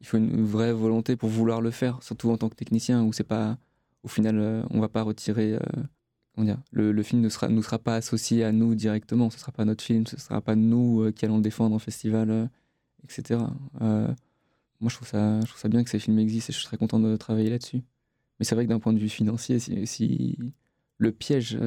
il 0.00 0.06
faut 0.06 0.16
une 0.16 0.44
vraie 0.44 0.72
volonté 0.72 1.14
pour 1.14 1.28
vouloir 1.28 1.60
le 1.60 1.70
faire, 1.70 2.02
surtout 2.02 2.30
en 2.30 2.38
tant 2.38 2.48
que 2.48 2.56
technicien, 2.56 3.04
où 3.04 3.12
c'est 3.12 3.22
pas. 3.22 3.58
Au 4.02 4.08
final, 4.08 4.38
euh, 4.38 4.62
on 4.70 4.80
va 4.80 4.88
pas 4.88 5.02
retirer. 5.02 5.58
comment 6.34 6.46
dire 6.46 6.58
le, 6.72 7.02
film 7.02 7.20
ne 7.20 7.28
sera, 7.28 7.48
sera 7.62 7.78
pas 7.78 7.96
associé 7.96 8.42
à 8.44 8.52
nous 8.52 8.74
directement, 8.74 9.28
ce 9.28 9.38
sera 9.38 9.52
pas 9.52 9.66
notre 9.66 9.84
film, 9.84 10.06
ce 10.06 10.18
sera 10.18 10.40
pas 10.40 10.56
nous 10.56 11.12
qui 11.12 11.26
allons 11.26 11.36
le 11.36 11.42
défendre 11.42 11.76
en 11.76 11.78
festival, 11.78 12.50
etc. 13.04 13.40
Moi, 13.78 14.88
je 14.88 14.94
trouve, 14.96 15.08
ça, 15.08 15.40
je 15.40 15.46
trouve 15.46 15.60
ça 15.60 15.68
bien 15.68 15.84
que 15.84 15.90
ces 15.90 15.98
films 15.98 16.18
existent 16.18 16.50
et 16.50 16.54
je 16.54 16.58
suis 16.58 16.66
très 16.66 16.78
content 16.78 16.98
de 16.98 17.14
travailler 17.16 17.50
là-dessus. 17.50 17.82
Mais 18.38 18.46
c'est 18.46 18.54
vrai 18.54 18.64
que 18.64 18.70
d'un 18.70 18.80
point 18.80 18.94
de 18.94 18.98
vue 18.98 19.10
financier, 19.10 19.58
si, 19.58 20.38
le 20.96 21.12
piège, 21.12 21.58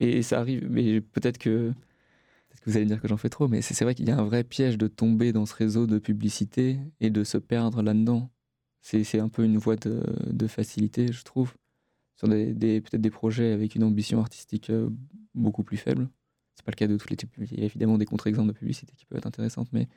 et 0.00 0.22
ça 0.22 0.40
arrive, 0.40 0.66
mais 0.70 1.00
peut-être 1.00 1.38
que, 1.38 1.72
vous 2.66 2.76
allez 2.76 2.84
me 2.84 2.90
dire 2.90 3.00
que 3.00 3.08
j'en 3.08 3.16
fais 3.16 3.28
trop, 3.28 3.48
mais 3.48 3.62
c'est 3.62 3.84
vrai 3.84 3.94
qu'il 3.94 4.08
y 4.08 4.10
a 4.10 4.18
un 4.18 4.24
vrai 4.24 4.42
piège 4.44 4.76
de 4.76 4.88
tomber 4.88 5.32
dans 5.32 5.46
ce 5.46 5.54
réseau 5.54 5.86
de 5.86 5.98
publicité 5.98 6.78
et 7.00 7.10
de 7.10 7.22
se 7.24 7.38
perdre 7.38 7.82
là-dedans. 7.82 8.30
C'est 8.82 9.18
un 9.18 9.28
peu 9.28 9.44
une 9.44 9.58
voie 9.58 9.76
de, 9.76 10.02
de 10.26 10.46
facilité, 10.46 11.12
je 11.12 11.24
trouve, 11.24 11.54
sur 12.16 12.28
peut-être 12.28 13.02
des 13.02 13.10
projets 13.10 13.52
avec 13.52 13.74
une 13.74 13.82
ambition 13.82 14.20
artistique 14.20 14.70
euh, 14.70 14.88
beaucoup 15.34 15.64
plus 15.64 15.76
faible. 15.76 16.08
C'est 16.54 16.64
pas 16.64 16.70
le 16.72 16.76
cas 16.76 16.86
de 16.86 16.96
tous 16.96 17.08
les 17.10 17.16
types. 17.16 17.32
Il 17.38 17.58
y 17.58 17.62
a 17.62 17.64
évidemment 17.64 17.98
des 17.98 18.06
contre-exemples 18.06 18.48
de 18.48 18.58
publicité 18.58 18.92
qui 18.96 19.04
peuvent 19.04 19.18
être 19.18 19.26
intéressantes, 19.26 19.68
mais 19.72 19.88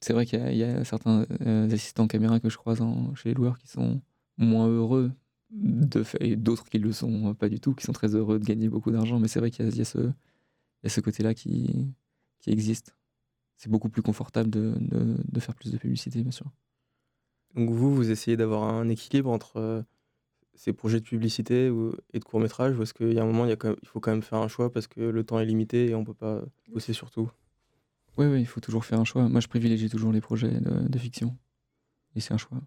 c'est 0.00 0.12
vrai 0.12 0.26
qu'il 0.26 0.56
y, 0.56 0.62
a- 0.62 0.84
certains 0.84 1.26
euh, 1.42 1.70
assistants 1.70 2.06
caméra 2.06 2.40
que 2.40 2.50
je 2.50 2.56
croise 2.56 2.80
chez 3.14 3.30
les 3.30 3.34
loueurs 3.34 3.58
qui 3.58 3.68
sont 3.68 4.00
moins 4.36 4.68
heureux 4.68 5.08
de 5.08 5.14
d'autres 5.50 6.68
qui 6.68 6.78
le 6.78 6.92
sont 6.92 7.34
pas 7.34 7.48
du 7.48 7.60
tout, 7.60 7.74
qui 7.74 7.84
sont 7.84 7.92
très 7.92 8.14
heureux 8.14 8.38
de 8.38 8.44
gagner 8.44 8.68
beaucoup 8.68 8.90
d'argent. 8.90 9.18
Mais 9.18 9.28
c'est 9.28 9.40
vrai 9.40 9.50
qu'il 9.50 9.64
y 9.64 9.68
a, 9.68 9.70
il 9.70 9.78
y 9.78 9.80
a 9.82 10.88
ce, 10.88 11.00
côté-là 11.00 11.34
qui, 11.34 11.94
qui 12.40 12.50
existe. 12.50 12.96
C'est 13.56 13.70
beaucoup 13.70 13.88
plus 13.88 14.02
confortable 14.02 14.50
de, 14.50 14.74
de- 14.80 15.16
de 15.26 15.40
faire 15.40 15.54
plus 15.54 15.72
de 15.72 15.78
publicité, 15.78 16.22
bien 16.22 16.32
sûr. 16.32 16.46
Donc 17.54 17.70
vous, 17.70 17.94
vous 17.94 18.10
essayez 18.10 18.36
d'avoir 18.36 18.64
un 18.64 18.88
équilibre 18.88 19.30
entre 19.30 19.56
euh, 19.56 19.82
ces 20.54 20.72
projets 20.72 21.00
de 21.00 21.04
publicité 21.04 21.72
et 22.12 22.18
de 22.18 22.24
court 22.24 22.40
métrage 22.40 22.78
ou 22.78 22.82
est-ce 22.82 22.92
qu'il 22.94 23.12
y 23.12 23.18
a 23.18 23.22
un 23.22 23.26
moment, 23.26 23.46
il, 23.46 23.48
y 23.48 23.52
a 23.52 23.56
quand 23.56 23.68
même- 23.68 23.78
il 23.82 23.88
faut 23.88 24.00
quand 24.00 24.10
même 24.10 24.22
faire 24.22 24.38
un 24.38 24.48
choix 24.48 24.70
parce 24.70 24.86
que 24.86 25.00
le 25.00 25.24
temps 25.24 25.38
est 25.38 25.46
limité 25.46 25.90
et 25.90 25.94
on 25.94 26.04
peut 26.04 26.14
pas 26.14 26.42
bosser 26.72 26.92
sur 26.92 27.10
tout? 27.10 27.30
Oui, 28.18 28.26
oui, 28.26 28.40
il 28.40 28.46
faut 28.46 28.60
toujours 28.60 28.84
faire 28.84 28.98
un 28.98 29.04
choix. 29.04 29.28
Moi, 29.28 29.40
je 29.40 29.48
privilégie 29.48 29.90
toujours 29.90 30.12
les 30.12 30.20
projets 30.22 30.60
de, 30.60 30.88
de 30.88 30.98
fiction. 30.98 31.36
Et 32.14 32.20
c'est 32.20 32.32
un 32.32 32.38
choix. 32.38 32.58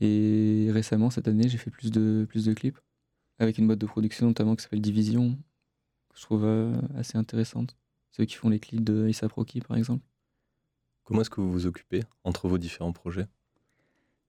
Et 0.00 0.68
récemment, 0.70 1.10
cette 1.10 1.28
année, 1.28 1.48
j'ai 1.48 1.58
fait 1.58 1.70
plus 1.70 1.90
de, 1.90 2.26
plus 2.28 2.44
de 2.44 2.52
clips 2.52 2.78
avec 3.38 3.58
une 3.58 3.66
boîte 3.66 3.78
de 3.78 3.86
production 3.86 4.26
notamment 4.26 4.54
qui 4.56 4.62
s'appelle 4.62 4.80
Division, 4.80 5.36
que 6.08 6.18
je 6.18 6.22
trouve 6.22 6.44
euh, 6.44 6.74
assez 6.96 7.18
intéressante. 7.18 7.76
Ceux 8.10 8.24
qui 8.24 8.34
font 8.34 8.48
les 8.48 8.60
clips 8.60 8.84
de 8.84 9.08
Issa 9.08 9.28
Proki, 9.28 9.60
par 9.60 9.76
exemple. 9.76 10.04
Comment 11.02 11.20
est-ce 11.20 11.30
que 11.30 11.40
vous 11.40 11.50
vous 11.50 11.66
occupez 11.66 12.02
entre 12.22 12.48
vos 12.48 12.58
différents 12.58 12.92
projets? 12.92 13.26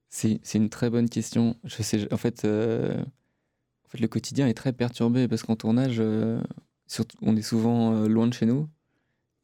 C'est 0.10 0.40
une 0.54 0.70
très 0.70 0.90
bonne 0.90 1.10
question. 1.10 1.58
Je 1.64 1.84
sais, 1.84 2.12
en 2.14 2.18
fait, 2.18 2.46
euh, 2.46 3.02
en 3.02 3.90
fait, 3.90 4.00
le 4.00 4.08
quotidien 4.08 4.48
est 4.48 4.54
très 4.54 4.72
perturbé 4.72 5.28
parce 5.28 5.44
qu'en 5.44 5.56
tournage, 5.56 5.98
euh, 6.00 6.42
surtout, 6.88 7.18
on 7.22 7.36
est 7.36 7.42
souvent 7.42 8.08
loin 8.08 8.28
de 8.28 8.34
chez 8.34 8.46
nous. 8.46 8.70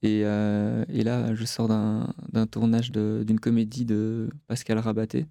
Et, 0.02 0.22
et 0.22 1.04
là, 1.04 1.36
je 1.36 1.46
sors 1.46 1.68
d'un 1.68 2.48
tournage 2.48 2.92
d'une 2.92 3.40
comédie 3.40 3.86
de 3.86 4.30
Pascal 4.48 4.80
Rabaté 4.80 5.28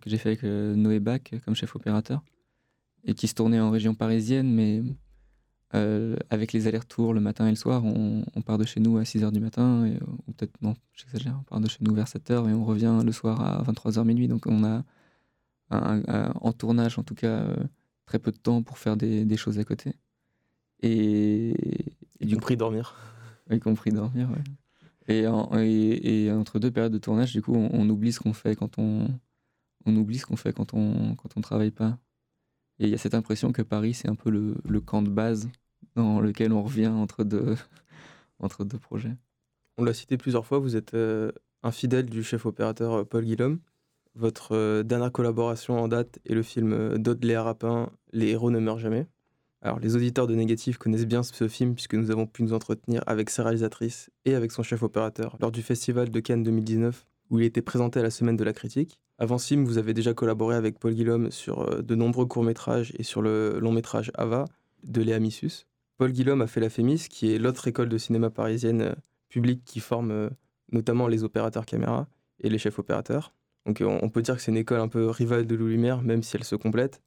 que 0.00 0.08
j'ai 0.10 0.18
fait 0.18 0.30
avec 0.30 0.44
euh, 0.44 0.74
Noé 0.74 1.00
Bach 1.00 1.20
comme 1.44 1.54
chef 1.54 1.74
opérateur 1.76 2.22
et 3.04 3.14
qui 3.14 3.26
se 3.28 3.34
tournait 3.34 3.60
en 3.60 3.70
région 3.70 3.94
parisienne, 3.94 4.52
mais 4.52 4.82
euh, 5.74 6.16
avec 6.30 6.52
les 6.52 6.66
allers-retours 6.66 7.14
le 7.14 7.20
matin 7.20 7.46
et 7.46 7.50
le 7.50 7.56
soir, 7.56 7.84
on, 7.84 8.24
on 8.36 8.42
part 8.42 8.58
de 8.58 8.64
chez 8.64 8.78
nous 8.78 8.98
à 8.98 9.02
6h 9.02 9.32
du 9.32 9.40
matin, 9.40 9.86
et, 9.86 9.98
ou 10.26 10.32
peut-être, 10.32 10.52
non, 10.62 10.74
j'exagère, 10.92 11.36
on 11.40 11.44
part 11.44 11.60
de 11.60 11.68
chez 11.68 11.78
nous 11.80 11.94
vers 11.94 12.06
7h 12.06 12.48
et 12.48 12.52
on 12.52 12.64
revient 12.64 13.00
le 13.04 13.10
soir 13.12 13.40
à 13.40 13.62
23h 13.64 14.04
minuit. 14.04 14.28
Donc 14.28 14.46
on 14.46 14.62
a, 14.64 14.84
un- 15.70 16.02
un- 16.06 16.32
en 16.40 16.52
tournage 16.52 16.98
en 16.98 17.02
tout 17.02 17.14
cas, 17.14 17.40
euh, 17.40 17.56
très 18.06 18.18
peu 18.18 18.30
de 18.30 18.36
temps 18.36 18.62
pour 18.62 18.78
faire 18.78 18.96
des, 18.96 19.24
des 19.24 19.36
choses 19.36 19.58
à 19.58 19.64
côté. 19.64 19.94
Et, 20.80 21.50
et 22.20 22.26
Y 22.26 22.34
compris 22.34 22.56
dormir. 22.56 22.94
y 23.50 23.58
compris 23.58 23.90
dormir, 23.90 24.28
ouais. 24.30 24.42
Et, 25.08 25.26
en- 25.26 25.50
et, 25.58 26.26
et 26.26 26.32
entre 26.32 26.58
deux 26.58 26.70
périodes 26.70 26.92
de 26.92 26.98
tournage, 26.98 27.32
du 27.32 27.42
coup, 27.42 27.54
on, 27.54 27.70
on 27.72 27.88
oublie 27.88 28.12
ce 28.12 28.20
qu'on 28.20 28.32
fait 28.32 28.54
quand 28.56 28.78
on, 28.78 29.08
on 29.86 29.96
oublie 29.96 30.18
ce 30.18 30.26
qu'on 30.26 30.36
fait 30.36 30.52
quand 30.52 30.74
on, 30.74 31.14
quand 31.16 31.36
on 31.36 31.40
travaille 31.40 31.70
pas. 31.70 31.98
Et 32.78 32.84
il 32.84 32.90
y 32.90 32.94
a 32.94 32.98
cette 32.98 33.14
impression 33.14 33.52
que 33.52 33.62
Paris, 33.62 33.94
c'est 33.94 34.08
un 34.08 34.14
peu 34.14 34.30
le, 34.30 34.56
le 34.68 34.80
camp 34.80 35.02
de 35.02 35.10
base 35.10 35.48
dans 35.94 36.20
lequel 36.20 36.52
on 36.52 36.62
revient 36.62 36.88
entre 36.88 37.24
deux, 37.24 37.56
entre 38.38 38.64
deux 38.64 38.78
projets. 38.78 39.16
On 39.78 39.84
l'a 39.84 39.94
cité 39.94 40.16
plusieurs 40.16 40.46
fois, 40.46 40.58
vous 40.58 40.76
êtes 40.76 40.94
euh, 40.94 41.32
un 41.62 41.70
fidèle 41.70 42.06
du 42.06 42.22
chef 42.22 42.46
opérateur 42.46 42.92
euh, 42.92 43.04
Paul 43.04 43.24
Guillaume. 43.24 43.60
Votre 44.14 44.54
euh, 44.54 44.82
dernière 44.82 45.12
collaboration 45.12 45.78
en 45.78 45.88
date 45.88 46.18
est 46.26 46.34
le 46.34 46.42
film 46.42 46.72
euh, 46.72 46.98
d'Audley 46.98 47.36
Rapin, 47.36 47.90
Les 48.12 48.28
héros 48.28 48.50
ne 48.50 48.58
meurent 48.58 48.78
jamais. 48.78 49.06
Alors, 49.62 49.78
les 49.78 49.94
auditeurs 49.94 50.26
de 50.26 50.34
Négatif 50.34 50.76
connaissent 50.76 51.06
bien 51.06 51.22
ce 51.22 51.46
film 51.46 51.74
puisque 51.74 51.94
nous 51.94 52.10
avons 52.10 52.26
pu 52.26 52.42
nous 52.42 52.52
entretenir 52.52 53.02
avec 53.06 53.30
sa 53.30 53.44
réalisatrice 53.44 54.10
et 54.24 54.34
avec 54.34 54.50
son 54.50 54.62
chef 54.62 54.82
opérateur 54.82 55.36
lors 55.40 55.52
du 55.52 55.62
festival 55.62 56.10
de 56.10 56.20
Cannes 56.20 56.42
2019 56.42 57.06
où 57.30 57.38
il 57.38 57.44
était 57.44 57.62
présenté 57.62 58.00
à 58.00 58.02
la 58.02 58.10
semaine 58.10 58.36
de 58.36 58.44
la 58.44 58.52
critique. 58.52 59.00
Avant 59.22 59.38
Sim, 59.38 59.62
vous 59.62 59.78
avez 59.78 59.94
déjà 59.94 60.14
collaboré 60.14 60.56
avec 60.56 60.80
Paul 60.80 60.94
Guillaume 60.94 61.30
sur 61.30 61.60
euh, 61.60 61.80
de 61.80 61.94
nombreux 61.94 62.26
courts-métrages 62.26 62.92
et 62.98 63.04
sur 63.04 63.22
le 63.22 63.60
long-métrage 63.60 64.10
Ava 64.14 64.46
de 64.82 65.00
Léa 65.00 65.20
Missus. 65.20 65.68
Paul 65.96 66.10
Guillaume 66.10 66.42
a 66.42 66.48
fait 66.48 66.58
la 66.58 66.68
FEMIS, 66.68 67.06
qui 67.08 67.32
est 67.32 67.38
l'autre 67.38 67.68
école 67.68 67.88
de 67.88 67.98
cinéma 67.98 68.30
parisienne 68.30 68.82
euh, 68.82 68.94
publique 69.28 69.62
qui 69.64 69.78
forme 69.78 70.10
euh, 70.10 70.28
notamment 70.72 71.06
les 71.06 71.22
opérateurs 71.22 71.66
caméra 71.66 72.08
et 72.40 72.48
les 72.50 72.58
chefs 72.58 72.80
opérateurs. 72.80 73.32
Donc 73.64 73.80
on 73.86 74.08
peut 74.08 74.22
dire 74.22 74.34
que 74.34 74.42
c'est 74.42 74.50
une 74.50 74.56
école 74.56 74.80
un 74.80 74.88
peu 74.88 75.08
rivale 75.08 75.46
de 75.46 75.54
Louis 75.54 75.74
Lumière, 75.74 76.02
même 76.02 76.24
si 76.24 76.36
elle 76.36 76.42
se 76.42 76.56
complète. 76.56 77.00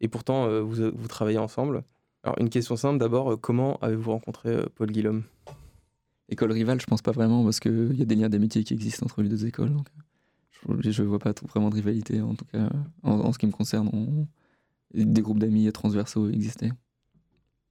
Et 0.00 0.06
pourtant, 0.06 0.62
vous, 0.62 1.08
travaillez 1.08 1.38
ensemble. 1.38 1.82
Alors 2.22 2.38
une 2.38 2.48
question 2.48 2.76
simple 2.76 2.98
d'abord, 2.98 3.40
comment 3.40 3.76
avez-vous 3.78 4.12
rencontré 4.12 4.56
Paul 4.76 4.92
Guillaume? 4.92 5.24
École 6.28 6.52
rivale, 6.52 6.80
je 6.80 6.86
pense 6.86 7.02
pas 7.02 7.10
vraiment, 7.10 7.42
parce 7.42 7.58
qu'il 7.58 7.96
y 7.96 8.02
a 8.02 8.04
des 8.04 8.14
liens 8.14 8.28
d'amitié 8.28 8.62
qui 8.62 8.72
existent 8.72 9.04
entre 9.04 9.20
les 9.20 9.28
deux 9.28 9.46
écoles. 9.46 9.72
Je 10.80 11.02
ne 11.02 11.06
vois 11.06 11.18
pas 11.18 11.32
vraiment 11.48 11.70
de 11.70 11.74
rivalité, 11.74 12.20
en 12.20 12.34
tout 12.34 12.44
cas 12.46 12.68
en, 13.02 13.32
ce 13.32 13.38
qui 13.38 13.46
me 13.46 13.52
concerne. 13.52 14.26
des 14.94 15.22
groupes 15.22 15.38
d'amis 15.38 15.70
transversaux 15.72 16.28
existaient. 16.30 16.72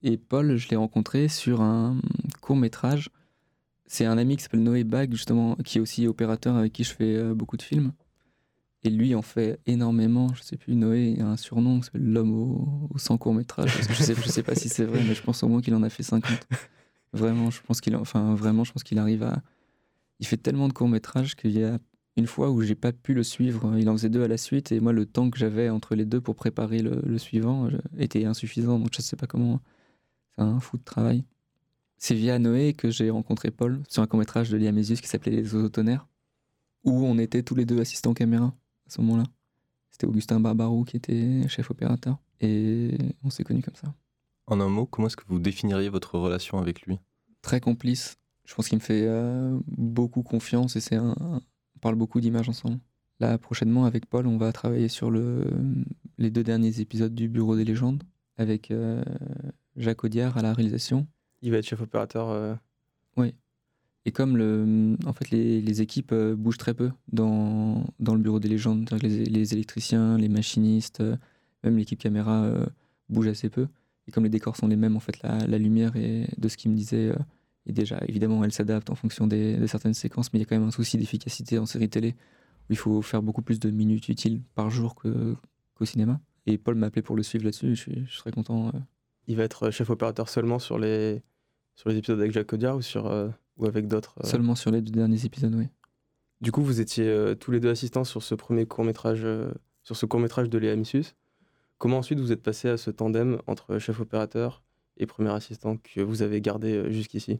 Et 0.03 0.17
Paul, 0.17 0.55
je 0.55 0.69
l'ai 0.69 0.75
rencontré 0.75 1.27
sur 1.27 1.61
un 1.61 1.99
court 2.41 2.55
métrage. 2.55 3.09
C'est 3.88 4.05
un 4.05 4.17
ami 4.17 4.38
qui 4.38 4.43
s'appelle 4.43 4.63
Noé 4.63 4.83
Bag, 4.83 5.11
justement, 5.11 5.55
qui 5.57 5.77
est 5.77 5.81
aussi 5.81 6.07
opérateur 6.07 6.55
avec 6.55 6.73
qui 6.73 6.83
je 6.83 6.93
fais 6.93 7.15
euh, 7.15 7.33
beaucoup 7.33 7.57
de 7.57 7.61
films. 7.61 7.91
Et 8.83 8.91
lui 8.91 9.15
en 9.15 9.23
fait 9.23 9.59
énormément. 9.65 10.31
Je 10.36 10.43
sais 10.43 10.57
plus, 10.57 10.75
Noé 10.75 11.17
a 11.19 11.25
un 11.25 11.38
surnom 11.38 11.79
qui 11.79 11.86
s'appelle 11.86 12.05
l'homme 12.05 12.33
au, 12.33 12.97
100 12.97 13.17
courts 13.17 13.33
métrages. 13.33 13.75
Je 13.89 14.03
sais, 14.03 14.13
je 14.13 14.29
sais 14.29 14.43
pas 14.43 14.53
si 14.53 14.69
c'est 14.69 14.86
vrai, 14.86 15.03
mais 15.07 15.15
je 15.15 15.23
pense 15.23 15.41
au 15.41 15.47
moins 15.47 15.61
qu'il 15.61 15.73
en 15.73 15.81
a 15.81 15.89
fait 15.89 16.03
50. 16.03 16.31
Vraiment, 17.13 17.49
je 17.49 17.61
pense 17.61 17.81
qu'il, 17.81 17.95
enfin, 17.95 18.36
vraiment, 18.36 18.63
je 18.63 18.73
pense 18.73 18.83
qu'il 18.83 18.99
arrive 18.99 19.23
à. 19.23 19.41
Il 20.19 20.27
fait 20.27 20.38
tellement 20.38 20.67
de 20.67 20.73
courts 20.73 20.89
métrages 20.89 21.36
qu'il 21.36 21.51
y 21.51 21.63
a 21.63 21.79
une 22.18 22.28
fois 22.28 22.49
où 22.49 22.61
j'ai 22.61 22.76
pas 22.76 22.91
pu 22.91 23.13
le 23.13 23.24
suivre. 23.24 23.78
Il 23.78 23.89
en 23.89 23.93
faisait 23.93 24.09
deux 24.09 24.24
à 24.24 24.28
la 24.28 24.38
suite 24.38 24.72
et 24.72 24.80
moi 24.80 24.93
le 24.93 25.05
temps 25.05 25.30
que 25.30 25.38
j'avais 25.38 25.70
entre 25.70 25.95
les 25.95 26.05
deux 26.05 26.22
pour 26.22 26.36
préparer 26.36 26.80
le, 26.80 27.18
suivant 27.18 27.70
était 27.97 28.26
insuffisant. 28.26 28.80
Donc 28.80 28.89
je 28.93 29.01
sais 29.01 29.16
pas 29.16 29.28
comment. 29.28 29.59
C'est 30.36 30.43
un 30.43 30.59
fou 30.59 30.78
de 30.78 30.84
travail. 30.84 31.24
C'est 31.97 32.16
via 32.16 32.39
Noé 32.39 32.74
que 32.74 32.89
j'ai 32.89 33.09
rencontré 33.09 33.51
Paul 33.51 33.82
sur 33.88 34.03
un 34.03 34.07
court 34.07 34.20
métrage 34.20 34.49
de 34.49 34.57
Liamésius 34.57 35.01
qui 35.01 35.07
s'appelait 35.07 35.32
Les 35.32 35.55
Ozotonnerres, 35.55 36.07
où 36.84 37.05
on 37.05 37.18
était 37.18 37.41
tous 37.41 37.55
les 37.55 37.66
deux 37.66 37.80
assistants 37.80 38.13
caméra 38.13 38.53
à 38.88 38.89
ce 38.89 39.01
moment-là. 39.01 39.24
C'était 39.91 40.07
Augustin 40.07 40.39
Barbarou 40.39 40.84
qui 40.84 40.97
était 40.97 41.47
chef 41.47 41.72
opérateur 41.72 42.18
et 42.41 42.97
on 43.24 43.30
s'est 43.30 43.43
connus 43.43 43.61
comme 43.61 43.76
ça. 43.76 43.93
En 44.47 44.59
un 44.59 44.70
mot, 44.70 44.86
comment 44.86 45.07
est-ce 45.07 45.16
que 45.18 45.24
vous 45.28 45.39
définiriez 45.39 45.89
votre 45.89 46.20
relation 46.20 46.59
avec 46.59 46.82
lui? 46.82 46.99
Très 47.41 47.59
complice. 47.59 48.18
Je 48.43 48.53
pense 48.53 48.68
qu'il 48.68 48.78
me 48.78 48.84
fait 48.84 49.05
euh, 49.07 49.57
beaucoup 49.68 50.22
confiance 50.22 50.76
et 50.76 50.82
c'est 50.82 50.95
un, 50.95 51.16
parle 51.86 51.97
beaucoup 51.97 52.19
d'images 52.19 52.49
ensemble. 52.49 52.79
Là, 53.19 53.38
prochainement, 53.38 53.86
avec 53.86 54.07
Paul, 54.07 54.25
on 54.25 54.38
va 54.38 54.51
travailler 54.51 54.88
sur 54.88 55.11
le, 55.11 55.45
les 56.17 56.31
deux 56.31 56.43
derniers 56.43 56.79
épisodes 56.79 57.13
du 57.13 57.29
Bureau 57.29 57.55
des 57.55 57.63
légendes, 57.63 58.01
avec 58.38 58.71
euh, 58.71 59.03
Jacques 59.77 60.03
Audiard 60.03 60.36
à 60.36 60.41
la 60.41 60.51
réalisation. 60.51 61.05
Il 61.43 61.51
va 61.51 61.57
être 61.57 61.67
chef 61.67 61.79
opérateur 61.81 62.29
euh. 62.31 62.55
Oui. 63.17 63.36
Et 64.05 64.11
comme 64.11 64.36
le, 64.36 64.97
en 65.05 65.13
fait, 65.13 65.29
les, 65.29 65.61
les 65.61 65.81
équipes 65.83 66.11
euh, 66.11 66.36
bougent 66.36 66.57
très 66.57 66.73
peu 66.73 66.89
dans, 67.11 67.86
dans 67.99 68.15
le 68.15 68.19
Bureau 68.19 68.39
des 68.39 68.49
légendes, 68.49 68.89
les, 69.03 69.23
les 69.23 69.53
électriciens, 69.53 70.17
les 70.17 70.27
machinistes, 70.27 71.03
même 71.63 71.77
l'équipe 71.77 71.99
caméra 71.99 72.51
bouge 73.09 73.27
assez 73.27 73.49
peu. 73.49 73.67
Et 74.07 74.11
comme 74.11 74.23
les 74.23 74.31
décors 74.31 74.57
sont 74.57 74.67
les 74.67 74.75
mêmes, 74.75 74.95
en 74.95 74.99
fait, 74.99 75.21
la, 75.21 75.45
la 75.45 75.57
lumière 75.59 75.95
et 75.95 76.25
de 76.36 76.47
ce 76.47 76.57
qu'il 76.57 76.71
me 76.71 76.75
disait 76.77 77.11
et 77.68 77.74
déjà, 77.74 77.99
évidemment, 78.07 78.43
elle 78.43 78.51
s'adapte 78.51 78.89
en 78.89 78.95
fonction 78.95 79.28
des, 79.28 79.57
de 79.57 79.66
certaines 79.66 79.93
séquences, 79.93 80.32
mais 80.32 80.39
il 80.39 80.41
y 80.43 80.45
a 80.45 80.45
quand 80.45 80.55
même 80.55 80.68
un 80.68 80.72
souci 80.72 80.97
d'efficacité 80.97 81.57
en 81.57 81.66
série 81.66 81.89
télé 81.89 82.16
où 82.70 82.74
il 82.74 82.78
faut 82.78 83.01
faire 83.01 83.22
beaucoup 83.22 83.41
plus 83.41 83.59
de 83.59 83.72
minutes 83.72 84.07
utiles 84.09 84.41
par 84.53 84.70
jour 84.70 84.95
qu'au 84.95 85.86
cinéma. 85.86 86.20
Et 86.45 86.57
Paul 86.57 86.76
m'a 86.76 86.88
appelé 86.88 87.01
pour 87.01 87.16
le 87.16 87.24
suivre 87.24 87.43
là-dessus, 87.43 87.76
je, 87.76 87.89
je, 88.05 88.16
serais 88.16 88.32
content. 88.32 88.68
Euh. 88.68 88.80
Il 89.28 89.36
va 89.36 89.43
être 89.43 89.72
chef 89.72 89.89
opérateur 89.89 90.30
seulement 90.30 90.59
sur 90.59 90.78
les, 90.78 91.24
sur 91.76 91.89
les 91.89 91.97
épisodes 91.97 92.20
avec 92.20 92.32
Jacques 92.32 92.53
Audiard 92.53 92.78
ou, 92.78 92.82
sur, 92.84 93.07
euh, 93.07 93.30
ou 93.57 93.66
avec 93.66 93.88
d'autres 93.88 94.16
euh? 94.24 94.28
Seulement 94.28 94.53
sur 94.53 94.70
les 94.70 94.82
deux 94.82 94.91
derniers 94.91 95.26
épisodes, 95.26 95.53
oui. 95.55 95.68
Du 96.41 96.51
coup, 96.51 96.61
vous 96.61 96.82
étiez 96.82 97.34
tous 97.39 97.51
les 97.51 97.59
deux 97.59 97.70
assistants 97.70 98.03
sur 98.03 98.22
ce 98.22 98.36
premier 98.36 98.66
court-métrage, 98.66 99.26
sur 99.84 99.95
ce 99.95 100.05
court-métrage 100.05 100.49
de 100.49 100.57
Léa 100.57 100.76
Missus. 100.76 101.16
Comment 101.78 101.99
ensuite 101.99 102.20
vous 102.20 102.34
êtes 102.34 102.43
passé 102.43 102.68
à 102.68 102.78
ce 102.78 102.91
tandem 102.91 103.39
entre 103.47 103.80
chef 103.80 104.01
opérateur 104.01 104.61
et 104.97 105.05
premier 105.05 105.32
assistant 105.32 105.78
que 105.78 106.01
vous 106.01 106.22
avez 106.22 106.41
gardé 106.41 106.91
jusqu'ici? 106.91 107.39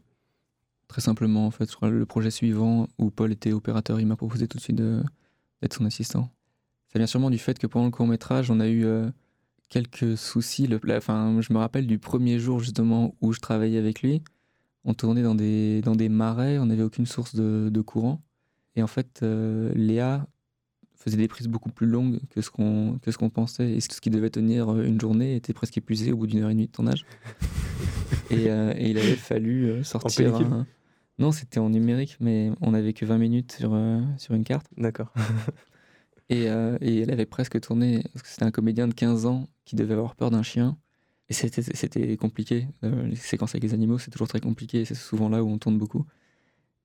Très 0.88 1.00
simplement, 1.00 1.46
en 1.46 1.50
fait, 1.50 1.68
sur 1.68 1.86
le 1.86 2.06
projet 2.06 2.30
suivant 2.30 2.86
où 2.98 3.10
Paul 3.10 3.32
était 3.32 3.52
opérateur, 3.52 4.00
il 4.00 4.06
m'a 4.06 4.16
proposé 4.16 4.46
tout 4.46 4.56
de 4.56 4.62
suite 4.62 4.76
d'être 4.76 5.74
son 5.74 5.84
assistant. 5.84 6.30
Ça 6.92 6.98
vient 6.98 7.06
sûrement 7.06 7.30
du 7.30 7.38
fait 7.38 7.58
que 7.58 7.66
pendant 7.66 7.86
le 7.86 7.90
court 7.90 8.06
métrage, 8.06 8.50
on 8.50 8.60
a 8.60 8.68
eu 8.68 8.84
euh, 8.84 9.10
quelques 9.68 10.16
soucis. 10.16 10.66
Le, 10.66 10.80
je 10.82 11.52
me 11.52 11.58
rappelle 11.58 11.86
du 11.86 11.98
premier 11.98 12.38
jour 12.38 12.60
justement 12.60 13.14
où 13.20 13.32
je 13.32 13.40
travaillais 13.40 13.78
avec 13.78 14.02
lui. 14.02 14.22
On 14.84 14.94
tournait 14.94 15.22
dans 15.22 15.34
des, 15.34 15.82
dans 15.82 15.96
des 15.96 16.08
marais, 16.08 16.58
on 16.58 16.66
n'avait 16.66 16.84
aucune 16.84 17.06
source 17.06 17.34
de, 17.34 17.68
de, 17.70 17.80
courant. 17.80 18.22
Et 18.76 18.82
en 18.82 18.86
fait, 18.86 19.20
euh, 19.22 19.72
Léa 19.74 20.26
faisait 20.94 21.16
des 21.16 21.26
prises 21.26 21.48
beaucoup 21.48 21.70
plus 21.70 21.88
longues 21.88 22.20
que 22.30 22.40
ce 22.40 22.50
qu'on 22.50 22.98
ce 23.04 23.18
qu'on 23.18 23.30
pensait. 23.30 23.72
Et 23.72 23.80
ce 23.80 24.00
qui 24.00 24.10
devait 24.10 24.30
tenir 24.30 24.72
euh, 24.72 24.84
une 24.84 25.00
journée 25.00 25.34
était 25.34 25.52
presque 25.52 25.76
épuisé 25.76 26.12
au 26.12 26.16
bout 26.18 26.28
d'une 26.28 26.44
heure 26.44 26.50
et 26.50 26.54
demie 26.54 26.68
de 26.68 26.72
tournage. 26.72 27.04
et, 28.30 28.44
et, 28.44 28.90
il 28.90 28.96
avait 28.96 29.16
fallu 29.16 29.82
sortir. 29.82 30.36
Un, 30.36 30.66
non, 31.18 31.32
c'était 31.32 31.60
en 31.60 31.70
numérique, 31.70 32.18
mais 32.20 32.50
on 32.60 32.72
n'avait 32.72 32.92
que 32.92 33.06
20 33.06 33.16
minutes 33.18 33.52
sur, 33.52 33.72
euh, 33.72 34.02
sur 34.18 34.34
une 34.34 34.44
carte. 34.44 34.66
D'accord. 34.76 35.12
et, 36.28 36.48
euh, 36.50 36.76
et, 36.82 37.00
elle 37.00 37.10
avait 37.10 37.26
presque 37.26 37.58
tourné, 37.60 38.02
parce 38.12 38.22
que 38.22 38.28
c'était 38.28 38.44
un 38.44 38.50
comédien 38.50 38.86
de 38.86 38.92
15 38.92 39.24
ans 39.24 39.48
qui 39.64 39.76
devait 39.76 39.94
avoir 39.94 40.14
peur 40.14 40.30
d'un 40.30 40.42
chien. 40.42 40.76
Et 41.28 41.32
c'était 41.32 42.16
compliqué. 42.18 42.68
Euh, 42.84 43.06
les 43.06 43.16
séquences 43.16 43.54
avec 43.54 43.64
les 43.64 43.74
animaux, 43.74 43.98
c'est 43.98 44.10
toujours 44.10 44.28
très 44.28 44.40
compliqué. 44.40 44.84
C'est 44.84 44.94
souvent 44.94 45.28
là 45.28 45.42
où 45.42 45.48
on 45.48 45.58
tourne 45.58 45.78
beaucoup. 45.78 46.04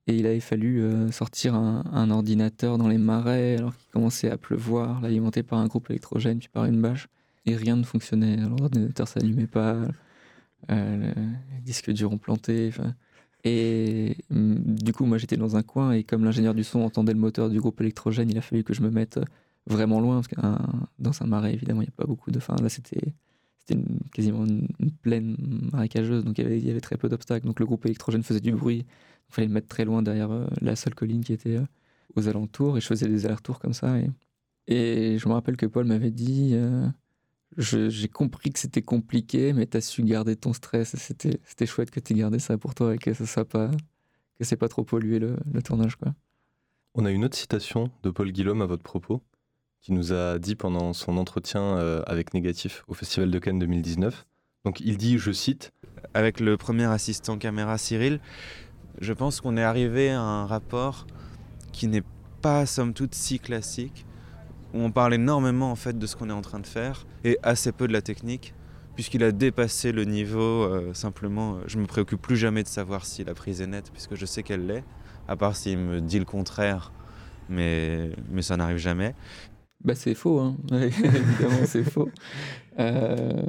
Et 0.07 0.15
il 0.15 0.25
avait 0.25 0.39
fallu 0.39 0.83
sortir 1.11 1.53
un, 1.53 1.83
un, 1.91 2.09
ordinateur 2.09 2.79
dans 2.79 2.87
les 2.87 2.97
marais 2.97 3.57
alors 3.57 3.77
qu'il 3.77 3.87
commençait 3.91 4.31
à 4.31 4.37
pleuvoir, 4.37 4.99
l'alimenté 4.99 5.43
par 5.43 5.59
un 5.59 5.67
groupe 5.67 5.91
électrogène 5.91 6.39
puis 6.39 6.49
par 6.49 6.65
une 6.65 6.81
bâche. 6.81 7.07
Et 7.45 7.55
rien 7.55 7.75
ne 7.75 7.83
fonctionnait. 7.83 8.37
L'ordinateur 8.37 9.07
s'allumait 9.07 9.45
pas, 9.45 9.77
les 10.69 11.61
disques 11.61 11.91
durs 11.91 12.11
ont 12.11 12.17
planté. 12.17 12.71
Et 13.43 14.17
mm, 14.29 14.55
du 14.75 14.93
coup, 14.93 15.05
moi 15.05 15.17
j'étais 15.17 15.37
dans 15.37 15.55
un 15.55 15.63
coin 15.63 15.93
et 15.93 16.03
comme 16.03 16.23
l'ingénieur 16.23 16.53
du 16.53 16.63
son 16.63 16.81
entendait 16.81 17.13
le 17.13 17.19
moteur 17.19 17.49
du 17.49 17.59
groupe 17.59 17.81
électrogène, 17.81 18.29
il 18.29 18.37
a 18.37 18.41
fallu 18.41 18.63
que 18.63 18.73
je 18.73 18.81
me 18.81 18.89
mette 18.89 19.19
vraiment 19.67 19.99
loin 19.99 20.15
parce 20.15 20.27
que 20.27 20.35
dans 20.99 21.23
un 21.23 21.25
marais, 21.27 21.53
évidemment, 21.53 21.81
il 21.81 21.85
n'y 21.85 21.89
a 21.89 21.97
pas 21.97 22.05
beaucoup 22.05 22.31
de. 22.31 22.37
Enfin, 22.37 22.55
là 22.61 22.69
c'était 22.69 23.13
quasiment 24.13 24.45
une, 24.45 24.67
plaine 25.01 25.37
marécageuse, 25.71 26.23
donc 26.23 26.37
il 26.37 26.65
y, 26.65 26.69
avait, 26.69 26.81
très 26.81 26.97
peu 26.97 27.09
d'obstacles. 27.09 27.45
Donc 27.45 27.59
le 27.59 27.65
groupe 27.65 27.85
électrogène 27.85 28.23
faisait 28.23 28.39
du 28.39 28.51
bruit. 28.51 28.85
Il 29.29 29.33
fallait 29.33 29.47
le 29.47 29.53
mettre 29.53 29.67
très 29.67 29.85
loin 29.85 30.01
derrière 30.01 30.31
euh, 30.31 30.47
la 30.61 30.75
seule 30.75 30.95
colline 30.95 31.23
qui 31.23 31.33
était 31.33 31.57
euh, 31.57 31.65
aux 32.15 32.27
alentours 32.27 32.77
et 32.77 32.81
je 32.81 32.87
faisais 32.87 33.07
des 33.07 33.25
allers-retours 33.25 33.59
comme 33.59 33.73
ça. 33.73 33.97
Et, 34.67 35.17
je 35.17 35.27
me 35.27 35.33
rappelle 35.33 35.57
que 35.57 35.65
Paul 35.65 35.85
m'avait 35.85 36.11
dit. 36.11 36.51
Euh, 36.53 36.87
j'ai 37.57 38.07
compris 38.07 38.51
que 38.51 38.59
c'était 38.59 38.81
compliqué, 38.81 39.53
mais 39.53 39.67
tu 39.67 39.77
as 39.77 39.81
su 39.81 40.03
garder 40.03 40.35
ton 40.35 40.53
stress. 40.53 40.95
C'était 40.95 41.65
chouette 41.65 41.91
que 41.91 41.99
tu 41.99 42.13
aies 42.13 42.17
gardé 42.17 42.39
ça 42.39 42.57
pour 42.57 42.75
toi 42.75 42.95
et 42.95 42.97
que 42.97 43.13
ça 43.13 43.25
soit 43.25 43.45
pas 43.45 43.69
que 44.37 44.45
c'est 44.45 44.57
pas 44.57 44.69
trop 44.69 44.83
pollué 44.83 45.19
le, 45.19 45.37
tournage. 45.63 45.97
Quoi. 45.97 46.15
On 46.95 47.05
a 47.05 47.11
une 47.11 47.25
autre 47.25 47.37
citation 47.37 47.91
de 48.01 48.09
Paul 48.09 48.31
Guillaume 48.31 48.63
à 48.63 48.65
votre 48.65 48.81
propos, 48.81 49.21
qui 49.81 49.93
nous 49.93 50.13
a 50.13 50.39
dit 50.39 50.55
pendant 50.55 50.93
son 50.93 51.17
entretien 51.17 51.61
euh, 51.61 52.01
avec 52.07 52.33
Négatif 52.33 52.83
au 52.87 52.95
Festival 52.95 53.29
de 53.29 53.37
Cannes 53.37 53.59
2019. 53.59 54.25
Donc 54.65 54.79
il 54.79 54.97
dit, 54.97 55.19
je 55.19 55.31
cite, 55.31 55.71
Avec 56.15 56.39
le 56.39 56.57
premier 56.57 56.85
assistant 56.85 57.37
caméra 57.37 57.77
Cyril, 57.77 58.19
je 58.99 59.13
pense 59.13 59.41
qu'on 59.41 59.57
est 59.57 59.63
arrivé 59.63 60.09
à 60.09 60.21
un 60.21 60.47
rapport 60.47 61.05
qui 61.71 61.87
n'est 61.87 62.03
pas 62.41 62.65
somme 62.65 62.93
toute 62.93 63.13
si 63.13 63.39
classique 63.39 64.05
où 64.73 64.79
on 64.79 64.91
parle 64.91 65.13
énormément 65.13 65.71
en 65.71 65.75
fait 65.75 65.97
de 65.97 66.05
ce 66.05 66.15
qu'on 66.15 66.29
est 66.29 66.33
en 66.33 66.41
train 66.41 66.59
de 66.59 66.67
faire 66.67 67.05
et 67.23 67.37
assez 67.43 67.71
peu 67.71 67.87
de 67.87 67.93
la 67.93 68.01
technique, 68.01 68.53
puisqu'il 68.95 69.23
a 69.23 69.31
dépassé 69.31 69.91
le 69.91 70.05
niveau 70.05 70.63
euh, 70.63 70.93
simplement. 70.93 71.55
Euh, 71.55 71.63
je 71.67 71.77
me 71.77 71.85
préoccupe 71.85 72.21
plus 72.21 72.37
jamais 72.37 72.63
de 72.63 72.67
savoir 72.67 73.05
si 73.05 73.23
la 73.23 73.33
prise 73.33 73.61
est 73.61 73.67
nette, 73.67 73.91
puisque 73.91 74.15
je 74.15 74.25
sais 74.25 74.43
qu'elle 74.43 74.65
l'est, 74.65 74.83
à 75.27 75.35
part 75.35 75.55
s'il 75.55 75.77
me 75.77 76.01
dit 76.01 76.19
le 76.19 76.25
contraire, 76.25 76.91
mais, 77.49 78.11
mais 78.29 78.41
ça 78.41 78.57
n'arrive 78.57 78.77
jamais. 78.77 79.15
Bah 79.83 79.95
c'est 79.95 80.13
faux, 80.13 80.39
hein. 80.39 80.57
évidemment 80.71 81.65
c'est 81.65 81.83
faux. 81.83 82.09
Euh, 82.79 83.43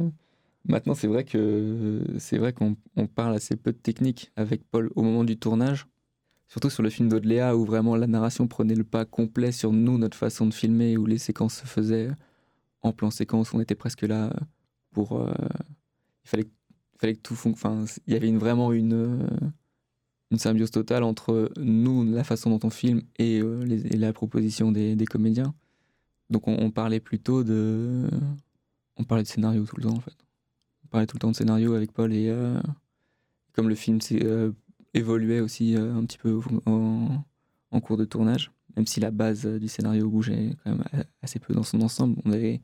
maintenant 0.66 0.94
c'est 0.94 1.06
vrai 1.06 1.24
que 1.24 2.02
c'est 2.18 2.38
vrai 2.38 2.52
qu'on 2.52 2.76
parle 3.14 3.34
assez 3.34 3.56
peu 3.56 3.72
de 3.72 3.76
technique 3.76 4.32
avec 4.36 4.62
Paul 4.70 4.90
au 4.96 5.02
moment 5.02 5.24
du 5.24 5.36
tournage 5.36 5.86
surtout 6.48 6.70
sur 6.70 6.82
le 6.82 6.90
film 6.90 7.08
d'Odléa 7.08 7.56
où 7.56 7.64
vraiment 7.64 7.96
la 7.96 8.06
narration 8.06 8.46
prenait 8.46 8.74
le 8.74 8.84
pas 8.84 9.04
complet 9.04 9.52
sur 9.52 9.72
nous, 9.72 9.98
notre 9.98 10.16
façon 10.16 10.46
de 10.46 10.54
filmer, 10.54 10.96
où 10.96 11.06
les 11.06 11.18
séquences 11.18 11.56
se 11.56 11.66
faisaient 11.66 12.10
en 12.82 12.92
plan 12.92 13.10
séquence, 13.10 13.54
on 13.54 13.60
était 13.60 13.74
presque 13.74 14.02
là 14.02 14.32
pour. 14.90 15.20
Euh, 15.20 15.32
il 16.24 16.28
fallait, 16.28 16.46
fallait 16.98 17.14
que 17.14 17.20
tout 17.20 17.36
Enfin, 17.46 17.84
il 18.06 18.12
y 18.12 18.16
avait 18.16 18.30
vraiment 18.32 18.72
une, 18.72 19.28
une 20.32 20.38
symbiose 20.38 20.70
totale 20.70 21.04
entre 21.04 21.50
nous, 21.58 22.04
la 22.04 22.24
façon 22.24 22.50
dont 22.50 22.66
on 22.66 22.70
filme, 22.70 23.02
et, 23.18 23.40
euh, 23.40 23.64
la 23.92 24.12
proposition 24.12 24.72
des, 24.72 24.96
des, 24.96 25.04
comédiens. 25.04 25.54
Donc 26.30 26.48
on, 26.48 26.70
parlait 26.70 27.00
plutôt 27.00 27.44
de. 27.44 28.08
On 28.96 29.04
parlait 29.04 29.22
de 29.22 29.28
scénario 29.28 29.64
tout 29.64 29.76
le 29.76 29.82
temps 29.82 29.96
en 29.96 30.00
fait. 30.00 30.16
On 30.84 30.88
parlait 30.88 31.06
tout 31.06 31.16
le 31.16 31.20
temps 31.20 31.30
de 31.30 31.36
scénario 31.36 31.74
avec 31.74 31.92
Paul 31.92 32.12
et 32.12 32.28
euh, 32.28 32.58
comme 33.52 33.68
le 33.68 33.74
film 33.74 33.98
euh, 34.12 34.52
évoluait 34.94 35.40
aussi 35.40 35.76
euh, 35.76 35.94
un 35.94 36.04
petit 36.04 36.18
peu 36.18 36.40
en, 36.66 37.80
cours 37.80 37.96
de 37.96 38.04
tournage, 38.04 38.52
même 38.76 38.86
si 38.86 39.00
la 39.00 39.10
base 39.10 39.46
euh, 39.46 39.58
du 39.58 39.68
scénario 39.68 40.08
bougeait 40.08 40.54
quand 40.62 40.70
même 40.70 40.84
a- 40.92 41.04
assez 41.22 41.38
peu 41.38 41.54
dans 41.54 41.62
son 41.62 41.80
ensemble, 41.80 42.20
on 42.24 42.32
avait, 42.32 42.60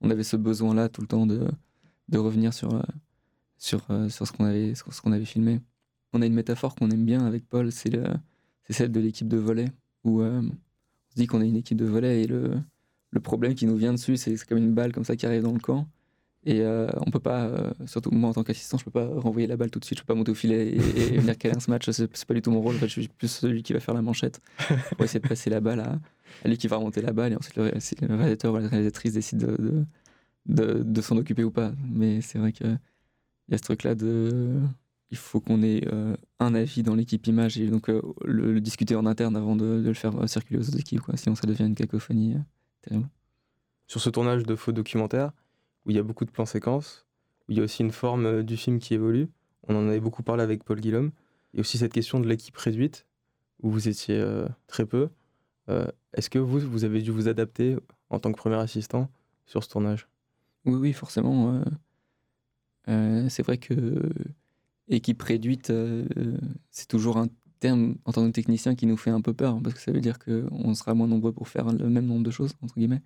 on 0.00 0.10
avait 0.10 0.24
ce 0.24 0.36
besoin-là 0.36 0.88
tout 0.88 1.00
le 1.00 1.06
temps 1.06 1.26
de, 1.26 1.48
de 2.08 2.18
revenir 2.18 2.52
sur, 2.52 2.74
euh, 2.74 2.82
sur, 3.56 3.86
euh, 3.90 4.08
sur 4.08 4.26
ce 4.26 4.32
qu'on 4.32 4.44
avait, 4.44 4.72
avait 5.04 5.24
filmé. 5.24 5.60
On 6.12 6.22
a 6.22 6.26
une 6.26 6.34
métaphore 6.34 6.74
qu'on 6.74 6.90
aime 6.90 7.04
bien 7.04 7.24
avec 7.26 7.48
Paul, 7.48 7.70
c'est, 7.70 7.90
le, 7.90 8.04
c'est 8.64 8.72
celle 8.72 8.92
de 8.92 9.00
l'équipe 9.00 9.28
de 9.28 9.36
volley, 9.36 9.66
où 10.04 10.20
euh, 10.22 10.40
on 10.42 11.10
se 11.10 11.16
dit 11.16 11.26
qu'on 11.26 11.40
est 11.40 11.48
une 11.48 11.56
équipe 11.56 11.78
de 11.78 11.84
volley 11.84 12.22
et 12.22 12.26
le, 12.26 12.60
le 13.10 13.20
problème 13.20 13.54
qui 13.54 13.66
nous 13.66 13.76
vient 13.76 13.92
dessus, 13.92 14.16
c'est 14.16 14.36
comme 14.46 14.58
une 14.58 14.74
balle 14.74 14.92
comme 14.92 15.04
ça 15.04 15.16
qui 15.16 15.26
arrive 15.26 15.42
dans 15.42 15.52
le 15.52 15.60
camp. 15.60 15.86
Et 16.44 16.60
euh, 16.60 16.88
on 17.04 17.10
peut 17.10 17.20
pas, 17.20 17.46
euh, 17.46 17.70
surtout 17.86 18.10
moi 18.10 18.30
en 18.30 18.32
tant 18.32 18.44
qu'assistant, 18.44 18.78
je 18.78 18.84
peux 18.84 18.90
pas 18.90 19.06
renvoyer 19.06 19.46
la 19.46 19.56
balle 19.56 19.70
tout 19.70 19.80
de 19.80 19.84
suite, 19.84 19.98
je 19.98 20.04
peux 20.04 20.12
pas 20.12 20.14
monter 20.14 20.30
au 20.30 20.36
filet 20.36 20.68
et, 20.68 20.76
et 20.76 21.18
venir 21.18 21.36
caler 21.36 21.58
ce 21.58 21.70
match, 21.70 21.90
c'est, 21.90 22.24
pas 22.24 22.34
du 22.34 22.42
tout 22.42 22.50
mon 22.50 22.60
rôle. 22.60 22.76
En 22.76 22.78
fait, 22.78 22.86
je 22.86 23.00
suis 23.00 23.08
plus 23.08 23.28
celui 23.28 23.62
qui 23.62 23.72
va 23.72 23.80
faire 23.80 23.94
la 23.94 24.02
manchette 24.02 24.40
pour 24.92 25.04
essayer 25.04 25.20
de 25.20 25.28
passer 25.28 25.50
la 25.50 25.60
balle 25.60 25.80
à, 25.80 25.98
à 26.44 26.48
lui 26.48 26.56
qui 26.56 26.68
va 26.68 26.76
remonter 26.76 27.02
la 27.02 27.12
balle 27.12 27.32
et 27.32 27.36
ensuite 27.36 27.56
le, 27.56 27.64
le 27.64 28.14
réalisateur 28.14 28.54
ou 28.54 28.58
la 28.58 28.68
réalisatrice 28.68 29.12
décide 29.12 29.38
de, 29.38 29.84
de, 30.46 31.00
s'en 31.00 31.16
occuper 31.16 31.44
ou 31.44 31.50
pas. 31.50 31.72
Mais 31.90 32.20
c'est 32.20 32.38
vrai 32.38 32.52
qu'il 32.52 32.78
y 33.48 33.54
a 33.54 33.58
ce 33.58 33.62
truc-là 33.62 33.94
de. 33.94 34.60
Il 35.10 35.16
faut 35.16 35.40
qu'on 35.40 35.62
ait 35.62 35.88
euh, 35.90 36.14
un 36.38 36.54
avis 36.54 36.82
dans 36.82 36.94
l'équipe 36.94 37.26
image 37.26 37.58
et 37.58 37.66
donc 37.68 37.88
euh, 37.88 38.02
le, 38.24 38.60
discuter 38.60 38.94
en 38.94 39.06
interne 39.06 39.36
avant 39.36 39.56
de, 39.56 39.82
le 39.84 39.94
faire 39.94 40.28
circuler 40.28 40.60
aux 40.60 40.68
autres 40.68 40.78
équipes, 40.78 41.00
quoi. 41.00 41.16
sinon 41.16 41.34
ça 41.34 41.46
devient 41.46 41.64
une 41.64 41.74
cacophonie 41.74 42.36
terrible. 42.82 43.08
Sur 43.86 44.02
ce 44.02 44.10
tournage 44.10 44.42
de 44.42 44.54
faux 44.54 44.72
documentaires, 44.72 45.32
où 45.84 45.90
il 45.90 45.96
y 45.96 45.98
a 45.98 46.02
beaucoup 46.02 46.24
de 46.24 46.30
plans 46.30 46.46
séquences, 46.46 47.06
où 47.48 47.52
il 47.52 47.58
y 47.58 47.60
a 47.60 47.64
aussi 47.64 47.82
une 47.82 47.92
forme 47.92 48.26
euh, 48.26 48.42
du 48.42 48.56
film 48.56 48.78
qui 48.78 48.94
évolue, 48.94 49.28
on 49.66 49.76
en 49.76 49.88
avait 49.88 50.00
beaucoup 50.00 50.22
parlé 50.22 50.42
avec 50.42 50.64
Paul 50.64 50.80
Guillaume, 50.80 51.10
a 51.56 51.60
aussi 51.60 51.78
cette 51.78 51.92
question 51.92 52.20
de 52.20 52.28
l'équipe 52.28 52.56
réduite, 52.56 53.06
où 53.62 53.70
vous 53.70 53.88
étiez 53.88 54.18
euh, 54.18 54.46
très 54.66 54.86
peu. 54.86 55.08
Euh, 55.68 55.86
Est-ce 56.14 56.30
que 56.30 56.38
vous, 56.38 56.60
vous 56.60 56.84
avez 56.84 57.02
dû 57.02 57.10
vous 57.10 57.28
adapter 57.28 57.76
en 58.10 58.18
tant 58.18 58.32
que 58.32 58.38
premier 58.38 58.56
assistant 58.56 59.10
sur 59.46 59.64
ce 59.64 59.68
tournage? 59.68 60.08
Oui, 60.64 60.76
oui, 60.76 60.92
forcément. 60.92 61.62
c'est 62.86 63.42
vrai 63.42 63.58
que 63.58 64.10
équipe 64.88 65.22
réduite, 65.22 65.72
c'est 66.70 66.88
toujours 66.88 67.16
un 67.18 67.28
terme 67.58 67.96
en 68.04 68.12
tant 68.12 68.26
que 68.26 68.32
technicien 68.32 68.74
qui 68.74 68.86
nous 68.86 68.96
fait 68.96 69.10
un 69.10 69.20
peu 69.20 69.32
peur 69.32 69.60
parce 69.62 69.74
que 69.74 69.80
ça 69.80 69.92
veut 69.92 70.00
dire 70.00 70.18
qu'on 70.18 70.74
sera 70.74 70.94
moins 70.94 71.06
nombreux 71.06 71.32
pour 71.32 71.48
faire 71.48 71.70
le 71.72 71.88
même 71.88 72.06
nombre 72.06 72.24
de 72.24 72.30
choses, 72.30 72.52
entre 72.62 72.74
guillemets. 72.74 73.02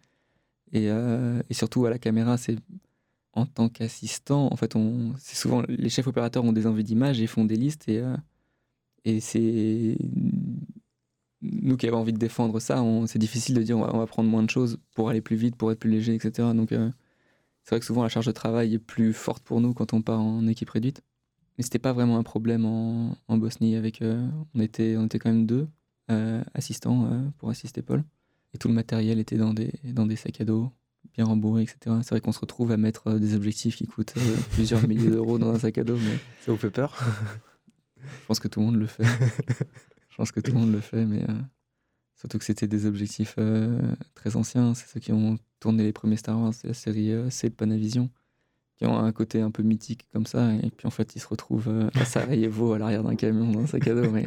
Et, 0.73 0.91
euh, 0.91 1.43
et 1.51 1.55
surtout 1.55 1.85
à 1.87 1.91
la 1.91 1.99
caméra, 1.99 2.37
c'est 2.39 2.57
en 3.35 3.47
tant 3.47 3.69
qu'assistant, 3.69 4.53
en 4.53 4.57
fait, 4.57 4.75
c'est 5.19 5.37
souvent 5.37 5.63
les 5.69 5.89
chefs 5.89 6.07
opérateurs 6.07 6.45
ont 6.45 6.53
des 6.53 6.67
envies 6.67 6.85
d'image 6.85 7.21
et 7.21 7.27
font 7.27 7.45
des 7.45 7.57
listes 7.57 7.89
et, 7.89 7.99
euh, 7.99 8.17
c'est 9.21 9.97
nous 11.43 11.77
qui 11.77 11.89
avons 11.89 11.99
envie 11.99 12.13
de 12.13 12.19
défendre 12.19 12.61
ça, 12.61 12.85
c'est 13.07 13.19
difficile 13.19 13.57
de 13.57 13.63
dire 13.63 13.77
on 13.79 13.99
va, 13.99 14.07
prendre 14.07 14.31
moins 14.31 14.45
de 14.45 14.51
choses 14.51 14.79
pour 14.95 15.09
aller 15.11 15.21
plus 15.21 15.37
vite, 15.37 15.57
pour 15.57 15.73
être 15.73 15.81
plus 15.81 15.91
léger, 15.91 16.15
etc. 16.15 16.49
Donc 16.55 16.73
euh, 16.73 16.91
c'est 17.65 17.71
vrai 17.71 17.81
que 17.81 17.87
souvent 17.87 18.03
la 18.03 18.09
charge 18.09 18.27
de 18.27 18.33
travail 18.33 18.75
est 18.75 18.79
plus 18.79 19.13
forte 19.13 19.43
pour 19.43 19.61
nous 19.61 19.75
quand 19.75 19.93
on 19.93 20.03
part 20.03 20.21
en 20.21 20.47
équipe 20.47 20.71
réduite. 20.71 21.03
Mais 21.59 21.65
c'était 21.65 21.81
pas 21.81 21.93
vraiment 21.93 22.19
un 22.19 22.23
problème 22.23 22.65
en, 22.65 23.17
Bosnie 23.29 23.77
avec 23.77 24.03
on 24.55 24.61
était 24.61 24.95
quand 24.95 25.31
même 25.31 25.47
deux 25.47 25.69
assistants 26.55 27.09
pour 27.39 27.51
assister 27.51 27.83
Paul 27.83 28.05
et 28.55 28.59
tout 28.59 28.69
le 28.69 28.75
matériel 28.75 29.19
était 29.19 29.37
dans 29.37 29.55
des 29.55 29.73
dans 29.85 30.07
des 30.07 30.17
sacs 30.17 30.41
à 30.41 30.45
dos 30.45 30.71
bien 31.15 31.25
rembourrés 31.25 31.63
etc. 31.63 31.97
C'est 32.03 32.11
vrai 32.11 32.21
qu'on 32.21 32.33
se 32.33 32.41
retrouve 32.41 32.71
à 32.73 32.77
mettre 32.77 33.09
euh, 33.09 33.19
des 33.19 33.35
objectifs 33.35 33.77
qui 33.77 33.87
coûtent 33.87 34.15
euh, 34.17 34.37
plusieurs 34.53 34.87
milliers 34.89 35.11
d'euros 35.11 35.39
dans 35.39 35.51
un 35.51 35.59
sac 35.59 35.79
à 35.79 35.85
dos, 35.85 35.97
mais 35.97 36.17
Ça 36.45 36.53
vous 36.53 36.59
fait 36.59 36.71
peur? 36.71 36.97
Je 38.05 38.27
pense 38.27 38.41
que 38.41 38.49
tout 38.49 38.61
le 38.61 38.67
monde 38.67 38.77
le 38.77 38.87
fait. 38.87 39.05
je 40.11 40.17
pense 40.17 40.33
que 40.33 40.41
tout 40.41 40.53
le 40.53 40.59
monde 40.59 40.73
le 40.73 40.81
fait, 40.81 41.05
mais 41.05 41.23
euh, 41.23 41.35
surtout 42.17 42.39
que 42.39 42.45
c'était 42.45 42.67
des 42.67 42.85
objectifs 42.87 43.37
euh, 43.39 43.81
très 44.15 44.37
anciens. 44.37 44.75
C'est 44.75 44.89
ceux 44.89 45.01
qui 45.01 45.13
ont 45.13 45.39
tourné 45.61 45.85
les 45.85 45.93
premiers 45.93 46.17
Star 46.17 46.39
Wars, 46.41 46.53
c'est 46.53 46.69
la 46.69 46.75
série 46.75 47.13
C 47.31 47.49
de 47.49 47.55
Panavision, 47.55 48.11
qui 48.77 48.87
ont 48.87 48.99
un 48.99 49.13
côté 49.13 49.41
un 49.41 49.51
peu 49.51 49.63
mythique 49.63 50.07
comme 50.13 50.27
ça. 50.27 50.53
Et 50.55 50.71
puis 50.71 50.87
en 50.87 50.91
fait, 50.91 51.15
ils 51.15 51.21
se 51.21 51.27
retrouvent 51.29 51.89
à 51.95 52.05
Sarajevo, 52.05 52.73
à 52.73 52.79
l'arrière 52.79 53.03
d'un 53.05 53.15
camion, 53.17 53.51
dans 53.51 53.61
un 53.61 53.67
sac 53.67 53.87
à 53.87 53.95
dos. 53.95 54.11
Mais 54.11 54.25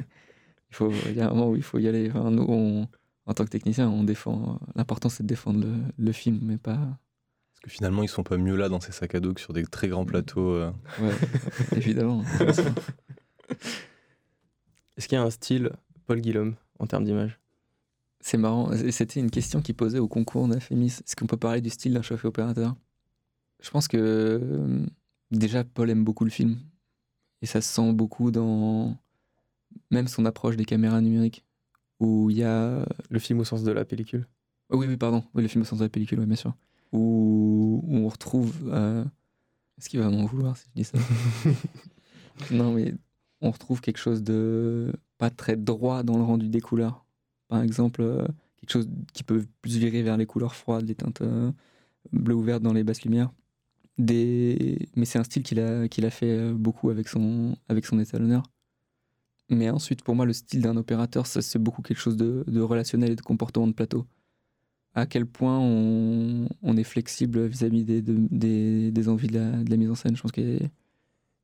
il, 0.72 0.76
faut, 0.76 0.92
il 1.08 1.16
y 1.16 1.22
a 1.22 1.28
un 1.28 1.34
moment 1.34 1.50
où 1.50 1.56
il 1.56 1.64
faut 1.64 1.78
y 1.80 1.88
aller. 1.88 2.10
Enfin, 2.10 2.32
nous, 2.32 2.46
on- 2.48 2.88
en 3.26 3.34
tant 3.34 3.44
que 3.46 3.50
technicien, 3.50 3.90
on 3.90 4.04
défend. 4.04 4.60
L'important, 4.76 5.10
c'est 5.10 5.24
de 5.24 5.28
défendre 5.28 5.62
le, 5.62 5.74
le 5.98 6.12
film, 6.12 6.40
mais 6.44 6.58
pas. 6.58 6.76
Parce 6.78 7.62
que 7.64 7.70
finalement, 7.70 8.04
ils 8.04 8.10
sont 8.10 8.24
pas 8.24 8.38
mieux 8.38 8.56
là 8.56 8.70
dans 8.70 8.80
ces 8.80 8.92
sacs 8.92 9.16
à 9.16 9.20
dos 9.20 9.34
que 9.34 9.42
sur 9.42 9.54
des 9.54 9.66
très 9.66 9.88
grands 9.88 10.06
plateaux. 10.06 10.52
euh. 10.52 10.72
Ouais, 11.00 11.14
évidemment. 11.78 12.24
Est-ce 14.98 15.08
qu'il 15.08 15.18
y 15.18 15.22
a 15.22 15.24
un 15.24 15.30
style 15.30 15.72
Paul 16.08 16.22
Guillaume 16.22 16.56
en 16.80 16.88
termes 16.88 17.04
d'image? 17.04 17.40
C'est 18.22 18.38
marrant, 18.38 18.72
c'était 18.92 19.20
une 19.20 19.30
question 19.30 19.62
qui 19.62 19.74
posait 19.74 20.00
au 20.00 20.08
concours 20.08 20.48
d'Afémis. 20.48 20.88
Est-ce 20.88 21.16
qu'on 21.16 21.28
peut 21.28 21.38
parler 21.38 21.62
du 21.62 21.70
style 21.70 21.94
d'un 21.94 22.02
chef 22.02 22.26
opérateur? 22.26 22.76
Je 23.62 23.70
pense 23.70 23.88
que 23.88 23.98
euh, 23.98 24.86
déjà 25.32 25.64
Paul 25.64 25.90
aime 25.90 26.04
beaucoup 26.04 26.24
le 26.26 26.32
film. 26.32 26.58
Et 27.42 27.46
ça 27.46 27.62
se 27.62 27.72
sent 27.72 27.94
beaucoup 27.94 28.32
dans 28.32 28.98
même 29.92 30.08
son 30.08 30.26
approche 30.26 30.56
des 30.56 30.66
caméras 30.66 31.02
numériques. 31.02 31.45
Où 32.00 32.30
il 32.30 32.38
y 32.38 32.44
a. 32.44 32.86
Le 33.10 33.20
film 33.20 33.40
au 33.40 33.44
sens 33.46 33.64
de 33.64 33.72
la 33.72 33.86
pellicule 33.86 34.28
Oh 34.70 34.78
oui, 34.78 34.88
oui, 34.88 34.98
pardon. 34.98 35.24
Oui, 35.34 35.42
le 35.44 35.48
film 35.48 35.62
au 35.62 35.66
sens 35.66 35.80
de 35.80 35.86
la 35.86 35.90
pellicule, 35.90 36.20
oui, 36.20 36.26
bien 36.26 36.36
sûr. 36.36 36.56
Où, 36.92 37.82
où 37.86 37.98
on 37.98 38.08
retrouve. 38.08 38.54
euh, 38.74 39.04
Est-ce 39.78 39.90
qu'il 39.90 40.00
va 40.00 40.10
m'en 40.10 40.26
vouloir 40.26 40.58
si 40.58 40.66
je 40.70 40.82
dis 40.82 40.84
ça? 40.86 40.98
Non, 42.52 42.74
mais 42.74 42.94
on 43.42 43.52
retrouve 43.52 43.82
quelque 43.82 43.98
chose 43.98 44.24
de 44.24 44.94
pas 45.18 45.30
très 45.30 45.56
droit 45.56 46.04
dans 46.04 46.18
le 46.18 46.24
rendu 46.24 46.50
des 46.50 46.62
couleurs. 46.62 47.06
Par 47.48 47.62
exemple, 47.62 48.02
euh, 48.02 48.26
quelque 48.58 48.72
chose 48.72 48.90
qui 49.14 49.24
peut 49.24 49.46
plus 49.62 49.78
virer 49.78 50.02
vers 50.04 50.18
les 50.18 50.26
couleurs 50.26 50.56
froides, 50.56 50.88
les 50.88 50.96
teintes 50.96 51.22
euh, 51.22 51.52
bleu 52.14 52.36
ou 52.36 52.42
verte 52.44 52.64
dans 52.64 52.74
les 52.74 52.84
basses 52.84 53.04
lumières. 53.04 53.32
Des... 53.98 54.90
Mais 54.96 55.06
c'est 55.06 55.20
un 55.20 55.24
style 55.26 55.44
qu'il 55.44 55.60
a, 55.60 55.88
qu'il 55.90 56.06
a 56.06 56.12
fait 56.12 56.32
euh, 56.32 56.54
beaucoup 56.54 56.90
avec 56.90 57.08
son, 57.10 57.58
avec 57.70 57.86
son 57.86 58.00
étalonneur. 58.00 58.44
Mais 59.50 59.70
ensuite, 59.70 60.04
pour 60.04 60.16
moi, 60.16 60.26
le 60.26 60.34
style 60.34 60.62
d'un 60.62 60.76
opérateur, 60.76 61.28
c'est 61.28 61.60
beaucoup 61.60 61.82
quelque 61.82 62.00
chose 62.00 62.18
de, 62.18 62.44
relationnel 62.62 63.12
et 63.12 63.16
de 63.16 63.22
comportement 63.22 63.68
de 63.68 63.74
plateau. 63.74 64.06
À 64.96 65.06
quel 65.06 65.26
point 65.26 65.60
on, 65.60 66.78
est 66.78 66.84
flexible 66.84 67.46
vis-à-vis 67.46 67.84
des, 67.84 68.02
de- 68.02 68.28
des, 68.32 68.92
des 68.92 69.10
envies 69.10 69.28
de 69.28 69.70
la, 69.70 69.78
mise 69.78 69.92
en 69.92 69.96
scène. 69.96 70.16
Je 70.16 70.22
pense 70.22 70.32
que, 70.32 70.60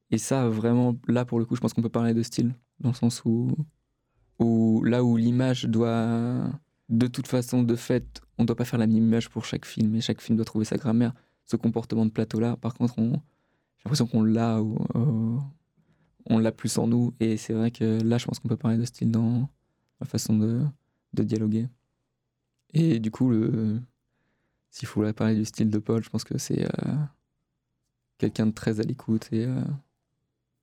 et 0.09 0.17
ça, 0.17 0.49
vraiment, 0.49 0.97
là, 1.07 1.25
pour 1.25 1.39
le 1.39 1.45
coup, 1.45 1.55
je 1.55 1.61
pense 1.61 1.73
qu'on 1.73 1.81
peut 1.81 1.89
parler 1.89 2.13
de 2.13 2.23
style, 2.23 2.55
dans 2.79 2.89
le 2.89 2.95
sens 2.95 3.23
où, 3.25 3.55
là 4.83 5.03
où 5.03 5.17
l'image 5.17 5.65
doit, 5.65 6.49
de 6.89 7.07
toute 7.07 7.27
façon, 7.27 7.61
de 7.61 7.75
fait, 7.75 8.21
on 8.37 8.43
ne 8.43 8.47
doit 8.47 8.55
pas 8.55 8.65
faire 8.65 8.79
la 8.79 8.87
même 8.87 8.97
image 8.97 9.29
pour 9.29 9.45
chaque 9.45 9.65
film, 9.65 9.95
et 9.95 10.01
chaque 10.01 10.21
film 10.21 10.37
doit 10.37 10.45
trouver 10.45 10.65
sa 10.65 10.77
grammaire. 10.77 11.13
Ce 11.45 11.55
comportement 11.55 12.05
de 12.05 12.11
plateau-là, 12.11 12.55
par 12.55 12.73
contre, 12.73 12.97
on, 12.97 13.11
j'ai 13.11 13.85
l'impression 13.85 14.07
qu'on 14.07 14.23
l'a, 14.23 14.59
on 16.25 16.39
l'a 16.39 16.51
plus 16.51 16.77
en 16.77 16.87
nous, 16.87 17.13
et 17.19 17.37
c'est 17.37 17.53
vrai 17.53 17.71
que 17.71 18.01
là, 18.01 18.17
je 18.17 18.25
pense 18.25 18.39
qu'on 18.39 18.47
peut 18.49 18.57
parler 18.57 18.77
de 18.77 18.85
style 18.85 19.11
dans 19.11 19.49
la 19.99 20.05
façon 20.07 20.37
de, 20.37 20.61
de 21.13 21.23
dialoguer. 21.23 21.67
Et 22.73 22.99
du 22.99 23.11
coup, 23.11 23.29
le, 23.29 23.81
s'il 24.69 24.87
faut 24.87 25.01
parler 25.13 25.35
du 25.35 25.45
style 25.45 25.69
de 25.69 25.79
Paul, 25.79 26.03
je 26.03 26.09
pense 26.09 26.23
que 26.23 26.37
c'est 26.37 26.63
euh, 26.63 26.95
quelqu'un 28.17 28.47
de 28.47 28.51
très 28.51 28.79
à 28.79 28.83
l'écoute 28.83 29.27
et, 29.31 29.45
euh, 29.45 29.61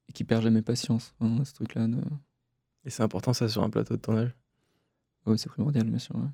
et 0.09 0.13
qui 0.13 0.25
perd 0.25 0.43
jamais 0.43 0.63
patience. 0.63 1.15
hein, 1.21 1.45
ce 1.45 1.53
truc-là, 1.53 1.87
de... 1.87 2.01
Et 2.85 2.91
c'est 2.91 3.03
important 3.03 3.33
ça 3.33 3.49
sur 3.49 3.63
un 3.63 3.71
plateau 3.71 3.97
de 3.97 4.01
tournage 4.01 4.35
Oui, 5.27 5.39
c'est 5.39 5.49
primordial, 5.51 5.89
bien 5.89 5.99
sûr. 5.99 6.17
ouais. 6.17 6.29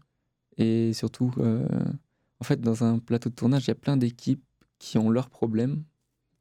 Et 0.57 0.93
surtout, 0.93 1.33
euh, 1.39 1.67
en 2.39 2.45
fait, 2.45 2.61
dans 2.61 2.85
un 2.85 2.99
plateau 2.99 3.29
de 3.31 3.35
tournage, 3.35 3.65
il 3.65 3.69
y 3.69 3.71
a 3.73 3.75
plein 3.77 3.97
d'équipes 3.97 4.45
qui 4.79 4.99
ont 4.99 5.11
leurs 5.11 5.31
problèmes, 5.31 5.83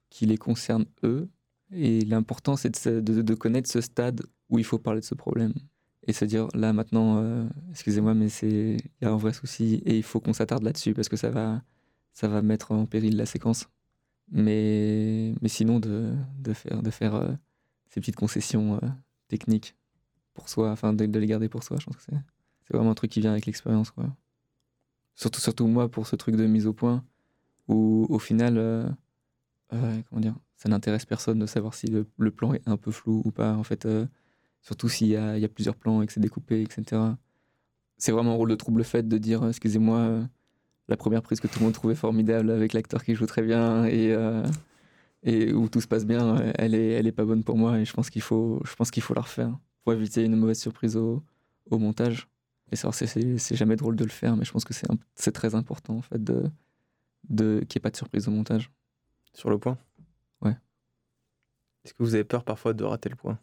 qui 0.09 0.25
les 0.27 0.37
concernent 0.37 0.85
eux. 1.03 1.29
Et 1.75 2.01
l'important, 2.01 2.55
c'est 2.55 2.87
de, 2.87 3.33
connaître 3.33 3.69
ce 3.69 3.81
stade 3.81 4.21
où 4.49 4.59
il 4.59 4.65
faut 4.65 4.77
parler 4.79 4.99
de 5.01 5.05
ce 5.05 5.15
problème. 5.15 5.53
Et 6.05 6.13
se 6.13 6.25
dire, 6.25 6.47
là, 6.53 6.73
maintenant, 6.73 7.17
euh, 7.17 7.47
excusez-moi, 7.71 8.13
mais 8.13 8.27
il 8.27 8.77
y 9.01 9.05
a 9.05 9.11
un 9.11 9.17
vrai 9.17 9.33
souci 9.33 9.81
et 9.85 9.97
il 9.97 10.03
faut 10.03 10.19
qu'on 10.19 10.33
s'attarde 10.33 10.63
là-dessus 10.63 10.93
parce 10.93 11.07
que 11.09 11.15
ça 11.15 11.29
va, 11.29 11.61
ça 12.13 12.27
va 12.27 12.41
mettre 12.41 12.71
en 12.71 12.85
péril 12.85 13.15
la 13.15 13.25
séquence. 13.25 13.69
Mais, 14.29 15.33
mais 15.41 15.49
sinon, 15.49 15.79
de, 15.79 16.13
de 16.39 16.53
faire, 16.53 16.83
de 16.83 16.89
faire 16.91 17.15
euh, 17.15 17.31
ces 17.89 18.01
petites 18.01 18.15
concessions 18.15 18.75
euh, 18.75 18.87
techniques 19.27 19.75
pour 20.33 20.49
soi, 20.49 20.71
enfin, 20.71 20.93
de, 20.93 21.05
les 21.05 21.27
garder 21.27 21.47
pour 21.47 21.63
soi, 21.63 21.77
je 21.79 21.85
pense 21.85 21.95
que 21.95 22.03
c'est 22.03 22.73
vraiment 22.73 22.91
un 22.91 22.95
truc 22.95 23.11
qui 23.11 23.21
vient 23.21 23.31
avec 23.31 23.45
l'expérience. 23.45 23.93
Surtout, 25.15 25.39
surtout 25.39 25.67
moi, 25.67 25.89
pour 25.89 26.07
ce 26.07 26.15
truc 26.15 26.35
de 26.35 26.45
mise 26.45 26.67
au 26.67 26.73
point, 26.73 27.03
où 27.67 28.07
au 28.09 28.19
final, 28.19 28.95
comment 29.69 30.21
dire, 30.21 30.35
ça 30.63 30.69
n'intéresse 30.69 31.05
personne 31.05 31.39
de 31.39 31.45
savoir 31.45 31.73
si 31.73 31.87
le, 31.87 32.31
plan 32.31 32.53
est 32.53 32.65
un 32.65 32.77
peu 32.77 32.91
flou 32.91 33.21
ou 33.25 33.31
pas. 33.31 33.53
En 33.53 33.63
fait, 33.63 33.85
euh, 33.85 34.05
surtout 34.61 34.87
s'il 34.87 35.07
y 35.07 35.17
a, 35.17 35.47
plusieurs 35.49 35.75
plans 35.75 36.01
et 36.01 36.07
que 36.07 36.13
c'est 36.13 36.21
découpé, 36.21 36.61
etc. 36.61 37.01
C'est 37.97 38.13
vraiment 38.13 38.31
un 38.31 38.35
rôle 38.35 38.49
de 38.49 38.55
trouble 38.55 38.85
fait 38.85 39.05
de 39.05 39.17
dire, 39.17 39.43
euh, 39.43 39.49
excusez-moi, 39.49 39.97
euh, 39.97 40.23
la 40.87 40.95
première 40.95 41.21
prise 41.21 41.41
que 41.41 41.47
tout 41.47 41.59
le 41.59 41.65
monde 41.65 41.73
trouvait 41.73 41.95
formidable 41.95 42.49
avec 42.49 42.71
l'acteur 42.71 43.03
qui 43.03 43.13
joue 43.13 43.25
très 43.25 43.41
bien 43.41 43.83
et, 43.83 44.15
où 45.53 45.67
tout 45.67 45.81
se 45.81 45.87
passe 45.87 46.05
bien, 46.05 46.53
elle 46.55 46.75
est, 46.75 46.91
elle 46.91 47.07
est 47.07 47.11
pas 47.11 47.25
bonne 47.25 47.43
pour 47.43 47.57
moi 47.57 47.79
et 47.79 47.83
je 47.83 47.91
pense 47.91 48.09
qu'il 48.09 48.21
faut, 48.21 48.61
je 48.63 49.01
faut 49.01 49.13
la 49.13 49.21
refaire 49.21 49.57
pour 49.83 49.91
éviter 49.91 50.23
une 50.23 50.37
mauvaise 50.37 50.59
surprise 50.59 50.95
au, 50.95 51.23
montage. 51.71 52.29
Et 52.71 52.77
c'est 52.77 53.55
jamais 53.55 53.75
drôle 53.75 53.97
de 53.97 54.03
le 54.05 54.09
faire, 54.09 54.37
mais 54.37 54.45
je 54.45 54.51
pense 54.53 54.63
que 54.63 54.73
c'est 55.15 55.31
très 55.31 55.55
important 55.55 55.97
en 55.97 56.01
fait 56.01 56.23
de, 56.23 56.49
qu'il 57.27 57.35
n'y 57.37 57.63
ait 57.75 57.79
pas 57.81 57.89
de 57.89 57.97
surprise 57.97 58.29
au 58.29 58.31
montage. 58.31 58.71
Sur 59.33 59.49
le 59.49 59.57
point? 59.57 59.77
Est-ce 61.83 61.93
que 61.93 62.03
vous 62.03 62.15
avez 62.15 62.23
peur 62.23 62.43
parfois 62.43 62.73
de 62.73 62.83
rater 62.83 63.09
le 63.09 63.15
point? 63.15 63.39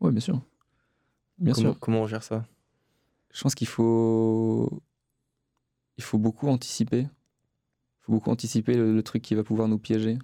Oui, 0.00 0.10
bien 0.10 0.20
sûr. 0.20 0.40
Bien 1.38 1.54
comment, 1.54 1.70
sûr. 1.70 1.80
Comment 1.80 2.00
on 2.02 2.06
gère 2.06 2.22
ça? 2.22 2.44
Je 3.32 3.40
pense 3.40 3.54
qu'il 3.54 3.68
faut 3.68 4.82
il 5.98 6.04
faut 6.04 6.18
beaucoup 6.18 6.48
anticiper. 6.48 7.00
Il 7.00 8.04
faut 8.04 8.12
beaucoup 8.12 8.30
anticiper 8.30 8.74
le, 8.74 9.02
truc 9.02 9.22
qui 9.22 9.34
va 9.34 9.44
pouvoir 9.44 9.68
nous 9.68 9.78
piéger. 9.78 10.18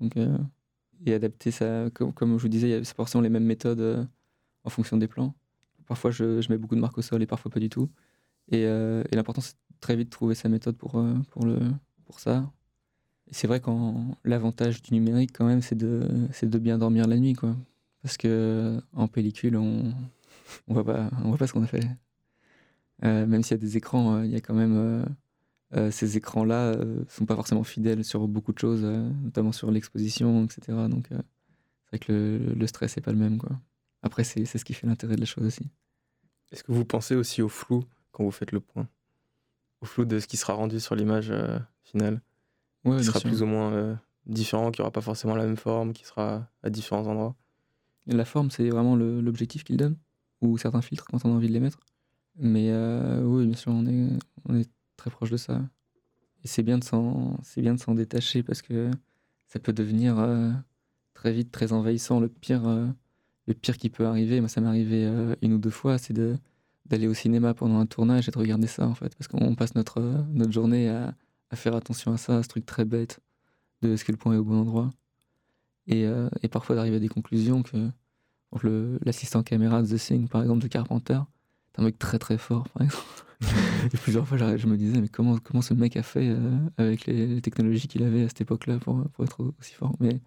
Donc, 0.00 0.16
euh, 0.16 0.36
et 1.06 1.14
adapter 1.14 1.50
ça, 1.50 1.88
comme, 1.94 2.12
comme, 2.12 2.36
je 2.36 2.42
vous 2.42 2.48
disais, 2.48 2.82
c'est 2.84 2.96
forcément 2.96 3.22
les 3.22 3.28
mêmes 3.28 3.44
méthodes 3.44 3.80
euh, 3.80 4.04
en 4.64 4.70
fonction 4.70 4.96
des 4.96 5.06
plans. 5.06 5.34
Parfois, 5.86 6.10
je, 6.10 6.40
je, 6.40 6.48
mets 6.50 6.58
beaucoup 6.58 6.74
de 6.74 6.80
marques 6.80 6.98
au 6.98 7.02
sol 7.02 7.22
et 7.22 7.26
parfois 7.26 7.50
pas 7.50 7.60
du 7.60 7.68
tout. 7.68 7.90
Et, 8.48 8.66
euh, 8.66 9.04
et 9.10 9.16
l'important, 9.16 9.40
c'est 9.40 9.54
très 9.80 9.94
vite 9.96 10.08
de 10.08 10.10
trouver 10.10 10.34
sa 10.34 10.48
méthode 10.48 10.76
pour, 10.76 10.92
pour, 11.30 11.44
le, 11.44 11.58
pour 12.04 12.18
ça. 12.18 12.50
C'est 13.32 13.46
vrai 13.48 13.60
qu'en 13.60 14.16
l'avantage 14.24 14.82
du 14.82 14.94
numérique, 14.94 15.32
quand 15.32 15.46
même, 15.46 15.62
c'est 15.62 15.74
de, 15.74 16.08
de 16.42 16.58
bien 16.58 16.78
dormir 16.78 17.08
la 17.08 17.16
nuit, 17.18 17.32
quoi. 17.34 17.56
Parce 18.02 18.16
que 18.16 18.80
en 18.92 19.08
pellicule, 19.08 19.56
on 19.56 19.92
on 20.68 20.74
voit 20.74 20.84
pas, 20.84 21.10
on 21.24 21.28
voit 21.30 21.38
pas 21.38 21.46
ce 21.46 21.52
qu'on 21.52 21.62
a 21.62 21.66
fait. 21.66 21.84
même 23.02 23.42
s'il 23.42 23.52
y 23.52 23.54
a 23.54 23.58
des 23.58 23.76
écrans, 23.76 24.22
il 24.22 24.30
y 24.30 24.36
a 24.36 24.40
quand 24.40 24.54
même 24.54 25.04
euh, 25.74 25.90
ces 25.90 26.18
écrans-là 26.18 26.74
euh, 26.74 27.02
sont 27.08 27.24
pas 27.24 27.34
forcément 27.34 27.64
fidèles 27.64 28.04
sur 28.04 28.28
beaucoup 28.28 28.52
de 28.52 28.58
choses, 28.58 28.82
euh, 28.84 29.08
notamment 29.22 29.52
sur 29.52 29.70
l'exposition, 29.70 30.44
etc. 30.44 30.88
Donc 30.88 31.06
c'est 31.10 31.16
vrai 31.90 31.98
que 31.98 32.12
le, 32.12 32.54
le 32.54 32.66
stress 32.66 32.96
n'est 32.96 33.02
pas 33.02 33.12
le 33.12 33.18
même. 33.18 33.38
Quoi. 33.38 33.58
Après, 34.02 34.24
c'est 34.24 34.44
ce 34.44 34.64
qui 34.64 34.74
fait 34.74 34.86
l'intérêt 34.86 35.16
de 35.16 35.20
la 35.20 35.26
chose 35.26 35.46
aussi. 35.46 35.70
Est-ce 36.50 36.62
que 36.62 36.72
vous 36.72 36.84
pensez 36.84 37.14
aussi 37.14 37.40
au 37.40 37.48
flou 37.48 37.84
quand 38.10 38.24
vous 38.24 38.30
faites 38.30 38.52
le 38.52 38.60
point? 38.60 38.86
Au 39.80 39.86
flou 39.86 40.04
de 40.04 40.18
ce 40.18 40.26
qui 40.26 40.36
sera 40.36 40.52
rendu 40.52 40.78
sur 40.78 40.94
l'image 40.94 41.32
finale? 41.82 42.20
Ouais, 42.84 42.98
Qui 42.98 43.04
sera 43.04 43.20
plus 43.20 43.42
ou 43.42 43.46
moins 43.46 43.98
différent, 44.26 44.70
qui 44.70 44.80
n'aura 44.80 44.90
pas 44.90 45.00
forcément 45.00 45.34
la 45.34 45.44
même 45.44 45.56
forme, 45.56 45.92
qui 45.92 46.04
sera 46.04 46.48
à 46.62 46.70
différents 46.70 47.06
endroits 47.06 47.36
La 48.06 48.24
forme, 48.24 48.50
c'est 48.50 48.68
vraiment 48.68 48.96
l'objectif 48.96 49.64
qu'il 49.64 49.76
donne, 49.76 49.96
ou 50.40 50.58
certains 50.58 50.82
filtres 50.82 51.04
quand 51.04 51.24
on 51.24 51.32
a 51.32 51.34
envie 51.34 51.48
de 51.48 51.52
les 51.52 51.60
mettre? 51.60 51.80
Mais 52.36 52.72
oui, 53.22 53.46
bien 53.46 53.56
sûr, 53.56 53.72
on 53.72 53.86
est, 53.86 54.08
on 54.48 54.56
est 54.56 54.70
très 54.96 55.10
proche 55.10 55.30
de 55.30 55.36
ça. 55.36 55.60
Et 56.44 56.48
c'est 56.48 56.62
bien 56.62 56.78
de 56.78 56.84
s'en, 56.84 57.38
c'est 57.42 57.62
bien 57.62 57.74
de 57.74 57.80
s'en 57.80 57.94
détacher 57.94 58.42
parce 58.42 58.62
que 58.62 58.90
ça 59.46 59.58
peut 59.58 59.72
devenir 59.72 60.18
euh, 60.18 60.50
très 61.14 61.32
vite 61.32 61.52
très 61.52 61.72
envahissant. 61.72 62.20
Le 62.20 62.28
pire, 62.28 62.66
euh, 62.66 62.86
le 63.46 63.54
pire 63.54 63.76
qui 63.76 63.90
peut 63.90 64.06
arriver, 64.06 64.40
moi 64.40 64.48
ça 64.48 64.60
m'est 64.60 64.68
arrivé 64.68 65.04
euh, 65.04 65.36
une 65.42 65.52
ou 65.52 65.58
deux 65.58 65.70
fois, 65.70 65.98
c'est 65.98 66.14
de 66.14 66.36
d'aller 66.86 67.06
au 67.06 67.14
cinéma 67.14 67.54
pendant 67.54 67.78
un 67.78 67.86
tournage 67.86 68.28
et 68.28 68.32
de 68.32 68.38
regarder 68.38 68.66
ça 68.66 68.86
en 68.88 68.94
fait, 68.94 69.14
parce 69.16 69.28
qu'on 69.28 69.54
passe 69.54 69.74
notre 69.76 70.00
notre 70.30 70.52
journée 70.52 70.88
à, 70.88 71.14
à, 71.52 71.56
faire 71.56 71.76
attention 71.76 72.12
à 72.12 72.16
ça, 72.16 72.38
à 72.38 72.42
ce 72.42 72.48
truc 72.48 72.66
très 72.66 72.84
bête 72.84 73.20
de 73.82 73.92
est-ce 73.92 74.04
que 74.04 74.12
le 74.12 74.18
point 74.18 74.34
est 74.34 74.38
au 74.38 74.44
bon 74.44 74.60
endroit, 74.60 74.90
et, 75.86 76.06
et 76.42 76.48
parfois 76.48 76.76
d'arriver 76.76 76.96
à 76.96 77.00
des 77.00 77.08
conclusions 77.08 77.62
que 77.62 77.90
l'assistant 79.04 79.42
caméra 79.42 79.82
de 79.82 79.88
The 79.88 80.00
Thing 80.00 80.28
par 80.28 80.42
exemple 80.42 80.62
de 80.62 80.68
Carpenter, 80.68 81.18
c'est 81.72 81.80
un 81.80 81.84
mec 81.84 81.98
très 81.98 82.18
très 82.18 82.38
fort 82.38 82.68
par 82.68 82.82
exemple. 82.82 83.24
et 83.92 83.96
plusieurs 83.96 84.26
fois, 84.26 84.38
je 84.38 84.66
me 84.66 84.76
disais, 84.76 85.00
mais 85.00 85.08
comment, 85.08 85.38
comment 85.38 85.62
ce 85.62 85.74
mec 85.74 85.96
a 85.96 86.02
fait 86.02 86.28
euh, 86.28 86.58
avec 86.76 87.06
les, 87.06 87.40
technologies 87.40 87.88
qu'il 87.88 88.02
avait 88.02 88.24
à 88.24 88.28
cette 88.28 88.42
époque-là 88.42 88.78
pour, 88.78 89.02
pour, 89.10 89.24
être 89.24 89.52
aussi 89.58 89.74
fort 89.74 89.94
mais, 90.00 90.20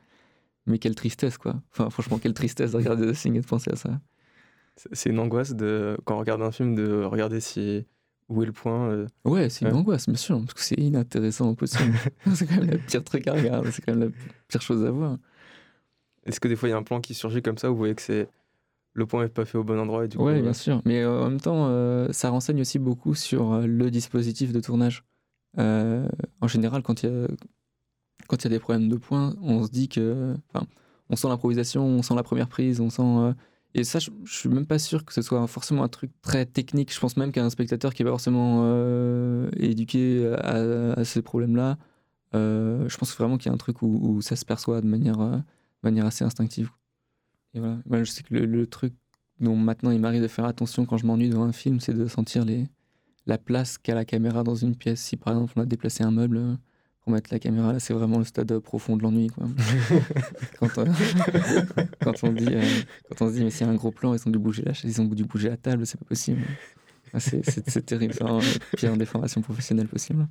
mais 0.66 0.80
quelle 0.80 0.96
tristesse, 0.96 1.38
quoi. 1.38 1.62
Enfin, 1.72 1.90
franchement, 1.90 2.20
quelle 2.20 2.34
tristesse 2.34 2.72
de 2.72 2.78
regarder 2.78 3.12
The 3.12 3.16
Thing 3.16 3.36
et 3.36 3.42
de 3.42 3.46
penser 3.46 3.72
à 3.72 3.76
ça. 3.76 4.00
C'est 4.92 5.10
une 5.10 5.20
angoisse 5.20 5.56
de, 5.56 5.98
quand 6.04 6.16
on 6.16 6.20
regarde 6.20 6.42
un 6.42 6.52
film 6.52 6.76
de 6.76 7.04
regarder 7.04 7.40
si, 7.40 7.86
où 8.30 8.42
est 8.44 8.46
le 8.46 8.52
point. 8.52 8.90
Euh, 8.90 9.08
ouais, 9.24 9.50
c'est 9.50 9.66
une 9.66 9.74
angoisse, 9.74 10.08
bien 10.08 10.18
sûr, 10.18 10.40
parce 10.40 10.54
que 10.54 10.62
c'est 10.62 10.80
inintéressant 10.80 11.50
au 11.50 11.56
possible. 11.56 11.94
c'est 12.34 12.48
quand 12.48 12.58
même 12.58 12.72
le 12.72 12.78
pire 12.78 13.04
truc 13.04 13.28
à 13.28 13.34
regarder, 13.34 13.72
c'est 13.72 13.84
quand 13.84 13.94
même 13.94 14.10
la 14.10 14.16
pire 14.48 14.62
chose 14.62 14.86
à 14.86 14.92
voir. 14.92 15.18
Est-ce 16.26 16.40
que 16.40 16.48
des 16.48 16.56
fois, 16.56 16.70
il 16.70 16.72
y 16.72 16.76
a 16.76 16.78
un 16.78 16.84
plan 16.84 17.02
qui 17.02 17.14
surgit 17.14 17.42
comme 17.42 17.58
ça 17.58 17.70
où 17.70 17.74
vous 17.74 17.80
voyez 17.80 17.96
que 17.96 18.02
c'est 18.02 18.28
le 18.96 19.06
point 19.06 19.24
n'est 19.24 19.30
pas 19.30 19.46
fait 19.46 19.58
au 19.58 19.64
bon 19.64 19.78
endroit. 19.78 20.06
Et 20.06 20.08
du 20.08 20.18
coup, 20.18 20.26
bien 20.26 20.54
sûr. 20.54 20.82
Mais 20.86 21.02
euh, 21.02 21.26
en 21.26 21.30
même 21.30 21.42
temps, 21.42 21.68
euh, 21.68 22.08
ça 22.12 22.30
renseigne 22.30 22.62
aussi 22.62 22.80
beaucoup 22.80 23.14
sur 23.14 23.54
euh, 23.54 23.68
le 23.68 23.92
dispositif 23.92 24.52
de 24.54 24.60
tournage. 24.62 25.04
en 25.58 26.48
général, 26.48 26.82
quand 26.82 27.04
il 27.04 27.10
y 27.10 27.14
a 27.14 27.28
quand 28.28 28.38
il 28.38 28.46
y 28.46 28.48
a 28.48 28.50
des 28.50 28.60
problèmes 28.60 28.90
de 28.90 28.96
points, 28.96 29.36
on 29.44 29.64
se 29.64 29.70
dit 29.70 29.88
que, 29.88 30.34
enfin, 30.50 30.66
on 31.12 31.16
sent 31.16 31.28
l'improvisation, 31.28 31.86
on 31.86 32.02
sent 32.02 32.16
la 32.16 32.24
première 32.24 32.48
prise, 32.48 32.80
on 32.80 32.90
sent. 32.90 33.36
Et 33.78 33.84
ça, 33.84 34.00
je, 34.00 34.10
ne 34.10 34.26
suis 34.26 34.48
même 34.48 34.66
pas 34.66 34.80
sûr 34.80 35.04
que 35.04 35.14
ce 35.14 35.22
soit 35.22 35.46
forcément 35.48 35.84
un 35.84 35.90
truc 35.90 36.10
très 36.22 36.46
technique. 36.46 36.94
Je 36.94 37.00
pense 37.00 37.18
même 37.18 37.34
qu'un 37.34 37.50
spectateur 37.50 37.94
qui 37.94 38.04
est 38.04 38.06
pas 38.06 38.12
forcément 38.12 38.66
éduqué 39.58 40.34
à, 40.40 41.04
ces 41.04 41.22
problèmes-là, 41.22 41.78
je 42.34 42.98
pense 42.98 43.16
vraiment 43.18 43.38
qu'il 43.38 43.48
y 43.48 43.50
a 43.50 43.54
un 43.54 43.58
truc 43.58 43.82
où, 43.82 44.22
ça 44.22 44.38
se 44.38 44.46
perçoit 44.46 44.80
de 44.80 44.88
manière, 44.88 45.44
manière 45.84 46.06
assez 46.06 46.24
instinctive. 46.24 46.70
Voilà. 47.54 48.04
je 48.04 48.12
sais 48.12 48.24
que 48.24 48.34
le, 48.34 48.68
truc 48.68 48.94
dont 49.42 49.58
maintenant 49.58 49.92
il 49.92 50.00
m'arrive 50.00 50.22
de 50.22 50.28
faire 50.28 50.46
attention 50.46 50.86
quand 50.86 50.98
je 50.98 51.06
m'ennuie 51.06 51.30
devant 51.30 51.44
un 51.44 51.54
film, 51.54 51.82
c'est 51.82 51.94
de 51.94 52.08
sentir 52.08 52.46
la 53.26 53.38
place 53.38 53.78
qu'a 53.78 53.94
la 53.94 54.06
caméra 54.06 54.44
dans 54.44 54.56
une 54.56 54.78
pièce. 54.78 55.02
Si 55.02 55.18
par 55.18 55.34
exemple 55.34 55.54
on 55.58 55.62
a 55.62 55.66
déplacé 55.66 56.04
un 56.04 56.12
meuble 56.12 56.58
euh, 57.06 57.12
pour 57.12 57.14
mettre 57.14 57.30
la 57.32 57.40
caméra, 57.40 57.74
là 57.74 57.80
c'est 57.80 57.94
vraiment 57.94 58.18
le 58.18 58.26
stade 58.26 58.58
profond 58.60 58.98
de 58.98 59.04
l'ennui. 59.04 59.28
quand, 60.60 60.78
euh, 60.78 60.86
quand, 62.02 62.24
on 62.24 62.32
dit, 62.32 62.48
euh, 62.50 62.64
quand 63.10 63.26
on 63.26 63.30
se 63.30 63.36
dit, 63.36 63.44
mais 63.44 63.52
s'il 63.52 63.68
y 63.68 63.70
a 63.70 63.74
un 63.74 63.76
gros 63.76 63.92
plan, 63.92 64.14
ils 64.14 64.28
ont 64.28 64.32
dû 64.32 64.40
bouger 64.40 64.64
la 64.64 64.74
chaise, 64.74 64.98
ils 64.98 65.02
ont 65.02 65.06
dû 65.06 65.24
bouger 65.24 65.50
la 65.50 65.58
table, 65.58 65.86
c'est 65.86 66.00
pas 66.00 66.06
possible. 66.06 66.42
Ah, 67.14 67.20
c'est 67.20 67.86
terrible, 67.86 68.14
c'est 68.14 68.24
la 68.24 68.40
pire 68.76 68.98
déformation 68.98 69.42
professionnelle 69.42 69.88
possible. 69.88 70.28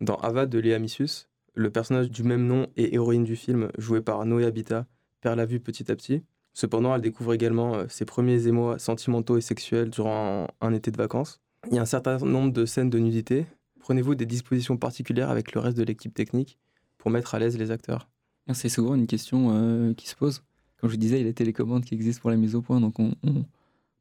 Dans 0.00 0.16
Ava 0.16 0.46
de 0.46 0.58
Léa 0.58 0.78
Missus, 0.78 1.28
le 1.54 1.70
personnage 1.70 2.10
du 2.10 2.22
même 2.22 2.46
nom 2.46 2.66
et 2.76 2.94
héroïne 2.94 3.24
du 3.24 3.36
film, 3.36 3.70
joué 3.78 4.00
par 4.00 4.24
Noé 4.26 4.44
Habitat, 4.44 4.86
perd 5.20 5.36
la 5.36 5.46
vue 5.46 5.60
petit 5.60 5.90
à 5.90 5.96
petit. 5.96 6.22
Cependant, 6.54 6.94
elle 6.94 7.00
découvre 7.00 7.32
également 7.32 7.74
euh, 7.74 7.84
ses 7.88 8.04
premiers 8.04 8.46
émois 8.46 8.78
sentimentaux 8.78 9.38
et 9.38 9.40
sexuels 9.40 9.90
durant 9.90 10.48
un, 10.60 10.72
été 10.74 10.90
de 10.90 10.96
vacances. 10.96 11.40
Il 11.70 11.76
y 11.76 11.78
a 11.78 11.82
un 11.82 11.86
certain 11.86 12.18
nombre 12.18 12.52
de 12.52 12.66
scènes 12.66 12.90
de 12.90 12.98
nudité. 12.98 13.46
Prenez-vous 13.82 14.14
des 14.14 14.26
dispositions 14.26 14.76
particulières 14.76 15.30
avec 15.30 15.52
le 15.52 15.60
reste 15.60 15.76
de 15.76 15.82
l'équipe 15.82 16.14
technique 16.14 16.58
pour 16.98 17.10
mettre 17.10 17.34
à 17.34 17.38
l'aise 17.38 17.58
les 17.58 17.70
acteurs? 17.70 18.08
C'est 18.52 18.68
souvent 18.68 18.94
une 18.94 19.06
question 19.06 19.50
euh, 19.52 19.94
qui 19.94 20.08
se 20.08 20.16
pose. 20.16 20.42
Comme 20.78 20.90
je 20.90 20.96
disais, 20.96 21.16
il 21.16 21.20
y 21.20 21.24
a 21.24 21.26
les 21.26 21.34
télécommandes 21.34 21.84
qui 21.84 21.94
existent 21.94 22.20
pour 22.20 22.30
la 22.30 22.36
mise 22.36 22.54
au 22.54 22.62
point, 22.62 22.80
donc 22.80 22.98
on, 22.98 23.14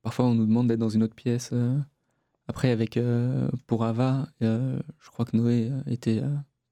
parfois 0.02 0.26
on 0.26 0.34
nous 0.34 0.46
demande 0.46 0.68
d'être 0.68 0.80
dans 0.80 0.90
une 0.90 1.04
autre 1.04 1.14
pièce. 1.14 1.52
Euh. 1.54 1.78
Après, 2.48 2.72
avec 2.72 3.00
pour 3.68 3.86
Ava, 3.86 4.28
je 4.42 5.10
crois 5.12 5.24
que 5.24 5.38
Noé 5.38 5.72
était 5.86 6.22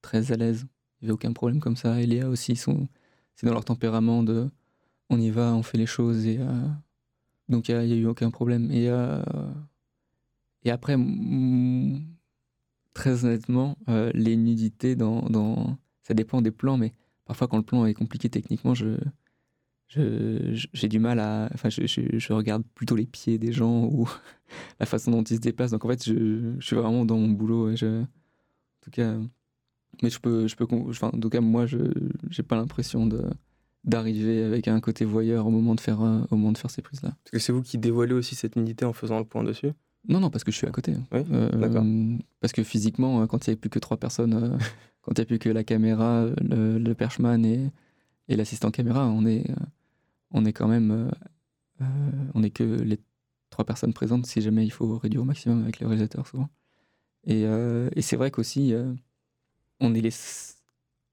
très 0.02 0.34
à 0.34 0.36
l'aise. 0.36 0.65
Il 0.99 1.06
n'y 1.06 1.10
avait 1.10 1.14
aucun 1.14 1.31
problème 1.31 1.61
comme 1.61 1.77
ça. 1.77 2.02
Et 2.02 2.06
Léa 2.06 2.27
aussi, 2.27 2.57
c'est 2.57 3.45
dans 3.45 3.53
leur 3.53 3.64
tempérament 3.64 4.23
de 4.23 4.49
on 5.10 5.19
y 5.19 5.30
va, 5.30 5.53
on 5.53 5.64
fait 5.64 5.77
les 5.77 5.86
choses 5.86 6.26
et 6.26 6.38
euh, 6.40 6.68
donc 7.48 7.69
il 7.69 7.77
n'y 7.77 7.94
a, 7.94 7.95
eu 7.95 8.06
aucun 8.06 8.31
problème. 8.31 8.69
Euh, 8.72 9.23
et 10.64 10.72
après, 10.72 10.95
très 12.99 13.23
honnêtement, 13.23 13.77
euh, 13.88 14.11
les 14.13 14.35
nudités 14.35 14.97
dans, 14.97 15.77
ça 16.03 16.13
dépend 16.13 16.41
des 16.41 16.51
plans, 16.51 16.77
mais 16.77 16.93
parfois 17.23 17.47
quand 17.47 17.55
le 17.55 17.63
plan 17.63 17.85
est 17.85 17.93
compliqué 17.93 18.30
techniquement, 18.30 18.73
j'ai 19.93 20.88
du 20.89 20.99
mal 20.99 21.19
à. 21.19 21.49
Enfin, 21.53 21.69
je, 21.69 22.34
regarde 22.34 22.63
plutôt 22.76 22.97
les 22.97 23.05
pieds 23.05 23.38
des 23.38 23.53
gens 23.53 23.85
ou 23.93 24.09
la 24.81 24.85
façon 24.85 25.11
dont 25.11 25.23
ils 25.23 25.38
se 25.38 25.39
déplacent. 25.39 25.71
Donc 25.71 25.85
en 25.85 25.88
fait, 25.88 26.03
je, 26.03 26.55
suis 26.59 26.76
vraiment 26.76 27.05
dans 27.05 27.17
mon 27.17 27.30
boulot. 27.30 27.71
En 27.71 28.05
tout 28.81 28.91
cas, 28.91 29.15
mais 30.03 30.09
je 30.09 30.19
peux, 30.19 30.47
je 30.49 30.57
peux, 30.57 30.65
en 30.65 31.19
tout 31.19 31.30
cas, 31.30 31.39
moi, 31.39 31.65
je 31.67 31.77
n'ai 31.77 32.43
pas 32.45 32.57
l'impression 32.57 33.07
d'arriver 33.85 34.43
avec 34.43 34.67
un 34.67 34.81
côté 34.81 35.05
voyeur 35.05 35.47
au 35.47 35.51
moment 35.51 35.73
de 35.73 35.80
faire, 35.80 36.01
euh, 36.01 36.19
au 36.31 36.35
moment 36.35 36.51
de 36.51 36.57
faire 36.57 36.69
ces 36.69 36.81
prises-là. 36.81 37.11
Parce 37.23 37.31
que 37.31 37.39
c'est 37.39 37.53
vous 37.53 37.61
qui 37.61 37.77
dévoilez 37.77 38.13
aussi 38.13 38.35
cette 38.35 38.57
unité 38.57 38.84
en 38.84 38.91
faisant 38.91 39.19
le 39.19 39.26
point 39.26 39.45
dessus? 39.45 39.71
Non, 40.07 40.19
non, 40.19 40.30
parce 40.30 40.43
que 40.43 40.51
je 40.51 40.57
suis 40.57 40.67
à 40.67 40.71
côté. 40.71 40.95
Oui, 41.11 41.21
euh. 41.31 42.17
Parce 42.39 42.53
que 42.53 42.63
physiquement, 42.63 43.21
euh, 43.21 43.27
quand 43.27 43.45
il 43.45 43.49
n'y 43.49 43.53
avait 43.53 43.59
plus 43.59 43.69
que 43.69 43.80
trois 43.80 43.97
personnes, 43.97 44.57
quand 45.01 45.11
il 45.11 45.19
n'y 45.19 45.23
a 45.23 45.26
plus 45.26 45.39
que 45.39 45.49
la 45.49 45.63
caméra, 45.63 46.26
le, 46.41 46.77
le 46.77 46.95
perchman 46.95 47.45
et, 47.45 47.69
et 48.27 48.35
l'assistant 48.35 48.71
caméra, 48.71 49.07
on 49.07 49.26
est, 49.26 49.45
on 50.31 50.45
est 50.45 50.53
quand 50.53 50.67
même, 50.67 51.11
on 52.34 52.43
est 52.43 52.49
que 52.51 52.63
les 52.63 52.99
trois 53.49 53.65
personnes 53.65 53.93
présentes 53.93 54.26
si 54.26 54.41
jamais 54.41 54.63
il 54.65 54.71
faut 54.71 54.97
réduire 54.97 55.21
au 55.21 55.26
maximum 55.26 55.63
avec 55.63 55.80
le 55.80 55.88
réalisateur 55.88 56.27
souvent. 56.27 56.49
Et, 57.26 57.41
et 57.43 58.01
c'est 58.01 58.15
vrai 58.15 58.31
qu'aussi 58.31 58.73
on 59.80 59.93
est 59.93 60.01
les. 60.01 60.11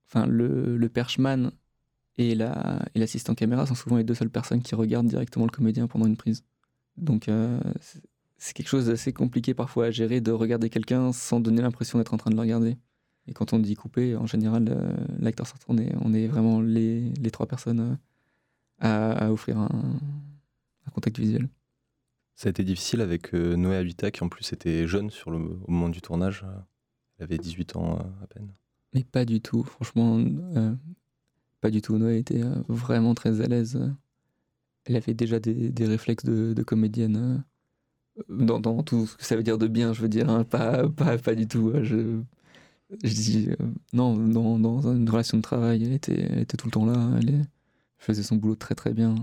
Enfin, 0.08 0.26
le, 0.26 0.76
le 0.76 0.88
perchman 0.88 1.50
et 2.18 2.34
la 2.34 2.84
et 2.94 2.98
l'assistant 2.98 3.34
caméra 3.34 3.66
sont 3.66 3.74
souvent 3.74 3.96
les 3.96 4.04
deux 4.04 4.14
seules 4.14 4.30
personnes 4.30 4.62
qui 4.62 4.74
regardent 4.74 5.08
directement 5.08 5.44
le 5.44 5.50
comédien 5.50 5.86
pendant 5.86 6.06
une 6.06 6.16
prise. 6.16 6.44
Donc, 6.96 7.28
euh, 7.28 7.60
c'est 8.38 8.52
quelque 8.54 8.68
chose 8.68 8.86
d'assez 8.86 9.12
compliqué 9.12 9.54
parfois 9.54 9.86
à 9.86 9.90
gérer 9.90 10.20
de 10.20 10.30
regarder 10.32 10.68
quelqu'un 10.70 11.12
sans 11.12 11.40
donner 11.40 11.62
l'impression 11.62 11.98
d'être 11.98 12.14
en 12.14 12.16
train 12.18 12.30
de 12.30 12.36
le 12.36 12.40
regarder. 12.42 12.76
Et 13.28 13.32
quand 13.32 13.52
on 13.52 13.58
dit 13.58 13.74
couper, 13.74 14.14
en 14.16 14.26
général, 14.26 14.66
euh, 14.68 14.94
l'acteur 15.18 15.46
sortant, 15.46 15.66
on 15.74 15.78
est, 15.78 15.92
on 16.00 16.12
est 16.14 16.26
vraiment 16.28 16.60
les, 16.60 17.10
les 17.14 17.30
trois 17.30 17.46
personnes 17.46 17.80
euh, 17.80 17.94
à, 18.78 19.12
à 19.26 19.30
offrir 19.32 19.58
un, 19.58 19.68
un 20.86 20.90
contact 20.90 21.18
visuel. 21.18 21.48
Ça 22.36 22.48
a 22.48 22.50
été 22.50 22.62
difficile 22.62 23.00
avec 23.00 23.34
euh, 23.34 23.56
Noé 23.56 23.76
Habitat, 23.76 24.10
qui 24.10 24.22
en 24.22 24.28
plus 24.28 24.52
était 24.52 24.86
jeune 24.86 25.10
sur 25.10 25.30
le, 25.30 25.38
au 25.38 25.70
moment 25.70 25.88
du 25.88 26.00
tournage. 26.02 26.44
euh, 26.44 26.56
Elle 27.18 27.24
avait 27.24 27.38
18 27.38 27.76
ans 27.76 27.98
euh, 27.98 28.22
à 28.22 28.26
peine. 28.26 28.48
Mais 28.94 29.02
pas 29.02 29.24
du 29.24 29.40
tout, 29.40 29.64
franchement, 29.64 30.22
pas 31.60 31.70
du 31.70 31.82
tout. 31.82 31.98
Noé 31.98 32.18
était 32.18 32.42
vraiment 32.68 33.14
très 33.14 33.40
à 33.40 33.46
l'aise. 33.46 33.78
Elle 34.84 34.96
avait 34.96 35.14
déjà 35.14 35.40
des, 35.40 35.70
des 35.70 35.86
réflexes 35.86 36.24
de, 36.24 36.52
de 36.54 36.62
comédienne 36.62 37.44
dans, 38.28 38.82
tout 38.82 39.06
ce 39.06 39.16
que 39.16 39.24
ça 39.24 39.36
veut 39.36 39.42
dire 39.42 39.58
de 39.58 39.66
bien, 39.66 39.92
je 39.92 40.00
veux 40.02 40.08
dire, 40.08 40.28
hein, 40.30 40.44
pas, 40.44 40.88
pas, 40.88 41.18
pas 41.18 41.34
du 41.34 41.46
tout. 41.46 41.70
euh, 41.70 41.84
Je, 41.84 43.08
dis 43.14 43.48
euh, 43.50 43.56
non, 43.92 44.16
dans, 44.16 44.58
dans 44.58 44.92
une 44.92 45.08
relation 45.08 45.36
de 45.38 45.42
travail, 45.42 45.84
elle 45.84 45.92
était, 45.92 46.20
elle 46.20 46.38
était 46.40 46.56
tout 46.56 46.66
le 46.66 46.72
temps 46.72 46.86
là. 46.86 47.10
Elle, 47.20 47.46
faisait 47.98 48.22
son 48.22 48.36
boulot 48.36 48.54
très 48.54 48.74
très 48.74 48.92
bien, 48.92 49.14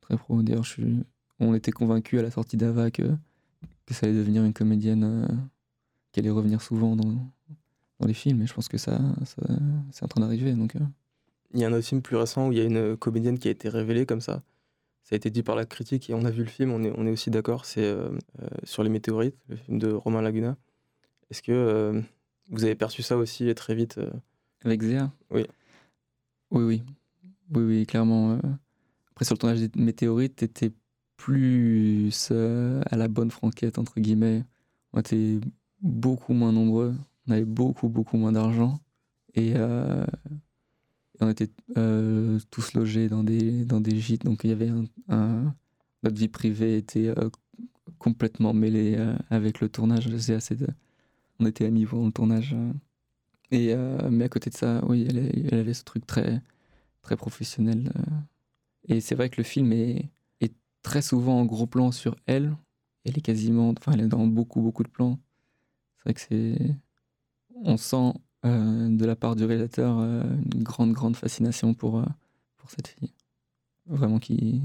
très 0.00 0.16
pro. 0.16 0.42
D'ailleurs, 0.42 0.64
on 1.40 1.54
était 1.54 1.72
convaincus 1.72 2.20
à 2.20 2.22
la 2.22 2.30
sortie 2.30 2.56
d'Ava 2.56 2.90
que, 2.90 3.02
que 3.84 3.94
ça 3.94 4.06
allait 4.06 4.16
devenir 4.16 4.44
une 4.44 4.54
comédienne, 4.54 5.04
euh, 5.04 5.26
qu'elle 6.12 6.24
allait 6.24 6.30
revenir 6.30 6.62
souvent 6.62 6.96
dans, 6.96 7.14
dans 8.00 8.06
les 8.06 8.14
films. 8.14 8.42
Et 8.42 8.46
je 8.46 8.54
pense 8.54 8.68
que 8.68 8.78
ça, 8.78 8.98
ça 9.24 9.42
c'est 9.90 10.04
en 10.04 10.08
train 10.08 10.20
d'arriver. 10.22 10.52
Donc, 10.52 10.76
euh, 10.76 10.80
Il 11.52 11.60
y 11.60 11.64
a 11.64 11.68
un 11.68 11.72
autre 11.72 11.86
film 11.86 12.00
plus 12.00 12.16
récent 12.16 12.48
où 12.48 12.52
il 12.52 12.58
y 12.58 12.60
a 12.60 12.64
une 12.64 12.96
comédienne 12.96 13.38
qui 13.38 13.48
a 13.48 13.50
été 13.50 13.68
révélée 13.68 14.06
comme 14.06 14.20
ça. 14.20 14.42
Ça 15.02 15.14
a 15.14 15.16
été 15.16 15.30
dit 15.30 15.42
par 15.42 15.56
la 15.56 15.64
critique 15.64 16.10
et 16.10 16.14
on 16.14 16.24
a 16.24 16.30
vu 16.30 16.42
le 16.44 16.48
film, 16.48 16.70
on 16.70 16.82
est, 16.84 16.92
on 16.96 17.06
est 17.06 17.10
aussi 17.10 17.30
d'accord. 17.30 17.64
C'est 17.64 17.84
euh, 17.84 18.10
euh, 18.40 18.48
sur 18.64 18.82
les 18.82 18.88
météorites, 18.88 19.36
le 19.48 19.56
film 19.56 19.78
de 19.78 19.92
Romain 19.92 20.22
Laguna. 20.22 20.56
Est-ce 21.30 21.42
que 21.42 21.52
euh, 21.52 22.00
vous 22.50 22.64
avez 22.64 22.74
perçu 22.74 23.02
ça 23.02 23.16
aussi 23.16 23.52
très 23.54 23.74
vite 23.74 23.98
avec 24.64 24.82
Zéa? 24.82 25.10
Oui. 25.30 25.46
Oui, 26.50 26.62
oui. 26.62 26.82
Oui, 27.54 27.62
oui, 27.62 27.86
clairement. 27.86 28.38
Après, 29.10 29.24
sur 29.24 29.34
le 29.34 29.38
tournage 29.38 29.60
des 29.60 29.70
météorites, 29.80 30.36
t'étais 30.36 30.70
plus 31.16 32.30
à 32.30 32.96
la 32.96 33.08
bonne 33.08 33.30
franquette, 33.30 33.78
entre 33.78 34.00
guillemets. 34.00 34.44
On 34.92 35.00
était 35.00 35.38
beaucoup 35.80 36.32
moins 36.32 36.52
nombreux. 36.52 36.94
On 37.26 37.32
avait 37.32 37.44
beaucoup, 37.44 37.88
beaucoup 37.88 38.16
moins 38.16 38.32
d'argent. 38.32 38.80
Et 39.34 39.54
on 41.22 41.30
était 41.30 41.50
euh, 41.76 42.38
tous 42.50 42.74
logés 42.74 43.08
dans 43.08 43.22
des, 43.22 43.64
dans 43.64 43.80
des 43.80 43.98
gîtes. 43.98 44.24
Donc, 44.24 44.44
il 44.44 44.50
y 44.50 44.52
avait 44.52 44.70
Notre 45.08 46.16
vie 46.16 46.28
privée 46.28 46.76
était 46.76 47.08
euh, 47.08 47.30
complètement 47.98 48.52
mêlée 48.52 48.96
euh, 48.96 49.14
avec 49.30 49.60
le 49.60 49.68
tournage. 49.68 50.08
Assez 50.30 50.56
de- 50.56 50.68
On 51.38 51.46
était 51.46 51.66
à 51.66 51.70
niveau 51.70 51.98
dans 51.98 52.06
le 52.06 52.12
tournage. 52.12 52.56
mais 53.50 53.72
à 53.72 54.28
côté 54.28 54.50
de 54.50 54.56
ça, 54.56 54.82
oui, 54.86 55.06
elle, 55.08 55.58
avait 55.58 55.74
ce 55.74 55.84
truc 55.84 56.06
très, 56.06 56.42
très 57.02 57.16
professionnel. 57.16 57.92
Et 58.88 59.00
c'est 59.00 59.14
vrai 59.14 59.30
que 59.30 59.36
le 59.36 59.44
film 59.44 59.72
est, 59.72 60.10
est 60.40 60.54
très 60.82 61.02
souvent 61.02 61.40
en 61.40 61.44
gros 61.44 61.66
plan 61.66 61.92
sur 61.92 62.16
elle. 62.26 62.56
Elle 63.04 63.18
est 63.18 63.22
quasiment, 63.22 63.70
enfin, 63.70 63.92
elle 63.92 64.02
est 64.02 64.08
dans 64.08 64.26
beaucoup, 64.26 64.60
beaucoup 64.60 64.82
de 64.82 64.88
plans. 64.88 65.18
C'est 65.96 66.02
vrai 66.04 66.14
que 66.14 66.20
c'est, 66.20 66.76
on 67.54 67.76
sent 67.76 68.12
euh, 68.44 68.88
de 68.88 69.04
la 69.04 69.16
part 69.16 69.36
du 69.36 69.44
réalisateur 69.44 69.98
euh, 69.98 70.22
une 70.54 70.62
grande, 70.62 70.92
grande 70.92 71.16
fascination 71.16 71.74
pour, 71.74 71.98
euh, 71.98 72.04
pour 72.56 72.70
cette 72.70 72.88
fille. 72.88 73.12
Vraiment 73.86 74.18
qui, 74.18 74.62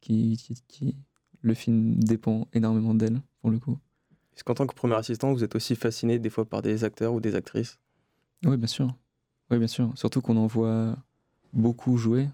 qui, 0.00 0.36
qui, 0.36 0.62
qui- 0.68 0.96
le 1.40 1.54
film 1.54 2.02
dépend 2.02 2.48
énormément 2.52 2.94
d'elle 2.94 3.20
pour 3.40 3.50
le 3.50 3.58
coup. 3.58 3.78
Est-ce 4.34 4.44
qu'en 4.44 4.54
tant 4.54 4.66
que 4.66 4.74
premier 4.74 4.94
assistant, 4.94 5.32
vous 5.32 5.44
êtes 5.44 5.54
aussi 5.54 5.76
fasciné 5.76 6.18
des 6.18 6.30
fois 6.30 6.48
par 6.48 6.62
des 6.62 6.84
acteurs 6.84 7.14
ou 7.14 7.20
des 7.20 7.34
actrices? 7.34 7.78
Oui, 8.44 8.56
bien 8.56 8.66
sûr. 8.66 8.94
Oui, 9.50 9.58
bien 9.58 9.66
sûr. 9.66 9.92
Surtout 9.96 10.20
qu'on 10.20 10.36
en 10.36 10.46
voit 10.46 10.96
beaucoup 11.52 11.96
jouer. 11.96 12.28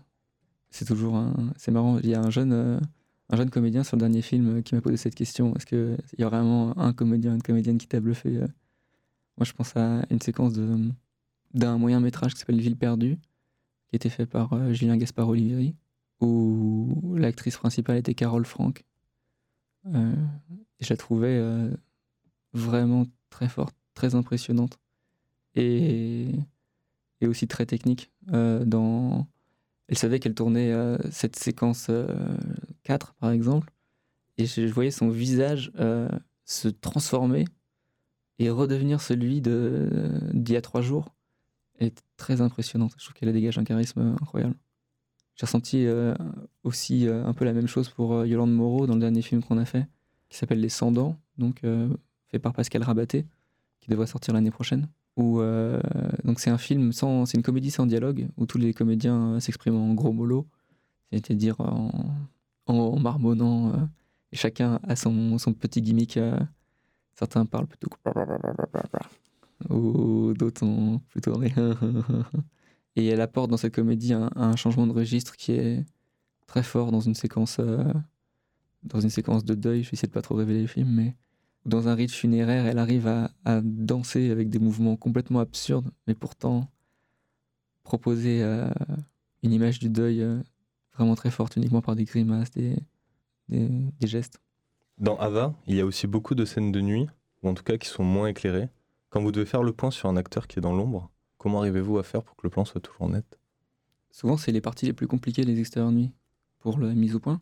C'est 0.71 0.85
toujours 0.85 1.17
un... 1.17 1.35
C'est 1.57 1.71
marrant. 1.71 1.99
Il 1.99 2.09
y 2.09 2.15
a 2.15 2.21
un 2.21 2.31
jeune, 2.31 2.81
un 3.31 3.37
jeune 3.37 3.51
comédien 3.51 3.85
sur 3.85 3.97
le 3.97 4.01
dernier 4.01 4.23
film 4.23 4.63
qui 4.63 4.75
m'a 4.75 4.81
posé 4.81 4.97
cette 4.97 5.15
question. 5.15 5.55
Est-ce 5.55 5.67
qu'il 5.67 5.97
y 6.19 6.25
a 6.25 6.29
vraiment 6.29 6.77
un 6.79 6.93
comédien, 6.93 7.35
une 7.35 7.43
comédienne 7.43 7.79
qui 7.79 7.87
t'a 7.87 8.01
bluffé 8.01 8.41
Moi, 9.37 9.45
je 9.45 9.53
pense 9.53 9.77
à 9.77 10.05
une 10.11 10.21
séquence 10.21 10.53
d'un 11.55 11.79
moyen 11.79 12.01
métrage 12.01 12.35
qui 12.35 12.41
s'appelle 12.41 12.61
Ville 12.61 12.77
perdue, 12.77 13.17
qui 13.89 13.97
été 13.97 14.09
fait 14.09 14.27
par 14.27 14.53
euh, 14.53 14.73
Julien 14.73 14.97
Gaspard 14.97 15.29
Olivieri, 15.29 15.75
où 16.21 17.15
l'actrice 17.17 17.57
principale 17.57 17.97
était 17.97 18.15
Carole 18.15 18.47
Franck. 18.47 18.85
Euh, 19.87 20.15
et 20.81 20.85
je 20.85 20.91
la 20.91 20.97
trouvais 20.97 21.37
euh, 21.39 21.71
vraiment 22.53 23.07
très 23.31 23.49
forte, 23.49 23.77
très 23.95 24.15
impressionnante 24.15 24.79
et, 25.55 26.29
et 27.21 27.27
aussi 27.27 27.47
très 27.47 27.67
technique. 27.67 28.11
dans... 28.27 29.27
Elle 29.89 29.99
savait 29.99 30.19
qu'elle 30.19 30.35
tournait 30.35 30.73
cette 31.11 31.37
séquence 31.37 31.89
euh, 31.91 32.07
4, 32.85 33.15
par 33.15 33.31
exemple, 33.31 33.71
et 34.39 34.47
je, 34.47 34.63
voyais 34.63 34.91
son 34.91 35.11
visage 35.11 35.71
se 36.47 36.69
transformer 36.69 37.45
et 38.39 38.51
redevenir 38.51 39.01
celui 39.01 39.41
d'il 39.41 40.53
y 40.53 40.57
a 40.57 40.63
trois 40.63 40.81
jours. 40.81 41.15
Est 41.81 42.05
très 42.17 42.41
impressionnante. 42.41 42.93
Je 42.99 43.05
trouve 43.05 43.15
qu'elle 43.15 43.33
dégage 43.33 43.59
un 43.59 43.65
charisme 43.65 44.17
incroyable. 44.21 44.55
J'ai 45.37 45.47
ressenti 45.47 45.87
euh, 45.87 46.15
aussi 46.63 47.09
euh, 47.09 47.25
un 47.27 47.33
peu 47.33 47.45
la 47.45 47.53
même 47.53 47.67
chose 47.67 47.89
pour 47.89 48.15
euh, 48.15 48.27
Yolande 48.27 48.53
Moreau 48.53 48.87
dans 48.87 48.95
le 48.95 49.01
dernier 49.01 49.23
film 49.23 49.43
qu'on 49.43 49.59
a 49.59 49.65
fait, 49.65 49.87
qui 50.29 50.39
s'appelle 50.39 50.61
Les 50.61 50.69
Sans 50.69 50.93
Dents, 50.93 51.19
donc 51.39 51.63
fait 52.29 52.39
par 52.39 52.53
Pascal 52.53 52.83
Rabaté, 52.83 53.27
qui 53.81 53.91
devrait 53.91 54.07
sortir 54.07 54.35
l'année 54.35 54.53
prochaine. 54.53 54.89
Donc 55.17 56.41
c'est 56.41 56.51
un 56.51 56.59
film 56.59 56.93
sans, 56.93 57.27
c'est 57.27 57.37
une 57.37 57.43
comédie 57.43 57.71
sans 57.71 57.87
dialogue 57.87 58.29
où 58.37 58.47
tous 58.47 58.59
les 58.59 58.73
comédiens 58.73 59.39
s'expriment 59.41 59.77
en 59.77 59.95
gros 59.95 60.13
mollo, 60.13 60.47
c'est-à-dire 61.13 61.61
en, 61.61 61.91
en 62.67 62.99
marmonnant, 62.99 63.89
chacun 64.33 64.81
a 64.85 64.97
son 64.97 65.37
petit 65.59 65.83
gimmick. 65.83 66.19
Certains 67.15 67.47
parlent 67.47 67.67
plutôt 67.67 67.89
ou 69.71 70.35
d'autres 70.35 70.61
sont 70.61 71.01
plutôt 71.09 71.41
et 72.97 73.07
elle 73.07 73.21
apporte 73.21 73.51
dans 73.51 73.57
cette 73.57 73.75
comédie 73.75 74.13
un, 74.13 74.57
changement 74.57 74.87
de 74.87 74.93
registre 74.93 75.37
qui 75.37 75.53
est 75.53 75.85
très 76.47 76.63
fort 76.63 76.93
dans 76.93 77.01
une 77.01 77.15
séquence 77.15 77.59
euh, 77.61 77.93
dans 78.83 79.01
une 79.01 79.11
séquence 79.11 79.45
de 79.45 79.55
deuil. 79.55 79.83
Je 79.83 79.91
vais 79.91 79.95
essayer 79.95 80.09
de 80.09 80.13
pas 80.13 80.23
trop 80.23 80.35
révéler 80.35 80.61
le 80.61 80.67
film, 80.67 80.91
mais 80.91 81.17
dans 81.65 81.89
un 81.89 81.95
rite 81.95 82.13
funéraire, 82.13 82.67
elle 82.67 82.79
arrive 82.79 83.07
à, 83.07 83.31
danser 83.63 84.31
avec 84.31 84.51
des 84.51 84.59
mouvements 84.59 84.97
complètement 84.97 85.41
absurdes, 85.41 85.91
mais 86.07 86.15
pourtant 86.15 86.69
proposer 87.83 88.43
euh, 88.43 88.69
une 89.43 89.53
image 89.53 89.79
du 89.79 89.89
deuil 89.89 90.21
euh, 90.21 90.41
vraiment 90.95 91.15
très 91.15 91.31
forte, 91.31 91.57
uniquement 91.57 91.81
par 91.81 91.97
des 91.97 92.05
grimaces, 92.05 92.51
des, 92.51 92.77
des 93.49 94.07
gestes. 94.07 94.41
Dans 94.99 95.17
Ava, 95.17 95.55
il 95.67 95.75
y 95.75 95.81
a 95.81 95.87
aussi 95.87 96.07
beaucoup 96.07 96.37
de 96.37 96.45
scènes 96.45 96.71
de 96.71 96.81
nuit, 96.81 97.09
ou 97.43 97.49
en 97.49 97.55
tout 97.55 97.65
cas 97.65 97.79
qui 97.79 97.89
sont 97.89 98.05
moins 98.05 98.29
éclairées. 98.29 98.69
Quand 99.11 99.21
vous 99.21 99.33
devez 99.33 99.47
faire 99.47 99.65
le 99.65 99.73
point 99.73 99.91
sur 99.91 100.09
un 100.09 100.17
acteur 100.17 100.47
qui 100.47 100.59
est 100.59 100.63
dans 100.63 100.73
l'ombre, 100.73 101.11
comment 101.37 101.61
arrivez-vous 101.61 101.99
à 101.99 102.05
faire 102.05 102.23
pour 102.23 102.37
que 102.37 102.43
le 102.45 102.51
plan 102.51 102.65
soit 102.65 102.81
toujours 102.81 103.09
net? 103.09 103.39
Souvent, 104.13 104.37
c'est 104.37 104.53
les 104.53 104.61
parties 104.61 104.87
les 104.87 104.93
plus 104.93 105.09
compliquées 105.09 105.45
des 105.45 105.59
extérieurs 105.59 105.91
nuit 105.91 106.13
pour 106.61 106.79
la 106.79 106.95
mise 106.95 107.17
au 107.17 107.21
point, 107.21 107.41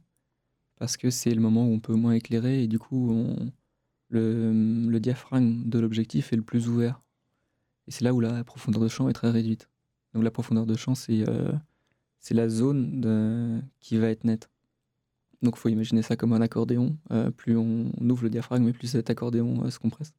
parce 0.79 0.97
que 0.97 1.11
c'est 1.11 1.35
le 1.35 1.43
moment 1.43 1.67
où 1.67 1.73
on 1.73 1.81
peut 1.81 1.95
moins 1.95 2.13
éclairer 2.13 2.63
et 2.63 2.69
du 2.69 2.79
coup, 2.79 3.15
le, 4.09 4.99
diaphragme 4.99 5.69
de 5.69 5.79
l'objectif 5.79 6.33
est 6.33 6.37
le 6.37 6.43
plus 6.43 6.69
ouvert. 6.69 7.03
Et 7.87 7.91
c'est 7.91 8.05
là 8.05 8.15
où 8.15 8.21
la 8.21 8.45
profondeur 8.45 8.81
de 8.81 8.89
champ 8.89 9.09
est 9.11 9.13
très 9.13 9.31
réduite. 9.31 9.69
Donc 10.15 10.25
la 10.25 10.31
profondeur 10.31 10.65
de 10.65 10.75
champ, 10.75 10.95
c'est 10.95 11.29
euh, 11.29 11.53
la 12.31 12.49
zone 12.49 13.63
qui 13.81 13.99
va 13.99 14.09
être 14.09 14.25
nette. 14.25 14.52
Donc 15.43 15.55
il 15.57 15.61
faut 15.61 15.69
imaginer 15.69 16.03
ça 16.03 16.17
comme 16.17 16.33
un 16.33 16.41
accordéon. 16.41 16.97
Euh, 17.11 17.31
plus 17.31 17.57
on 17.57 17.91
ouvre 18.01 18.25
le 18.25 18.31
diaphragme, 18.31 18.69
et 18.69 18.73
plus 18.73 18.87
cet 18.89 19.11
accordéon 19.11 19.65
euh, 19.65 19.71
se 19.71 19.79
compresse. 19.79 20.13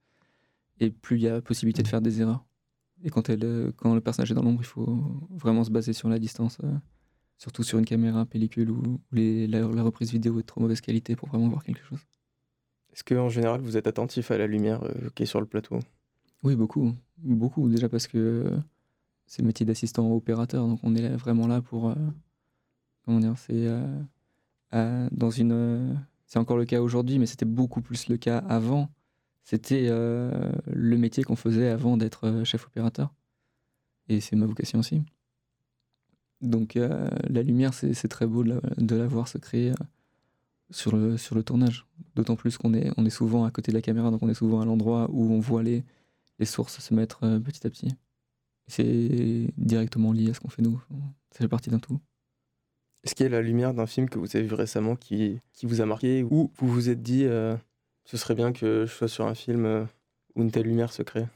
Et 0.79 0.89
plus 0.89 1.17
il 1.17 1.23
y 1.23 1.27
a 1.27 1.41
possibilité 1.41 1.81
de 1.83 1.87
faire 1.87 2.01
des 2.01 2.21
erreurs. 2.21 2.45
Et 3.03 3.09
quand, 3.09 3.29
elle, 3.29 3.43
euh, 3.43 3.71
quand 3.75 3.93
le 3.95 4.01
personnage 4.01 4.31
est 4.31 4.35
dans 4.35 4.43
l'ombre, 4.43 4.61
il 4.61 4.65
faut 4.67 5.27
vraiment 5.29 5.63
se 5.63 5.71
baser 5.71 5.93
sur 5.93 6.09
la 6.09 6.19
distance. 6.19 6.57
euh, 6.63 6.73
surtout 7.37 7.63
sur 7.63 7.77
une 7.77 7.85
caméra 7.85 8.25
pellicule 8.25 8.73
les- 9.11 9.47
la, 9.47 9.61
la 9.61 9.83
reprise 9.83 10.11
vidéo 10.11 10.39
est 10.39 10.43
de 10.43 10.45
trop 10.47 10.61
mauvaise 10.61 10.79
qualité 10.79 11.15
pour 11.15 11.27
vraiment 11.27 11.49
voir 11.49 11.63
quelque 11.63 11.83
chose. 11.83 11.99
Est-ce 12.93 13.03
qu'en 13.03 13.27
général, 13.27 13.59
vous 13.59 13.75
êtes 13.75 13.87
attentif 13.87 14.31
à 14.31 14.37
la 14.37 14.47
lumière 14.47 14.81
qui 15.15 15.23
est 15.23 15.25
sur 15.25 15.41
le 15.41 15.45
plateau? 15.47 15.79
Oui, 16.43 16.55
beaucoup. 16.55 16.93
Beaucoup, 17.17 17.67
déjà 17.69 17.89
parce 17.89 18.07
que 18.07 18.49
c'est 19.25 19.41
le 19.41 19.47
métier 19.47 19.65
d'assistant 19.65 20.09
opérateur, 20.11 20.67
donc 20.67 20.79
on 20.83 20.95
est 20.95 21.01
là- 21.01 21.17
vraiment 21.17 21.47
là 21.47 21.61
pour. 21.61 21.93
comment 23.03 23.19
dire 23.19 23.37
C'est 23.37 23.67
euh, 24.73 25.09
euh, 25.11 25.93
c'est 26.25 26.39
encore 26.39 26.57
le 26.57 26.65
cas 26.65 26.81
aujourd'hui, 26.81 27.19
mais 27.19 27.25
c'était 27.25 27.45
beaucoup 27.45 27.81
plus 27.81 28.07
le 28.07 28.17
cas 28.17 28.39
avant. 28.39 28.89
C'était 29.43 29.87
euh, 29.89 30.51
le 30.67 30.97
métier 30.97 31.23
qu'on 31.23 31.35
faisait 31.35 31.69
avant 31.69 31.97
d'être 31.97 32.43
chef 32.43 32.65
opérateur. 32.65 33.13
Et 34.09 34.21
c'est 34.21 34.35
ma 34.35 34.45
vocation 34.45 34.79
aussi. 34.79 35.01
Donc 36.41 36.75
la 36.75 37.41
lumière, 37.41 37.73
c'est 37.73 38.07
très 38.09 38.27
beau 38.27 38.43
de 38.43 38.95
la, 38.95 39.07
voir 39.07 39.29
se 39.29 39.37
créer 39.37 39.73
sur 40.71 40.97
le, 40.97 41.41
tournage. 41.41 41.87
D'autant 42.15 42.35
plus 42.35 42.57
qu'on 42.57 42.73
est, 42.73 43.09
souvent 43.09 43.45
à 43.45 43.51
côté 43.51 43.71
de 43.71 43.77
la 43.77 43.81
caméra, 43.81 44.11
donc 44.11 44.21
on 44.23 44.29
est 44.29 44.33
souvent 44.33 44.59
à 44.59 44.65
l'endroit 44.65 45.09
où 45.11 45.31
on 45.31 45.39
voit 45.39 45.63
les, 45.63 45.85
les 46.39 46.45
sources 46.45 46.79
se 46.79 46.93
mettre 46.93 47.19
petit 47.39 47.65
à 47.65 47.69
petit. 47.69 47.95
C'est 48.67 49.53
directement 49.57 50.11
lié 50.11 50.31
à 50.31 50.33
ce 50.33 50.41
qu'on 50.41 50.49
fait 50.49 50.61
nous. 50.61 50.81
Ça 51.31 51.39
fait 51.39 51.47
partie 51.47 51.69
d'un 51.69 51.79
tout. 51.79 52.01
Est-ce 53.03 53.15
qu'il 53.15 53.25
y 53.25 53.27
a 53.27 53.31
la 53.31 53.41
lumière 53.41 53.73
d'un 53.73 53.85
film 53.85 54.07
que 54.07 54.17
vous 54.17 54.35
avez 54.35 54.45
vu 54.45 54.53
récemment 54.53 54.95
qui, 54.95 55.39
qui 55.51 55.65
vous 55.65 55.81
a 55.81 55.85
marqué 55.85 56.23
ou 56.23 56.51
vous 56.57 56.67
vous 56.67 56.89
êtes 56.89 57.01
dit 57.01 57.25
euh, 57.25 57.55
ce 58.05 58.15
serait 58.17 58.35
bien 58.35 58.53
que 58.53 58.85
je 58.85 58.91
sois 58.91 59.09
sur 59.09 59.27
un 59.27 59.35
film 59.35 59.65
euh, 59.65 59.83
où 60.35 60.41
une 60.41 60.51
telle 60.51 60.67
lumière 60.67 60.93
se 60.93 61.03
crée? 61.03 61.27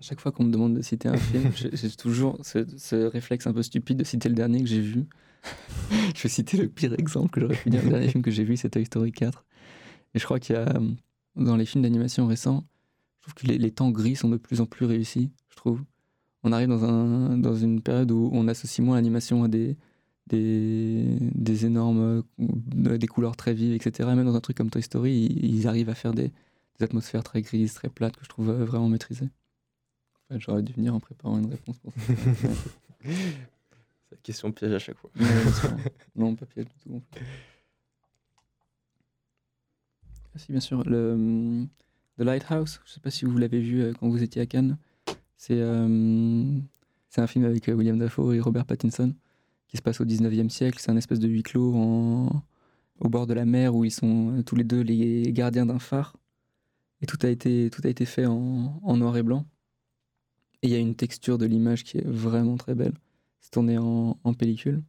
À 0.00 0.02
chaque 0.02 0.20
fois 0.20 0.32
qu'on 0.32 0.44
me 0.44 0.52
demande 0.52 0.74
de 0.74 0.82
citer 0.82 1.08
un 1.08 1.16
film, 1.16 1.50
j'ai 1.54 1.90
toujours 1.90 2.38
ce, 2.42 2.66
ce 2.76 2.96
réflexe 2.96 3.46
un 3.46 3.52
peu 3.52 3.62
stupide 3.62 3.98
de 3.98 4.04
citer 4.04 4.28
le 4.28 4.34
dernier 4.34 4.60
que 4.60 4.68
j'ai 4.68 4.80
vu. 4.80 5.06
je 6.14 6.22
vais 6.22 6.28
citer 6.28 6.56
le 6.56 6.68
pire 6.68 6.94
exemple 6.94 7.30
que 7.30 7.40
j'aurais 7.40 7.56
pu 7.56 7.70
dire. 7.70 7.82
Le 7.82 7.90
dernier 7.90 8.08
film 8.08 8.22
que 8.22 8.30
j'ai 8.30 8.44
vu, 8.44 8.56
c'est 8.56 8.70
Toy 8.70 8.84
Story 8.84 9.12
4. 9.12 9.44
Et 10.14 10.18
je 10.18 10.24
crois 10.24 10.40
qu'il 10.40 10.56
y 10.56 10.58
a, 10.58 10.68
euh, 10.68 10.90
dans 11.36 11.56
les 11.56 11.66
films 11.66 11.82
d'animation 11.82 12.26
récents, 12.26 12.64
je 13.18 13.22
trouve 13.22 13.34
que 13.34 13.46
les, 13.46 13.58
les 13.58 13.70
temps 13.70 13.90
gris 13.90 14.16
sont 14.16 14.28
de 14.28 14.36
plus 14.36 14.60
en 14.60 14.66
plus 14.66 14.86
réussis, 14.86 15.30
je 15.50 15.56
trouve. 15.56 15.82
On 16.44 16.52
arrive 16.52 16.68
dans, 16.68 16.84
un, 16.84 17.36
dans 17.36 17.54
une 17.54 17.82
période 17.82 18.10
où 18.12 18.30
on 18.32 18.46
associe 18.46 18.84
moins 18.84 18.96
l'animation 18.96 19.42
à 19.42 19.48
des, 19.48 19.76
des, 20.28 21.16
des 21.20 21.66
énormes, 21.66 22.22
euh, 22.40 22.98
des 22.98 23.06
couleurs 23.06 23.36
très 23.36 23.54
vives, 23.54 23.74
etc. 23.74 24.08
Et 24.12 24.14
même 24.14 24.26
dans 24.26 24.34
un 24.34 24.40
truc 24.40 24.56
comme 24.56 24.70
Toy 24.70 24.82
Story, 24.82 25.12
ils, 25.42 25.66
arrivent 25.66 25.88
à 25.88 25.94
faire 25.94 26.12
des, 26.12 26.28
des 26.78 26.84
atmosphères 26.84 27.24
très 27.24 27.42
grises, 27.42 27.74
très 27.74 27.88
plates, 27.88 28.16
que 28.16 28.24
je 28.24 28.28
trouve 28.28 28.50
euh, 28.50 28.64
vraiment 28.64 28.88
maîtrisées. 28.88 29.28
En 30.30 30.34
fait, 30.34 30.40
J'aurais 30.40 30.62
dû 30.62 30.72
venir 30.72 30.94
en 30.94 31.00
préparant 31.00 31.38
une 31.38 31.50
réponse 31.50 31.78
pour 31.78 31.92
ça. 31.92 32.00
C'est 33.04 34.14
la 34.14 34.22
question 34.22 34.52
piège 34.52 34.72
à 34.72 34.78
chaque 34.78 34.96
fois. 34.96 35.10
Non, 36.16 36.34
pas- 36.34 36.46
piège 36.46 36.66
du 36.66 36.78
tout. 36.82 37.02
Ah, 40.34 40.38
si, 40.38 40.52
bien 40.52 40.60
sûr. 40.60 40.82
Le, 40.84 41.12
hum, 41.12 41.68
The 42.18 42.22
Lighthouse, 42.22 42.80
je 42.84 42.90
ne 42.90 42.94
sais 42.94 43.00
pas 43.00 43.10
si 43.10 43.24
vous 43.24 43.36
l'avez 43.38 43.60
vu 43.60 43.82
euh, 43.82 43.92
quand 43.92 44.08
vous 44.08 44.22
étiez 44.22 44.42
à 44.42 44.46
Cannes. 44.46 44.78
C'est 45.36 45.60
euh, 45.60 46.58
c'est 47.08 47.20
un 47.20 47.26
film 47.26 47.44
avec 47.44 47.68
William 47.68 47.98
Dafoe 47.98 48.34
et 48.34 48.40
Robert 48.40 48.66
Pattinson 48.66 49.14
qui 49.68 49.76
se 49.76 49.82
passe 49.82 50.00
au 50.00 50.04
19e 50.04 50.48
siècle. 50.48 50.78
C'est 50.80 50.90
un 50.90 50.96
espèce 50.96 51.18
de 51.20 51.28
huis 51.28 51.42
clos 51.42 51.74
au 53.00 53.08
bord 53.08 53.26
de 53.26 53.34
la 53.34 53.44
mer 53.44 53.74
où 53.74 53.84
ils 53.84 53.90
sont 53.92 54.38
euh, 54.38 54.42
tous 54.42 54.56
les 54.56 54.64
deux 54.64 54.80
les 54.80 55.32
gardiens 55.32 55.66
d'un 55.66 55.78
phare. 55.78 56.16
Et 57.00 57.06
tout 57.06 57.18
a 57.22 57.28
été, 57.28 57.70
tout 57.70 57.82
a 57.84 57.88
été 57.88 58.04
fait 58.04 58.26
en, 58.26 58.96
noir 58.96 59.16
et 59.16 59.22
blanc. 59.22 59.46
Et 60.62 60.68
il 60.68 60.72
y 60.72 60.74
a 60.74 60.78
une 60.78 60.96
texture 60.96 61.38
de 61.38 61.46
l'image 61.46 61.84
qui 61.84 61.98
est 61.98 62.06
vraiment 62.06 62.56
très 62.56 62.74
belle. 62.74 62.94
C'est 63.38 63.52
tourné 63.52 63.78
en, 63.78 64.18
en 64.24 64.34
pellicule. 64.34 64.82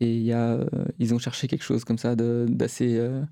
Et 0.00 0.18
y 0.18 0.32
a, 0.32 0.52
euh, 0.52 0.66
ils 0.98 1.12
ont 1.12 1.18
cherché 1.18 1.48
quelque 1.48 1.64
chose 1.64 1.84
comme 1.84 1.98
ça 1.98 2.16
d'assez. 2.16 2.96
euh, 2.96 3.22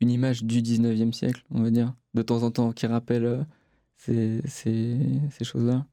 une 0.00 0.10
image 0.10 0.44
du 0.44 0.60
19e 0.60 1.12
siècle, 1.12 1.42
on 1.50 1.62
va 1.62 1.70
dire, 1.70 1.94
de 2.12 2.20
temps 2.20 2.42
en 2.42 2.50
temps, 2.50 2.72
qui 2.72 2.86
rappelle 2.86 3.46
ces, 3.96 4.42
ces 4.46 5.44
choses-là. 5.44 5.86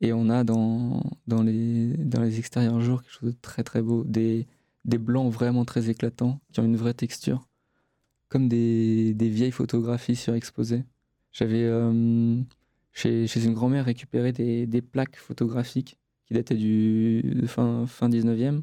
Et 0.00 0.12
on 0.12 0.28
a 0.28 0.44
dans, 0.44 1.02
dans, 1.26 1.42
les, 1.42 1.96
dans 1.96 2.20
les 2.20 2.38
extérieurs 2.38 2.80
jours 2.80 3.02
quelque 3.02 3.12
chose 3.12 3.30
de 3.30 3.36
très 3.40 3.64
très 3.64 3.82
beau, 3.82 4.04
des, 4.04 4.46
des 4.84 4.98
blancs 4.98 5.32
vraiment 5.32 5.64
très 5.64 5.88
éclatants, 5.88 6.40
qui 6.52 6.60
ont 6.60 6.64
une 6.64 6.76
vraie 6.76 6.94
texture, 6.94 7.48
comme 8.28 8.48
des, 8.48 9.14
des 9.14 9.28
vieilles 9.28 9.52
photographies 9.52 10.16
surexposées. 10.16 10.84
J'avais, 11.32 11.64
euh, 11.64 12.40
chez, 12.92 13.26
chez 13.26 13.44
une 13.44 13.54
grand-mère, 13.54 13.86
récupéré 13.86 14.32
des, 14.32 14.66
des 14.66 14.82
plaques 14.82 15.16
photographiques 15.16 15.98
qui 16.26 16.34
dataient 16.34 16.56
du 16.56 17.22
de 17.22 17.46
fin, 17.46 17.86
fin 17.86 18.08
19e. 18.08 18.62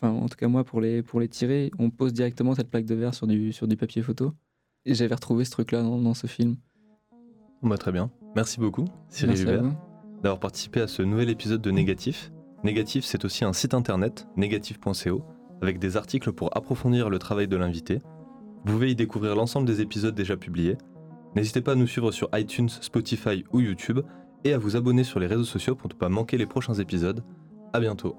Enfin, 0.00 0.12
en 0.12 0.28
tout 0.28 0.36
cas, 0.36 0.48
moi, 0.48 0.64
pour 0.64 0.80
les, 0.80 1.02
pour 1.02 1.20
les 1.20 1.28
tirer, 1.28 1.70
on 1.78 1.90
pose 1.90 2.12
directement 2.12 2.54
cette 2.54 2.70
plaque 2.70 2.86
de 2.86 2.94
verre 2.94 3.14
sur 3.14 3.26
du, 3.26 3.52
sur 3.52 3.68
du 3.68 3.76
papier 3.76 4.02
photo. 4.02 4.32
Et 4.86 4.94
j'avais 4.94 5.14
retrouvé 5.14 5.44
ce 5.44 5.50
truc-là 5.50 5.82
dans, 5.82 5.98
dans 5.98 6.14
ce 6.14 6.26
film. 6.26 6.56
Bah, 7.62 7.76
très 7.76 7.92
bien. 7.92 8.10
Merci 8.34 8.60
beaucoup, 8.60 8.86
Cyril 9.08 9.30
Merci 9.30 9.42
Hubert. 9.42 9.89
D'avoir 10.22 10.40
participé 10.40 10.80
à 10.80 10.86
ce 10.86 11.02
nouvel 11.02 11.30
épisode 11.30 11.62
de 11.62 11.70
Négatif. 11.70 12.32
Négatif, 12.64 13.04
c'est 13.04 13.24
aussi 13.24 13.44
un 13.44 13.52
site 13.52 13.74
internet, 13.74 14.28
négatif.co, 14.36 15.24
avec 15.62 15.78
des 15.78 15.96
articles 15.96 16.32
pour 16.32 16.56
approfondir 16.56 17.10
le 17.10 17.18
travail 17.18 17.48
de 17.48 17.56
l'invité. 17.56 18.02
Vous 18.64 18.72
pouvez 18.72 18.90
y 18.90 18.94
découvrir 18.94 19.34
l'ensemble 19.34 19.66
des 19.66 19.80
épisodes 19.80 20.14
déjà 20.14 20.36
publiés. 20.36 20.76
N'hésitez 21.34 21.62
pas 21.62 21.72
à 21.72 21.76
nous 21.76 21.86
suivre 21.86 22.10
sur 22.10 22.28
iTunes, 22.34 22.68
Spotify 22.68 23.44
ou 23.52 23.60
YouTube 23.60 24.00
et 24.44 24.52
à 24.52 24.58
vous 24.58 24.76
abonner 24.76 25.04
sur 25.04 25.20
les 25.20 25.26
réseaux 25.26 25.44
sociaux 25.44 25.74
pour 25.74 25.88
ne 25.88 25.94
pas 25.94 26.08
manquer 26.08 26.36
les 26.36 26.46
prochains 26.46 26.74
épisodes. 26.74 27.24
À 27.72 27.80
bientôt. 27.80 28.16